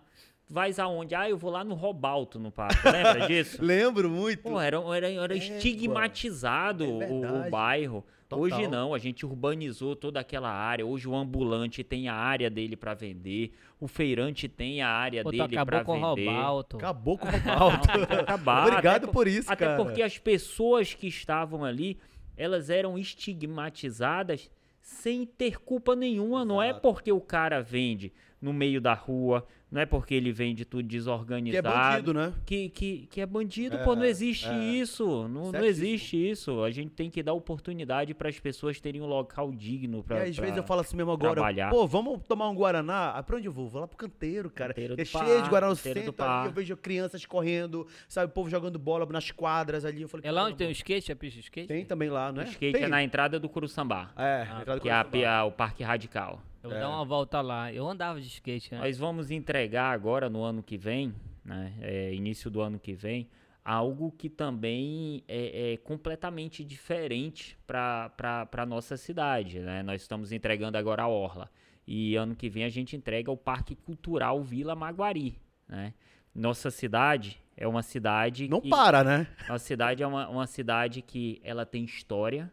vais 0.48 0.78
aonde? 0.78 1.14
Ah, 1.14 1.28
eu 1.28 1.36
vou 1.36 1.50
lá 1.50 1.62
no 1.62 1.74
Robalto, 1.74 2.38
no 2.38 2.50
parque. 2.50 2.76
Lembra 2.88 3.26
disso? 3.28 3.62
Lembro 3.62 4.08
muito. 4.10 4.42
Pô, 4.42 4.58
era, 4.58 4.78
era, 4.96 5.10
era 5.10 5.36
Égua. 5.36 5.56
estigmatizado 5.56 6.84
É 6.84 7.06
o- 7.08 7.46
o, 7.46 7.50
bairro. 7.50 8.04
Total. 8.36 8.40
Hoje 8.58 8.68
não, 8.68 8.94
a 8.94 8.98
gente 8.98 9.24
urbanizou 9.24 9.94
toda 9.96 10.20
aquela 10.20 10.50
área. 10.50 10.84
Hoje 10.84 11.08
o 11.08 11.14
ambulante 11.14 11.82
tem 11.84 12.08
a 12.08 12.14
área 12.14 12.48
dele 12.50 12.76
para 12.76 12.94
vender, 12.94 13.52
o 13.80 13.86
feirante 13.86 14.48
tem 14.48 14.82
a 14.82 14.88
área 14.88 15.22
Pô, 15.22 15.30
dele 15.30 15.42
acabou 15.42 15.66
para 15.66 15.84
com 15.84 16.00
o 16.00 16.14
vender. 16.14 16.28
Robalto. 16.30 16.76
Acabou 16.76 17.18
com 17.18 17.26
o 17.26 17.30
Robalto. 17.30 17.88
Não, 17.88 17.94
tem 17.96 18.06
que 18.06 18.14
acabar. 18.14 18.68
Obrigado 18.68 19.04
Até 19.04 19.12
por 19.12 19.28
isso, 19.28 19.52
Até 19.52 19.66
cara. 19.66 19.76
porque 19.84 20.02
as 20.02 20.18
pessoas 20.18 20.94
que 20.94 21.06
estavam 21.06 21.64
ali, 21.64 21.98
elas 22.36 22.70
eram 22.70 22.98
estigmatizadas 22.98 24.50
sem 24.80 25.24
ter 25.24 25.58
culpa 25.60 25.94
nenhuma. 25.94 26.44
Não 26.44 26.60
é 26.62 26.70
Exato. 26.70 26.82
porque 26.82 27.12
o 27.12 27.20
cara 27.20 27.60
vende 27.62 28.12
no 28.40 28.52
meio 28.52 28.80
da 28.80 28.94
rua, 28.94 29.46
não 29.72 29.80
é 29.80 29.86
porque 29.86 30.14
ele 30.14 30.30
vende 30.30 30.64
tudo 30.64 30.82
Que 30.86 30.94
é 30.96 30.98
desorganizado 30.98 31.68
bandido, 31.72 32.14
né? 32.14 32.32
que, 32.46 32.68
que, 32.68 33.06
que 33.10 33.20
é 33.20 33.26
bandido, 33.26 33.76
É, 33.76 33.82
pô, 33.84 33.96
não 33.96 34.04
existe 34.04 34.46
é. 34.48 34.58
isso, 34.58 35.26
não, 35.28 35.50
não 35.50 35.64
existe 35.64 36.16
isso. 36.30 36.62
A 36.62 36.70
gente 36.70 36.90
tem 36.90 37.08
que 37.10 37.22
dar 37.22 37.32
oportunidade 37.32 38.12
para 38.14 38.28
as 38.28 38.38
pessoas 38.38 38.78
terem 38.80 39.00
um 39.00 39.06
local 39.06 39.50
digno 39.50 40.04
para 40.04 40.26
e 40.26 40.30
às 40.30 40.36
vezes 40.36 40.56
eu 40.56 40.62
falo 40.62 40.82
assim 40.82 40.96
mesmo 40.96 41.10
agora, 41.10 41.32
trabalhar. 41.34 41.70
pô, 41.70 41.86
vamos 41.86 42.20
tomar 42.28 42.48
um 42.50 42.54
Guaraná? 42.54 43.10
Ah, 43.16 43.22
pra 43.22 43.36
onde 43.38 43.46
eu 43.46 43.52
vou? 43.52 43.68
Vou 43.68 43.80
lá 43.80 43.88
pro 43.88 43.96
canteiro, 43.96 44.50
cara. 44.50 44.74
Canteiro 44.74 44.94
é 44.98 45.04
cheio 45.04 45.24
Par, 45.24 45.42
de 45.42 45.48
Guaraná 45.48 45.70
no 45.70 45.76
centro 45.76 46.14
ali, 46.22 46.46
eu 46.48 46.52
vejo 46.52 46.76
crianças 46.76 47.24
correndo, 47.24 47.86
sabe, 48.06 48.30
o 48.30 48.34
povo 48.34 48.50
jogando 48.50 48.78
bola 48.78 49.06
nas 49.06 49.30
quadras 49.30 49.84
ali. 49.86 50.02
Eu 50.02 50.08
falei, 50.08 50.28
É 50.28 50.30
lá 50.32 50.44
onde 50.44 50.56
tem 50.56 50.68
o 50.68 50.70
skate, 50.70 51.10
a 51.10 51.16
pista 51.16 51.38
de 51.40 51.44
skate? 51.46 51.68
Tem 51.68 51.84
também 51.84 52.10
lá, 52.10 52.28
O 52.28 52.32
né? 52.32 52.44
skate 52.44 52.72
tem. 52.74 52.82
é 52.84 52.88
na 52.88 53.02
entrada 53.02 53.40
do 53.40 53.48
Curuçambá, 53.48 54.10
É, 54.16 54.46
Ah, 54.50 54.58
entrada 54.60 54.80
do 54.80 54.82
que 54.82 54.88
é 54.88 54.92
a- 54.92 55.04
Curuçambá. 55.04 55.30
a- 55.38 55.44
o 55.44 55.52
Parque 55.52 55.82
Radical. 55.82 56.42
Eu 56.62 56.70
vou 56.70 56.78
É. 56.78 56.80
dar 56.80 56.88
uma 56.90 57.04
volta 57.04 57.40
lá. 57.40 57.72
Eu 57.72 57.88
andava 57.88 58.20
de 58.20 58.28
skate, 58.28 58.72
né? 58.72 58.80
Nós 58.80 58.96
vamos 58.98 59.30
entregar 59.30 59.92
agora 59.92 60.28
no 60.30 60.42
ano 60.42 60.62
que 60.62 60.76
vem, 60.76 61.14
né, 61.44 61.72
é, 61.80 62.14
início 62.14 62.50
do 62.50 62.60
ano 62.60 62.78
que 62.78 62.92
vem, 62.94 63.28
algo 63.64 64.12
que 64.12 64.28
também 64.28 65.22
é, 65.28 65.72
é 65.72 65.76
completamente 65.76 66.64
diferente 66.64 67.58
para 67.66 68.12
a 68.52 68.66
nossa 68.66 68.96
cidade. 68.96 69.60
Né? 69.60 69.82
Nós 69.82 70.02
estamos 70.02 70.32
entregando 70.32 70.76
agora 70.78 71.02
a 71.02 71.08
Orla. 71.08 71.50
E 71.86 72.14
ano 72.16 72.34
que 72.36 72.48
vem 72.48 72.64
a 72.64 72.68
gente 72.68 72.94
entrega 72.96 73.30
o 73.30 73.36
Parque 73.36 73.74
Cultural 73.74 74.40
Vila 74.42 74.74
Maguari. 74.74 75.36
Né? 75.68 75.94
Nossa 76.34 76.70
cidade 76.70 77.40
é 77.56 77.66
uma 77.66 77.82
cidade 77.82 78.48
Não 78.48 78.60
que, 78.60 78.68
para, 78.68 79.02
né? 79.04 79.26
nossa 79.48 79.64
cidade 79.64 80.02
é 80.02 80.06
uma, 80.06 80.28
uma 80.28 80.46
cidade 80.46 81.02
que 81.02 81.40
ela 81.44 81.66
tem 81.66 81.84
história, 81.84 82.50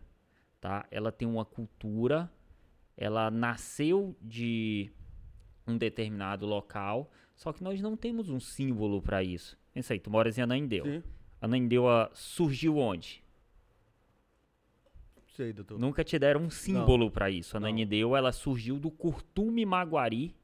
tá? 0.60 0.86
Ela 0.92 1.12
tem 1.12 1.28
uma 1.28 1.46
cultura, 1.46 2.30
ela 3.00 3.32
nasceu 3.32 4.14
de 4.22 4.92
um 5.66 5.78
determinado 5.78 6.46
local, 6.46 7.10
só 7.34 7.54
que 7.54 7.64
nós 7.64 7.82
não 7.82 7.96
temos 7.96 8.30
um 8.30 8.42
símbolo 8.42 9.02
para 9.02 9.24
isso. 9.24 9.58
Pensa 9.74 9.94
aí, 9.94 10.00
tu 10.00 10.12
moras 10.12 10.38
em 10.38 10.42
Ananindeua. 10.42 10.86
Sim. 10.86 11.04
Ananindeua 11.42 12.12
surgiu 12.14 12.78
onde? 12.78 13.24
Sei, 15.38 15.54
doutor. 15.54 15.80
Nunca 15.80 16.04
te 16.04 16.20
deram 16.20 16.42
um 16.42 16.50
símbolo 16.50 17.10
para 17.10 17.30
isso. 17.30 17.56
A 17.56 17.62
Nanideu, 17.62 18.14
ela 18.14 18.34
surgiu 18.34 18.78
do 18.78 18.92
Curtume 18.92 19.66
Maguari, 19.66 20.36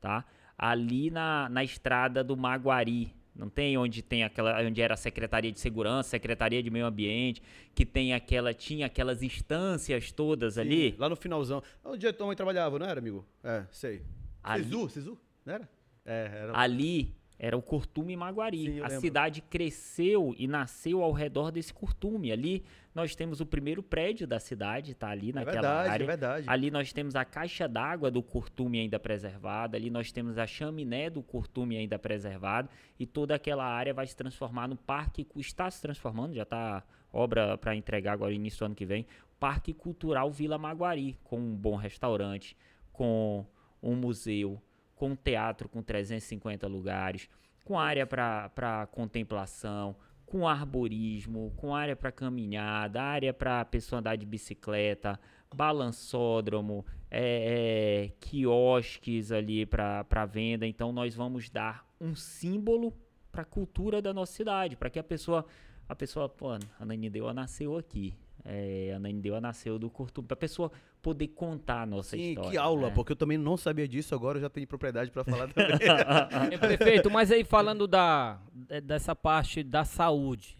tá? 0.00 0.24
Ali 0.56 1.10
na, 1.10 1.48
na 1.48 1.64
estrada 1.64 2.22
do 2.22 2.36
Maguari. 2.36 3.12
Não 3.34 3.48
tem 3.48 3.76
onde 3.76 4.00
tem 4.00 4.22
aquela 4.22 4.62
onde 4.62 4.80
era 4.80 4.94
a 4.94 4.96
Secretaria 4.96 5.50
de 5.50 5.58
Segurança, 5.58 6.10
Secretaria 6.10 6.62
de 6.62 6.70
Meio 6.70 6.86
Ambiente, 6.86 7.42
que 7.74 7.84
tem 7.84 8.14
aquela 8.14 8.54
tinha 8.54 8.86
aquelas 8.86 9.22
instâncias 9.22 10.12
todas 10.12 10.54
Sim, 10.54 10.60
ali. 10.60 10.94
Lá 10.98 11.08
no 11.08 11.16
finalzão. 11.16 11.62
Onde 11.84 12.06
a 12.06 12.12
tua 12.12 12.26
mãe 12.28 12.36
trabalhava, 12.36 12.78
não 12.78 12.86
era, 12.86 13.00
amigo? 13.00 13.26
É, 13.42 13.64
sei. 13.72 14.02
Ali- 14.42 14.64
Sisu, 14.64 14.88
Sisu, 14.88 15.18
não 15.44 15.54
era? 15.54 15.68
É, 16.04 16.30
era. 16.42 16.58
Ali 16.58 17.14
era 17.44 17.54
o 17.58 17.60
Curtume 17.60 18.16
Maguari. 18.16 18.64
Sim, 18.64 18.80
a 18.80 18.84
lembro. 18.84 19.00
cidade 19.00 19.42
cresceu 19.42 20.34
e 20.38 20.48
nasceu 20.48 21.02
ao 21.02 21.12
redor 21.12 21.50
desse 21.50 21.74
curtume. 21.74 22.32
Ali 22.32 22.64
nós 22.94 23.14
temos 23.14 23.38
o 23.38 23.44
primeiro 23.44 23.82
prédio 23.82 24.26
da 24.26 24.40
cidade, 24.40 24.94
tá 24.94 25.08
ali 25.08 25.28
é 25.28 25.34
naquela 25.34 25.60
verdade, 25.60 25.88
área. 25.90 26.04
é 26.04 26.06
verdade. 26.06 26.46
Ali 26.48 26.70
nós 26.70 26.90
temos 26.90 27.14
a 27.14 27.22
caixa 27.22 27.68
d'água 27.68 28.10
do 28.10 28.22
curtume 28.22 28.80
ainda 28.80 28.98
preservada, 28.98 29.76
ali 29.76 29.90
nós 29.90 30.10
temos 30.10 30.38
a 30.38 30.46
chaminé 30.46 31.10
do 31.10 31.22
curtume 31.22 31.76
ainda 31.76 31.98
preservada 31.98 32.70
e 32.98 33.04
toda 33.04 33.34
aquela 33.34 33.66
área 33.66 33.92
vai 33.92 34.06
se 34.06 34.16
transformar 34.16 34.66
no 34.66 34.76
parque, 34.76 35.26
está 35.36 35.70
se 35.70 35.82
transformando, 35.82 36.32
já 36.32 36.44
está 36.44 36.82
obra 37.12 37.58
para 37.58 37.76
entregar 37.76 38.12
agora 38.12 38.32
início 38.32 38.60
do 38.60 38.64
ano 38.66 38.74
que 38.74 38.86
vem, 38.86 39.06
Parque 39.38 39.74
Cultural 39.74 40.30
Vila 40.30 40.56
Maguari, 40.56 41.18
com 41.22 41.38
um 41.38 41.54
bom 41.54 41.76
restaurante, 41.76 42.56
com 42.90 43.44
um 43.82 43.94
museu, 43.94 44.62
com 44.94 45.14
teatro 45.16 45.68
com 45.68 45.82
350 45.82 46.66
lugares, 46.66 47.28
com 47.64 47.78
área 47.78 48.06
para 48.06 48.88
contemplação, 48.92 49.96
com 50.26 50.46
arborismo, 50.46 51.52
com 51.56 51.74
área 51.74 51.94
para 51.94 52.12
caminhada, 52.12 53.02
área 53.02 53.32
para 53.32 53.64
pessoa 53.64 54.00
andar 54.00 54.16
de 54.16 54.26
bicicleta, 54.26 55.18
balançódromo, 55.54 56.84
é, 57.10 58.06
é, 58.06 58.12
quiosques 58.20 59.30
ali 59.30 59.64
para 59.64 60.26
venda. 60.26 60.66
Então 60.66 60.92
nós 60.92 61.14
vamos 61.14 61.48
dar 61.48 61.86
um 62.00 62.14
símbolo 62.14 62.92
para 63.30 63.42
a 63.42 63.46
cultura 63.46 64.00
da 64.02 64.12
nossa 64.12 64.32
cidade, 64.32 64.76
para 64.76 64.90
que 64.90 64.98
a 64.98 65.04
pessoa, 65.04 65.44
a 65.88 65.94
pessoa, 65.94 66.28
pô, 66.28 66.50
a 66.50 66.84
Nanindeua 66.84 67.32
nasceu 67.32 67.76
aqui. 67.76 68.16
É, 68.46 68.92
a 68.94 68.98
Nanindeua 68.98 69.40
nasceu 69.40 69.78
do 69.78 69.88
Curtume, 69.88 70.28
para 70.28 70.34
a 70.34 70.38
pessoa 70.38 70.70
poder 71.00 71.28
contar 71.28 71.82
a 71.82 71.86
nossa 71.86 72.14
Sim, 72.16 72.30
história. 72.30 72.50
que 72.50 72.56
aula, 72.58 72.88
né? 72.88 72.94
porque 72.94 73.12
eu 73.12 73.16
também 73.16 73.38
não 73.38 73.56
sabia 73.56 73.88
disso, 73.88 74.14
agora 74.14 74.36
eu 74.36 74.42
já 74.42 74.50
tenho 74.50 74.66
propriedade 74.66 75.10
pra 75.10 75.24
falar 75.24 75.48
também. 75.52 75.74
É, 76.52 76.58
prefeito, 76.58 77.10
mas 77.10 77.32
aí 77.32 77.42
falando 77.42 77.86
da, 77.86 78.38
de- 78.52 78.82
dessa 78.82 79.16
parte 79.16 79.62
da 79.62 79.82
saúde, 79.84 80.58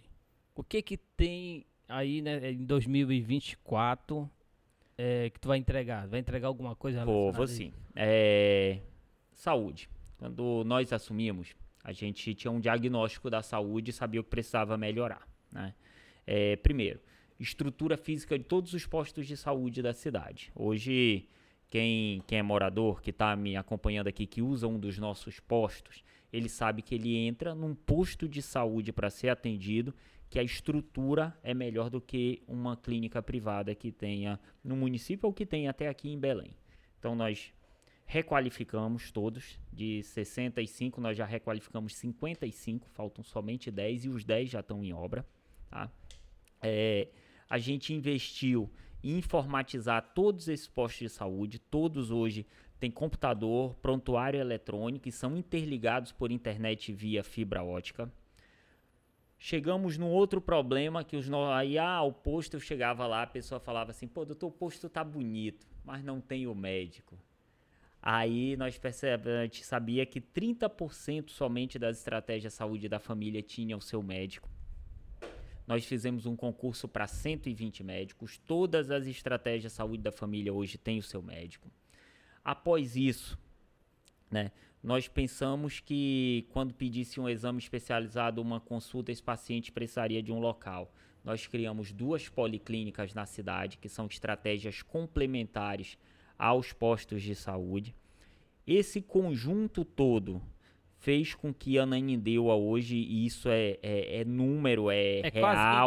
o 0.54 0.64
que 0.64 0.80
que 0.80 0.96
tem 0.96 1.66
aí 1.86 2.22
né, 2.22 2.52
em 2.52 2.64
2024 2.64 4.30
é, 4.96 5.28
que 5.30 5.38
tu 5.40 5.48
vai 5.48 5.58
entregar? 5.58 6.06
Vai 6.08 6.20
entregar 6.20 6.48
alguma 6.48 6.74
coisa 6.74 7.04
Vou, 7.04 7.30
relacionada 7.32 7.36
vou 7.38 7.46
sim. 7.46 7.72
É, 7.96 8.78
saúde. 9.32 9.90
Quando 10.16 10.62
nós 10.64 10.92
assumimos, 10.92 11.54
a 11.82 11.92
gente 11.92 12.34
tinha 12.34 12.50
um 12.50 12.60
diagnóstico 12.60 13.28
da 13.28 13.42
saúde 13.42 13.90
e 13.90 13.92
sabia 13.92 14.20
o 14.20 14.24
que 14.24 14.30
precisava 14.30 14.78
melhorar. 14.78 15.26
Né? 15.52 15.74
É, 16.26 16.56
primeiro, 16.56 17.00
estrutura 17.38 17.96
física 17.96 18.38
de 18.38 18.44
todos 18.44 18.72
os 18.72 18.86
postos 18.86 19.26
de 19.26 19.36
saúde 19.36 19.82
da 19.82 19.92
cidade. 19.92 20.52
Hoje, 20.54 21.28
quem, 21.68 22.22
quem 22.26 22.38
é 22.38 22.42
morador, 22.42 23.00
que 23.00 23.10
está 23.10 23.34
me 23.34 23.56
acompanhando 23.56 24.08
aqui, 24.08 24.26
que 24.26 24.40
usa 24.40 24.66
um 24.66 24.78
dos 24.78 24.98
nossos 24.98 25.40
postos, 25.40 26.04
ele 26.32 26.48
sabe 26.48 26.82
que 26.82 26.94
ele 26.94 27.16
entra 27.16 27.54
num 27.54 27.74
posto 27.74 28.28
de 28.28 28.42
saúde 28.42 28.92
para 28.92 29.10
ser 29.10 29.28
atendido, 29.28 29.94
que 30.28 30.38
a 30.38 30.42
estrutura 30.42 31.36
é 31.42 31.54
melhor 31.54 31.90
do 31.90 32.00
que 32.00 32.42
uma 32.48 32.76
clínica 32.76 33.22
privada 33.22 33.74
que 33.74 33.92
tenha 33.92 34.40
no 34.62 34.74
município 34.74 35.28
ou 35.28 35.32
que 35.32 35.46
tenha 35.46 35.70
até 35.70 35.88
aqui 35.88 36.10
em 36.10 36.18
Belém. 36.18 36.50
Então 36.98 37.14
nós 37.14 37.52
requalificamos 38.06 39.10
todos, 39.10 39.58
de 39.72 40.02
65 40.02 41.00
nós 41.00 41.16
já 41.16 41.24
requalificamos 41.24 41.94
55, 41.96 42.88
faltam 42.90 43.22
somente 43.22 43.70
10 43.70 44.06
e 44.06 44.08
os 44.08 44.24
10 44.24 44.50
já 44.50 44.60
estão 44.60 44.84
em 44.84 44.92
obra. 44.92 45.24
Tá? 45.70 45.90
É, 46.60 47.08
a 47.48 47.58
gente 47.58 47.92
investiu 47.92 48.70
em 49.02 49.18
informatizar 49.18 50.12
todos 50.14 50.48
esses 50.48 50.66
postos 50.66 51.00
de 51.00 51.08
saúde, 51.08 51.58
todos 51.58 52.10
hoje 52.10 52.46
têm 52.80 52.90
computador, 52.90 53.74
prontuário 53.76 54.40
eletrônico 54.40 55.08
e 55.08 55.12
são 55.12 55.36
interligados 55.36 56.12
por 56.12 56.30
internet 56.30 56.92
via 56.92 57.22
fibra 57.22 57.62
ótica. 57.62 58.10
Chegamos 59.38 59.98
num 59.98 60.10
outro 60.10 60.40
problema 60.40 61.04
que 61.04 61.16
os 61.16 61.28
no... 61.28 61.50
aí 61.50 61.78
ah, 61.78 62.02
o 62.02 62.12
posto 62.12 62.54
eu 62.54 62.60
chegava 62.60 63.06
lá, 63.06 63.22
a 63.22 63.26
pessoa 63.26 63.60
falava 63.60 63.90
assim: 63.90 64.08
"Pô, 64.08 64.24
doutor, 64.24 64.46
o 64.46 64.50
posto 64.50 64.88
tá 64.88 65.04
bonito, 65.04 65.66
mas 65.84 66.02
não 66.02 66.20
tem 66.20 66.46
o 66.46 66.54
médico". 66.54 67.18
Aí 68.00 68.56
nós 68.56 68.76
percebemos, 68.78 69.40
a 69.40 69.44
gente 69.44 69.64
sabia 69.64 70.04
que 70.04 70.20
30% 70.20 71.30
somente 71.30 71.78
das 71.78 71.98
estratégias 71.98 72.52
de 72.52 72.56
saúde 72.56 72.88
da 72.88 72.98
família 72.98 73.42
tinha 73.42 73.76
o 73.76 73.80
seu 73.80 74.02
médico. 74.02 74.53
Nós 75.66 75.84
fizemos 75.84 76.26
um 76.26 76.36
concurso 76.36 76.86
para 76.86 77.06
120 77.06 77.82
médicos. 77.82 78.38
Todas 78.38 78.90
as 78.90 79.06
estratégias 79.06 79.72
de 79.72 79.76
saúde 79.76 80.02
da 80.02 80.12
família 80.12 80.52
hoje 80.52 80.76
têm 80.76 80.98
o 80.98 81.02
seu 81.02 81.22
médico. 81.22 81.70
Após 82.44 82.96
isso, 82.96 83.38
né, 84.30 84.50
nós 84.82 85.08
pensamos 85.08 85.80
que 85.80 86.46
quando 86.50 86.74
pedisse 86.74 87.18
um 87.18 87.28
exame 87.28 87.58
especializado, 87.58 88.42
uma 88.42 88.60
consulta, 88.60 89.10
esse 89.10 89.22
paciente 89.22 89.72
precisaria 89.72 90.22
de 90.22 90.30
um 90.30 90.38
local. 90.38 90.92
Nós 91.24 91.46
criamos 91.46 91.90
duas 91.90 92.28
policlínicas 92.28 93.14
na 93.14 93.24
cidade, 93.24 93.78
que 93.78 93.88
são 93.88 94.04
estratégias 94.04 94.82
complementares 94.82 95.96
aos 96.38 96.74
postos 96.74 97.22
de 97.22 97.34
saúde. 97.34 97.94
Esse 98.66 99.00
conjunto 99.00 99.86
todo 99.86 100.42
fez 101.04 101.34
com 101.34 101.52
que 101.52 101.78
a 101.78 101.84
Nanindeua 101.84 102.54
hoje, 102.54 102.96
e 102.96 103.26
isso 103.26 103.50
é, 103.50 103.76
é, 103.82 104.20
é 104.20 104.24
número, 104.24 104.90
é, 104.90 105.18
É 105.20 105.28
real, 105.28 105.40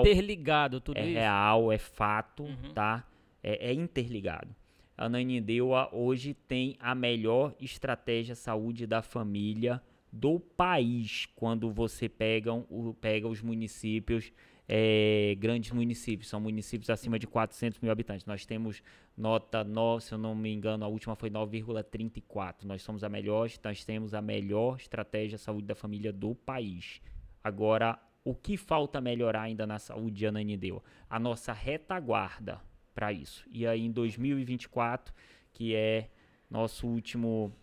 quase 0.03 0.09
interligado 0.11 0.79
tudo 0.79 0.97
é 0.97 1.05
isso. 1.05 1.13
real, 1.13 1.71
é 1.71 1.77
fato, 1.79 2.43
Uhum. 2.43 2.71
tá? 2.75 3.03
É, 3.43 3.69
é 3.71 3.73
interligado. 3.73 4.55
A 4.95 5.09
Nanindeua 5.09 5.89
hoje 5.91 6.35
tem 6.47 6.75
a 6.79 6.93
melhor 6.93 7.55
estratégia 7.59 8.35
saúde 8.35 8.85
da 8.85 9.01
família 9.01 9.81
do 10.11 10.39
país 10.39 11.27
quando 11.35 11.71
você 11.71 12.07
pega, 12.07 12.53
o, 12.53 12.95
pega 13.01 13.27
os 13.27 13.41
municípios, 13.41 14.31
é, 14.67 15.35
grandes 15.39 15.71
municípios, 15.71 16.29
são 16.29 16.41
municípios 16.41 16.89
acima 16.89 17.17
de 17.17 17.25
400 17.25 17.79
mil 17.79 17.91
habitantes. 17.91 18.25
Nós 18.25 18.45
temos 18.45 18.83
nota 19.15 19.63
9, 19.63 20.03
se 20.03 20.13
eu 20.13 20.17
não 20.17 20.35
me 20.35 20.51
engano, 20.51 20.83
a 20.83 20.87
última 20.87 21.15
foi 21.15 21.29
9,34. 21.29 22.63
Nós 22.65 22.81
somos 22.81 23.03
a 23.03 23.09
melhor, 23.09 23.49
nós 23.63 23.85
temos 23.85 24.13
a 24.13 24.21
melhor 24.21 24.77
estratégia 24.77 25.37
saúde 25.37 25.67
da 25.67 25.75
família 25.75 26.11
do 26.11 26.35
país. 26.35 27.01
Agora, 27.41 27.97
o 28.25 28.35
que 28.35 28.57
falta 28.57 28.99
melhorar 28.99 29.43
ainda 29.43 29.65
na 29.65 29.79
saúde 29.79 30.17
de 30.17 30.27
Ananindeua? 30.27 30.83
A 31.09 31.17
nossa 31.17 31.53
retaguarda 31.53 32.59
para 32.93 33.13
isso. 33.13 33.45
E 33.49 33.65
aí 33.65 33.85
em 33.85 33.91
2024, 33.91 35.13
que 35.53 35.73
é 35.73 36.09
nosso 36.49 36.87
último 36.87 37.53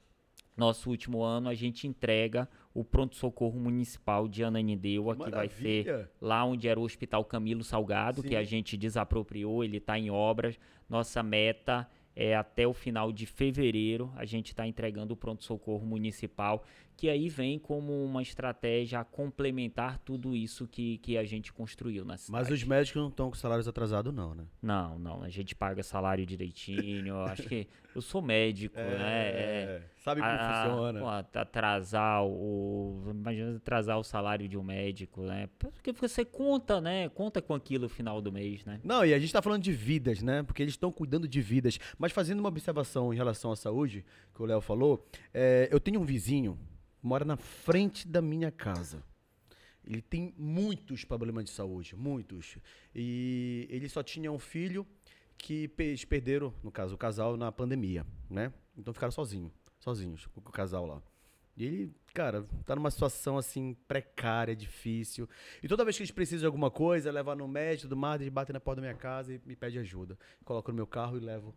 nosso 0.57 0.90
último 0.90 1.22
ano, 1.22 1.48
a 1.48 1.55
gente 1.55 1.86
entrega 1.86 2.48
o 2.72 2.84
pronto-socorro 2.84 3.59
municipal 3.59 4.28
de 4.28 4.44
Ananindeua, 4.44 5.16
que 5.16 5.31
vai 5.31 5.48
ser 5.48 6.09
lá 6.20 6.44
onde 6.44 6.68
era 6.68 6.78
o 6.78 6.85
Hospital 6.85 7.24
Camilo 7.24 7.64
Salgado, 7.64 8.22
que 8.22 8.31
Sim. 8.31 8.36
a 8.36 8.44
gente 8.44 8.76
desapropriou, 8.76 9.64
ele 9.64 9.78
está 9.78 9.98
em 9.98 10.10
obras. 10.10 10.59
Nossa 10.89 11.22
meta 11.22 11.89
é 12.16 12.35
até 12.35 12.66
o 12.66 12.72
final 12.72 13.12
de 13.12 13.26
fevereiro 13.26 14.12
a 14.14 14.24
gente 14.24 14.48
está 14.48 14.66
entregando 14.66 15.14
o 15.14 15.16
pronto-socorro 15.16 15.85
municipal, 15.85 16.62
que 16.97 17.09
aí 17.09 17.29
vem 17.29 17.59
como 17.59 18.05
uma 18.05 18.23
estratégia 18.23 19.01
a 19.01 19.05
complementar 19.05 19.99
tudo 19.99 20.35
isso 20.35 20.66
que, 20.66 20.99
que 20.99 21.16
a 21.19 21.25
gente 21.25 21.53
construiu 21.53 22.05
na 22.05 22.16
cidade. 22.16 22.45
Mas 22.45 22.51
os 22.53 22.65
médicos 22.65 23.01
não 23.03 23.09
estão 23.09 23.31
com 23.31 23.37
salários 23.37 23.66
atrasados, 23.69 24.12
não, 24.15 24.35
né? 24.35 24.45
Não, 24.62 24.99
não, 24.99 25.23
a 25.23 25.29
gente 25.29 25.55
paga 25.55 25.83
salário 25.83 26.25
direitinho. 26.25 27.16
acho 27.25 27.43
que 27.49 27.66
eu 27.95 28.01
sou 28.01 28.21
médico, 28.23 28.77
né? 28.77 29.29
É, 29.29 29.83
Sabe 29.99 30.21
como 30.21 30.33
a- 30.33 30.65
funciona. 30.66 31.01
pô, 31.01 31.09
atrasar 31.39 32.25
o. 32.25 33.03
Imagina 33.11 33.57
atrasar 33.57 33.99
o 33.99 34.05
salário 34.05 34.49
de 34.49 34.57
um 34.59 34.62
médico, 34.62 35.23
né? 35.23 35.49
Porque 35.59 35.93
você 35.93 36.25
conta, 36.25 36.81
né? 36.81 37.09
Conta 37.09 37.41
com 37.43 37.55
aquilo 37.55 37.85
no 37.85 37.89
final 37.89 38.21
do 38.23 38.33
mês, 38.33 38.65
né? 38.65 38.81
Não, 38.85 39.05
e 39.05 39.12
a 39.15 39.19
gente 39.19 39.33
tá 39.33 39.43
falando 39.43 39.62
de 39.62 39.73
vidas, 39.73 40.23
né? 40.23 40.43
Porque 40.43 40.62
eles 40.62 40.75
estão 40.75 40.91
cuidando 40.93 41.27
de 41.29 41.41
vidas. 41.41 41.79
Mas 41.99 42.12
fazendo 42.12 42.41
uma 42.41 42.49
observação 42.49 43.12
em 43.12 43.16
relação 43.16 43.51
à 43.53 43.57
saúde, 43.57 44.05
que 44.35 44.43
o 44.43 44.47
Léo 44.47 44.61
falou, 44.61 45.07
é, 45.33 45.69
eu 45.71 45.79
tenho 45.81 46.01
um 46.01 46.05
vizinho, 46.05 46.59
mora 47.05 47.24
na 47.24 47.36
frente 47.36 48.09
da 48.09 48.22
minha 48.22 48.51
casa. 48.51 49.05
Ele 49.85 50.01
tem 50.01 50.35
muitos 50.39 51.05
problemas 51.05 51.44
de 51.44 51.51
saúde, 51.51 51.94
muitos. 51.94 52.56
E 52.94 53.66
ele 53.70 53.86
só 53.90 54.02
tinha 54.02 54.32
um 54.32 54.39
filho 54.39 54.86
que 55.36 55.70
eles 55.78 56.06
perderam, 56.06 56.55
no 56.62 56.72
caso, 56.72 56.94
o 56.94 56.98
casal 56.98 57.36
na 57.36 57.52
pandemia, 57.52 58.06
né? 58.31 58.51
Então 58.74 58.94
ficaram 58.94 59.10
sozinhos, 59.10 59.52
sozinhos, 59.78 60.26
com 60.28 60.40
o 60.40 60.52
casal 60.52 60.86
lá. 60.86 61.02
E 61.55 61.64
ele, 61.66 61.94
cara, 62.14 62.47
tá 62.64 62.74
numa 62.74 62.90
situação 62.90 63.36
assim 63.36 63.76
precária, 63.86 64.56
difícil. 64.56 65.28
E 65.62 65.68
toda 65.68 65.85
vez 65.85 65.97
que 65.97 66.02
eles 66.02 66.10
precisam 66.10 66.40
de 66.40 66.47
alguma 66.47 66.70
coisa, 66.70 67.12
levar 67.12 67.36
no 67.36 67.47
médico 67.47 67.82
tudo 67.82 67.97
mais, 67.97 68.22
eles 68.22 68.32
batem 68.32 68.55
na 68.55 68.60
porta 68.60 68.81
da 68.81 68.89
minha 68.89 68.98
casa 68.98 69.35
e 69.35 69.40
me 69.44 69.55
pedem 69.55 69.81
ajuda. 69.81 70.18
Coloco 70.43 70.70
no 70.70 70.76
meu 70.76 70.86
carro 70.86 71.18
e 71.18 71.20
levo 71.20 71.55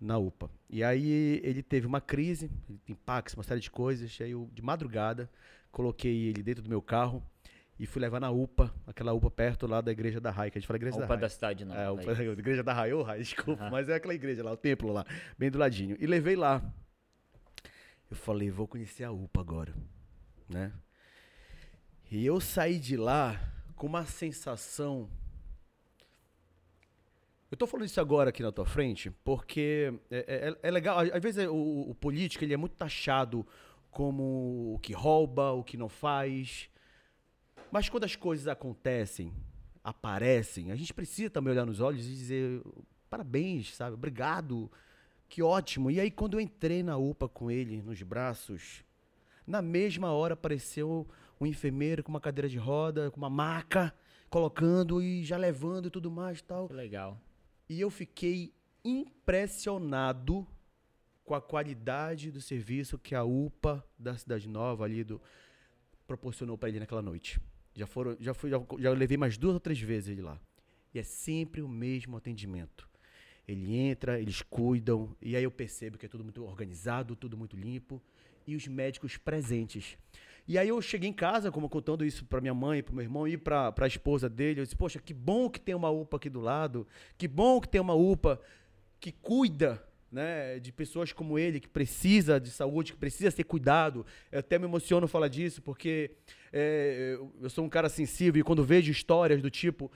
na 0.00 0.16
UPA. 0.18 0.50
E 0.68 0.82
aí 0.82 1.40
ele 1.44 1.62
teve 1.62 1.86
uma 1.86 2.00
crise, 2.00 2.50
Pax, 3.04 3.34
uma 3.34 3.42
série 3.42 3.60
de 3.60 3.70
coisas. 3.70 4.16
Aí 4.20 4.30
eu, 4.30 4.48
de 4.52 4.62
madrugada, 4.62 5.30
coloquei 5.70 6.28
ele 6.28 6.42
dentro 6.42 6.62
do 6.62 6.70
meu 6.70 6.80
carro 6.80 7.22
e 7.78 7.86
fui 7.86 8.00
levar 8.00 8.20
na 8.20 8.30
UPA, 8.30 8.74
aquela 8.86 9.12
UPA 9.12 9.30
perto 9.30 9.66
lá 9.66 9.80
da 9.80 9.90
igreja 9.90 10.20
da 10.20 10.30
Rai, 10.30 10.50
que 10.50 10.58
a 10.58 10.60
gente 10.60 10.66
fala 10.66 10.76
igreja 10.76 10.98
da 10.98 11.04
UPA 11.04 11.14
Rai. 11.14 11.20
da 11.20 11.28
cidade 11.28 11.64
não. 11.64 11.74
É, 11.74 11.86
a. 11.86 11.92
UPA, 11.92 12.12
a 12.12 12.24
igreja 12.24 12.62
da 12.62 12.72
Rai, 12.72 12.92
ô 12.92 13.02
Rai, 13.02 13.18
desculpa, 13.20 13.62
Aham. 13.62 13.70
mas 13.70 13.88
é 13.88 13.94
aquela 13.94 14.14
igreja 14.14 14.42
lá, 14.44 14.52
o 14.52 14.56
templo 14.56 14.92
lá, 14.92 15.04
bem 15.38 15.50
do 15.50 15.58
ladinho. 15.58 15.96
E 15.98 16.06
levei 16.06 16.36
lá. 16.36 16.62
Eu 18.10 18.16
falei, 18.16 18.50
vou 18.50 18.66
conhecer 18.66 19.04
a 19.04 19.12
UPA 19.12 19.40
agora, 19.40 19.74
né? 20.48 20.72
E 22.10 22.26
eu 22.26 22.40
saí 22.40 22.78
de 22.78 22.96
lá 22.96 23.40
com 23.76 23.86
uma 23.86 24.04
sensação. 24.04 25.08
Eu 27.50 27.56
tô 27.56 27.66
falando 27.66 27.86
isso 27.86 28.00
agora 28.00 28.30
aqui 28.30 28.42
na 28.42 28.52
tua 28.52 28.64
frente, 28.64 29.10
porque 29.24 29.92
é, 30.10 30.54
é- 30.62 30.68
é 30.68 30.70
legal. 30.70 30.98
Às 31.00 31.22
vezes 31.22 31.46
o, 31.48 31.90
o 31.90 31.94
político 31.94 32.44
ele 32.44 32.54
é 32.54 32.56
muito 32.56 32.76
taxado 32.76 33.44
como 33.90 34.74
o 34.74 34.78
que 34.80 34.92
rouba, 34.92 35.50
o 35.52 35.64
que 35.64 35.76
não 35.76 35.88
faz. 35.88 36.70
Mas 37.72 37.88
quando 37.88 38.04
as 38.04 38.14
coisas 38.14 38.46
acontecem, 38.46 39.32
aparecem, 39.82 40.70
a 40.70 40.76
gente 40.76 40.94
precisa 40.94 41.28
também 41.30 41.52
olhar 41.52 41.66
nos 41.66 41.80
olhos 41.80 42.06
e 42.06 42.10
dizer 42.10 42.62
parabéns, 43.08 43.74
sabe? 43.74 43.94
Obrigado, 43.94 44.70
que 45.28 45.42
ótimo. 45.42 45.90
E 45.90 45.98
aí 45.98 46.10
quando 46.10 46.34
eu 46.34 46.40
entrei 46.40 46.82
na 46.84 46.96
UPA 46.96 47.28
com 47.28 47.50
ele 47.50 47.82
nos 47.82 48.00
braços, 48.02 48.84
na 49.44 49.60
mesma 49.60 50.12
hora 50.12 50.34
apareceu 50.34 51.04
um 51.40 51.46
enfermeiro 51.46 52.04
com 52.04 52.10
uma 52.10 52.20
cadeira 52.20 52.48
de 52.48 52.58
roda, 52.58 53.10
com 53.10 53.16
uma 53.16 53.30
maca, 53.30 53.92
colocando 54.28 55.02
e 55.02 55.24
já 55.24 55.36
levando 55.36 55.86
e 55.88 55.90
tudo 55.90 56.10
mais 56.12 56.40
tal. 56.40 56.68
Legal. 56.70 57.20
E 57.70 57.80
eu 57.80 57.88
fiquei 57.88 58.52
impressionado 58.84 60.44
com 61.24 61.36
a 61.36 61.40
qualidade 61.40 62.32
do 62.32 62.40
serviço 62.40 62.98
que 62.98 63.14
a 63.14 63.22
UPA 63.22 63.86
da 63.96 64.18
Cidade 64.18 64.48
Nova 64.48 64.84
ali 64.84 65.04
do 65.04 65.22
proporcionou 66.04 66.58
para 66.58 66.68
ele 66.68 66.80
naquela 66.80 67.00
noite. 67.00 67.40
Já 67.72 67.86
foram, 67.86 68.16
já 68.18 68.34
fui, 68.34 68.50
já, 68.50 68.60
já 68.76 68.90
levei 68.90 69.16
mais 69.16 69.38
duas 69.38 69.54
ou 69.54 69.60
três 69.60 69.78
vezes 69.78 70.08
ele 70.08 70.20
lá. 70.20 70.40
E 70.92 70.98
é 70.98 71.04
sempre 71.04 71.62
o 71.62 71.68
mesmo 71.68 72.16
atendimento. 72.16 72.88
Ele 73.46 73.76
entra, 73.76 74.20
eles 74.20 74.42
cuidam, 74.42 75.16
e 75.22 75.36
aí 75.36 75.44
eu 75.44 75.50
percebo 75.52 75.96
que 75.96 76.06
é 76.06 76.08
tudo 76.08 76.24
muito 76.24 76.42
organizado, 76.42 77.14
tudo 77.14 77.36
muito 77.36 77.56
limpo, 77.56 78.02
e 78.48 78.56
os 78.56 78.66
médicos 78.66 79.16
presentes. 79.16 79.96
E 80.50 80.58
aí 80.58 80.68
eu 80.68 80.82
cheguei 80.82 81.08
em 81.08 81.12
casa, 81.12 81.48
como 81.52 81.68
contando 81.68 82.04
isso 82.04 82.24
para 82.24 82.40
minha 82.40 82.52
mãe, 82.52 82.82
para 82.82 82.92
meu 82.92 83.04
irmão 83.04 83.28
e 83.28 83.38
para 83.38 83.72
a 83.78 83.86
esposa 83.86 84.28
dele, 84.28 84.58
eu 84.58 84.64
disse: 84.64 84.74
"Poxa, 84.74 84.98
que 84.98 85.14
bom 85.14 85.48
que 85.48 85.60
tem 85.60 85.76
uma 85.76 85.90
UPA 85.90 86.16
aqui 86.16 86.28
do 86.28 86.40
lado, 86.40 86.88
que 87.16 87.28
bom 87.28 87.60
que 87.60 87.68
tem 87.68 87.80
uma 87.80 87.94
UPA 87.94 88.40
que 88.98 89.12
cuida 89.12 89.80
né, 90.10 90.58
de 90.58 90.72
pessoas 90.72 91.12
como 91.12 91.38
ele, 91.38 91.60
que 91.60 91.68
precisa 91.68 92.40
de 92.40 92.50
saúde, 92.50 92.94
que 92.94 92.98
precisa 92.98 93.30
ser 93.30 93.44
cuidado. 93.44 94.04
Eu 94.32 94.40
até 94.40 94.58
me 94.58 94.64
emociono 94.64 95.06
falar 95.06 95.28
disso, 95.28 95.62
porque 95.62 96.10
é, 96.52 97.16
eu, 97.40 97.48
sou 97.48 97.64
um 97.64 97.68
cara 97.68 97.88
sensível 97.88 98.40
e 98.40 98.42
quando 98.42 98.64
vejo 98.64 98.90
histórias 98.90 99.40
do 99.40 99.50
tipo, 99.52 99.88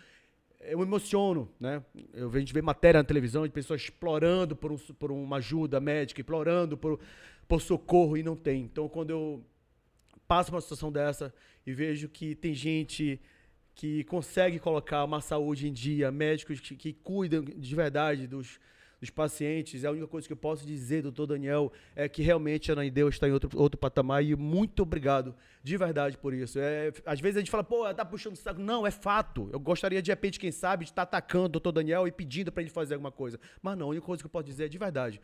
eu 0.60 0.78
me 0.78 0.84
emociono, 0.84 1.50
né? 1.58 1.82
Eu, 2.12 2.30
a 2.32 2.38
gente 2.38 2.54
vê 2.54 2.62
matéria 2.62 3.00
na 3.00 3.04
televisão 3.04 3.42
de 3.42 3.52
pessoas 3.52 3.80
explorando 3.80 4.54
por, 4.54 4.70
um, 4.70 4.76
por 4.76 5.10
uma 5.10 5.38
ajuda 5.38 5.80
médica, 5.80 6.20
implorando 6.20 6.78
por, 6.78 7.00
por 7.48 7.60
socorro 7.60 8.16
e 8.16 8.22
não 8.22 8.36
tem. 8.36 8.62
Então, 8.62 8.88
quando 8.88 9.10
eu 9.10 9.44
passo 10.26 10.50
por 10.50 10.56
uma 10.56 10.60
situação 10.60 10.90
dessa 10.90 11.32
e 11.66 11.72
vejo 11.72 12.08
que 12.08 12.34
tem 12.34 12.54
gente 12.54 13.20
que 13.74 14.04
consegue 14.04 14.58
colocar 14.58 15.04
uma 15.04 15.20
saúde 15.20 15.68
em 15.68 15.72
dia, 15.72 16.10
médicos 16.10 16.60
que, 16.60 16.76
que 16.76 16.92
cuidam 16.92 17.42
de 17.44 17.74
verdade 17.74 18.26
dos, 18.26 18.60
dos 19.00 19.10
pacientes. 19.10 19.84
A 19.84 19.90
única 19.90 20.06
coisa 20.06 20.26
que 20.26 20.32
eu 20.32 20.36
posso 20.36 20.64
dizer, 20.64 21.02
doutor 21.02 21.26
Daniel, 21.26 21.72
é 21.96 22.08
que 22.08 22.22
realmente 22.22 22.70
a 22.70 22.74
Deus 22.88 23.16
está 23.16 23.28
em 23.28 23.32
outro, 23.32 23.50
outro 23.54 23.78
patamar 23.78 24.24
e 24.24 24.36
muito 24.36 24.82
obrigado 24.82 25.34
de 25.62 25.76
verdade 25.76 26.16
por 26.16 26.32
isso. 26.32 26.58
É, 26.58 26.92
às 27.04 27.20
vezes 27.20 27.36
a 27.36 27.40
gente 27.40 27.50
fala, 27.50 27.64
pô, 27.64 27.92
tá 27.92 28.04
puxando 28.04 28.34
o 28.34 28.36
saco. 28.36 28.60
Não, 28.60 28.86
é 28.86 28.90
fato. 28.90 29.48
Eu 29.52 29.58
gostaria 29.58 30.00
de 30.00 30.10
repente, 30.10 30.38
quem 30.38 30.52
sabe, 30.52 30.84
de 30.84 30.92
estar 30.92 31.02
atacando 31.02 31.46
o 31.46 31.48
doutor 31.48 31.72
Daniel 31.72 32.06
e 32.06 32.12
pedindo 32.12 32.52
para 32.52 32.62
ele 32.62 32.70
fazer 32.70 32.94
alguma 32.94 33.10
coisa. 33.10 33.40
Mas 33.60 33.76
não, 33.76 33.86
a 33.86 33.90
única 33.90 34.06
coisa 34.06 34.22
que 34.22 34.26
eu 34.26 34.30
posso 34.30 34.44
dizer 34.44 34.66
é 34.66 34.68
de 34.68 34.78
verdade. 34.78 35.20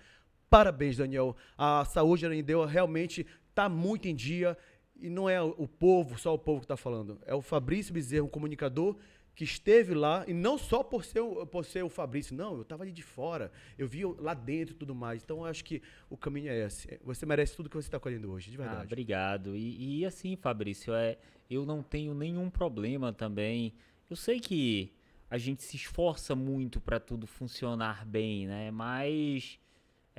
Parabéns, 0.49 0.97
Daniel. 0.97 1.37
A 1.57 1.85
saúde 1.85 2.23
da 2.23 2.29
Anideu 2.29 2.65
realmente 2.65 3.25
está 3.49 3.69
muito 3.69 4.09
em 4.09 4.15
dia. 4.15 4.59
E 5.01 5.09
não 5.11 5.29
é 5.29 5.41
o 5.41 5.67
povo, 5.67 6.19
só 6.19 6.35
o 6.35 6.39
povo 6.39 6.61
que 6.61 6.65
está 6.65 6.77
falando. 6.77 7.19
É 7.27 7.35
o 7.35 7.41
Fabrício 7.43 7.93
Bezerra, 7.95 8.25
um 8.25 8.29
comunicador 8.29 8.97
que 9.35 9.45
esteve 9.45 9.95
lá, 9.95 10.25
e 10.29 10.35
não 10.35 10.59
só 10.59 10.83
por 10.83 11.03
ser, 11.05 11.21
o- 11.21 11.47
por 11.47 11.65
ser 11.65 11.83
o 11.83 11.89
Fabrício, 11.89 12.37
não, 12.37 12.57
eu 12.57 12.63
estava 12.63 12.83
ali 12.83 12.93
de 12.93 13.03
fora, 13.03 13.51
eu 13.79 13.89
vi 13.89 14.05
lá 14.05 14.35
dentro 14.35 14.75
e 14.75 14.77
tudo 14.79 14.95
mais. 14.95 15.23
Então 15.23 15.39
eu 15.39 15.45
acho 15.47 15.65
que 15.65 15.81
o 16.11 16.17
caminho 16.17 16.51
é 16.51 16.67
esse. 16.67 17.01
Você 17.05 17.25
merece 17.25 17.57
tudo 17.57 17.71
que 17.71 17.77
você 17.77 17.89
está 17.89 17.99
colhendo 17.99 18.31
hoje, 18.31 18.51
de 18.51 18.57
Ah, 18.59 18.67
verdade. 18.67 18.87
obrigado. 18.87 19.57
E, 19.57 20.01
e 20.01 20.05
assim, 20.05 20.37
Fabrício, 20.37 20.93
é, 20.93 21.17
eu 21.49 21.65
não 21.65 21.83
tenho 21.83 22.13
nenhum 22.13 22.51
problema 22.51 23.13
também. 23.13 23.73
Eu 24.11 24.17
sei 24.17 24.41
que 24.41 24.93
a 25.31 25.39
gente 25.39 25.63
se 25.63 25.77
esforça 25.77 26.35
muito 26.35 26.81
para 26.81 26.99
tudo 27.01 27.27
funcionar 27.27 28.05
bem, 28.05 28.47
né? 28.47 28.71
Mas 28.73 29.59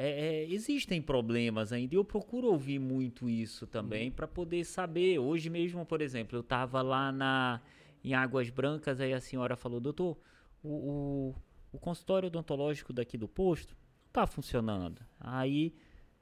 é, 0.01 0.43
é, 0.43 0.49
existem 0.49 1.01
problemas 1.01 1.71
ainda. 1.71 1.93
E 1.93 1.97
eu 1.97 2.03
procuro 2.03 2.47
ouvir 2.47 2.79
muito 2.79 3.29
isso 3.29 3.67
também 3.67 4.09
para 4.09 4.27
poder 4.27 4.63
saber. 4.63 5.19
Hoje 5.19 5.49
mesmo, 5.49 5.85
por 5.85 6.01
exemplo, 6.01 6.37
eu 6.37 6.41
estava 6.41 6.81
lá 6.81 7.11
na 7.11 7.61
em 8.03 8.15
Águas 8.15 8.49
Brancas, 8.49 8.99
aí 8.99 9.13
a 9.13 9.21
senhora 9.21 9.55
falou, 9.55 9.79
doutor, 9.79 10.17
o, 10.63 10.69
o, 10.69 11.35
o 11.71 11.77
consultório 11.77 12.27
odontológico 12.27 12.91
daqui 12.91 13.15
do 13.15 13.27
posto 13.27 13.75
não 14.05 14.11
tá 14.11 14.25
funcionando. 14.25 14.99
Aí 15.19 15.75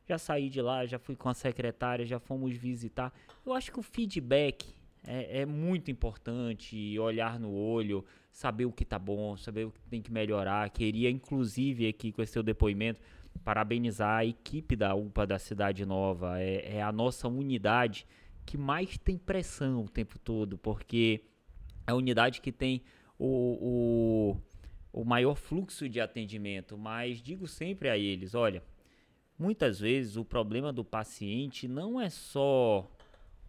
já 0.05 0.17
saí 0.17 0.49
de 0.49 0.61
lá, 0.61 0.85
já 0.85 0.99
fui 0.99 1.15
com 1.15 1.29
a 1.29 1.33
secretária, 1.33 2.05
já 2.05 2.19
fomos 2.19 2.57
visitar. 2.57 3.13
Eu 3.45 3.53
acho 3.53 3.71
que 3.71 3.79
o 3.79 3.83
feedback 3.83 4.75
é, 5.05 5.41
é 5.41 5.45
muito 5.45 5.89
importante, 5.89 6.99
olhar 6.99 7.39
no 7.39 7.53
olho, 7.53 8.03
saber 8.31 8.65
o 8.65 8.71
que 8.71 8.83
tá 8.83 8.99
bom, 8.99 9.37
saber 9.37 9.65
o 9.65 9.71
que 9.71 9.79
tem 9.89 10.01
que 10.01 10.11
melhorar. 10.11 10.69
Queria, 10.69 11.09
inclusive, 11.09 11.87
aqui 11.87 12.11
com 12.11 12.21
esse 12.21 12.33
seu 12.33 12.43
depoimento, 12.43 12.99
parabenizar 13.43 14.19
a 14.19 14.25
equipe 14.25 14.75
da 14.75 14.93
UPA 14.95 15.25
da 15.25 15.39
Cidade 15.39 15.85
Nova. 15.85 16.39
É, 16.41 16.77
é 16.77 16.81
a 16.81 16.91
nossa 16.91 17.27
unidade 17.27 18.05
que 18.45 18.57
mais 18.57 18.97
tem 18.97 19.17
pressão 19.17 19.83
o 19.83 19.89
tempo 19.89 20.17
todo, 20.17 20.57
porque 20.57 21.23
é 21.85 21.91
a 21.91 21.95
unidade 21.95 22.41
que 22.41 22.51
tem 22.51 22.81
o, 23.17 24.37
o, 24.93 25.01
o 25.01 25.05
maior 25.05 25.35
fluxo 25.35 25.87
de 25.87 25.99
atendimento. 25.99 26.77
Mas 26.77 27.21
digo 27.21 27.47
sempre 27.47 27.89
a 27.89 27.97
eles: 27.97 28.33
olha, 28.33 28.63
muitas 29.37 29.79
vezes 29.79 30.17
o 30.17 30.25
problema 30.25 30.73
do 30.73 30.83
paciente 30.83 31.67
não 31.67 31.99
é 31.99 32.09
só 32.09 32.89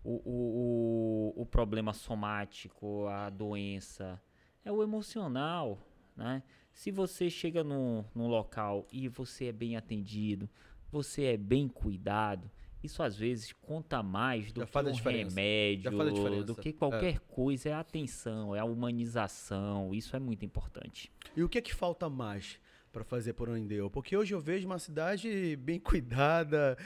o, 0.04 0.12
o, 0.24 1.32
o, 1.36 1.42
o 1.42 1.46
problema 1.46 1.92
somático, 1.92 3.06
a 3.06 3.30
doença, 3.30 4.20
é 4.64 4.72
o 4.72 4.82
emocional, 4.82 5.78
né? 6.20 6.42
Se 6.72 6.90
você 6.90 7.28
chega 7.28 7.64
num, 7.64 8.04
num 8.14 8.28
local 8.28 8.86
e 8.92 9.08
você 9.08 9.46
é 9.46 9.52
bem 9.52 9.76
atendido, 9.76 10.48
você 10.90 11.24
é 11.24 11.36
bem 11.36 11.66
cuidado, 11.66 12.50
isso 12.82 13.02
às 13.02 13.16
vezes 13.16 13.52
conta 13.52 14.02
mais 14.02 14.52
do 14.52 14.60
Já 14.60 14.66
que 14.66 14.78
um 14.78 14.92
remédio, 14.92 16.44
do 16.44 16.54
que 16.54 16.72
qualquer 16.72 17.18
coisa, 17.20 17.70
é 17.70 17.72
a 17.72 17.80
atenção, 17.80 18.54
é 18.54 18.60
a 18.60 18.64
humanização, 18.64 19.94
isso 19.94 20.14
é 20.14 20.18
muito 20.18 20.44
importante. 20.44 21.10
E 21.36 21.42
o 21.42 21.48
que 21.48 21.58
é 21.58 21.60
que 21.60 21.74
falta 21.74 22.08
mais 22.08 22.58
para 22.92 23.04
fazer 23.04 23.34
por 23.34 23.48
Anideu? 23.48 23.90
Porque 23.90 24.16
hoje 24.16 24.34
eu 24.34 24.40
vejo 24.40 24.66
uma 24.66 24.78
cidade 24.78 25.56
bem 25.56 25.78
cuidada. 25.80 26.76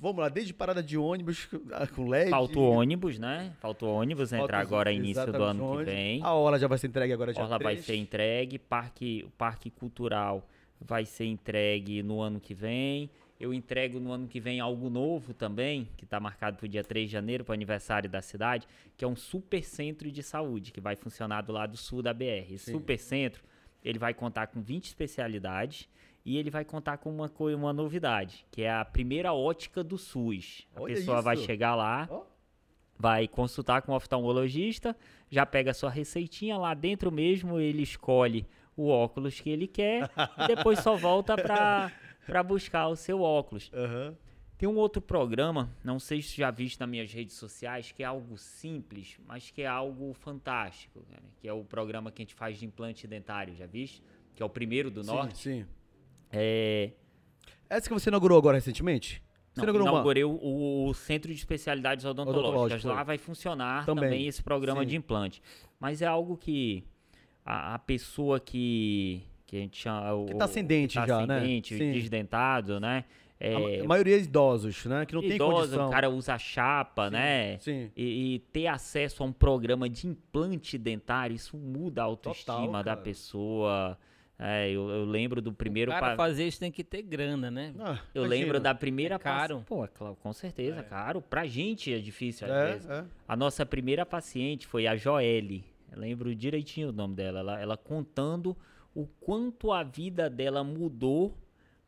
Vamos 0.00 0.20
lá, 0.20 0.28
desde 0.28 0.52
parada 0.52 0.82
de 0.82 0.98
ônibus 0.98 1.48
ah, 1.72 1.86
com 1.86 2.08
LED. 2.08 2.30
Falta 2.30 2.58
o 2.58 2.70
ônibus, 2.70 3.18
né? 3.18 3.52
Falta 3.60 3.86
o 3.86 3.88
ônibus 3.88 4.30
falta 4.30 4.44
entrar 4.44 4.60
agora 4.60 4.92
início 4.92 5.32
do 5.32 5.42
ano 5.42 5.78
que 5.78 5.84
vem. 5.84 6.22
A 6.22 6.34
Orla 6.34 6.58
já 6.58 6.66
vai 6.66 6.78
ser 6.78 6.88
entregue 6.88 7.12
agora 7.12 7.32
dia 7.32 7.42
Orla 7.42 7.58
vai 7.58 7.74
3. 7.74 7.86
ser 7.86 7.96
entregue, 7.96 8.58
parque, 8.58 9.24
o 9.26 9.30
Parque 9.30 9.70
Cultural 9.70 10.46
vai 10.80 11.04
ser 11.04 11.24
entregue 11.24 12.02
no 12.02 12.20
ano 12.20 12.40
que 12.40 12.54
vem. 12.54 13.08
Eu 13.38 13.52
entrego 13.52 13.98
no 13.98 14.12
ano 14.12 14.28
que 14.28 14.38
vem 14.38 14.60
algo 14.60 14.88
novo 14.88 15.34
também, 15.34 15.88
que 15.96 16.04
está 16.04 16.20
marcado 16.20 16.56
para 16.56 16.66
o 16.66 16.68
dia 16.68 16.84
3 16.84 17.06
de 17.08 17.12
janeiro, 17.12 17.44
para 17.44 17.52
o 17.52 17.54
aniversário 17.54 18.08
da 18.08 18.22
cidade, 18.22 18.66
que 18.96 19.04
é 19.04 19.08
um 19.08 19.16
super 19.16 19.62
centro 19.64 20.10
de 20.10 20.22
saúde, 20.22 20.70
que 20.72 20.80
vai 20.80 20.94
funcionar 20.96 21.42
do 21.42 21.52
lado 21.52 21.76
sul 21.76 22.00
da 22.00 22.14
BR. 22.14 22.52
Esse 22.52 22.66
Sim. 22.66 22.72
super 22.72 22.98
centro, 22.98 23.42
ele 23.82 23.98
vai 23.98 24.14
contar 24.14 24.46
com 24.46 24.62
20 24.62 24.86
especialidades 24.86 25.88
e 26.24 26.38
ele 26.38 26.50
vai 26.50 26.64
contar 26.64 26.98
com 26.98 27.10
uma, 27.10 27.30
uma 27.54 27.72
novidade, 27.72 28.46
que 28.50 28.62
é 28.62 28.70
a 28.72 28.84
primeira 28.84 29.32
ótica 29.32 29.84
do 29.84 29.98
SUS. 29.98 30.66
A 30.74 30.80
Olha 30.82 30.94
pessoa 30.94 31.20
vai 31.20 31.34
isso. 31.36 31.44
chegar 31.44 31.74
lá, 31.74 32.08
Ó. 32.10 32.22
vai 32.98 33.28
consultar 33.28 33.82
com 33.82 33.92
o 33.92 33.96
oftalmologista, 33.96 34.96
já 35.30 35.44
pega 35.44 35.70
a 35.72 35.74
sua 35.74 35.90
receitinha 35.90 36.56
lá 36.56 36.72
dentro 36.74 37.12
mesmo, 37.12 37.60
ele 37.60 37.82
escolhe 37.82 38.46
o 38.76 38.88
óculos 38.88 39.38
que 39.40 39.50
ele 39.50 39.66
quer 39.66 40.10
e 40.38 40.46
depois 40.48 40.78
só 40.80 40.96
volta 40.96 41.36
para 41.36 41.92
para 42.26 42.42
buscar 42.42 42.88
o 42.88 42.96
seu 42.96 43.20
óculos. 43.20 43.70
Aham. 43.74 44.16
Tem 44.56 44.66
um 44.68 44.76
outro 44.76 45.02
programa, 45.02 45.68
não 45.84 45.98
sei 45.98 46.22
se 46.22 46.36
já 46.38 46.50
viste 46.50 46.80
nas 46.80 46.88
minhas 46.88 47.12
redes 47.12 47.34
sociais, 47.36 47.92
que 47.92 48.02
é 48.02 48.06
algo 48.06 48.38
simples, 48.38 49.18
mas 49.26 49.50
que 49.50 49.60
é 49.60 49.66
algo 49.66 50.14
fantástico, 50.14 51.04
cara, 51.10 51.22
que 51.38 51.46
é 51.46 51.52
o 51.52 51.62
programa 51.64 52.10
que 52.10 52.22
a 52.22 52.24
gente 52.24 52.34
faz 52.34 52.56
de 52.58 52.64
implante 52.64 53.06
dentário, 53.06 53.54
já 53.54 53.66
viste? 53.66 54.00
Que 54.34 54.42
é 54.42 54.46
o 54.46 54.48
primeiro 54.48 54.90
do 54.90 55.02
Sim, 55.02 55.10
Norte. 55.10 55.38
sim. 55.38 55.66
É, 56.34 56.90
Essa 57.68 57.88
que 57.88 57.94
você 57.94 58.10
inaugurou 58.10 58.36
agora 58.38 58.56
recentemente? 58.56 59.22
Você 59.52 59.60
Não, 59.60 59.64
inaugurou 59.64 59.86
uma? 59.86 59.92
inaugurei 59.94 60.24
o, 60.24 60.30
o- 60.32 60.88
o 60.88 60.94
Centro 60.94 61.32
de 61.32 61.38
Especialidades 61.38 62.04
Odontológicas. 62.04 62.48
Odontológico, 62.50 62.88
Lá 62.88 63.02
vai 63.04 63.18
funcionar 63.18 63.86
Também. 63.86 64.04
também, 64.04 64.26
esse 64.26 64.42
programa 64.42 64.80
Sim. 64.82 64.86
de 64.88 64.96
implante. 64.96 65.42
Mas 65.78 66.02
é 66.02 66.06
algo 66.06 66.36
que 66.36 66.84
a, 67.44 67.74
a 67.74 67.78
pessoa 67.78 68.40
que, 68.40 69.22
que 69.46 69.56
a 69.56 69.60
gente 69.60 69.76
chama... 69.80 70.26
Que 70.26 70.34
tá 70.34 70.48
sem 70.48 70.64
dente 70.64 70.94
tá 70.96 71.06
já, 71.06 71.26
né? 71.26 71.40
dente, 71.40 71.76
Sim. 71.78 71.92
desdentado, 71.92 72.80
né? 72.80 73.04
A 73.40 73.44
É, 73.46 73.80
a 73.80 73.84
maioria 73.84 74.16
é 74.16 74.20
idosos, 74.20 74.86
né? 74.86 75.04
Que 75.06 75.14
não 75.14 75.20
tem 75.20 75.32
idoso, 75.32 75.54
condição. 75.56 75.88
o 75.88 75.90
cara 75.90 76.08
usa 76.08 76.38
chapa, 76.38 77.10
né? 77.10 77.58
Sim. 77.58 77.90
E, 77.96 78.34
e 78.34 78.38
ter 78.38 78.66
acesso 78.68 79.22
a 79.22 79.26
um 79.26 79.32
programa 79.32 79.88
de 79.88 80.06
implante 80.06 80.78
dentário, 80.78 81.34
isso 81.36 81.56
muda 81.56 82.00
a 82.02 82.04
autoestima 82.04 82.66
Total, 82.66 82.82
da 82.84 82.96
pessoa. 82.96 83.98
É, 84.38 84.68
eu, 84.68 84.88
eu 84.90 85.04
lembro 85.04 85.40
do 85.40 85.52
primeiro... 85.52 85.92
Para 85.92 86.00
pa- 86.00 86.16
fazer 86.16 86.46
isso 86.46 86.58
tem 86.58 86.70
que 86.72 86.82
ter 86.82 87.02
grana, 87.02 87.50
né? 87.50 87.72
Ah, 87.78 88.00
Eu 88.14 88.24
imagina. 88.24 88.26
lembro 88.28 88.60
da 88.60 88.74
primeira 88.74 89.14
É 89.14 89.18
caro. 89.18 89.56
paci- 89.56 89.66
Pô, 89.66 89.84
é 89.84 89.88
claro, 89.88 90.16
com 90.16 90.32
certeza, 90.32 90.82
caro. 90.82 91.22
Pra 91.22 91.46
gente 91.46 91.92
é 91.94 91.98
difícil 91.98 92.46
às 92.48 92.52
É, 92.52 92.72
vezes. 92.72 92.90
é. 92.90 93.04
A 93.28 93.36
nossa 93.36 93.64
primeira 93.64 94.04
paciente 94.04 94.66
foi 94.66 94.86
a 94.88 94.96
Joelle. 94.96 95.64
Eu 95.92 96.00
lembro 96.00 96.34
direitinho 96.34 96.88
o 96.88 96.92
nome 96.92 97.14
dela. 97.14 97.38
Ela, 97.40 97.60
ela 97.60 97.76
contando 97.76 98.56
o 98.92 99.06
quanto 99.20 99.70
a 99.70 99.84
vida 99.84 100.28
dela 100.28 100.64
mudou 100.64 101.36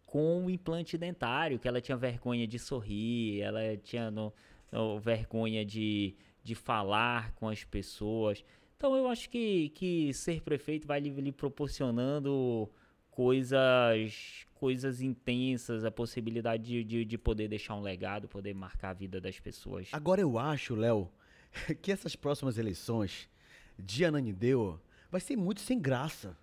com 0.06 0.46
o 0.46 0.50
implante 0.50 0.96
dentário, 0.96 1.58
que 1.58 1.66
ela 1.66 1.80
tinha 1.80 1.96
vergonha 1.96 2.46
de 2.46 2.60
sorrir, 2.60 3.40
ela 3.40 3.60
tinha 3.82 4.08
no- 4.08 4.32
no- 4.70 5.00
vergonha 5.00 5.64
de, 5.64 6.14
de 6.44 6.54
falar 6.54 7.32
com 7.34 7.48
as 7.48 7.64
pessoas. 7.64 8.44
Então 8.76 8.94
eu 8.94 9.08
acho 9.08 9.30
que, 9.30 9.70
que 9.70 10.12
ser 10.12 10.42
prefeito 10.42 10.86
vai 10.86 11.00
lhe, 11.00 11.10
lhe 11.10 11.32
proporcionando 11.32 12.70
coisas 13.10 14.46
coisas 14.56 15.02
intensas, 15.02 15.84
a 15.84 15.90
possibilidade 15.90 16.62
de, 16.64 16.84
de, 16.84 17.04
de 17.04 17.18
poder 17.18 17.48
deixar 17.48 17.74
um 17.74 17.82
legado, 17.82 18.26
poder 18.26 18.54
marcar 18.54 18.90
a 18.90 18.94
vida 18.94 19.20
das 19.20 19.38
pessoas. 19.38 19.88
Agora 19.92 20.20
eu 20.20 20.38
acho, 20.38 20.74
Léo, 20.74 21.10
que 21.82 21.92
essas 21.92 22.16
próximas 22.16 22.58
eleições 22.58 23.28
de 23.78 24.04
Ananideu 24.04 24.80
vai 25.10 25.20
ser 25.20 25.36
muito 25.36 25.60
sem 25.60 25.78
graça. 25.78 26.36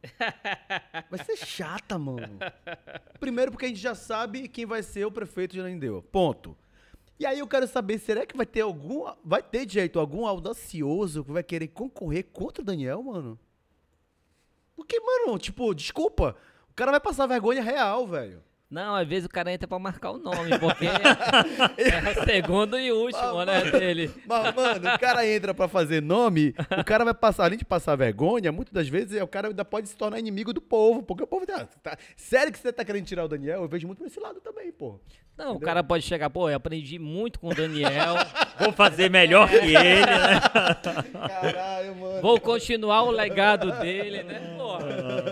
Vai 1.10 1.24
ser 1.24 1.36
chata, 1.36 1.98
mano. 1.98 2.38
Primeiro 3.18 3.50
porque 3.50 3.64
a 3.64 3.68
gente 3.68 3.80
já 3.80 3.96
sabe 3.96 4.46
quem 4.46 4.64
vai 4.64 4.80
ser 4.80 5.04
o 5.04 5.10
prefeito 5.10 5.54
de 5.54 5.60
Ananideu. 5.60 6.00
Ponto. 6.00 6.56
E 7.18 7.26
aí 7.26 7.40
eu 7.40 7.48
quero 7.48 7.66
saber, 7.66 7.98
será 7.98 8.24
que 8.24 8.36
vai 8.36 8.46
ter 8.46 8.60
algum, 8.60 9.12
vai 9.24 9.42
ter 9.42 9.68
jeito 9.68 9.98
algum 9.98 10.26
audacioso 10.26 11.24
que 11.24 11.32
vai 11.32 11.42
querer 11.42 11.68
concorrer 11.68 12.24
contra 12.32 12.62
o 12.62 12.64
Daniel, 12.64 13.02
mano? 13.02 13.38
Porque, 14.76 15.00
mano, 15.00 15.36
tipo, 15.38 15.74
desculpa, 15.74 16.36
o 16.70 16.74
cara 16.74 16.92
vai 16.92 17.00
passar 17.00 17.26
vergonha 17.26 17.60
real, 17.60 18.06
velho. 18.06 18.42
Não, 18.70 18.94
às 18.94 19.08
vezes 19.08 19.24
o 19.24 19.30
cara 19.30 19.50
entra 19.50 19.66
pra 19.66 19.78
marcar 19.78 20.10
o 20.10 20.18
nome, 20.18 20.58
porque 20.58 20.84
é 21.78 22.20
o 22.20 22.24
segundo 22.24 22.78
e 22.78 22.92
último, 22.92 23.42
né, 23.46 23.70
dele. 23.70 24.10
Mas, 24.26 24.54
mano, 24.54 24.94
o 24.94 24.98
cara 24.98 25.26
entra 25.26 25.54
pra 25.54 25.66
fazer 25.68 26.02
nome, 26.02 26.54
o 26.78 26.84
cara 26.84 27.02
vai 27.02 27.14
passar, 27.14 27.44
além 27.46 27.56
de 27.58 27.64
passar 27.64 27.96
vergonha, 27.96 28.52
muitas 28.52 28.74
das 28.74 28.86
vezes 28.86 29.20
o 29.22 29.26
cara 29.26 29.48
ainda 29.48 29.64
pode 29.64 29.88
se 29.88 29.96
tornar 29.96 30.18
inimigo 30.18 30.52
do 30.52 30.60
povo, 30.60 31.02
porque 31.02 31.22
o 31.22 31.26
povo 31.26 31.46
tá, 31.46 31.66
tá- 31.82 31.96
Sério 32.14 32.52
que 32.52 32.58
você 32.58 32.70
tá 32.70 32.84
querendo 32.84 33.06
tirar 33.06 33.24
o 33.24 33.28
Daniel? 33.28 33.62
Eu 33.62 33.68
vejo 33.68 33.86
muito 33.86 34.00
por 34.00 34.06
esse 34.06 34.20
lado 34.20 34.38
também, 34.40 34.70
pô. 34.70 35.00
Não, 35.34 35.54
o 35.54 35.60
cara 35.60 35.82
pode 35.82 36.04
chegar, 36.04 36.28
pô, 36.28 36.50
eu 36.50 36.56
aprendi 36.56 36.98
muito 36.98 37.38
com 37.40 37.48
o 37.48 37.54
Daniel, 37.54 38.16
Vou 38.60 38.72
fazer 38.72 39.08
melhor 39.08 39.48
que 39.48 39.54
ele, 39.56 39.74
né? 39.76 40.40
Caralho, 41.28 41.94
mano. 41.96 42.20
vou 42.20 42.40
continuar 42.40 43.02
o 43.04 43.10
legado 43.10 43.70
dele, 43.80 44.24
né, 44.24 44.56
pô. 44.58 44.78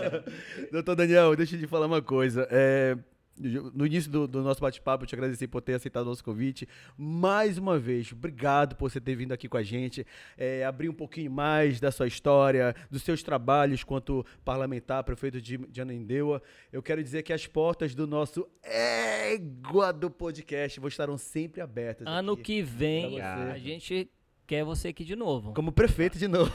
Doutor 0.71 0.95
Daniel, 0.95 1.35
deixa 1.35 1.55
eu 1.55 1.59
te 1.59 1.67
falar 1.67 1.85
uma 1.87 2.01
coisa. 2.01 2.47
É, 2.49 2.97
no 3.39 3.85
início 3.85 4.11
do, 4.11 4.27
do 4.27 4.41
nosso 4.41 4.61
bate-papo, 4.61 5.03
eu 5.03 5.07
te 5.07 5.15
agradeci 5.15 5.47
por 5.47 5.61
ter 5.61 5.73
aceitado 5.73 6.03
o 6.03 6.09
nosso 6.09 6.23
convite. 6.23 6.67
Mais 6.97 7.57
uma 7.57 7.77
vez, 7.77 8.11
obrigado 8.11 8.75
por 8.75 8.89
você 8.89 8.99
ter 8.99 9.15
vindo 9.15 9.31
aqui 9.31 9.47
com 9.47 9.57
a 9.57 9.63
gente, 9.63 10.05
é, 10.37 10.65
abrir 10.65 10.89
um 10.89 10.93
pouquinho 10.93 11.31
mais 11.31 11.79
da 11.79 11.91
sua 11.91 12.07
história, 12.07 12.75
dos 12.89 13.03
seus 13.03 13.21
trabalhos 13.21 13.83
quanto 13.83 14.25
parlamentar, 14.43 15.03
prefeito 15.03 15.41
de, 15.41 15.57
de 15.57 15.81
Ananindeua. 15.81 16.41
Eu 16.71 16.81
quero 16.81 17.03
dizer 17.03 17.23
que 17.23 17.33
as 17.33 17.45
portas 17.45 17.93
do 17.93 18.07
nosso 18.07 18.47
Égua 18.63 19.91
do 19.91 20.09
podcast 20.09 20.79
estarão 20.87 21.17
sempre 21.17 21.61
abertas. 21.61 22.07
Ano 22.07 22.35
que 22.35 22.61
vem, 22.61 23.21
a 23.21 23.57
gente 23.57 24.09
quer 24.47 24.63
você 24.63 24.87
aqui 24.87 25.03
de 25.03 25.15
novo. 25.15 25.53
Como 25.53 25.71
prefeito 25.71 26.17
de 26.17 26.27
novo. 26.27 26.51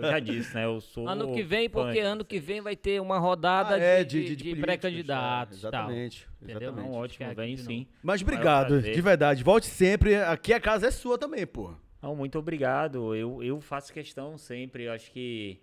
Eu 0.00 0.08
já 0.10 0.18
disse, 0.20 0.54
né? 0.54 0.64
Eu 0.64 0.80
sou. 0.80 1.08
Ano 1.08 1.34
que 1.34 1.42
vem, 1.42 1.68
porque 1.68 1.92
de 1.94 1.98
ano 2.00 2.24
que 2.24 2.38
vem 2.38 2.60
vai 2.60 2.76
ter 2.76 3.00
uma 3.00 3.18
rodada 3.18 3.74
Ah, 3.74 3.78
é, 3.78 4.04
de, 4.04 4.20
de, 4.20 4.28
de 4.28 4.36
políticos, 4.36 4.60
pré-candidatos. 4.64 5.64
é, 5.64 5.70
tal. 5.70 5.80
Exatamente. 5.90 6.28
Entendeu? 6.40 6.68
exatamente. 6.70 6.90
Não, 6.92 6.98
ótimo, 6.98 7.26
aqui 7.26 7.34
vem 7.34 7.54
de 7.56 7.62
sim. 7.62 7.86
Mas 8.02 8.22
obrigado, 8.22 8.80
de 8.80 9.00
verdade. 9.00 9.42
Volte 9.42 9.66
sempre. 9.66 10.14
Aqui 10.16 10.52
a 10.52 10.60
casa 10.60 10.86
é 10.86 10.90
sua 10.90 11.18
também, 11.18 11.46
pô. 11.46 11.74
Não, 12.00 12.14
muito 12.14 12.38
obrigado. 12.38 13.14
Eu, 13.14 13.42
eu 13.42 13.60
faço 13.60 13.92
questão 13.92 14.38
sempre. 14.38 14.84
Eu 14.84 14.92
acho 14.92 15.10
que, 15.10 15.60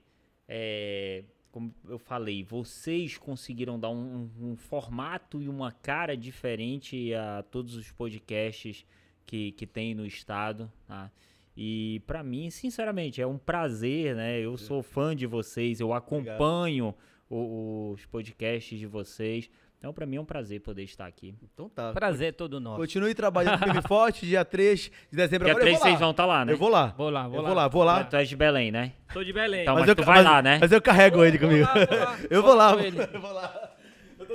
é, 0.48 1.24
como 1.52 1.74
eu 1.88 1.98
falei, 1.98 2.44
vocês 2.44 3.18
conseguiram 3.18 3.80
dar 3.80 3.90
um, 3.90 4.30
um 4.42 4.56
formato 4.58 5.42
e 5.42 5.48
uma 5.48 5.72
cara 5.72 6.18
diferente 6.18 7.14
a 7.14 7.44
todos 7.44 7.76
os 7.76 7.90
podcasts 7.92 8.86
que, 9.26 9.54
que 9.54 9.66
tem 9.66 9.96
no 9.96 10.06
estado. 10.06 10.70
Tá? 10.86 11.10
E 11.56 12.02
pra 12.08 12.24
mim, 12.24 12.50
sinceramente, 12.50 13.22
é 13.22 13.28
um 13.28 13.38
prazer, 13.38 14.16
né? 14.16 14.40
Eu 14.40 14.58
sou 14.58 14.82
fã 14.82 15.16
de 15.16 15.28
vocês, 15.28 15.80
eu 15.80 15.94
acompanho 15.94 16.96
o- 17.30 17.92
os 17.94 18.06
podcasts 18.06 18.78
de 18.80 18.86
vocês. 18.88 19.50
Então, 19.78 19.94
pra 19.94 20.06
mim 20.06 20.16
é 20.16 20.22
um 20.22 20.26
prazer 20.26 20.62
poder 20.62 20.84
estar 20.84 21.06
aqui. 21.06 21.36
Então 21.44 21.68
tá. 21.68 21.92
Prazer 21.92 22.30
é 22.30 22.32
todo 22.32 22.58
nosso. 22.58 22.78
Continue 22.80 23.14
trabalhando 23.14 23.60
firme 23.60 23.80
e 23.80 23.88
forte, 23.88 24.26
dia 24.26 24.44
3 24.46 24.90
de 25.12 25.18
dezembro. 25.18 25.44
Dia 25.46 25.52
Agora 25.52 25.66
3 25.66 25.74
eu 25.76 25.80
vou 25.80 25.84
vocês 25.84 25.94
lá. 25.94 26.00
vão 26.00 26.12
estar 26.12 26.26
lá, 26.26 26.46
né? 26.46 26.54
Eu 26.54 26.58
vou 26.58 26.70
lá. 26.70 26.88
Vou 26.98 27.10
lá, 27.10 27.28
vou 27.28 27.36
eu 27.38 27.42
lá. 27.42 27.48
vou 27.50 27.56
lá, 27.58 27.68
vou 27.68 27.84
lá. 27.84 28.04
Tu 28.06 28.16
és 28.16 28.30
de 28.30 28.36
Belém, 28.38 28.72
né? 28.72 28.94
Tô 29.14 29.22
de 29.24 29.34
Belém. 29.34 29.64
Então, 29.64 29.74
Mas 29.74 29.82
mas 29.82 29.90
eu- 29.90 29.96
tu 29.98 30.04
vai 30.04 30.24
mas- 30.24 30.26
lá, 30.26 30.42
né? 30.42 30.58
Mas 30.62 30.72
eu 30.72 30.82
carrego 30.82 31.24
ele 31.26 31.38
comigo. 31.38 31.66
Vou 31.68 31.76
lá, 31.76 31.86
vou 31.86 32.00
lá. 32.00 32.18
Eu 32.30 32.42
vou 32.42 32.56
lá. 32.56 32.68
Vou 32.70 32.78
com 32.80 32.84
ele. 32.86 32.98
Eu 33.14 33.20
vou 33.22 33.34
lá. 33.34 33.73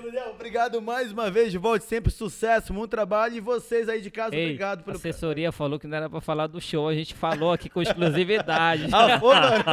Daniel, 0.03 0.31
obrigado 0.31 0.81
mais 0.83 1.12
uma 1.12 1.31
vez. 1.31 1.53
Volte 1.55 1.85
sempre. 1.85 2.11
Sucesso, 2.11 2.73
muito 2.73 2.91
trabalho. 2.91 3.35
E 3.37 3.41
vocês 3.41 3.89
aí 3.89 4.01
de 4.01 4.11
casa, 4.11 4.35
Ei, 4.35 4.45
obrigado 4.47 4.81
a 4.81 4.83
pelo. 4.85 4.97
assessoria 4.97 5.51
falou 5.53 5.79
que 5.79 5.87
não 5.87 5.97
era 5.97 6.09
pra 6.11 6.20
falar 6.20 6.47
do 6.47 6.61
show, 6.61 6.89
a 6.89 6.95
gente 6.95 7.15
falou 7.15 7.53
aqui 7.53 7.69
com 7.69 7.83
exclusividade. 7.83 8.89
Ah, 8.93 9.19
mano. 9.19 9.65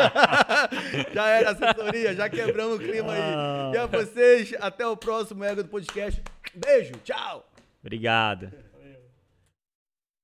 já 1.14 1.28
era 1.28 1.52
assessoria, 1.52 2.14
já 2.16 2.30
quebramos 2.30 2.76
o 2.78 2.80
clima 2.80 3.12
aí. 3.14 3.74
E 3.74 3.78
a 3.78 3.86
vocês, 3.86 4.54
até 4.60 4.86
o 4.86 4.96
próximo 4.98 5.44
Ego 5.44 5.64
do 5.64 5.70
Podcast. 5.70 6.22
Beijo, 6.54 6.94
tchau. 7.04 7.48
Obrigado. 7.82 8.65